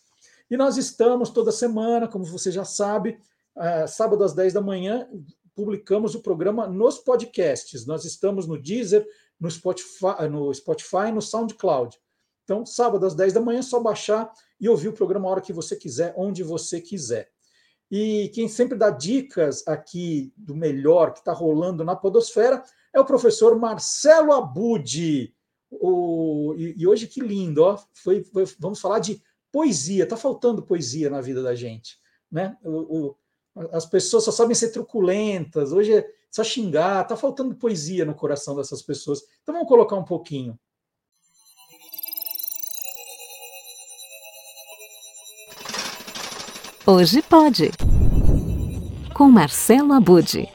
E 0.51 0.57
nós 0.57 0.77
estamos 0.77 1.31
toda 1.31 1.53
semana, 1.53 2.09
como 2.09 2.25
você 2.25 2.51
já 2.51 2.65
sabe, 2.65 3.19
é, 3.57 3.87
sábado 3.87 4.25
às 4.25 4.35
10 4.35 4.53
da 4.53 4.61
manhã, 4.61 5.09
publicamos 5.55 6.15
o 6.15 6.23
programa 6.23 6.67
nos 6.67 6.99
podcasts. 6.99 7.87
Nós 7.87 8.05
estamos 8.05 8.47
no 8.47 8.61
Deezer, 8.61 9.07
no 9.41 9.51
Spotify, 9.51 10.29
no 10.31 10.53
Spotify 10.53 11.11
no 11.13 11.23
SoundCloud. 11.23 11.99
Então, 12.45 12.67
sábado 12.67 13.07
às 13.07 13.15
10 13.15 13.33
da 13.33 13.41
manhã, 13.41 13.61
é 13.61 13.63
só 13.63 13.81
baixar 13.81 14.31
e 14.61 14.69
ouvir 14.69 14.89
o 14.89 14.93
programa 14.93 15.29
a 15.29 15.31
hora 15.31 15.41
que 15.41 15.53
você 15.53 15.75
quiser, 15.77 16.13
onde 16.17 16.43
você 16.43 16.81
quiser. 16.81 17.31
E 17.91 18.31
quem 18.35 18.49
sempre 18.49 18.77
dá 18.77 18.91
dicas 18.91 19.67
aqui 19.67 20.33
do 20.37 20.55
melhor 20.55 21.13
que 21.13 21.21
está 21.21 21.33
rolando 21.33 21.85
na 21.85 21.97
Podosfera 21.97 22.63
é 22.93 23.01
o 23.01 23.05
professor 23.05 23.59
Marcelo 23.59 24.33
Abud. 24.33 25.35
O, 25.71 26.55
e, 26.57 26.75
e, 26.79 26.87
hoje 26.87 27.07
que 27.07 27.21
lindo, 27.21 27.63
ó, 27.63 27.79
foi, 27.95 28.23
foi, 28.25 28.45
vamos 28.59 28.81
falar 28.81 28.99
de 28.99 29.23
poesia. 29.51 30.05
Está 30.05 30.17
faltando 30.17 30.63
poesia 30.63 31.09
na 31.09 31.21
vida 31.21 31.43
da 31.43 31.55
gente. 31.55 31.99
Né? 32.31 32.57
O, 32.63 33.09
o, 33.09 33.17
as 33.73 33.87
pessoas 33.87 34.25
só 34.25 34.31
sabem 34.31 34.55
ser 34.55 34.71
truculentas, 34.71 35.73
hoje 35.73 35.95
é 35.95 36.09
só 36.31 36.45
xingar, 36.45 37.03
está 37.03 37.17
faltando 37.17 37.55
poesia 37.55 38.05
no 38.05 38.15
coração 38.15 38.55
dessas 38.55 38.81
pessoas. 38.81 39.21
Então 39.43 39.55
vamos 39.55 39.69
colocar 39.69 39.97
um 39.97 40.05
pouquinho. 40.05 40.59
Hoje 46.87 47.21
pode. 47.23 47.71
Com 49.13 49.29
Marcelo 49.29 49.93
Abude. 49.93 50.49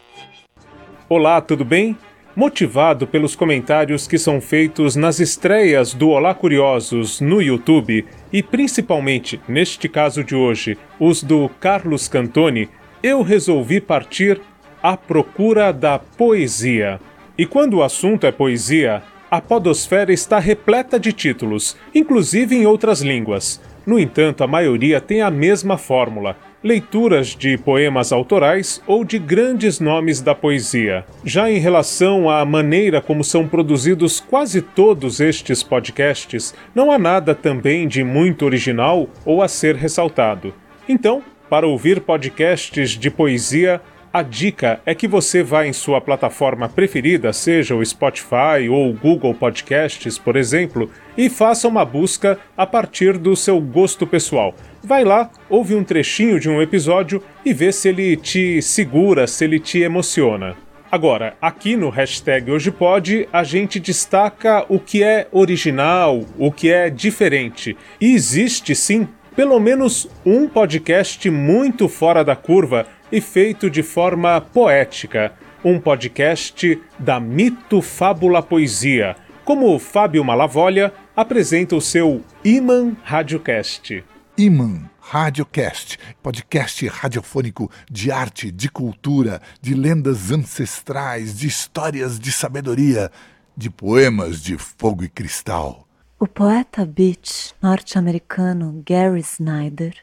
Olá, 1.08 1.40
tudo 1.40 1.64
bem? 1.64 1.98
Motivado 2.36 3.08
pelos 3.08 3.36
comentários 3.36 4.08
que 4.08 4.18
são 4.18 4.42
feitos 4.42 4.96
nas 4.96 5.20
estreias 5.20 5.94
do 5.94 6.10
Olá 6.10 6.34
Curiosos 6.34 7.22
no 7.22 7.42
YouTube 7.42 8.06
e 8.34 8.44
principalmente, 8.44 9.40
neste 9.48 9.88
caso 9.88 10.24
de 10.24 10.36
hoje, 10.36 10.78
os 11.00 11.24
do 11.24 11.48
Carlos 11.60 12.10
Cantoni, 12.10 12.70
eu 13.02 13.22
resolvi 13.22 13.80
partir 13.80 14.42
à 14.86 14.96
procura 14.96 15.74
da 15.74 15.98
poesia. 15.98 17.00
E 17.36 17.44
quando 17.44 17.78
o 17.78 17.84
assunto 17.84 18.28
é 18.28 18.32
poesia, 18.32 19.02
a 19.32 19.42
Podosfera 19.42 20.14
está 20.14 20.38
repleta 20.38 21.00
de 21.00 21.12
títulos, 21.12 21.76
inclusive 21.94 22.56
em 22.56 22.68
outras 22.68 23.02
línguas. 23.02 23.60
No 23.84 23.98
entanto, 23.98 24.44
a 24.44 24.48
maioria 24.48 25.02
tem 25.02 25.22
a 25.22 25.32
mesma 25.32 25.76
fórmula. 25.76 26.38
leituras 26.66 27.28
de 27.28 27.60
poemas 27.60 28.12
autorais 28.12 28.82
ou 28.88 29.06
de 29.06 29.20
grandes 29.20 29.80
nomes 29.80 30.20
da 30.20 30.34
poesia. 30.34 31.06
Já 31.24 31.48
em 31.50 31.60
relação 31.60 32.28
à 32.28 32.44
maneira 32.44 33.00
como 33.00 33.24
são 33.24 33.48
produzidos 33.48 34.20
quase 34.20 34.64
todos 34.64 35.20
estes 35.20 35.62
podcasts, 35.62 36.56
não 36.74 36.92
há 36.92 36.98
nada 36.98 37.36
também 37.36 37.88
de 37.88 38.04
muito 38.04 38.46
original 38.46 39.08
ou 39.24 39.44
a 39.44 39.48
ser 39.48 39.76
ressaltado. 39.76 40.56
Então, 40.90 41.22
para 41.48 41.68
ouvir 41.68 42.02
podcasts 42.02 42.98
de 42.98 43.12
poesia, 43.12 43.80
a 44.16 44.22
dica 44.22 44.80
é 44.86 44.96
que 44.96 45.10
você 45.10 45.44
vá 45.44 45.68
em 45.68 45.74
sua 45.74 46.00
plataforma 46.00 46.70
preferida, 46.70 47.34
seja 47.34 47.76
o 47.76 47.86
Spotify 47.86 48.70
ou 48.72 48.90
o 48.90 48.94
Google 48.94 49.34
Podcasts, 49.34 50.18
por 50.18 50.38
exemplo, 50.38 50.90
e 51.18 51.30
faça 51.30 51.68
uma 51.68 51.84
busca 51.84 52.40
a 52.56 52.66
partir 52.66 53.18
do 53.18 53.36
seu 53.36 53.60
gosto 53.60 54.08
pessoal. 54.08 54.56
Vai 54.82 55.04
lá, 55.04 55.30
ouve 55.50 55.76
um 55.76 55.84
trechinho 55.84 56.40
de 56.40 56.50
um 56.50 56.62
episódio 56.62 57.22
e 57.44 57.54
vê 57.54 57.74
se 57.74 57.90
ele 57.90 58.16
te 58.16 58.62
segura, 58.62 59.28
se 59.28 59.44
ele 59.44 59.60
te 59.60 59.80
emociona. 59.80 60.56
Agora, 60.90 61.36
aqui 61.42 61.76
no 61.76 61.90
hashtag 61.90 62.50
Hoje 62.50 62.72
Pode, 62.72 63.28
a 63.34 63.44
gente 63.44 63.82
destaca 63.82 64.66
o 64.70 64.80
que 64.80 65.04
é 65.04 65.28
original, 65.30 66.24
o 66.40 66.54
que 66.54 66.72
é 66.72 66.90
diferente. 66.90 67.76
E 68.00 68.14
existe 68.14 68.76
sim 68.76 69.10
pelo 69.36 69.60
menos 69.60 70.08
um 70.26 70.48
podcast 70.48 71.30
muito 71.30 71.90
fora 71.90 72.24
da 72.24 72.38
curva 72.38 72.88
e 73.12 73.22
feito 73.22 73.70
de 73.70 73.84
forma 73.84 74.42
poética, 74.42 75.34
um 75.64 75.80
podcast 75.80 76.82
da 76.98 77.20
Mito 77.20 77.82
Fábula 77.82 78.42
Poesia, 78.42 79.16
como 79.44 79.78
Fábio 79.80 80.24
Malavolha 80.24 80.94
apresenta 81.16 81.76
o 81.76 81.82
seu 81.82 82.24
Iman 82.44 82.96
Radiocast. 83.04 84.04
Iman 84.38 84.90
Radiocast, 85.00 85.98
podcast 86.22 86.88
radiofônico 86.88 87.72
de 87.90 88.12
arte, 88.12 88.52
de 88.52 88.70
cultura, 88.70 89.42
de 89.62 89.76
lendas 89.76 90.32
ancestrais, 90.32 91.38
de 91.38 91.48
histórias 91.48 92.20
de 92.20 92.32
sabedoria, 92.32 93.12
de 93.56 93.70
poemas 93.70 94.42
de 94.42 94.58
fogo 94.58 95.04
e 95.04 95.10
cristal. 95.10 95.88
O 96.20 96.28
poeta 96.28 96.86
beat 96.86 97.54
norte-americano 97.62 98.84
Gary 98.86 99.22
Snyder 99.22 99.96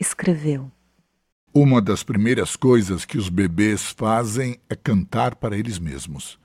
escreveu: 0.00 0.70
Uma 1.58 1.80
das 1.80 2.02
primeiras 2.02 2.54
coisas 2.54 3.06
que 3.06 3.16
os 3.16 3.30
bebês 3.30 3.90
fazem 3.96 4.58
é 4.68 4.76
cantar 4.76 5.36
para 5.36 5.56
eles 5.56 5.78
mesmos. 5.78 6.38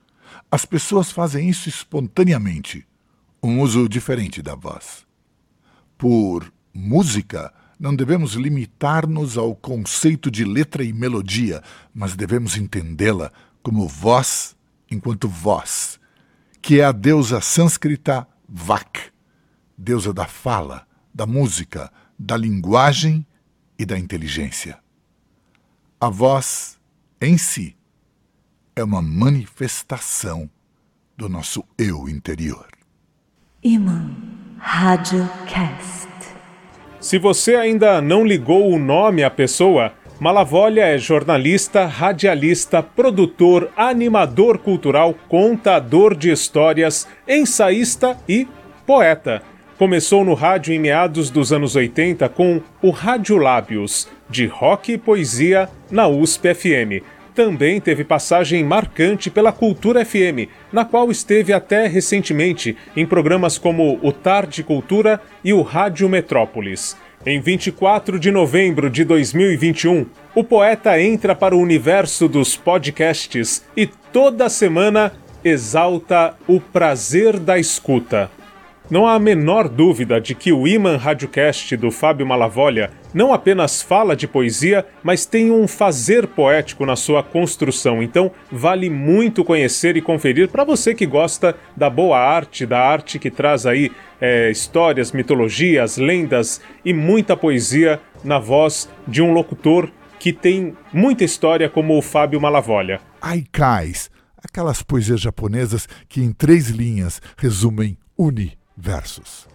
As 0.50 0.64
pessoas 0.64 1.12
fazem 1.12 1.50
isso 1.50 1.68
espontaneamente, 1.68 2.88
um 3.44 3.60
uso 3.60 3.90
diferente 3.90 4.42
da 4.42 4.56
voz. 4.56 5.06
Por 5.98 6.50
música, 6.74 7.54
não 7.78 7.94
devemos 7.94 8.36
limitar-nos 8.36 9.38
ao 9.38 9.54
conceito 9.54 10.32
de 10.32 10.46
letra 10.46 10.82
e 10.82 10.94
melodia, 10.94 11.62
mas 11.94 12.16
devemos 12.16 12.56
entendê-la 12.56 13.34
como 13.62 13.90
voz 13.90 14.56
enquanto 14.90 15.28
voz, 15.28 16.00
que 16.62 16.80
é 16.80 16.86
a 16.86 16.94
deusa 16.94 17.42
sânscrita 17.42 18.26
Vak, 18.48 19.12
deusa 19.78 20.14
da 20.14 20.26
fala, 20.26 20.88
da 21.14 21.26
música, 21.26 21.92
da 22.18 22.38
linguagem 22.38 23.28
e 23.78 23.86
da 23.86 24.00
inteligência. 24.00 24.80
A 26.04 26.10
voz, 26.10 26.80
em 27.22 27.38
si, 27.38 27.76
é 28.76 28.84
uma 28.84 29.04
manifestação 29.04 30.50
do 31.16 31.30
nosso 31.30 31.64
eu 31.78 32.10
interior. 32.10 32.66
Iman 33.64 34.10
Radiocast. 34.58 36.10
Se 37.00 37.20
você 37.20 37.54
ainda 37.54 38.02
não 38.02 38.26
ligou 38.26 38.72
o 38.72 38.80
nome 38.80 39.24
à 39.24 39.30
pessoa, 39.30 39.94
Malavolha 40.20 40.82
é 40.82 40.98
jornalista, 40.98 41.86
radialista, 41.86 42.82
produtor, 42.82 43.72
animador 43.78 44.58
cultural, 44.58 45.14
contador 45.30 46.16
de 46.16 46.32
histórias, 46.32 47.08
ensaísta 47.28 48.18
e 48.28 48.48
poeta. 48.88 49.44
Começou 49.82 50.24
no 50.24 50.36
rádio 50.36 50.76
em 50.76 50.78
meados 50.78 51.32
dos 51.32 51.52
anos 51.52 51.76
80 51.76 52.30
com 52.30 52.62
o 52.84 52.92
Rádio 52.92 53.38
Lábios, 53.38 54.08
de 54.30 54.46
rock 54.46 54.94
e 54.94 54.98
poesia 55.00 55.68
na 55.90 56.08
USP 56.08 56.54
FM. 56.54 57.04
Também 57.34 57.82
teve 57.82 58.04
passagem 58.04 58.64
marcante 58.64 59.32
pela 59.32 59.52
Cultura 59.52 60.06
FM, 60.06 60.48
na 60.72 60.86
qual 60.86 61.10
esteve 61.10 61.52
até 61.52 61.88
recentemente 61.88 62.78
em 62.96 63.08
programas 63.08 63.58
como 63.58 63.98
o 64.04 64.12
Tarde 64.12 64.64
Cultura 64.64 65.20
e 65.44 65.52
o 65.52 65.64
Rádio 65.64 66.08
Metrópolis. 66.08 66.96
Em 67.26 67.42
24 67.42 68.20
de 68.20 68.30
novembro 68.30 68.88
de 68.88 69.04
2021, 69.04 70.06
o 70.36 70.44
poeta 70.44 71.02
entra 71.02 71.34
para 71.34 71.56
o 71.56 71.60
universo 71.60 72.28
dos 72.28 72.56
podcasts 72.56 73.66
e 73.76 73.88
toda 73.88 74.48
semana 74.48 75.12
exalta 75.44 76.36
o 76.48 76.60
prazer 76.60 77.40
da 77.40 77.58
escuta. 77.58 78.30
Não 78.92 79.08
há 79.08 79.14
a 79.14 79.20
menor 79.20 79.70
dúvida 79.70 80.20
de 80.20 80.36
que 80.36 80.52
o 80.52 80.68
Iman 80.68 80.98
Radiocast 80.98 81.78
do 81.78 81.90
Fábio 81.90 82.28
Malavolha 82.28 82.92
não 83.14 83.32
apenas 83.32 83.82
fala 83.82 84.18
de 84.18 84.28
poesia, 84.28 84.86
mas 85.02 85.26
tem 85.26 85.50
um 85.50 85.66
fazer 85.66 86.28
poético 86.28 86.86
na 86.86 86.98
sua 86.98 87.24
construção. 87.24 88.04
Então, 88.04 88.30
vale 88.52 88.90
muito 88.90 89.46
conhecer 89.46 89.96
e 89.96 90.02
conferir 90.02 90.50
para 90.50 90.66
você 90.66 90.94
que 90.94 91.06
gosta 91.06 91.56
da 91.74 91.90
boa 91.90 92.20
arte, 92.20 92.66
da 92.66 92.82
arte 92.82 93.18
que 93.18 93.32
traz 93.32 93.66
aí 93.66 93.94
é, 94.20 94.52
histórias, 94.52 95.14
mitologias, 95.14 95.96
lendas 95.96 96.60
e 96.84 96.94
muita 96.94 97.38
poesia 97.38 97.98
na 98.26 98.40
voz 98.40 98.90
de 99.08 99.22
um 99.22 99.32
locutor 99.32 99.90
que 100.20 100.34
tem 100.34 100.76
muita 100.92 101.24
história 101.24 101.70
como 101.70 101.98
o 101.98 102.02
Fábio 102.02 102.42
Malavolha. 102.42 103.00
Aikais, 103.22 104.12
aquelas 104.44 104.84
poesias 104.84 105.22
japonesas 105.22 105.88
que 106.10 106.22
em 106.22 106.34
três 106.34 106.70
linhas 106.70 107.22
resumem 107.38 107.98
universos. 108.82 109.48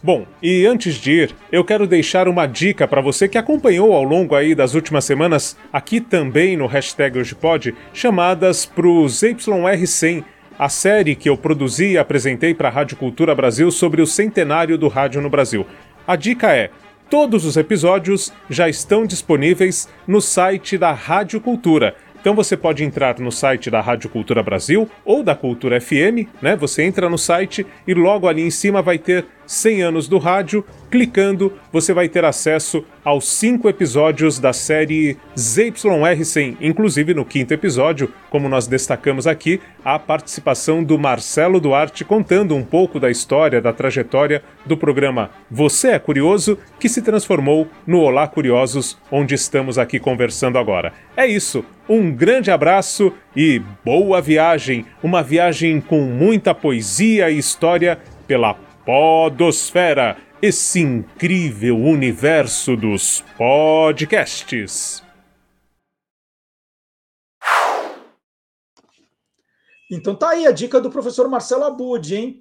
Bom, 0.00 0.24
e 0.40 0.64
antes 0.64 0.94
de 0.94 1.10
ir, 1.10 1.34
eu 1.50 1.64
quero 1.64 1.84
deixar 1.84 2.28
uma 2.28 2.46
dica 2.46 2.86
para 2.86 3.00
você 3.00 3.28
que 3.28 3.36
acompanhou 3.36 3.92
ao 3.92 4.04
longo 4.04 4.36
aí 4.36 4.54
das 4.54 4.74
últimas 4.74 5.04
semanas, 5.04 5.56
aqui 5.72 6.00
também 6.00 6.56
no 6.56 6.68
hashtag 6.68 7.18
Hoje 7.18 7.34
Pode, 7.34 7.74
chamadas 7.92 8.64
pros 8.64 9.22
YR100, 9.22 10.24
a 10.56 10.68
série 10.68 11.16
que 11.16 11.28
eu 11.28 11.36
produzi 11.36 11.92
e 11.92 11.98
apresentei 11.98 12.54
para 12.54 12.68
a 12.68 12.70
Rádio 12.70 12.96
Cultura 12.96 13.34
Brasil 13.34 13.72
sobre 13.72 14.00
o 14.00 14.06
centenário 14.06 14.78
do 14.78 14.86
rádio 14.86 15.20
no 15.20 15.28
Brasil. 15.28 15.66
A 16.06 16.14
dica 16.14 16.54
é: 16.54 16.70
todos 17.10 17.44
os 17.44 17.56
episódios 17.56 18.32
já 18.48 18.68
estão 18.68 19.04
disponíveis 19.04 19.88
no 20.06 20.20
site 20.20 20.78
da 20.78 20.92
Rádio 20.92 21.40
Cultura. 21.40 21.96
Então 22.20 22.34
você 22.34 22.56
pode 22.56 22.84
entrar 22.84 23.18
no 23.18 23.30
site 23.30 23.70
da 23.70 23.80
Rádio 23.80 24.10
Cultura 24.10 24.42
Brasil 24.42 24.88
ou 25.04 25.22
da 25.22 25.34
Cultura 25.34 25.80
FM, 25.80 26.26
né? 26.42 26.56
Você 26.56 26.82
entra 26.82 27.08
no 27.08 27.18
site 27.18 27.66
e 27.86 27.94
logo 27.94 28.26
ali 28.26 28.42
em 28.42 28.50
cima 28.50 28.82
vai 28.82 28.98
ter 28.98 29.24
100 29.48 29.82
anos 29.82 30.06
do 30.06 30.18
rádio. 30.18 30.64
Clicando, 30.90 31.52
você 31.72 31.92
vai 31.92 32.08
ter 32.08 32.24
acesso 32.24 32.84
aos 33.04 33.28
cinco 33.28 33.68
episódios 33.68 34.38
da 34.38 34.52
série 34.52 35.16
ZYR100, 35.36 36.56
inclusive 36.60 37.14
no 37.14 37.24
quinto 37.24 37.52
episódio, 37.52 38.12
como 38.30 38.48
nós 38.48 38.66
destacamos 38.66 39.26
aqui, 39.26 39.60
a 39.84 39.98
participação 39.98 40.84
do 40.84 40.98
Marcelo 40.98 41.60
Duarte 41.60 42.04
contando 42.04 42.54
um 42.54 42.62
pouco 42.62 43.00
da 43.00 43.10
história, 43.10 43.60
da 43.60 43.72
trajetória 43.72 44.42
do 44.64 44.76
programa 44.76 45.30
Você 45.50 45.88
é 45.88 45.98
Curioso, 45.98 46.58
que 46.78 46.88
se 46.88 47.02
transformou 47.02 47.66
no 47.86 48.00
Olá 48.00 48.26
Curiosos, 48.28 48.98
onde 49.10 49.34
estamos 49.34 49.78
aqui 49.78 49.98
conversando 49.98 50.58
agora. 50.58 50.92
É 51.16 51.26
isso, 51.26 51.64
um 51.88 52.10
grande 52.10 52.50
abraço 52.50 53.12
e 53.34 53.62
boa 53.84 54.20
viagem, 54.20 54.84
uma 55.02 55.22
viagem 55.22 55.80
com 55.80 56.00
muita 56.02 56.54
poesia 56.54 57.30
e 57.30 57.38
história 57.38 57.98
pela 58.26 58.54
Podosfera, 58.88 60.16
esse 60.40 60.80
incrível 60.80 61.76
universo 61.76 62.74
dos 62.74 63.20
podcasts. 63.36 65.04
Então 69.90 70.14
tá 70.14 70.30
aí 70.30 70.46
a 70.46 70.52
dica 70.52 70.80
do 70.80 70.90
professor 70.90 71.28
Marcelo 71.28 71.64
Abud, 71.64 72.16
hein? 72.16 72.40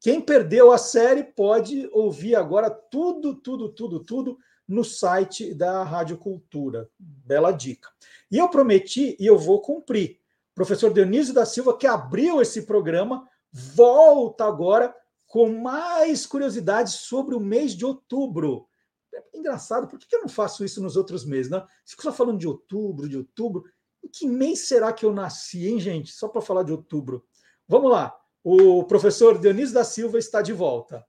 Quem 0.00 0.20
perdeu 0.20 0.70
a 0.70 0.78
série 0.78 1.24
pode 1.24 1.88
ouvir 1.92 2.36
agora 2.36 2.70
tudo, 2.70 3.34
tudo, 3.34 3.68
tudo, 3.68 3.98
tudo 3.98 4.38
no 4.68 4.84
site 4.84 5.52
da 5.52 5.82
Rádio 5.82 6.16
Cultura. 6.16 6.88
Bela 6.96 7.50
dica. 7.50 7.88
E 8.30 8.38
eu 8.38 8.48
prometi 8.48 9.16
e 9.18 9.26
eu 9.26 9.36
vou 9.36 9.60
cumprir. 9.60 10.20
Professor 10.54 10.92
Dionísio 10.92 11.34
da 11.34 11.44
Silva, 11.44 11.76
que 11.76 11.88
abriu 11.88 12.40
esse 12.40 12.62
programa, 12.62 13.28
volta 13.52 14.44
agora 14.44 14.94
com 15.28 15.60
mais 15.60 16.24
curiosidades 16.24 16.94
sobre 16.94 17.34
o 17.34 17.40
mês 17.40 17.72
de 17.72 17.84
outubro. 17.84 18.66
É 19.14 19.38
engraçado, 19.38 19.86
por 19.86 19.98
que 19.98 20.16
eu 20.16 20.22
não 20.22 20.28
faço 20.28 20.64
isso 20.64 20.82
nos 20.82 20.96
outros 20.96 21.24
meses? 21.24 21.50
Não? 21.50 21.64
Fico 21.86 22.02
só 22.02 22.12
falando 22.12 22.38
de 22.38 22.48
outubro, 22.48 23.08
de 23.08 23.16
outubro. 23.16 23.62
Em 24.02 24.08
que 24.08 24.26
mês 24.26 24.66
será 24.66 24.92
que 24.92 25.04
eu 25.04 25.12
nasci, 25.12 25.68
hein, 25.68 25.78
gente? 25.78 26.12
Só 26.12 26.28
para 26.28 26.40
falar 26.40 26.62
de 26.62 26.72
outubro. 26.72 27.24
Vamos 27.68 27.90
lá. 27.90 28.16
O 28.42 28.82
professor 28.84 29.38
Dionísio 29.38 29.74
da 29.74 29.84
Silva 29.84 30.18
está 30.18 30.40
de 30.40 30.54
volta. 30.54 31.06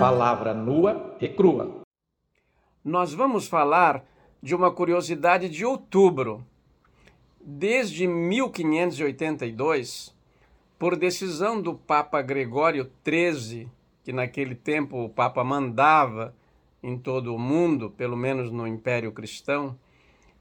Palavra 0.00 0.54
nua 0.54 1.16
e 1.20 1.28
crua. 1.28 1.82
Nós 2.82 3.12
vamos 3.12 3.46
falar 3.46 4.06
de 4.42 4.54
uma 4.54 4.70
curiosidade 4.70 5.48
de 5.48 5.64
outubro. 5.64 6.46
Desde 7.48 8.08
1582, 8.08 10.12
por 10.76 10.96
decisão 10.96 11.62
do 11.62 11.74
Papa 11.74 12.20
Gregório 12.20 12.90
XIII, 13.06 13.68
que 14.02 14.12
naquele 14.12 14.56
tempo 14.56 15.04
o 15.04 15.08
Papa 15.08 15.44
mandava 15.44 16.34
em 16.82 16.98
todo 16.98 17.32
o 17.32 17.38
mundo, 17.38 17.88
pelo 17.88 18.16
menos 18.16 18.50
no 18.50 18.66
Império 18.66 19.12
Cristão, 19.12 19.78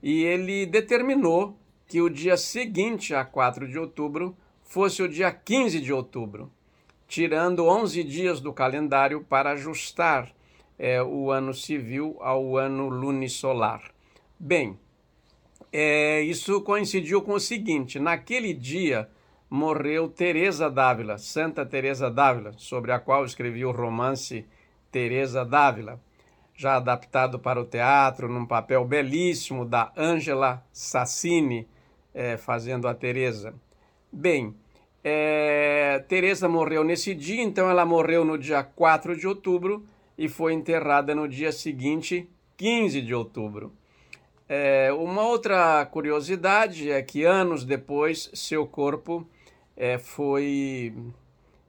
e 0.02 0.24
ele 0.24 0.66
determinou 0.66 1.56
que 1.88 2.02
o 2.02 2.10
dia 2.10 2.36
seguinte 2.38 3.14
a 3.14 3.24
4 3.24 3.68
de 3.68 3.78
outubro 3.78 4.36
fosse 4.64 5.04
o 5.04 5.08
dia 5.08 5.32
15 5.32 5.80
de 5.82 5.94
outubro, 5.94 6.52
tirando 7.08 7.68
11 7.68 8.04
dias 8.04 8.42
do 8.42 8.52
calendário 8.52 9.22
para 9.22 9.52
ajustar 9.52 10.34
é, 10.76 11.04
o 11.04 11.30
ano 11.30 11.54
civil 11.54 12.18
ao 12.20 12.58
ano 12.58 12.90
lunisolar. 12.90 13.92
Bem, 14.40 14.80
é, 15.78 16.22
isso 16.22 16.62
coincidiu 16.62 17.22
com 17.22 17.34
o 17.34 17.40
seguinte: 17.40 18.00
naquele 18.00 18.54
dia 18.54 19.10
morreu 19.50 20.08
Teresa 20.08 20.70
d'Ávila, 20.72 21.18
Santa 21.18 21.66
Teresa 21.66 22.10
d'Ávila, 22.10 22.54
sobre 22.56 22.94
a 22.94 23.00
qual 23.00 23.26
escrevi 23.26 23.66
o 23.66 23.72
romance 23.72 24.46
Teresa 24.90 25.44
d'Ávila, 25.44 26.00
já 26.56 26.78
adaptado 26.78 27.38
para 27.38 27.60
o 27.60 27.66
teatro 27.66 28.30
num 28.30 28.46
papel 28.46 28.86
belíssimo 28.86 29.66
da 29.66 29.92
Angela 29.98 30.66
Sassini, 30.72 31.68
é, 32.14 32.38
fazendo 32.38 32.88
a 32.88 32.94
Teresa. 32.94 33.54
Bem, 34.10 34.56
é, 35.04 36.02
Teresa 36.08 36.48
morreu 36.48 36.86
nesse 36.86 37.14
dia, 37.14 37.44
então 37.44 37.70
ela 37.70 37.86
morreu 37.86 38.24
no 38.24 38.38
dia 38.38 38.64
4 38.64 39.18
de 39.18 39.28
outubro 39.28 39.86
e 40.18 40.30
foi 40.30 40.54
enterrada 40.54 41.14
no 41.14 41.28
dia 41.28 41.52
seguinte, 41.52 42.30
15 42.56 43.02
de 43.02 43.14
outubro. 43.14 43.74
É, 44.48 44.94
uma 44.94 45.24
outra 45.24 45.86
curiosidade 45.88 46.92
é 46.92 47.02
que 47.02 47.24
anos 47.24 47.64
depois 47.64 48.30
seu 48.34 48.68
corpo 48.68 49.28
é, 49.76 49.98
foi 49.98 50.94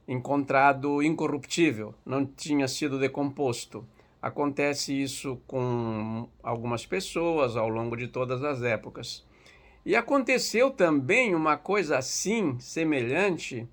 encontrado 0.06 1.02
incorruptível, 1.02 1.94
não 2.04 2.26
tinha 2.26 2.68
sido 2.68 2.98
decomposto. 2.98 3.86
Acontece 4.20 4.92
isso 4.92 5.40
com 5.46 6.28
algumas 6.42 6.84
pessoas 6.84 7.56
ao 7.56 7.68
longo 7.68 7.96
de 7.96 8.08
todas 8.08 8.44
as 8.44 8.62
épocas. 8.62 9.24
E 9.84 9.94
aconteceu 9.94 10.70
também 10.70 11.34
uma 11.34 11.56
coisa 11.56 11.96
assim, 11.96 12.58
semelhante, 12.58 13.68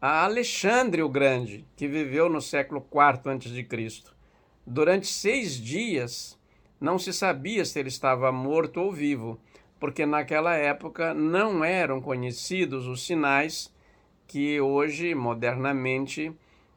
a 0.00 0.24
Alexandre 0.24 1.02
o 1.02 1.08
Grande, 1.08 1.66
que 1.76 1.86
viveu 1.86 2.28
no 2.28 2.40
século 2.40 2.84
IV 2.92 3.30
a.C. 3.30 4.02
Durante 4.66 5.08
seis 5.08 5.56
dias, 5.56 6.38
não 6.82 6.98
se 6.98 7.12
sabia 7.12 7.64
se 7.64 7.78
ele 7.78 7.88
estava 7.88 8.32
morto 8.32 8.80
ou 8.80 8.90
vivo, 8.90 9.40
porque 9.78 10.04
naquela 10.04 10.56
época 10.56 11.14
não 11.14 11.64
eram 11.64 12.00
conhecidos 12.00 12.88
os 12.88 13.06
sinais 13.06 13.72
que 14.26 14.60
hoje, 14.60 15.14
modernamente, 15.14 16.32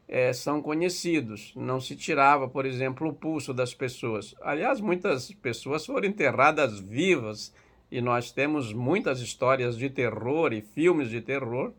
é, 0.06 0.32
são 0.32 0.62
conhecidos. 0.62 1.52
Não 1.56 1.80
se 1.80 1.96
tirava, 1.96 2.48
por 2.48 2.64
exemplo, 2.64 3.08
o 3.08 3.12
pulso 3.12 3.52
das 3.52 3.74
pessoas. 3.74 4.32
Aliás, 4.40 4.80
muitas 4.80 5.32
pessoas 5.32 5.84
foram 5.84 6.08
enterradas 6.08 6.78
vivas 6.78 7.52
e 7.90 8.00
nós 8.00 8.30
temos 8.30 8.72
muitas 8.72 9.20
histórias 9.20 9.76
de 9.76 9.90
terror 9.90 10.52
e 10.52 10.60
filmes 10.60 11.10
de 11.10 11.20
terror 11.20 11.72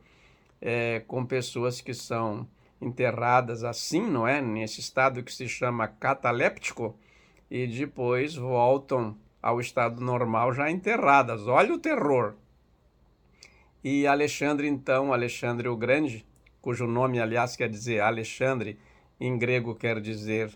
é, 0.61 1.01
com 1.07 1.25
pessoas 1.25 1.79
que 1.79 1.93
são 1.93 2.45
enterradas 2.81 3.63
assim, 3.63 4.01
não 4.01 4.27
é? 4.27 4.41
Nesse 4.41 4.81
estado 4.81 5.23
que 5.23 5.33
se 5.33 5.47
chama 5.47 5.87
cataléptico 5.87 6.97
e 7.49 7.65
depois 7.67 8.35
voltam 8.35 9.17
ao 9.41 9.59
estado 9.59 10.01
normal 10.01 10.53
já 10.53 10.69
enterradas. 10.69 11.47
Olha 11.47 11.73
o 11.73 11.79
terror. 11.79 12.35
E 13.83 14.05
Alexandre, 14.05 14.67
então, 14.67 15.13
Alexandre 15.13 15.67
o 15.67 15.77
Grande, 15.77 16.25
cujo 16.61 16.87
nome, 16.87 17.19
aliás, 17.19 17.55
quer 17.55 17.69
dizer 17.69 18.01
Alexandre, 18.01 18.77
em 19.19 19.37
grego 19.37 19.75
quer 19.75 20.01
dizer 20.01 20.51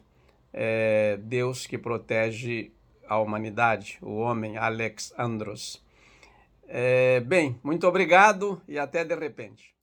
é, 0.51 1.17
Deus 1.21 1.65
que 1.65 1.77
protege 1.77 2.71
a 3.07 3.17
humanidade, 3.19 3.97
o 4.01 4.17
homem, 4.17 4.57
Alex 4.57 5.13
Andros. 5.17 5.83
É, 6.67 7.19
bem, 7.21 7.59
muito 7.63 7.87
obrigado 7.87 8.61
e 8.67 8.79
até 8.79 9.03
de 9.03 9.15
repente. 9.15 9.73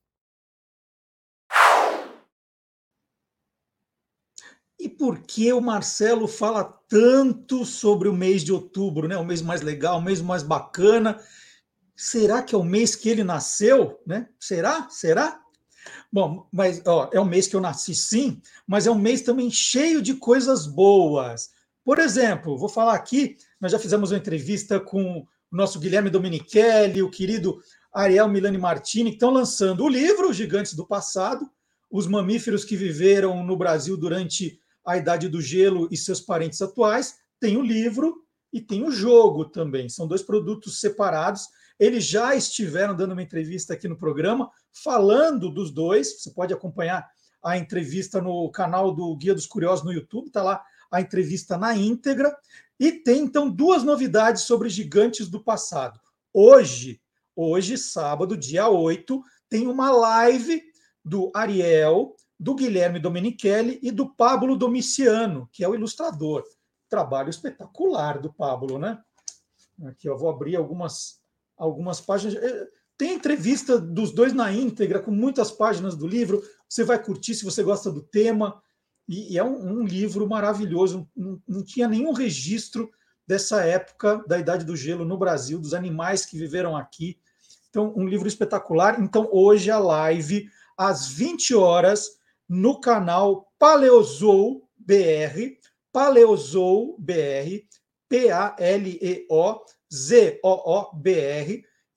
E 4.89 4.90
por 4.90 5.19
que 5.19 5.52
o 5.52 5.60
Marcelo 5.60 6.27
fala 6.27 6.65
tanto 6.65 7.62
sobre 7.66 8.09
o 8.09 8.15
mês 8.15 8.43
de 8.43 8.55
outubro, 8.55 9.06
né? 9.06 9.19
O 9.19 9.24
mês 9.24 9.43
mais 9.43 9.60
legal, 9.60 9.98
o 9.98 10.02
mês 10.02 10.23
mais 10.23 10.43
bacana. 10.43 11.20
Será 11.94 12.43
que 12.43 12.55
é 12.55 12.59
o 12.59 12.65
mês 12.65 12.97
que 12.97 13.10
ele 13.10 13.23
nasceu, 13.23 14.01
né? 14.06 14.31
Será? 14.40 14.89
Será? 14.89 15.43
Bom, 16.10 16.48
mas 16.51 16.81
ó, 16.86 17.10
é 17.12 17.20
o 17.20 17.24
mês 17.27 17.47
que 17.47 17.55
eu 17.55 17.60
nasci, 17.60 17.94
sim, 17.94 18.40
mas 18.66 18.86
é 18.86 18.90
um 18.90 18.98
mês 18.98 19.20
também 19.20 19.51
cheio 19.51 20.01
de 20.01 20.15
coisas 20.15 20.66
boas. 20.66 21.51
Por 21.85 21.98
exemplo, 21.98 22.56
vou 22.56 22.69
falar 22.70 22.94
aqui, 22.94 23.36
nós 23.60 23.73
já 23.73 23.78
fizemos 23.78 24.10
uma 24.10 24.19
entrevista 24.19 24.81
com 24.81 25.19
o 25.19 25.27
nosso 25.52 25.78
Guilherme 25.78 26.09
Domenichelli, 26.09 27.02
o 27.02 27.10
querido 27.10 27.60
Ariel 27.93 28.27
Milani 28.27 28.56
Martini, 28.56 29.10
que 29.10 29.16
estão 29.16 29.31
lançando 29.31 29.85
o 29.85 29.89
livro 29.89 30.32
Gigantes 30.32 30.73
do 30.73 30.86
Passado, 30.86 31.47
os 31.90 32.06
mamíferos 32.06 32.65
que 32.65 32.74
viveram 32.74 33.44
no 33.44 33.55
Brasil 33.55 33.98
durante 33.98 34.59
a 34.89 34.97
Idade 34.97 35.28
do 35.28 35.43
Gelo 35.43 35.86
e 35.90 35.98
seus 35.98 36.19
parentes 36.19 36.62
atuais, 36.62 37.19
tem 37.39 37.59
o 37.59 37.62
livro 37.62 38.24
e 38.51 38.59
tem 38.59 38.82
o 38.82 38.90
jogo 38.90 39.44
também. 39.44 39.86
São 39.86 40.09
dois 40.09 40.23
produtos 40.23 40.81
separados. 40.81 41.47
Eles 41.78 42.06
já 42.06 42.35
estiveram 42.35 42.97
dando 42.97 43.12
uma 43.12 43.23
entrevista 43.23 43.74
aqui 43.74 43.86
no 43.86 43.98
programa, 43.98 44.51
falando 44.73 45.51
dos 45.51 45.70
dois. 45.70 46.23
Você 46.23 46.31
pode 46.31 46.55
acompanhar 46.55 47.06
a 47.44 47.59
entrevista 47.59 48.23
no 48.23 48.51
canal 48.51 48.94
do 48.94 49.15
Guia 49.15 49.35
dos 49.35 49.47
Curiosos 49.47 49.85
no 49.85 49.93
YouTube, 49.93 50.28
está 50.28 50.43
lá 50.43 50.65
a 50.90 51.02
entrevista 51.02 51.59
na 51.59 51.77
íntegra. 51.77 52.35
E 52.81 52.90
tem 52.90 53.24
então 53.24 53.51
duas 53.51 53.82
novidades 53.82 54.44
sobre 54.44 54.70
gigantes 54.70 55.28
do 55.28 55.44
passado. 55.44 56.01
Hoje, 56.32 56.98
hoje, 57.36 57.77
sábado, 57.77 58.39
dia 58.39 58.70
8, 58.70 59.23
tem 59.51 59.66
uma 59.66 59.90
live 59.90 60.62
do 61.05 61.31
Ariel 61.35 62.16
do 62.39 62.55
Guilherme 62.55 63.01
Domenichelli 63.01 63.78
e 63.82 63.90
do 63.90 64.09
Pablo 64.15 64.56
Domiciano, 64.56 65.48
que 65.52 65.65
é 65.65 65.69
o 65.69 65.74
ilustrador. 65.74 66.44
Trabalho 66.89 67.31
espetacular 67.31 68.20
do 68.20 68.32
Pablo, 68.32 68.78
né? 68.78 69.02
Aqui 69.86 70.09
eu 70.09 70.16
vou 70.16 70.31
abrir 70.31 70.56
algumas, 70.56 71.20
algumas 71.56 72.01
páginas. 72.01 72.36
É, 72.36 72.69
tem 72.97 73.15
entrevista 73.15 73.78
dos 73.78 74.12
dois 74.12 74.32
na 74.32 74.52
íntegra, 74.52 75.01
com 75.01 75.10
muitas 75.10 75.51
páginas 75.51 75.97
do 75.97 76.06
livro. 76.06 76.43
Você 76.69 76.85
vai 76.85 77.02
curtir 77.02 77.35
se 77.35 77.44
você 77.44 77.62
gosta 77.62 77.90
do 77.90 78.02
tema. 78.02 78.60
E, 79.09 79.35
e 79.35 79.39
é 79.39 79.44
um, 79.44 79.81
um, 79.81 79.85
livro 79.85 80.28
maravilhoso. 80.28 81.09
Não, 81.16 81.40
não 81.47 81.65
tinha 81.65 81.89
nenhum 81.89 82.12
registro 82.12 82.90
dessa 83.27 83.65
época 83.65 84.24
da 84.27 84.39
Idade 84.39 84.65
do 84.65 84.77
Gelo 84.77 85.05
no 85.05 85.19
Brasil, 85.19 85.60
dos 85.60 85.74
animais 85.74 86.24
que 86.24 86.39
viveram 86.39 86.77
aqui. 86.77 87.19
Então, 87.70 87.93
um 87.97 88.09
livro 88.09 88.27
espetacular. 88.27 89.01
Então, 89.01 89.28
hoje 89.31 89.70
a 89.70 89.78
live, 89.78 90.48
às 90.77 91.09
20 91.09 91.55
horas, 91.55 92.18
no 92.49 92.81
canal 92.81 93.53
Paleozou 93.59 94.69
BR, 94.77 95.59
Paleozou 95.93 96.97
BR, 96.99 97.66
P-A-L-E-O-Z-O-O-B-R. 98.09 99.25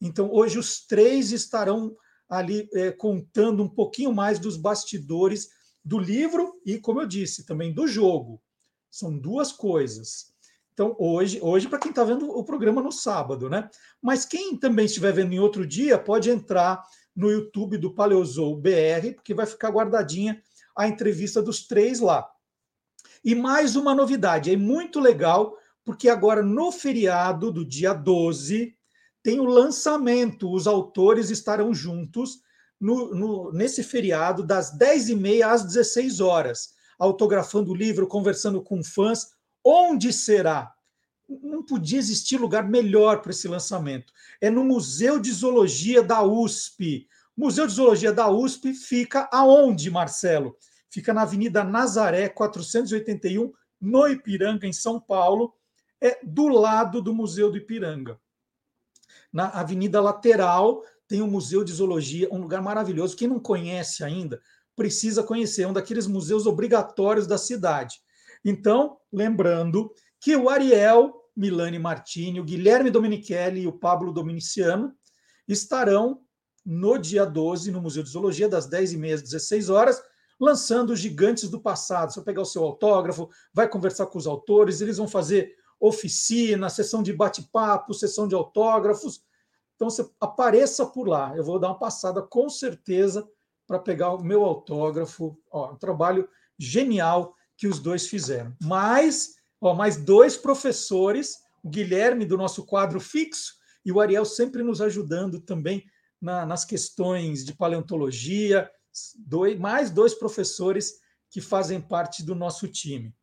Então, 0.01 0.29
hoje 0.31 0.59
os 0.59 0.85
três 0.85 1.31
estarão 1.31 1.95
ali 2.27 2.67
é, 2.73 2.91
contando 2.91 3.63
um 3.63 3.69
pouquinho 3.69 4.11
mais 4.13 4.39
dos 4.39 4.57
bastidores 4.57 5.49
do 5.83 5.97
livro 5.99 6.59
e, 6.65 6.79
como 6.79 7.01
eu 7.01 7.07
disse, 7.07 7.45
também 7.45 7.73
do 7.73 7.87
jogo. 7.87 8.41
São 8.89 9.17
duas 9.17 9.51
coisas. 9.51 10.31
Então, 10.73 10.95
hoje, 10.97 11.39
hoje 11.41 11.67
para 11.67 11.79
quem 11.79 11.91
está 11.91 12.03
vendo 12.03 12.29
o 12.29 12.43
programa 12.43 12.81
no 12.81 12.91
sábado, 12.91 13.49
né? 13.49 13.69
Mas 14.01 14.25
quem 14.25 14.57
também 14.57 14.85
estiver 14.85 15.13
vendo 15.13 15.33
em 15.33 15.39
outro 15.39 15.65
dia, 15.65 15.97
pode 15.97 16.29
entrar 16.29 16.81
no 17.15 17.29
YouTube 17.29 17.77
do 17.77 17.93
Paleozou 17.93 18.55
BR, 18.55 19.13
porque 19.15 19.33
vai 19.33 19.45
ficar 19.45 19.69
guardadinha 19.69 20.41
a 20.75 20.87
entrevista 20.87 21.41
dos 21.41 21.67
três 21.67 21.99
lá. 21.99 22.27
E 23.23 23.35
mais 23.35 23.75
uma 23.75 23.93
novidade, 23.93 24.51
é 24.51 24.57
muito 24.57 24.99
legal, 24.99 25.55
porque 25.83 26.09
agora 26.09 26.41
no 26.41 26.71
feriado 26.71 27.51
do 27.51 27.65
dia 27.65 27.93
12 27.93 28.75
tem 29.23 29.39
o 29.39 29.45
lançamento, 29.45 30.51
os 30.51 30.65
autores 30.65 31.29
estarão 31.29 31.73
juntos 31.73 32.39
no, 32.79 33.13
no, 33.13 33.51
nesse 33.51 33.83
feriado, 33.83 34.41
das 34.43 34.75
10h30 34.75 35.43
às 35.45 35.63
16 35.63 36.19
horas, 36.19 36.69
autografando 36.97 37.71
o 37.71 37.75
livro, 37.75 38.07
conversando 38.07 38.61
com 38.61 38.83
fãs. 38.83 39.27
Onde 39.63 40.11
será? 40.11 40.73
Não 41.41 41.63
podia 41.63 41.99
existir 41.99 42.37
lugar 42.37 42.67
melhor 42.67 43.21
para 43.21 43.31
esse 43.31 43.47
lançamento. 43.47 44.11
É 44.39 44.49
no 44.49 44.63
Museu 44.63 45.19
de 45.19 45.31
Zoologia 45.31 46.03
da 46.03 46.23
USP. 46.23 47.07
Museu 47.37 47.65
de 47.65 47.73
Zoologia 47.73 48.11
da 48.11 48.29
USP 48.29 48.73
fica 48.73 49.29
aonde, 49.31 49.89
Marcelo? 49.89 50.55
fica 50.91 51.13
na 51.13 51.21
Avenida 51.21 51.63
Nazaré, 51.63 52.27
481, 52.27 53.51
no 53.79 54.07
Ipiranga, 54.07 54.67
em 54.67 54.73
São 54.73 54.99
Paulo, 54.99 55.55
é 55.99 56.19
do 56.21 56.49
lado 56.49 57.01
do 57.01 57.13
Museu 57.13 57.49
do 57.49 57.57
Ipiranga. 57.57 58.19
Na 59.31 59.47
avenida 59.47 60.01
lateral 60.01 60.83
tem 61.07 61.21
o 61.21 61.27
Museu 61.27 61.63
de 61.63 61.71
Zoologia, 61.71 62.27
um 62.31 62.39
lugar 62.39 62.61
maravilhoso. 62.61 63.15
Quem 63.15 63.27
não 63.27 63.39
conhece 63.39 64.03
ainda, 64.03 64.41
precisa 64.75 65.23
conhecer, 65.23 65.63
é 65.63 65.67
um 65.67 65.73
daqueles 65.73 66.07
museus 66.07 66.45
obrigatórios 66.45 67.25
da 67.25 67.37
cidade. 67.37 68.01
Então, 68.43 68.97
lembrando 69.11 69.93
que 70.19 70.35
o 70.35 70.49
Ariel 70.49 71.20
Milani 71.35 71.79
Martini, 71.79 72.39
o 72.39 72.43
Guilherme 72.43 72.89
Domenichelli 72.89 73.61
e 73.61 73.67
o 73.67 73.73
Pablo 73.73 74.11
Dominiciano 74.11 74.93
estarão 75.47 76.21
no 76.65 76.97
dia 76.97 77.25
12 77.25 77.71
no 77.71 77.81
Museu 77.81 78.03
de 78.03 78.09
Zoologia, 78.09 78.47
das 78.47 78.69
10h30 78.69 79.13
às 79.13 79.21
16 79.21 79.69
horas, 79.69 80.01
lançando 80.39 80.91
os 80.91 80.99
gigantes 80.99 81.49
do 81.49 81.59
passado. 81.59 82.11
Você 82.11 82.19
vai 82.19 82.25
pegar 82.25 82.41
o 82.41 82.45
seu 82.45 82.63
autógrafo, 82.63 83.29
vai 83.53 83.67
conversar 83.67 84.07
com 84.07 84.17
os 84.17 84.27
autores, 84.27 84.81
eles 84.81 84.97
vão 84.97 85.07
fazer 85.07 85.55
oficina, 85.79 86.69
sessão 86.69 87.01
de 87.01 87.11
bate-papo, 87.11 87.93
sessão 87.93 88.27
de 88.27 88.35
autógrafos. 88.35 89.23
Então 89.75 89.89
você 89.89 90.07
apareça 90.19 90.85
por 90.85 91.07
lá. 91.07 91.35
Eu 91.35 91.43
vou 91.43 91.59
dar 91.59 91.69
uma 91.69 91.79
passada 91.79 92.21
com 92.21 92.47
certeza 92.49 93.27
para 93.65 93.79
pegar 93.79 94.13
o 94.13 94.23
meu 94.23 94.43
autógrafo. 94.43 95.35
Ó, 95.49 95.71
um 95.71 95.77
trabalho 95.77 96.29
genial 96.57 97.35
que 97.57 97.67
os 97.67 97.79
dois 97.79 98.07
fizeram. 98.07 98.55
Mais, 98.61 99.35
ó, 99.61 99.75
mais 99.75 99.95
dois 99.95 100.35
professores, 100.35 101.37
o 101.63 101.69
Guilherme 101.69 102.25
do 102.25 102.37
nosso 102.37 102.65
quadro 102.65 102.99
fixo 102.99 103.53
e 103.85 103.91
o 103.91 104.01
Ariel 104.01 104.25
sempre 104.25 104.63
nos 104.63 104.81
ajudando 104.81 105.39
também 105.39 105.85
na, 106.19 106.45
nas 106.45 106.65
questões 106.65 107.45
de 107.45 107.53
paleontologia. 107.53 108.69
Dois, 109.17 109.57
mais 109.57 109.89
dois 109.89 110.13
professores 110.13 110.95
que 111.29 111.39
fazem 111.39 111.79
parte 111.79 112.23
do 112.23 112.35
nosso 112.35 112.67
time. 112.67 113.15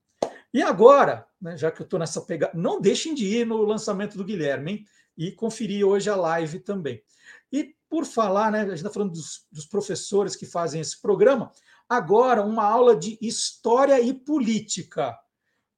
E 0.53 0.63
agora, 0.63 1.27
né, 1.41 1.57
já 1.57 1.71
que 1.71 1.83
eu 1.83 1.85
estou 1.85 1.99
nessa 1.99 2.23
pegada, 2.23 2.53
não 2.57 2.81
deixem 2.81 3.15
de 3.15 3.27
ir 3.27 3.47
no 3.47 3.63
lançamento 3.63 4.17
do 4.17 4.25
Guilherme 4.25 4.73
hein, 4.73 4.87
e 5.17 5.33
conferir 5.33 5.87
hoje 5.87 6.09
a 6.09 6.17
live 6.17 6.61
também. 6.61 7.03
E 7.53 7.75
por 7.89 8.07
falar, 8.07 8.51
né, 8.51 8.63
a 8.63 8.65
gente 8.67 8.77
está 8.77 8.91
falando 8.91 9.13
dos, 9.13 9.47
dos 9.53 9.67
professores 9.67 10.35
que 10.35 10.47
fazem 10.47 10.81
esse 10.81 11.01
programa, 11.01 11.53
agora 11.89 12.43
uma 12.43 12.65
aula 12.65 12.97
de 12.97 13.19
história 13.21 14.01
e 14.01 14.13
política. 14.13 15.15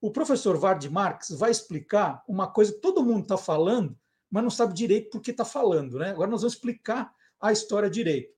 O 0.02 0.10
professor 0.10 0.56
Vard 0.56 0.82
Marx 0.88 1.28
vai 1.28 1.50
explicar 1.50 2.24
uma 2.26 2.50
coisa 2.50 2.72
que 2.72 2.80
todo 2.80 3.04
mundo 3.04 3.24
está 3.24 3.36
falando, 3.36 3.94
mas 4.30 4.42
não 4.42 4.48
sabe 4.48 4.72
direito 4.72 5.10
por 5.10 5.20
que 5.20 5.30
está 5.30 5.44
falando. 5.44 5.98
Né? 5.98 6.08
Agora 6.10 6.30
nós 6.30 6.40
vamos 6.40 6.54
explicar 6.54 7.12
a 7.38 7.52
história 7.52 7.90
direito. 7.90 8.32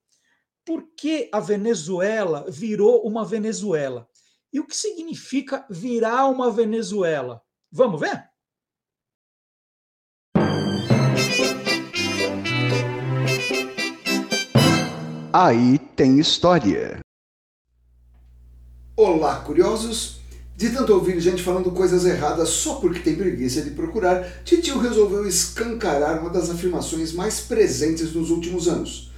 Por 0.64 0.88
que 0.96 1.30
a 1.32 1.38
Venezuela 1.38 2.44
virou 2.50 3.06
uma 3.06 3.24
Venezuela? 3.24 4.08
E 4.52 4.58
o 4.58 4.66
que 4.66 4.76
significa 4.76 5.64
virar 5.70 6.26
uma 6.26 6.50
Venezuela? 6.50 7.40
Vamos 7.70 8.00
ver? 8.00 8.28
Aí 15.32 15.78
tem 15.94 16.18
história. 16.18 16.98
Olá, 18.96 19.40
curiosos! 19.44 20.21
De 20.62 20.70
tanto 20.70 20.94
ouvir 20.94 21.18
gente 21.18 21.42
falando 21.42 21.72
coisas 21.72 22.04
erradas 22.04 22.48
só 22.48 22.76
porque 22.76 23.00
tem 23.00 23.16
preguiça 23.16 23.62
de 23.62 23.70
procurar, 23.70 24.24
Titio 24.44 24.78
resolveu 24.78 25.26
escancarar 25.26 26.20
uma 26.20 26.30
das 26.30 26.50
afirmações 26.50 27.12
mais 27.12 27.40
presentes 27.40 28.14
nos 28.14 28.30
últimos 28.30 28.68
anos. 28.68 29.10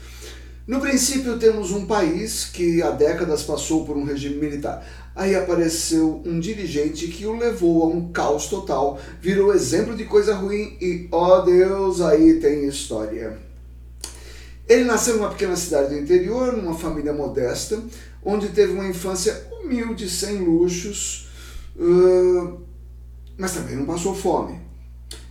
No 0.67 0.81
princípio, 0.81 1.39
temos 1.39 1.71
um 1.71 1.85
país 1.85 2.47
que 2.47 2.81
há 2.81 2.91
décadas 2.93 3.43
passou 3.43 3.85
por 3.85 3.95
um 3.95 4.05
regime 4.05 4.37
militar. 4.37 4.83
Aí 5.15 5.37
apareceu 5.37 6.23
um 6.25 6.41
dirigente 6.41 7.09
que 7.09 7.27
o 7.27 7.37
levou 7.37 7.83
a 7.83 7.87
um 7.89 8.11
caos 8.11 8.47
total, 8.47 8.99
virou 9.21 9.53
exemplo 9.53 9.95
de 9.95 10.07
coisa 10.07 10.35
ruim 10.35 10.79
e, 10.81 11.09
ó 11.13 11.41
oh 11.41 11.43
Deus, 11.43 12.01
aí 12.01 12.41
tem 12.41 12.67
história. 12.67 13.37
Ele 14.67 14.85
nasceu 14.85 15.17
numa 15.17 15.29
pequena 15.29 15.57
cidade 15.57 15.91
do 15.91 16.01
interior, 16.01 16.57
numa 16.57 16.73
família 16.73 17.13
modesta, 17.13 17.79
onde 18.25 18.49
teve 18.49 18.73
uma 18.73 18.89
infância 18.89 19.47
humilde, 19.61 20.09
sem 20.09 20.39
luxos, 20.39 21.25
mas 23.37 23.53
também 23.53 23.77
não 23.77 23.85
passou 23.85 24.15
fome. 24.15 24.61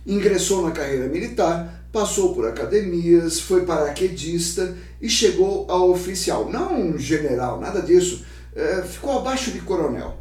Ingressou 0.06 0.62
na 0.62 0.70
carreira 0.70 1.08
militar, 1.08 1.88
passou 1.92 2.34
por 2.34 2.46
academias, 2.46 3.40
foi 3.40 3.64
paraquedista 3.64 4.76
e 5.00 5.08
chegou 5.08 5.66
a 5.70 5.82
oficial. 5.82 6.50
Não 6.50 6.98
general, 6.98 7.60
nada 7.60 7.80
disso. 7.80 8.24
É, 8.54 8.82
ficou 8.82 9.18
abaixo 9.18 9.50
de 9.50 9.60
coronel. 9.60 10.16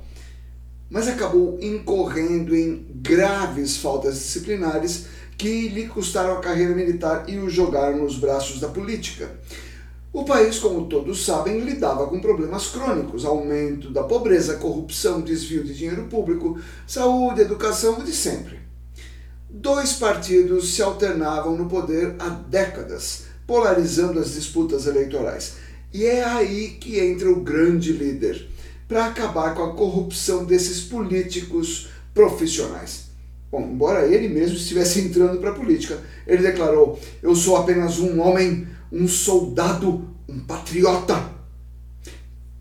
Mas 0.90 1.08
acabou 1.08 1.58
incorrendo 1.62 2.56
em 2.56 2.86
graves 2.95 3.78
faltas 3.78 4.16
disciplinares 4.16 5.08
que 5.38 5.68
lhe 5.70 5.88
custaram 5.88 6.38
a 6.38 6.41
carreira 6.41 6.76
militar 6.76 7.26
e 7.28 7.38
o 7.38 7.50
jogaram 7.50 7.98
nos 7.98 8.18
braços 8.18 8.60
da 8.60 8.68
política. 8.68 9.32
O 10.14 10.23
país, 10.23 10.60
como 10.60 10.85
todos 10.85 11.26
sabem, 11.26 11.61
lidava 11.61 12.06
com 12.06 12.22
problemas 12.22 12.68
crônicos: 12.68 13.26
aumento 13.26 13.90
da 13.90 14.03
pobreza, 14.03 14.57
corrupção, 14.57 15.22
desvio 15.22 15.64
de 15.64 15.73
dinheiro 15.73 16.03
público, 16.03 16.60
saúde, 16.85 17.41
educação, 17.41 17.98
o 17.98 18.03
de 18.03 18.14
sempre. 18.14 18.60
Dois 19.49 19.94
partidos 19.94 20.76
se 20.76 20.84
alternavam 20.84 21.57
no 21.57 21.68
poder 21.68 22.15
há 22.19 22.30
décadas, 22.30 23.23
polarizando 23.48 24.19
as 24.19 24.34
disputas 24.34 24.85
eleitorais. 24.85 25.56
E 25.91 26.06
é 26.06 26.23
aí 26.23 26.69
que 26.80 26.99
entra 26.99 27.31
o 27.31 27.41
grande 27.41 27.91
líder, 27.91 28.48
para 28.88 29.07
acabar 29.07 29.56
com 29.56 29.64
a 29.64 29.73
corrupção 29.73 30.45
desses 30.45 30.81
políticos 30.81 31.90
profissionais. 32.14 33.06
Bom, 33.52 33.61
embora 33.61 34.07
ele 34.07 34.27
mesmo 34.27 34.57
estivesse 34.57 34.99
entrando 34.99 35.40
para 35.40 35.52
a 35.52 35.56
política, 35.56 35.99
ele 36.26 36.41
declarou: 36.41 36.99
Eu 37.22 37.35
sou 37.35 37.56
apenas 37.56 37.99
um 37.99 38.19
homem, 38.19 38.68
um 38.94 39.07
soldado, 39.07 40.07
um 40.30 40.40
patriota. 40.40 41.34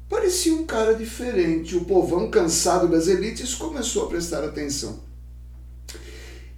Parecia 0.08 0.54
um 0.54 0.64
cara 0.64 0.94
diferente. 0.94 1.76
O 1.76 1.84
povão, 1.84 2.30
cansado 2.30 2.88
das 2.88 3.06
elites, 3.06 3.54
começou 3.54 4.06
a 4.06 4.08
prestar 4.08 4.42
atenção. 4.42 5.00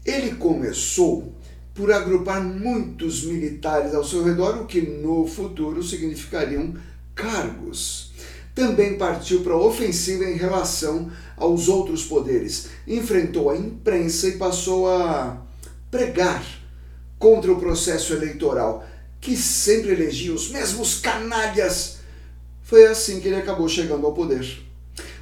Ele 0.04 0.36
começou 0.36 1.34
por 1.74 1.90
agrupar 1.90 2.40
muitos 2.40 3.24
militares 3.24 3.94
ao 3.94 4.04
seu 4.04 4.22
redor, 4.22 4.58
o 4.58 4.66
que 4.66 4.80
no 4.80 5.26
futuro 5.26 5.82
significariam 5.82 6.74
cargos. 7.14 8.12
Também 8.54 8.96
partiu 8.96 9.40
para 9.40 9.54
a 9.54 9.60
ofensiva 9.60 10.24
em 10.24 10.36
relação 10.36 11.10
aos 11.36 11.68
outros 11.68 12.04
poderes. 12.04 12.68
Enfrentou 12.86 13.50
a 13.50 13.56
imprensa 13.56 14.28
e 14.28 14.38
passou 14.38 14.88
a 14.88 15.42
pregar 15.90 16.44
contra 17.18 17.52
o 17.52 17.58
processo 17.58 18.12
eleitoral, 18.12 18.86
que 19.24 19.34
sempre 19.38 19.92
elegia 19.92 20.34
os 20.34 20.50
mesmos 20.50 21.00
canalhas. 21.00 21.96
Foi 22.62 22.86
assim 22.86 23.20
que 23.20 23.28
ele 23.28 23.36
acabou 23.36 23.66
chegando 23.66 24.04
ao 24.06 24.12
poder. 24.12 24.62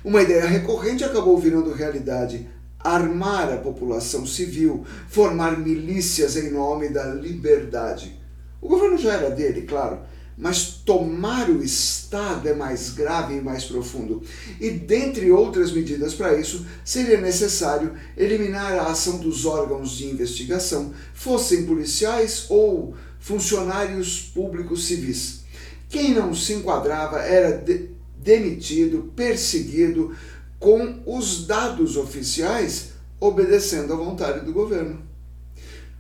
Uma 0.05 0.23
ideia 0.23 0.45
recorrente 0.45 1.05
acabou 1.05 1.39
virando 1.39 1.73
realidade 1.73 2.49
armar 2.81 3.53
a 3.53 3.59
população 3.59 4.27
civil, 4.27 4.85
formar 5.09 5.57
milícias 5.57 6.37
em 6.37 6.51
nome 6.51 6.89
da 6.89 7.15
liberdade. 7.15 8.21
O 8.61 8.67
governo 8.67 8.99
já 8.99 9.13
era 9.15 9.31
dele, 9.31 9.63
claro, 9.63 10.01
mas 10.37 10.65
tomar 10.85 11.49
o 11.49 11.63
Estado 11.63 12.49
é 12.49 12.55
mais 12.55 12.91
grave 12.91 13.37
e 13.37 13.41
mais 13.41 13.65
profundo. 13.67 14.21
E, 14.61 14.69
dentre 14.71 15.31
outras 15.31 15.71
medidas 15.71 16.13
para 16.13 16.37
isso, 16.37 16.67
seria 16.85 17.21
necessário 17.21 17.95
eliminar 18.17 18.73
a 18.73 18.91
ação 18.91 19.19
dos 19.19 19.47
órgãos 19.47 19.93
de 19.93 20.07
investigação, 20.07 20.93
fossem 21.15 21.67
policiais 21.67 22.47
ou 22.49 22.97
funcionários 23.23 24.21
públicos 24.21 24.85
civis. 24.85 25.45
Quem 25.89 26.13
não 26.13 26.35
se 26.35 26.53
enquadrava 26.55 27.21
era 27.21 27.57
de 27.57 27.91
demitido, 28.19 29.13
perseguido, 29.17 30.15
com 30.59 31.03
os 31.07 31.47
dados 31.47 31.97
oficiais 31.97 32.91
obedecendo 33.19 33.93
à 33.93 33.97
vontade 33.97 34.45
do 34.45 34.53
governo. 34.53 35.01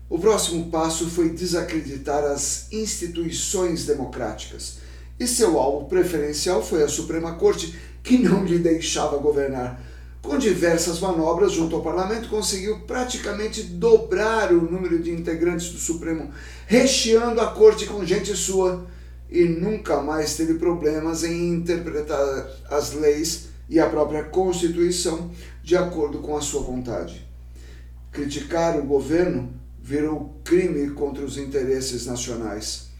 O 0.09 0.19
próximo 0.19 0.71
passo 0.71 1.09
foi 1.09 1.31
desacreditar 1.31 2.25
as 2.25 2.71
instituições 2.73 3.87
democráticas, 3.87 4.79
e 5.19 5.27
seu 5.27 5.59
alvo 5.59 5.89
preferencial 5.89 6.63
foi 6.63 6.83
a 6.83 6.89
Suprema 6.89 7.35
Corte, 7.35 7.77
que 8.03 8.19
não 8.19 8.45
lhe 8.45 8.59
deixava 8.59 9.17
governar. 9.19 9.81
Com 10.23 10.39
diversas 10.39 11.01
manobras 11.01 11.53
junto 11.53 11.75
ao 11.75 11.83
parlamento, 11.83 12.29
conseguiu 12.29 12.79
praticamente 12.81 13.65
dobrar 13.65 14.53
o 14.53 14.71
número 14.71 15.03
de 15.03 15.11
integrantes 15.11 15.71
do 15.71 15.79
Supremo, 15.79 16.31
recheando 16.67 17.41
a 17.41 17.49
corte 17.49 17.87
com 17.87 18.07
gente 18.07 18.35
sua, 18.37 18.87
e 19.29 19.45
nunca 19.45 20.01
mais 20.01 20.37
teve 20.37 20.55
problemas 20.55 21.25
em 21.25 21.55
interpretar 21.55 22.49
as 22.71 22.93
leis 22.93 23.49
e 23.69 23.81
a 23.81 23.89
própria 23.89 24.23
Constituição 24.23 25.31
de 25.63 25.77
acordo 25.77 26.19
com 26.19 26.37
a 26.37 26.41
sua 26.41 26.63
vontade. 26.63 27.27
Criticar 28.13 28.79
o 28.79 28.85
governo 28.85 29.53
virou 29.83 30.37
crime 30.45 30.91
contra 30.91 31.25
os 31.25 31.37
interesses 31.37 32.07
nacionais. 32.07 32.91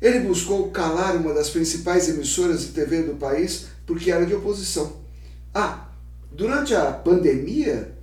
Ele 0.00 0.20
buscou 0.20 0.70
calar 0.70 1.16
uma 1.16 1.32
das 1.32 1.50
principais 1.50 2.08
emissoras 2.08 2.62
de 2.62 2.72
TV 2.72 3.02
do 3.02 3.14
país, 3.14 3.66
porque 3.86 4.10
era 4.10 4.26
de 4.26 4.34
oposição. 4.34 4.96
Ah, 5.54 5.85
durante 6.32 6.74
a 6.74 6.90
pandemia, 6.92 7.96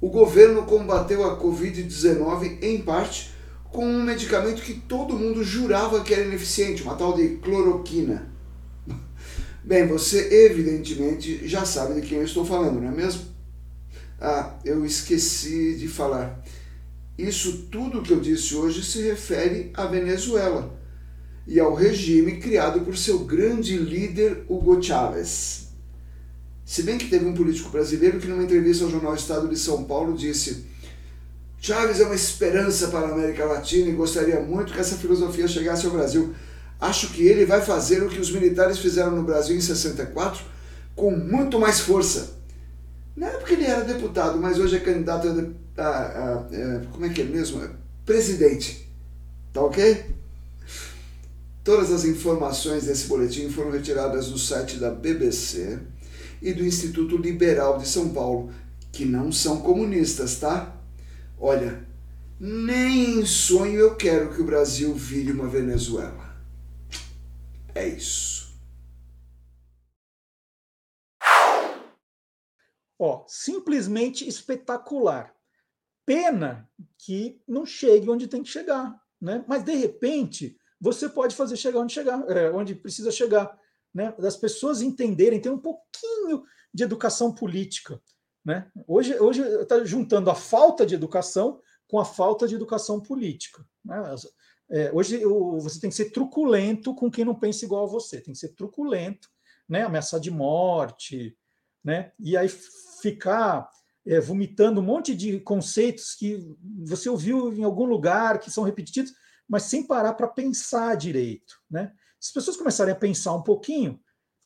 o 0.00 0.08
governo 0.08 0.62
combateu 0.62 1.24
a 1.24 1.38
Covid-19 1.38 2.62
em 2.62 2.80
parte 2.80 3.32
com 3.70 3.84
um 3.84 4.02
medicamento 4.02 4.62
que 4.62 4.74
todo 4.74 5.18
mundo 5.18 5.44
jurava 5.44 6.02
que 6.02 6.12
era 6.12 6.24
ineficiente, 6.24 6.82
uma 6.82 6.96
tal 6.96 7.14
de 7.14 7.36
cloroquina. 7.36 8.30
Bem, 9.62 9.86
você 9.86 10.46
evidentemente 10.46 11.46
já 11.46 11.64
sabe 11.64 12.00
de 12.00 12.06
quem 12.06 12.18
eu 12.18 12.24
estou 12.24 12.44
falando, 12.44 12.80
não 12.80 12.88
é 12.88 12.92
mesmo? 12.92 13.22
Ah, 14.20 14.54
eu 14.64 14.84
esqueci 14.84 15.76
de 15.76 15.88
falar. 15.88 16.42
Isso 17.16 17.68
tudo 17.70 18.02
que 18.02 18.12
eu 18.12 18.20
disse 18.20 18.54
hoje 18.54 18.82
se 18.82 19.02
refere 19.02 19.70
à 19.74 19.86
Venezuela 19.86 20.78
e 21.46 21.60
ao 21.60 21.74
regime 21.74 22.38
criado 22.38 22.80
por 22.80 22.96
seu 22.96 23.20
grande 23.20 23.76
líder 23.76 24.44
Hugo 24.48 24.82
Chávez. 24.82 25.69
Se 26.70 26.84
bem 26.84 26.96
que 26.96 27.08
teve 27.08 27.24
um 27.24 27.34
político 27.34 27.68
brasileiro 27.68 28.20
que, 28.20 28.28
numa 28.28 28.44
entrevista 28.44 28.84
ao 28.84 28.90
jornal 28.92 29.12
Estado 29.16 29.48
de 29.48 29.58
São 29.58 29.82
Paulo, 29.82 30.16
disse: 30.16 30.66
Chávez 31.60 31.98
é 31.98 32.04
uma 32.04 32.14
esperança 32.14 32.86
para 32.86 33.08
a 33.08 33.10
América 33.10 33.44
Latina 33.44 33.88
e 33.88 33.92
gostaria 33.92 34.38
muito 34.40 34.72
que 34.72 34.78
essa 34.78 34.94
filosofia 34.94 35.48
chegasse 35.48 35.84
ao 35.84 35.90
Brasil. 35.90 36.32
Acho 36.80 37.08
que 37.08 37.26
ele 37.26 37.44
vai 37.44 37.60
fazer 37.60 38.04
o 38.04 38.08
que 38.08 38.20
os 38.20 38.30
militares 38.30 38.78
fizeram 38.78 39.16
no 39.16 39.24
Brasil 39.24 39.56
em 39.56 39.60
64 39.60 40.44
com 40.94 41.10
muito 41.10 41.58
mais 41.58 41.80
força. 41.80 42.38
Não 43.16 43.26
é 43.26 43.32
porque 43.32 43.54
ele 43.54 43.64
era 43.64 43.82
deputado, 43.82 44.38
mas 44.38 44.56
hoje 44.56 44.76
é 44.76 44.78
candidato 44.78 45.26
a, 45.76 45.82
a, 45.82 45.88
a, 45.88 46.34
a 46.36 46.86
como 46.92 47.04
é 47.04 47.08
que 47.08 47.22
é 47.22 47.24
mesmo? 47.24 47.68
Presidente. 48.06 48.88
Tá 49.52 49.60
ok? 49.60 50.04
Todas 51.64 51.90
as 51.90 52.04
informações 52.04 52.84
desse 52.84 53.08
boletim 53.08 53.50
foram 53.50 53.72
retiradas 53.72 54.28
do 54.28 54.38
site 54.38 54.76
da 54.76 54.92
BBC 54.92 55.80
e 56.40 56.52
do 56.52 56.64
Instituto 56.64 57.16
Liberal 57.16 57.78
de 57.78 57.86
São 57.86 58.12
Paulo, 58.12 58.52
que 58.92 59.04
não 59.04 59.30
são 59.30 59.60
comunistas, 59.60 60.38
tá? 60.38 60.76
Olha, 61.38 61.86
nem 62.38 63.20
em 63.20 63.26
sonho 63.26 63.78
eu 63.78 63.96
quero 63.96 64.34
que 64.34 64.40
o 64.40 64.46
Brasil 64.46 64.94
vire 64.94 65.32
uma 65.32 65.48
Venezuela. 65.48 66.36
É 67.74 67.86
isso. 67.86 68.58
Ó, 72.98 73.24
simplesmente 73.26 74.26
espetacular. 74.26 75.34
Pena 76.04 76.68
que 76.98 77.40
não 77.46 77.64
chegue 77.64 78.10
onde 78.10 78.26
tem 78.28 78.42
que 78.42 78.50
chegar, 78.50 79.00
né? 79.20 79.44
Mas 79.46 79.62
de 79.62 79.74
repente 79.74 80.58
você 80.80 81.08
pode 81.08 81.36
fazer 81.36 81.56
chegar 81.56 81.80
onde 81.80 81.92
chegar, 81.92 82.24
é, 82.30 82.50
onde 82.50 82.74
precisa 82.74 83.10
chegar, 83.10 83.58
né? 83.94 84.14
Das 84.18 84.36
pessoas 84.36 84.82
entenderem, 84.82 85.40
ter 85.40 85.50
um 85.50 85.58
pouquinho 85.58 86.44
de 86.72 86.84
educação 86.84 87.34
política, 87.34 88.00
né? 88.44 88.70
Hoje, 88.86 89.18
hoje 89.18 89.42
está 89.42 89.84
juntando 89.84 90.30
a 90.30 90.34
falta 90.34 90.86
de 90.86 90.94
educação 90.94 91.60
com 91.90 91.98
a 91.98 92.04
falta 92.04 92.46
de 92.46 92.54
educação 92.54 93.00
política. 93.00 93.66
Né? 93.84 93.96
É, 94.70 94.92
hoje 94.92 95.18
você 95.24 95.80
tem 95.80 95.90
que 95.90 95.96
ser 95.96 96.10
truculento 96.10 96.94
com 96.94 97.10
quem 97.10 97.24
não 97.24 97.34
pensa 97.34 97.64
igual 97.64 97.84
a 97.84 97.88
você, 97.88 98.20
tem 98.20 98.32
que 98.32 98.38
ser 98.38 98.50
truculento, 98.50 99.28
né? 99.68 99.82
ameaçar 99.82 100.20
de 100.20 100.30
morte, 100.30 101.36
né? 101.82 102.12
e 102.20 102.36
aí 102.36 102.48
ficar 103.02 103.68
é, 104.06 104.20
vomitando 104.20 104.80
um 104.80 104.84
monte 104.84 105.16
de 105.16 105.40
conceitos 105.40 106.14
que 106.14 106.38
você 106.84 107.08
ouviu 107.08 107.52
em 107.52 107.64
algum 107.64 107.84
lugar, 107.84 108.38
que 108.38 108.50
são 108.50 108.62
repetidos, 108.62 109.12
mas 109.48 109.64
sem 109.64 109.84
parar 109.84 110.14
para 110.14 110.28
pensar 110.28 110.96
direito. 110.96 111.60
Né? 111.68 111.92
As 112.20 112.30
pessoas 112.30 112.56
começarem 112.56 112.92
a 112.92 112.96
pensar 112.96 113.34
um 113.34 113.42
pouquinho, 113.42 114.00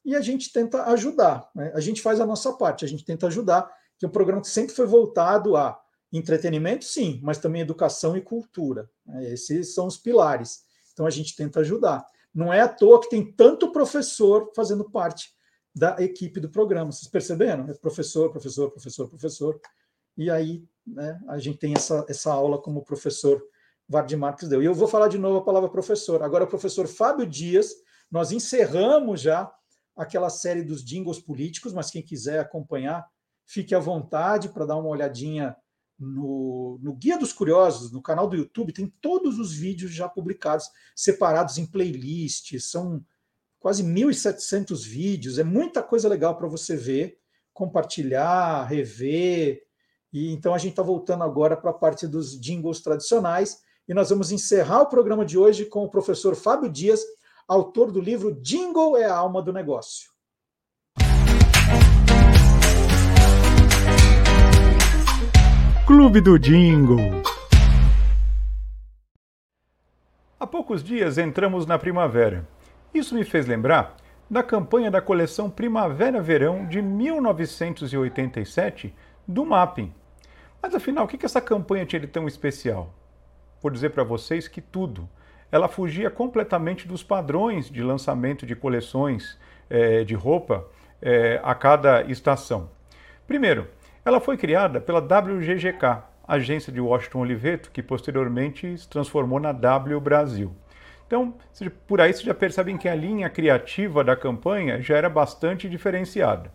e 0.05 0.15
a 0.15 0.21
gente 0.21 0.53
tenta 0.53 0.85
ajudar, 0.91 1.51
né? 1.55 1.73
a 1.75 1.81
gente 1.81 2.03
faz 2.03 2.21
a 2.21 2.27
nossa 2.27 2.53
parte, 2.53 2.85
a 2.85 2.89
gente 2.89 3.05
tenta 3.05 3.27
ajudar, 3.27 3.71
que 3.99 4.05
é 4.05 4.09
um 4.09 4.13
programa 4.13 4.43
que 4.43 4.49
sempre 4.49 4.75
foi 4.75 4.87
voltado 4.87 5.57
a 5.57 5.81
Entretenimento, 6.17 6.85
sim, 6.85 7.19
mas 7.25 7.39
também 7.39 7.63
educação 7.63 8.17
e 8.17 8.21
cultura. 8.21 8.89
Né? 9.05 9.33
Esses 9.33 9.75
são 9.75 9.89
os 9.89 9.97
pilares. 9.97 10.63
Então 10.93 11.07
a 11.07 11.11
gente 11.11 11.35
tenta 11.35 11.59
ajudar. 11.59 12.07
Não 12.33 12.53
é 12.53 12.61
à 12.61 12.69
toa 12.69 13.01
que 13.01 13.11
tem 13.11 13.33
tanto 13.33 13.73
professor 13.73 14.53
fazendo 14.55 14.89
parte 14.89 15.35
da 15.75 15.97
equipe 16.01 16.39
do 16.39 16.49
programa. 16.49 16.93
Vocês 16.93 17.11
perceberam? 17.11 17.69
É 17.69 17.75
professor, 17.75 18.31
professor, 18.31 18.71
professor, 18.71 19.09
professor. 19.09 19.61
E 20.17 20.31
aí 20.31 20.65
né, 20.87 21.21
a 21.27 21.37
gente 21.39 21.59
tem 21.59 21.75
essa, 21.75 22.07
essa 22.09 22.33
aula 22.33 22.63
como 22.63 22.85
professor 22.85 23.45
Vardy 23.89 24.17
Marques 24.17 24.49
deu. 24.49 24.63
E 24.63 24.67
eu 24.67 24.75
vou 24.75 24.89
falar 24.89 25.09
de 25.09 25.19
novo 25.19 25.39
a 25.39 25.45
palavra 25.45 25.69
professor. 25.69 26.23
Agora, 26.23 26.45
o 26.45 26.49
professor 26.49 26.87
Fábio 26.87 27.27
Dias, 27.27 27.75
nós 28.11 28.33
encerramos 28.33 29.21
já 29.21 29.53
aquela 29.97 30.31
série 30.31 30.63
dos 30.63 30.85
jingles 30.85 31.21
políticos, 31.21 31.73
mas 31.73 31.91
quem 31.91 32.03
quiser 32.03 32.41
acompanhar, 32.41 33.07
fique 33.47 33.75
à 33.75 33.79
vontade 33.79 34.49
para 34.49 34.67
dar 34.67 34.77
uma 34.77 34.89
olhadinha 34.89 35.57
no, 35.99 36.79
no 36.83 36.95
Guia 36.95 37.19
dos 37.19 37.33
Curiosos, 37.33 37.93
no 37.93 38.03
canal 38.03 38.29
do 38.29 38.37
YouTube, 38.37 38.73
tem 38.73 38.93
todos 39.01 39.39
os 39.39 39.53
vídeos 39.53 39.93
já 39.93 40.09
publicados, 40.09 40.69
separados 40.95 41.59
em 41.59 41.67
playlists, 41.67 42.71
são 42.71 43.05
quase 43.61 43.85
1.700 43.85 44.85
vídeos, 44.85 45.39
é 45.39 45.45
muita 45.45 45.83
coisa 45.83 46.09
legal 46.09 46.37
para 46.37 46.49
você 46.49 46.77
ver, 46.77 47.19
compartilhar, 47.53 48.65
rever. 48.65 49.63
E 50.13 50.33
então 50.33 50.53
a 50.53 50.59
gente 50.59 50.73
está 50.73 50.83
voltando 50.83 51.23
agora 51.23 51.57
para 51.57 51.71
a 51.71 51.75
parte 51.75 52.07
dos 52.07 52.39
jingles 52.41 52.81
tradicionais 52.81 53.64
e 53.87 53.93
nós 53.93 54.09
vamos 54.11 54.33
encerrar 54.33 54.83
o 54.83 54.87
programa 54.87 55.25
de 55.25 55.39
hoje 55.39 55.65
com 55.67 55.85
o 55.85 55.89
professor 55.89 56.35
Fábio 56.35 56.69
Dias, 56.71 57.01
autor 57.47 57.93
do 57.93 58.01
livro 58.01 58.35
Jingle 58.41 58.97
é 58.97 59.05
a 59.05 59.15
alma 59.15 59.43
do 59.43 59.53
negócio. 59.53 60.11
Clube 65.87 66.23
do 66.23 66.39
Jingle. 66.39 67.23
Há 70.41 70.47
poucos 70.47 70.83
dias 70.83 71.19
entramos 71.19 71.67
na 71.67 71.79
primavera. 71.79 72.49
Isso 72.93 73.15
me 73.15 73.23
fez 73.23 73.47
lembrar 73.47 73.95
da 74.31 74.43
campanha 74.43 74.91
da 74.91 75.03
coleção 75.03 75.51
Primavera-Verão 75.51 76.67
de 76.67 76.81
1987 76.81 78.95
do 79.29 79.45
Mapping. 79.45 79.93
Mas 80.63 80.75
afinal, 80.75 81.05
o 81.05 81.09
que 81.09 81.27
essa 81.27 81.43
campanha 81.43 81.85
tinha 81.85 82.01
de 82.01 82.07
tão 82.07 82.27
especial? 82.27 82.95
Vou 83.65 83.71
dizer 83.71 83.93
para 83.93 84.05
vocês 84.05 84.47
que 84.47 84.61
tudo. 84.61 85.09
Ela 85.51 85.69
fugia 85.69 86.11
completamente 86.11 86.87
dos 86.87 87.03
padrões 87.03 87.71
de 87.71 87.83
lançamento 87.83 88.45
de 88.45 88.55
coleções 88.55 89.39
é, 89.71 90.05
de 90.05 90.15
roupa 90.15 90.67
é, 91.01 91.41
a 91.43 91.55
cada 91.55 92.03
estação. 92.03 92.69
Primeiro, 93.27 93.67
ela 94.05 94.21
foi 94.21 94.37
criada 94.37 94.83
pela 94.83 94.99
WGGK, 94.99 96.03
agência 96.29 96.71
de 96.71 96.79
Washington 96.79 97.21
Oliveto, 97.21 97.71
que 97.71 97.83
posteriormente 97.83 98.77
se 98.77 98.87
transformou 98.87 99.41
na 99.41 99.53
W 99.53 99.99
Brasil. 99.99 100.53
Então, 101.07 101.33
por 101.87 102.03
aí 102.03 102.13
vocês 102.13 102.27
já 102.27 102.35
percebem 102.35 102.77
que 102.77 102.87
a 102.87 102.95
linha 102.95 103.31
criativa 103.31 104.05
da 104.05 104.15
campanha 104.15 104.83
já 104.83 104.95
era 104.95 105.09
bastante 105.09 105.71
diferenciada. 105.71 106.53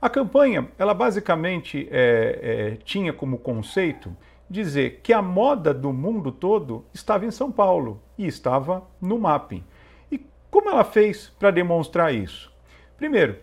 A 0.00 0.08
campanha, 0.08 0.68
ela 0.78 0.94
basicamente 0.94 1.88
é, 1.90 2.38
é, 2.40 2.76
tinha 2.84 3.12
como 3.12 3.38
conceito 3.38 4.16
dizer 4.48 5.00
que 5.02 5.12
a 5.12 5.20
moda 5.20 5.74
do 5.74 5.92
mundo 5.92 6.32
todo 6.32 6.84
estava 6.92 7.26
em 7.26 7.30
São 7.30 7.52
Paulo 7.52 8.02
e 8.16 8.26
estava 8.26 8.86
no 9.00 9.18
mapping. 9.18 9.64
E 10.10 10.20
como 10.50 10.70
ela 10.70 10.84
fez 10.84 11.28
para 11.38 11.50
demonstrar 11.50 12.14
isso? 12.14 12.52
Primeiro, 12.96 13.38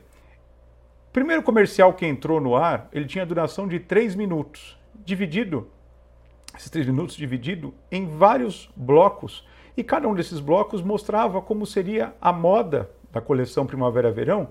primeiro 1.13 1.43
comercial 1.43 1.93
que 1.93 2.05
entrou 2.05 2.41
no 2.41 2.55
ar, 2.55 2.89
ele 2.91 3.05
tinha 3.05 3.25
duração 3.25 3.67
de 3.67 3.79
3 3.79 4.15
minutos, 4.15 4.77
dividido, 5.05 5.69
esses 6.57 6.69
3 6.69 6.87
minutos 6.87 7.15
dividido 7.15 7.73
em 7.91 8.07
vários 8.07 8.69
blocos, 8.75 9.47
e 9.77 9.83
cada 9.83 10.07
um 10.07 10.15
desses 10.15 10.39
blocos 10.39 10.81
mostrava 10.81 11.41
como 11.41 11.65
seria 11.65 12.13
a 12.19 12.31
moda 12.31 12.89
da 13.11 13.21
coleção 13.21 13.65
Primavera-Verão 13.65 14.49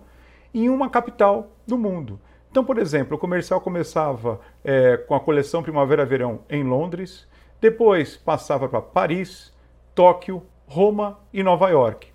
em 0.52 0.68
uma 0.68 0.88
capital 0.88 1.50
do 1.66 1.76
mundo. 1.76 2.20
Então, 2.54 2.64
por 2.64 2.78
exemplo, 2.78 3.16
o 3.16 3.18
comercial 3.18 3.60
começava 3.60 4.40
é, 4.62 4.96
com 4.96 5.16
a 5.16 5.18
coleção 5.18 5.60
Primavera-Verão 5.60 6.42
em 6.48 6.62
Londres, 6.62 7.26
depois 7.60 8.16
passava 8.16 8.68
para 8.68 8.80
Paris, 8.80 9.52
Tóquio, 9.92 10.40
Roma 10.64 11.18
e 11.32 11.42
Nova 11.42 11.68
York. 11.68 12.06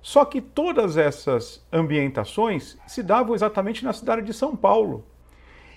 Só 0.00 0.24
que 0.24 0.40
todas 0.40 0.96
essas 0.96 1.66
ambientações 1.72 2.78
se 2.86 3.02
davam 3.02 3.34
exatamente 3.34 3.84
na 3.84 3.92
cidade 3.92 4.22
de 4.22 4.32
São 4.32 4.54
Paulo. 4.54 5.04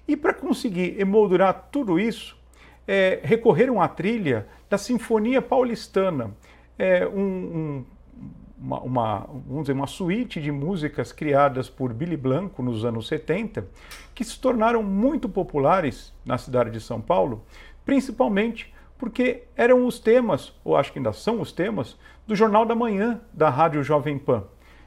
E 0.07 0.15
para 0.15 0.35
conseguir 0.35 1.01
emoldurar 1.01 1.69
tudo 1.71 1.99
isso, 1.99 2.37
é, 2.87 3.21
recorreram 3.23 3.81
à 3.81 3.87
trilha 3.87 4.47
da 4.69 4.77
Sinfonia 4.77 5.41
Paulistana, 5.41 6.29
é, 6.77 7.07
um, 7.07 7.19
um, 7.19 7.85
uma, 8.61 8.79
uma, 8.81 9.19
vamos 9.47 9.63
dizer, 9.63 9.73
uma 9.73 9.87
suíte 9.87 10.39
de 10.39 10.51
músicas 10.51 11.11
criadas 11.11 11.67
por 11.67 11.91
Billy 11.91 12.15
Blanco 12.15 12.61
nos 12.61 12.85
anos 12.85 13.07
70, 13.07 13.65
que 14.13 14.23
se 14.23 14.39
tornaram 14.39 14.83
muito 14.83 15.27
populares 15.27 16.13
na 16.23 16.37
cidade 16.37 16.69
de 16.69 16.79
São 16.79 17.01
Paulo, 17.01 17.43
principalmente 17.83 18.71
porque 18.97 19.45
eram 19.57 19.87
os 19.87 19.99
temas, 19.99 20.53
ou 20.63 20.77
acho 20.77 20.93
que 20.93 20.99
ainda 20.99 21.11
são 21.11 21.41
os 21.41 21.51
temas, 21.51 21.97
do 22.27 22.35
Jornal 22.35 22.65
da 22.65 22.75
Manhã 22.75 23.19
da 23.33 23.49
Rádio 23.49 23.83
Jovem 23.83 24.19
Pan. 24.19 24.43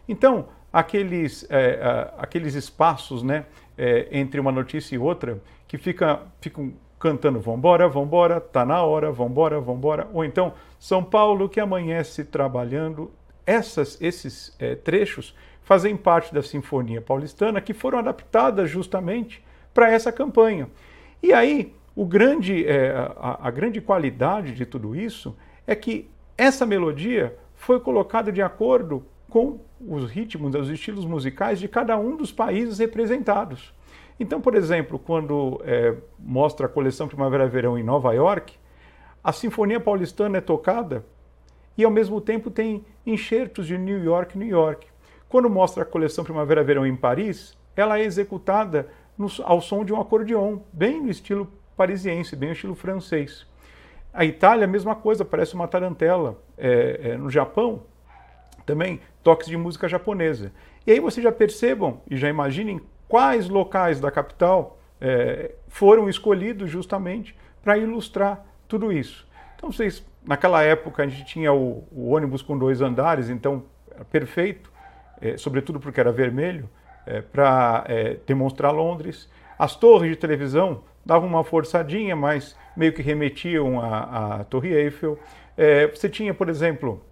Então, 0.09 0.46
aqueles, 0.72 1.44
é, 1.51 2.12
aqueles 2.16 2.55
espaços 2.55 3.24
né, 3.24 3.44
é, 3.76 4.06
entre 4.12 4.38
uma 4.38 4.52
notícia 4.52 4.94
e 4.94 4.98
outra 4.98 5.42
que 5.66 5.76
fica, 5.76 6.20
ficam 6.40 6.72
cantando 6.96 7.40
vambora, 7.40 7.88
vambora, 7.88 8.40
tá 8.40 8.64
na 8.64 8.82
hora, 8.82 9.10
vambora, 9.10 9.60
vambora. 9.60 10.09
Ou 10.12 10.24
então, 10.24 10.55
São 10.78 11.02
Paulo 11.02 11.48
que 11.48 11.59
amanhece 11.59 12.24
trabalhando. 12.24 13.10
Essas, 13.46 14.00
esses 14.00 14.54
é, 14.58 14.74
trechos 14.74 15.34
fazem 15.62 15.96
parte 15.96 16.32
da 16.32 16.42
Sinfonia 16.42 17.00
Paulistana 17.00 17.60
que 17.60 17.72
foram 17.72 17.98
adaptadas 17.98 18.70
justamente 18.70 19.44
para 19.72 19.90
essa 19.90 20.12
campanha. 20.12 20.68
E 21.22 21.32
aí, 21.32 21.74
o 21.96 22.04
grande, 22.04 22.66
é, 22.66 22.90
a, 23.16 23.48
a 23.48 23.50
grande 23.50 23.80
qualidade 23.80 24.54
de 24.54 24.66
tudo 24.66 24.94
isso 24.94 25.36
é 25.66 25.74
que 25.74 26.10
essa 26.36 26.66
melodia 26.66 27.36
foi 27.54 27.80
colocada 27.80 28.30
de 28.30 28.42
acordo 28.42 29.04
com 29.28 29.60
os 29.80 30.10
ritmos, 30.10 30.54
os 30.54 30.68
estilos 30.68 31.04
musicais 31.04 31.58
de 31.58 31.68
cada 31.68 31.96
um 31.98 32.16
dos 32.16 32.30
países 32.30 32.78
representados. 32.78 33.72
Então, 34.18 34.40
por 34.40 34.54
exemplo, 34.54 34.98
quando 34.98 35.60
é, 35.64 35.94
mostra 36.18 36.66
a 36.66 36.68
coleção 36.68 37.08
Primavera-Verão 37.08 37.76
em 37.78 37.82
Nova 37.82 38.12
York, 38.12 38.54
a 39.22 39.32
Sinfonia 39.32 39.80
Paulistana 39.80 40.38
é 40.38 40.40
tocada 40.40 41.04
e, 41.76 41.84
ao 41.84 41.90
mesmo 41.90 42.20
tempo, 42.20 42.51
tem 42.51 42.84
enxertos 43.06 43.66
de 43.66 43.76
New 43.76 44.02
York, 44.02 44.38
New 44.38 44.48
York. 44.48 44.86
Quando 45.28 45.51
mostra 45.51 45.82
a 45.82 45.86
coleção 45.86 46.24
Primavera-Verão 46.24 46.86
em 46.86 46.96
Paris, 46.96 47.56
ela 47.76 47.98
é 47.98 48.05
executada 48.05 48.88
no, 49.18 49.28
ao 49.42 49.60
som 49.60 49.84
de 49.84 49.92
um 49.92 50.01
acordeon, 50.01 50.59
bem 50.72 51.02
no 51.02 51.10
estilo 51.10 51.51
parisiense, 51.76 52.36
bem 52.36 52.51
no 52.51 52.55
estilo 52.55 52.74
francês. 52.74 53.46
A 54.12 54.24
Itália, 54.24 54.64
a 54.64 54.68
mesma 54.68 54.94
coisa, 54.94 55.24
parece 55.24 55.55
uma 55.55 55.66
tarantela. 55.66 56.40
É, 56.56 57.01
é, 57.02 57.16
no 57.16 57.28
Japão, 57.28 57.82
também 58.64 59.01
toques 59.22 59.48
de 59.48 59.56
música 59.56 59.88
japonesa. 59.88 60.52
E 60.86 60.92
aí 60.92 61.01
vocês 61.01 61.24
já 61.24 61.32
percebam 61.32 62.01
e 62.09 62.16
já 62.16 62.28
imaginem 62.28 62.80
quais 63.09 63.48
locais 63.48 64.01
da 64.01 64.10
capital 64.10 64.78
é, 65.01 65.52
foram 65.66 66.09
escolhidos 66.09 66.70
justamente 66.70 67.36
para 67.62 67.76
ilustrar 67.76 68.46
tudo 68.68 68.92
isso. 68.92 69.26
Então, 69.56 69.72
vocês, 69.72 70.05
naquela 70.24 70.62
época 70.62 71.02
a 71.02 71.06
gente 71.06 71.24
tinha 71.24 71.52
o, 71.52 71.86
o 71.92 72.10
ônibus 72.10 72.42
com 72.42 72.56
dois 72.56 72.80
andares, 72.80 73.28
então 73.28 73.64
era 73.90 74.05
perfeito, 74.05 74.72
é, 75.20 75.36
sobretudo 75.36 75.78
porque 75.78 76.01
era 76.01 76.10
vermelho, 76.10 76.68
é, 77.06 77.20
para 77.20 77.84
é, 77.86 78.16
demonstrar 78.26 78.72
Londres. 78.72 79.28
As 79.59 79.76
torres 79.76 80.10
de 80.10 80.16
televisão 80.16 80.82
davam 81.05 81.28
uma 81.28 81.44
forçadinha, 81.44 82.16
mas 82.16 82.56
meio 82.76 82.92
que 82.92 83.02
remetiam 83.02 83.80
à, 83.80 84.40
à 84.40 84.44
Torre 84.44 84.72
Eiffel. 84.72 85.18
É, 85.56 85.86
você 85.86 86.09
tinha, 86.09 86.34
por 86.34 86.48
exemplo, 86.48 87.02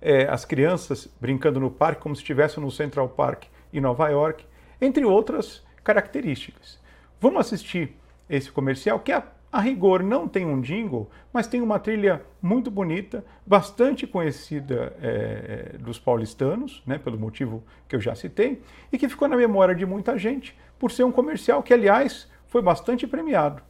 é, 0.00 0.24
as 0.28 0.44
crianças 0.44 1.08
brincando 1.20 1.60
no 1.60 1.70
parque 1.70 2.02
como 2.02 2.14
se 2.14 2.20
estivessem 2.20 2.62
no 2.62 2.70
Central 2.70 3.08
Park 3.08 3.44
em 3.72 3.80
Nova 3.80 4.08
York, 4.08 4.44
entre 4.80 5.04
outras 5.04 5.64
características. 5.82 6.78
Vamos 7.20 7.40
assistir 7.40 7.96
esse 8.28 8.50
comercial 8.50 8.98
que 8.98 9.12
a, 9.12 9.22
a 9.52 9.60
rigor 9.60 10.02
não 10.02 10.26
tem 10.26 10.46
um 10.46 10.62
jingle, 10.62 11.10
mas 11.30 11.46
tem 11.46 11.60
uma 11.60 11.78
trilha 11.78 12.22
muito 12.40 12.70
bonita, 12.70 13.22
bastante 13.46 14.06
conhecida 14.06 14.96
é, 15.02 15.76
dos 15.78 15.98
paulistanos, 15.98 16.82
né, 16.86 16.98
pelo 16.98 17.18
motivo 17.18 17.62
que 17.86 17.94
eu 17.94 18.00
já 18.00 18.14
citei, 18.14 18.62
e 18.90 18.96
que 18.96 19.10
ficou 19.10 19.28
na 19.28 19.36
memória 19.36 19.74
de 19.74 19.84
muita 19.84 20.16
gente 20.18 20.56
por 20.78 20.90
ser 20.90 21.04
um 21.04 21.12
comercial 21.12 21.62
que, 21.62 21.74
aliás, 21.74 22.30
foi 22.46 22.62
bastante 22.62 23.06
premiado. 23.06 23.62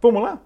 Vamos 0.00 0.22
lá? 0.22 0.40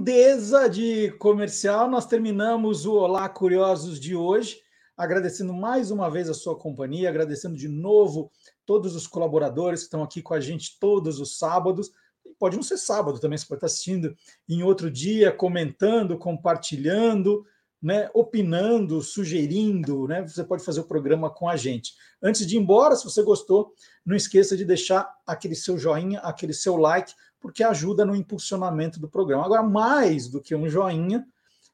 Lindeza 0.00 0.66
de 0.66 1.10
comercial, 1.18 1.86
nós 1.90 2.06
terminamos 2.06 2.86
o 2.86 2.94
Olá 2.94 3.28
Curiosos 3.28 4.00
de 4.00 4.16
hoje, 4.16 4.56
agradecendo 4.96 5.52
mais 5.52 5.90
uma 5.90 6.10
vez 6.10 6.26
a 6.30 6.32
sua 6.32 6.56
companhia, 6.56 7.10
agradecendo 7.10 7.54
de 7.54 7.68
novo 7.68 8.32
todos 8.64 8.96
os 8.96 9.06
colaboradores 9.06 9.80
que 9.80 9.84
estão 9.84 10.02
aqui 10.02 10.22
com 10.22 10.32
a 10.32 10.40
gente 10.40 10.78
todos 10.80 11.20
os 11.20 11.36
sábados. 11.36 11.90
Pode 12.38 12.56
não 12.56 12.62
ser 12.62 12.78
sábado 12.78 13.20
também, 13.20 13.36
você 13.36 13.44
pode 13.44 13.58
estar 13.58 13.66
assistindo 13.66 14.16
em 14.48 14.62
outro 14.62 14.90
dia, 14.90 15.30
comentando, 15.30 16.16
compartilhando, 16.16 17.44
né, 17.82 18.08
opinando, 18.14 19.02
sugerindo, 19.02 20.08
né? 20.08 20.26
Você 20.26 20.42
pode 20.42 20.64
fazer 20.64 20.80
o 20.80 20.88
programa 20.88 21.28
com 21.28 21.46
a 21.46 21.56
gente. 21.56 21.92
Antes 22.22 22.46
de 22.46 22.56
ir 22.56 22.58
embora, 22.58 22.96
se 22.96 23.04
você 23.04 23.22
gostou, 23.22 23.74
não 24.04 24.16
esqueça 24.16 24.56
de 24.56 24.64
deixar 24.64 25.10
aquele 25.26 25.54
seu 25.54 25.76
joinha, 25.76 26.20
aquele 26.20 26.54
seu 26.54 26.76
like 26.76 27.12
porque 27.40 27.64
ajuda 27.64 28.04
no 28.04 28.14
impulsionamento 28.14 29.00
do 29.00 29.08
programa. 29.08 29.44
Agora, 29.44 29.62
mais 29.62 30.28
do 30.28 30.40
que 30.40 30.54
um 30.54 30.68
joinha, 30.68 31.26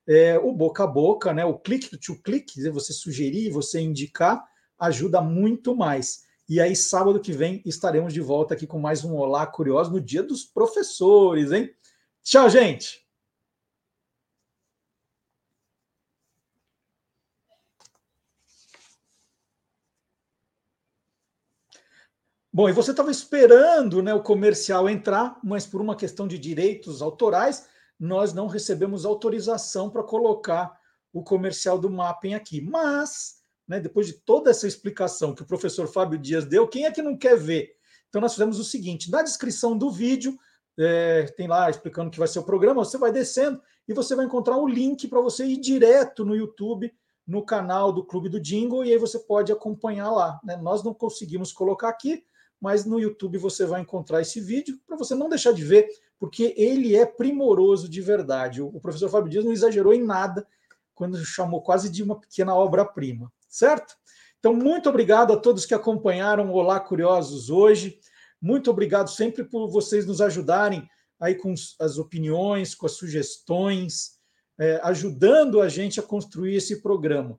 é, 0.06 0.38
o 0.38 0.52
boca 0.52 0.84
a 0.84 0.86
boca, 0.86 1.32
né, 1.32 1.44
o 1.44 1.59
clique 1.59 1.97
to 1.97 2.16
clique, 2.22 2.70
você 2.70 2.93
sugerir, 2.93 3.51
você 3.51 3.80
indicar, 3.80 4.44
ajuda 4.78 5.20
muito 5.20 5.74
mais. 5.74 6.24
E 6.48 6.60
aí, 6.60 6.76
sábado 6.76 7.20
que 7.20 7.32
vem, 7.32 7.60
estaremos 7.66 8.14
de 8.14 8.20
volta 8.20 8.55
aqui 8.55 8.66
com 8.66 8.78
mais 8.78 9.05
um 9.05 9.16
Olá 9.16 9.44
Curioso 9.47 9.90
no 9.90 10.01
Dia 10.01 10.22
dos 10.22 10.44
Professores, 10.44 11.51
hein? 11.51 11.70
Tchau, 12.22 12.48
gente! 12.48 13.05
Bom, 22.56 22.70
e 22.70 22.72
você 22.72 22.90
estava 22.90 23.10
esperando 23.10 24.02
né, 24.02 24.14
o 24.14 24.22
comercial 24.22 24.88
entrar, 24.88 25.38
mas 25.44 25.66
por 25.66 25.78
uma 25.78 25.94
questão 25.94 26.26
de 26.26 26.38
direitos 26.38 27.02
autorais, 27.02 27.68
nós 28.00 28.32
não 28.32 28.46
recebemos 28.46 29.04
autorização 29.04 29.90
para 29.90 30.02
colocar 30.02 30.74
o 31.12 31.22
comercial 31.22 31.78
do 31.78 31.90
Mapping 31.90 32.32
aqui. 32.32 32.62
Mas, 32.62 33.42
né, 33.68 33.78
depois 33.78 34.06
de 34.06 34.14
toda 34.14 34.50
essa 34.50 34.66
explicação 34.66 35.34
que 35.34 35.42
o 35.42 35.46
professor 35.46 35.86
Fábio 35.86 36.18
Dias 36.18 36.46
deu, 36.46 36.66
quem 36.66 36.86
é 36.86 36.90
que 36.90 37.02
não 37.02 37.14
quer 37.14 37.36
ver? 37.36 37.74
Então, 38.08 38.22
nós 38.22 38.32
fizemos 38.32 38.58
o 38.58 38.64
seguinte: 38.64 39.10
na 39.10 39.20
descrição 39.20 39.76
do 39.76 39.90
vídeo, 39.90 40.34
é, 40.78 41.24
tem 41.36 41.46
lá 41.46 41.68
explicando 41.68 42.10
que 42.10 42.18
vai 42.18 42.26
ser 42.26 42.38
o 42.38 42.44
programa, 42.44 42.82
você 42.82 42.96
vai 42.96 43.12
descendo 43.12 43.60
e 43.86 43.92
você 43.92 44.14
vai 44.14 44.24
encontrar 44.24 44.56
o 44.56 44.66
link 44.66 45.08
para 45.08 45.20
você 45.20 45.44
ir 45.44 45.58
direto 45.58 46.24
no 46.24 46.34
YouTube, 46.34 46.90
no 47.26 47.44
canal 47.44 47.92
do 47.92 48.02
Clube 48.02 48.30
do 48.30 48.40
Jingle, 48.40 48.82
e 48.82 48.92
aí 48.92 48.98
você 48.98 49.18
pode 49.18 49.52
acompanhar 49.52 50.10
lá. 50.10 50.40
Né? 50.42 50.56
Nós 50.56 50.82
não 50.82 50.94
conseguimos 50.94 51.52
colocar 51.52 51.90
aqui, 51.90 52.24
mas 52.60 52.84
no 52.84 52.98
YouTube 52.98 53.38
você 53.38 53.66
vai 53.66 53.80
encontrar 53.80 54.20
esse 54.20 54.40
vídeo 54.40 54.78
para 54.86 54.96
você 54.96 55.14
não 55.14 55.28
deixar 55.28 55.52
de 55.52 55.64
ver, 55.64 55.88
porque 56.18 56.54
ele 56.56 56.96
é 56.96 57.04
primoroso 57.04 57.88
de 57.88 58.00
verdade. 58.00 58.62
O 58.62 58.80
professor 58.80 59.08
Fábio 59.08 59.30
Dias 59.30 59.44
não 59.44 59.52
exagerou 59.52 59.92
em 59.92 60.02
nada 60.02 60.46
quando 60.94 61.22
chamou 61.24 61.60
quase 61.62 61.90
de 61.90 62.02
uma 62.02 62.18
pequena 62.18 62.54
obra-prima, 62.54 63.30
certo? 63.48 63.94
Então, 64.38 64.54
muito 64.54 64.88
obrigado 64.88 65.32
a 65.32 65.36
todos 65.36 65.66
que 65.66 65.74
acompanharam 65.74 66.52
Olá 66.52 66.80
Curiosos 66.80 67.50
hoje. 67.50 67.98
Muito 68.40 68.70
obrigado 68.70 69.10
sempre 69.10 69.44
por 69.44 69.68
vocês 69.68 70.06
nos 70.06 70.20
ajudarem 70.20 70.88
aí 71.20 71.34
com 71.34 71.52
as 71.80 71.98
opiniões, 71.98 72.74
com 72.74 72.86
as 72.86 72.92
sugestões, 72.92 74.16
é, 74.58 74.80
ajudando 74.82 75.60
a 75.60 75.68
gente 75.68 76.00
a 76.00 76.02
construir 76.02 76.56
esse 76.56 76.80
programa. 76.82 77.38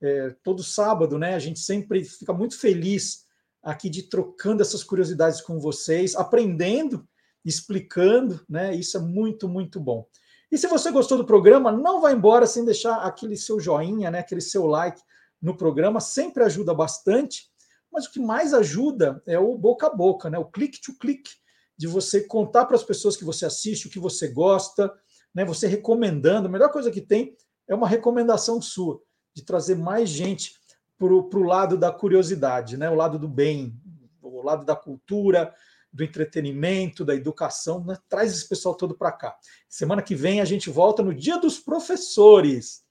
É, 0.00 0.34
todo 0.42 0.62
sábado, 0.62 1.18
né? 1.18 1.34
A 1.34 1.38
gente 1.38 1.60
sempre 1.60 2.04
fica 2.04 2.32
muito 2.32 2.58
feliz 2.58 3.24
aqui 3.68 3.90
de 3.90 4.04
trocando 4.04 4.62
essas 4.62 4.82
curiosidades 4.82 5.42
com 5.42 5.60
vocês, 5.60 6.16
aprendendo, 6.16 7.06
explicando, 7.44 8.40
né? 8.48 8.74
Isso 8.74 8.96
é 8.96 9.00
muito, 9.00 9.46
muito 9.46 9.78
bom. 9.78 10.06
E 10.50 10.56
se 10.56 10.66
você 10.66 10.90
gostou 10.90 11.18
do 11.18 11.26
programa, 11.26 11.70
não 11.70 12.00
vá 12.00 12.10
embora 12.10 12.46
sem 12.46 12.64
deixar 12.64 12.96
aquele 13.02 13.36
seu 13.36 13.60
joinha, 13.60 14.10
né? 14.10 14.20
Aquele 14.20 14.40
seu 14.40 14.66
like 14.66 14.98
no 15.40 15.54
programa, 15.54 16.00
sempre 16.00 16.42
ajuda 16.42 16.72
bastante. 16.72 17.50
Mas 17.92 18.06
o 18.06 18.10
que 18.10 18.18
mais 18.18 18.54
ajuda 18.54 19.22
é 19.26 19.38
o 19.38 19.56
boca 19.58 19.88
a 19.88 19.94
boca, 19.94 20.30
né? 20.30 20.38
O 20.38 20.46
click 20.46 20.80
to 20.80 20.96
click, 20.98 21.30
de 21.76 21.86
você 21.86 22.22
contar 22.22 22.64
para 22.64 22.74
as 22.74 22.82
pessoas 22.82 23.18
que 23.18 23.24
você 23.24 23.44
assiste, 23.44 23.86
o 23.86 23.90
que 23.90 24.00
você 24.00 24.28
gosta, 24.28 24.90
né? 25.34 25.44
Você 25.44 25.66
recomendando. 25.66 26.48
A 26.48 26.50
melhor 26.50 26.72
coisa 26.72 26.90
que 26.90 27.02
tem 27.02 27.36
é 27.68 27.74
uma 27.74 27.86
recomendação 27.86 28.62
sua, 28.62 28.98
de 29.34 29.44
trazer 29.44 29.76
mais 29.76 30.08
gente 30.08 30.54
para 30.98 31.38
o 31.38 31.42
lado 31.42 31.78
da 31.78 31.92
curiosidade, 31.92 32.76
né? 32.76 32.90
o 32.90 32.94
lado 32.94 33.18
do 33.18 33.28
bem, 33.28 33.80
o 34.20 34.42
lado 34.42 34.64
da 34.64 34.74
cultura, 34.74 35.54
do 35.92 36.02
entretenimento, 36.02 37.04
da 37.04 37.14
educação. 37.14 37.84
Né? 37.84 37.96
Traz 38.08 38.32
esse 38.32 38.48
pessoal 38.48 38.74
todo 38.74 38.96
para 38.96 39.12
cá. 39.12 39.36
Semana 39.68 40.02
que 40.02 40.14
vem 40.14 40.40
a 40.40 40.44
gente 40.44 40.68
volta 40.68 41.02
no 41.02 41.14
Dia 41.14 41.38
dos 41.38 41.58
Professores. 41.58 42.82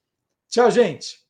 Tchau, 0.47 0.71
gente! 0.71 1.26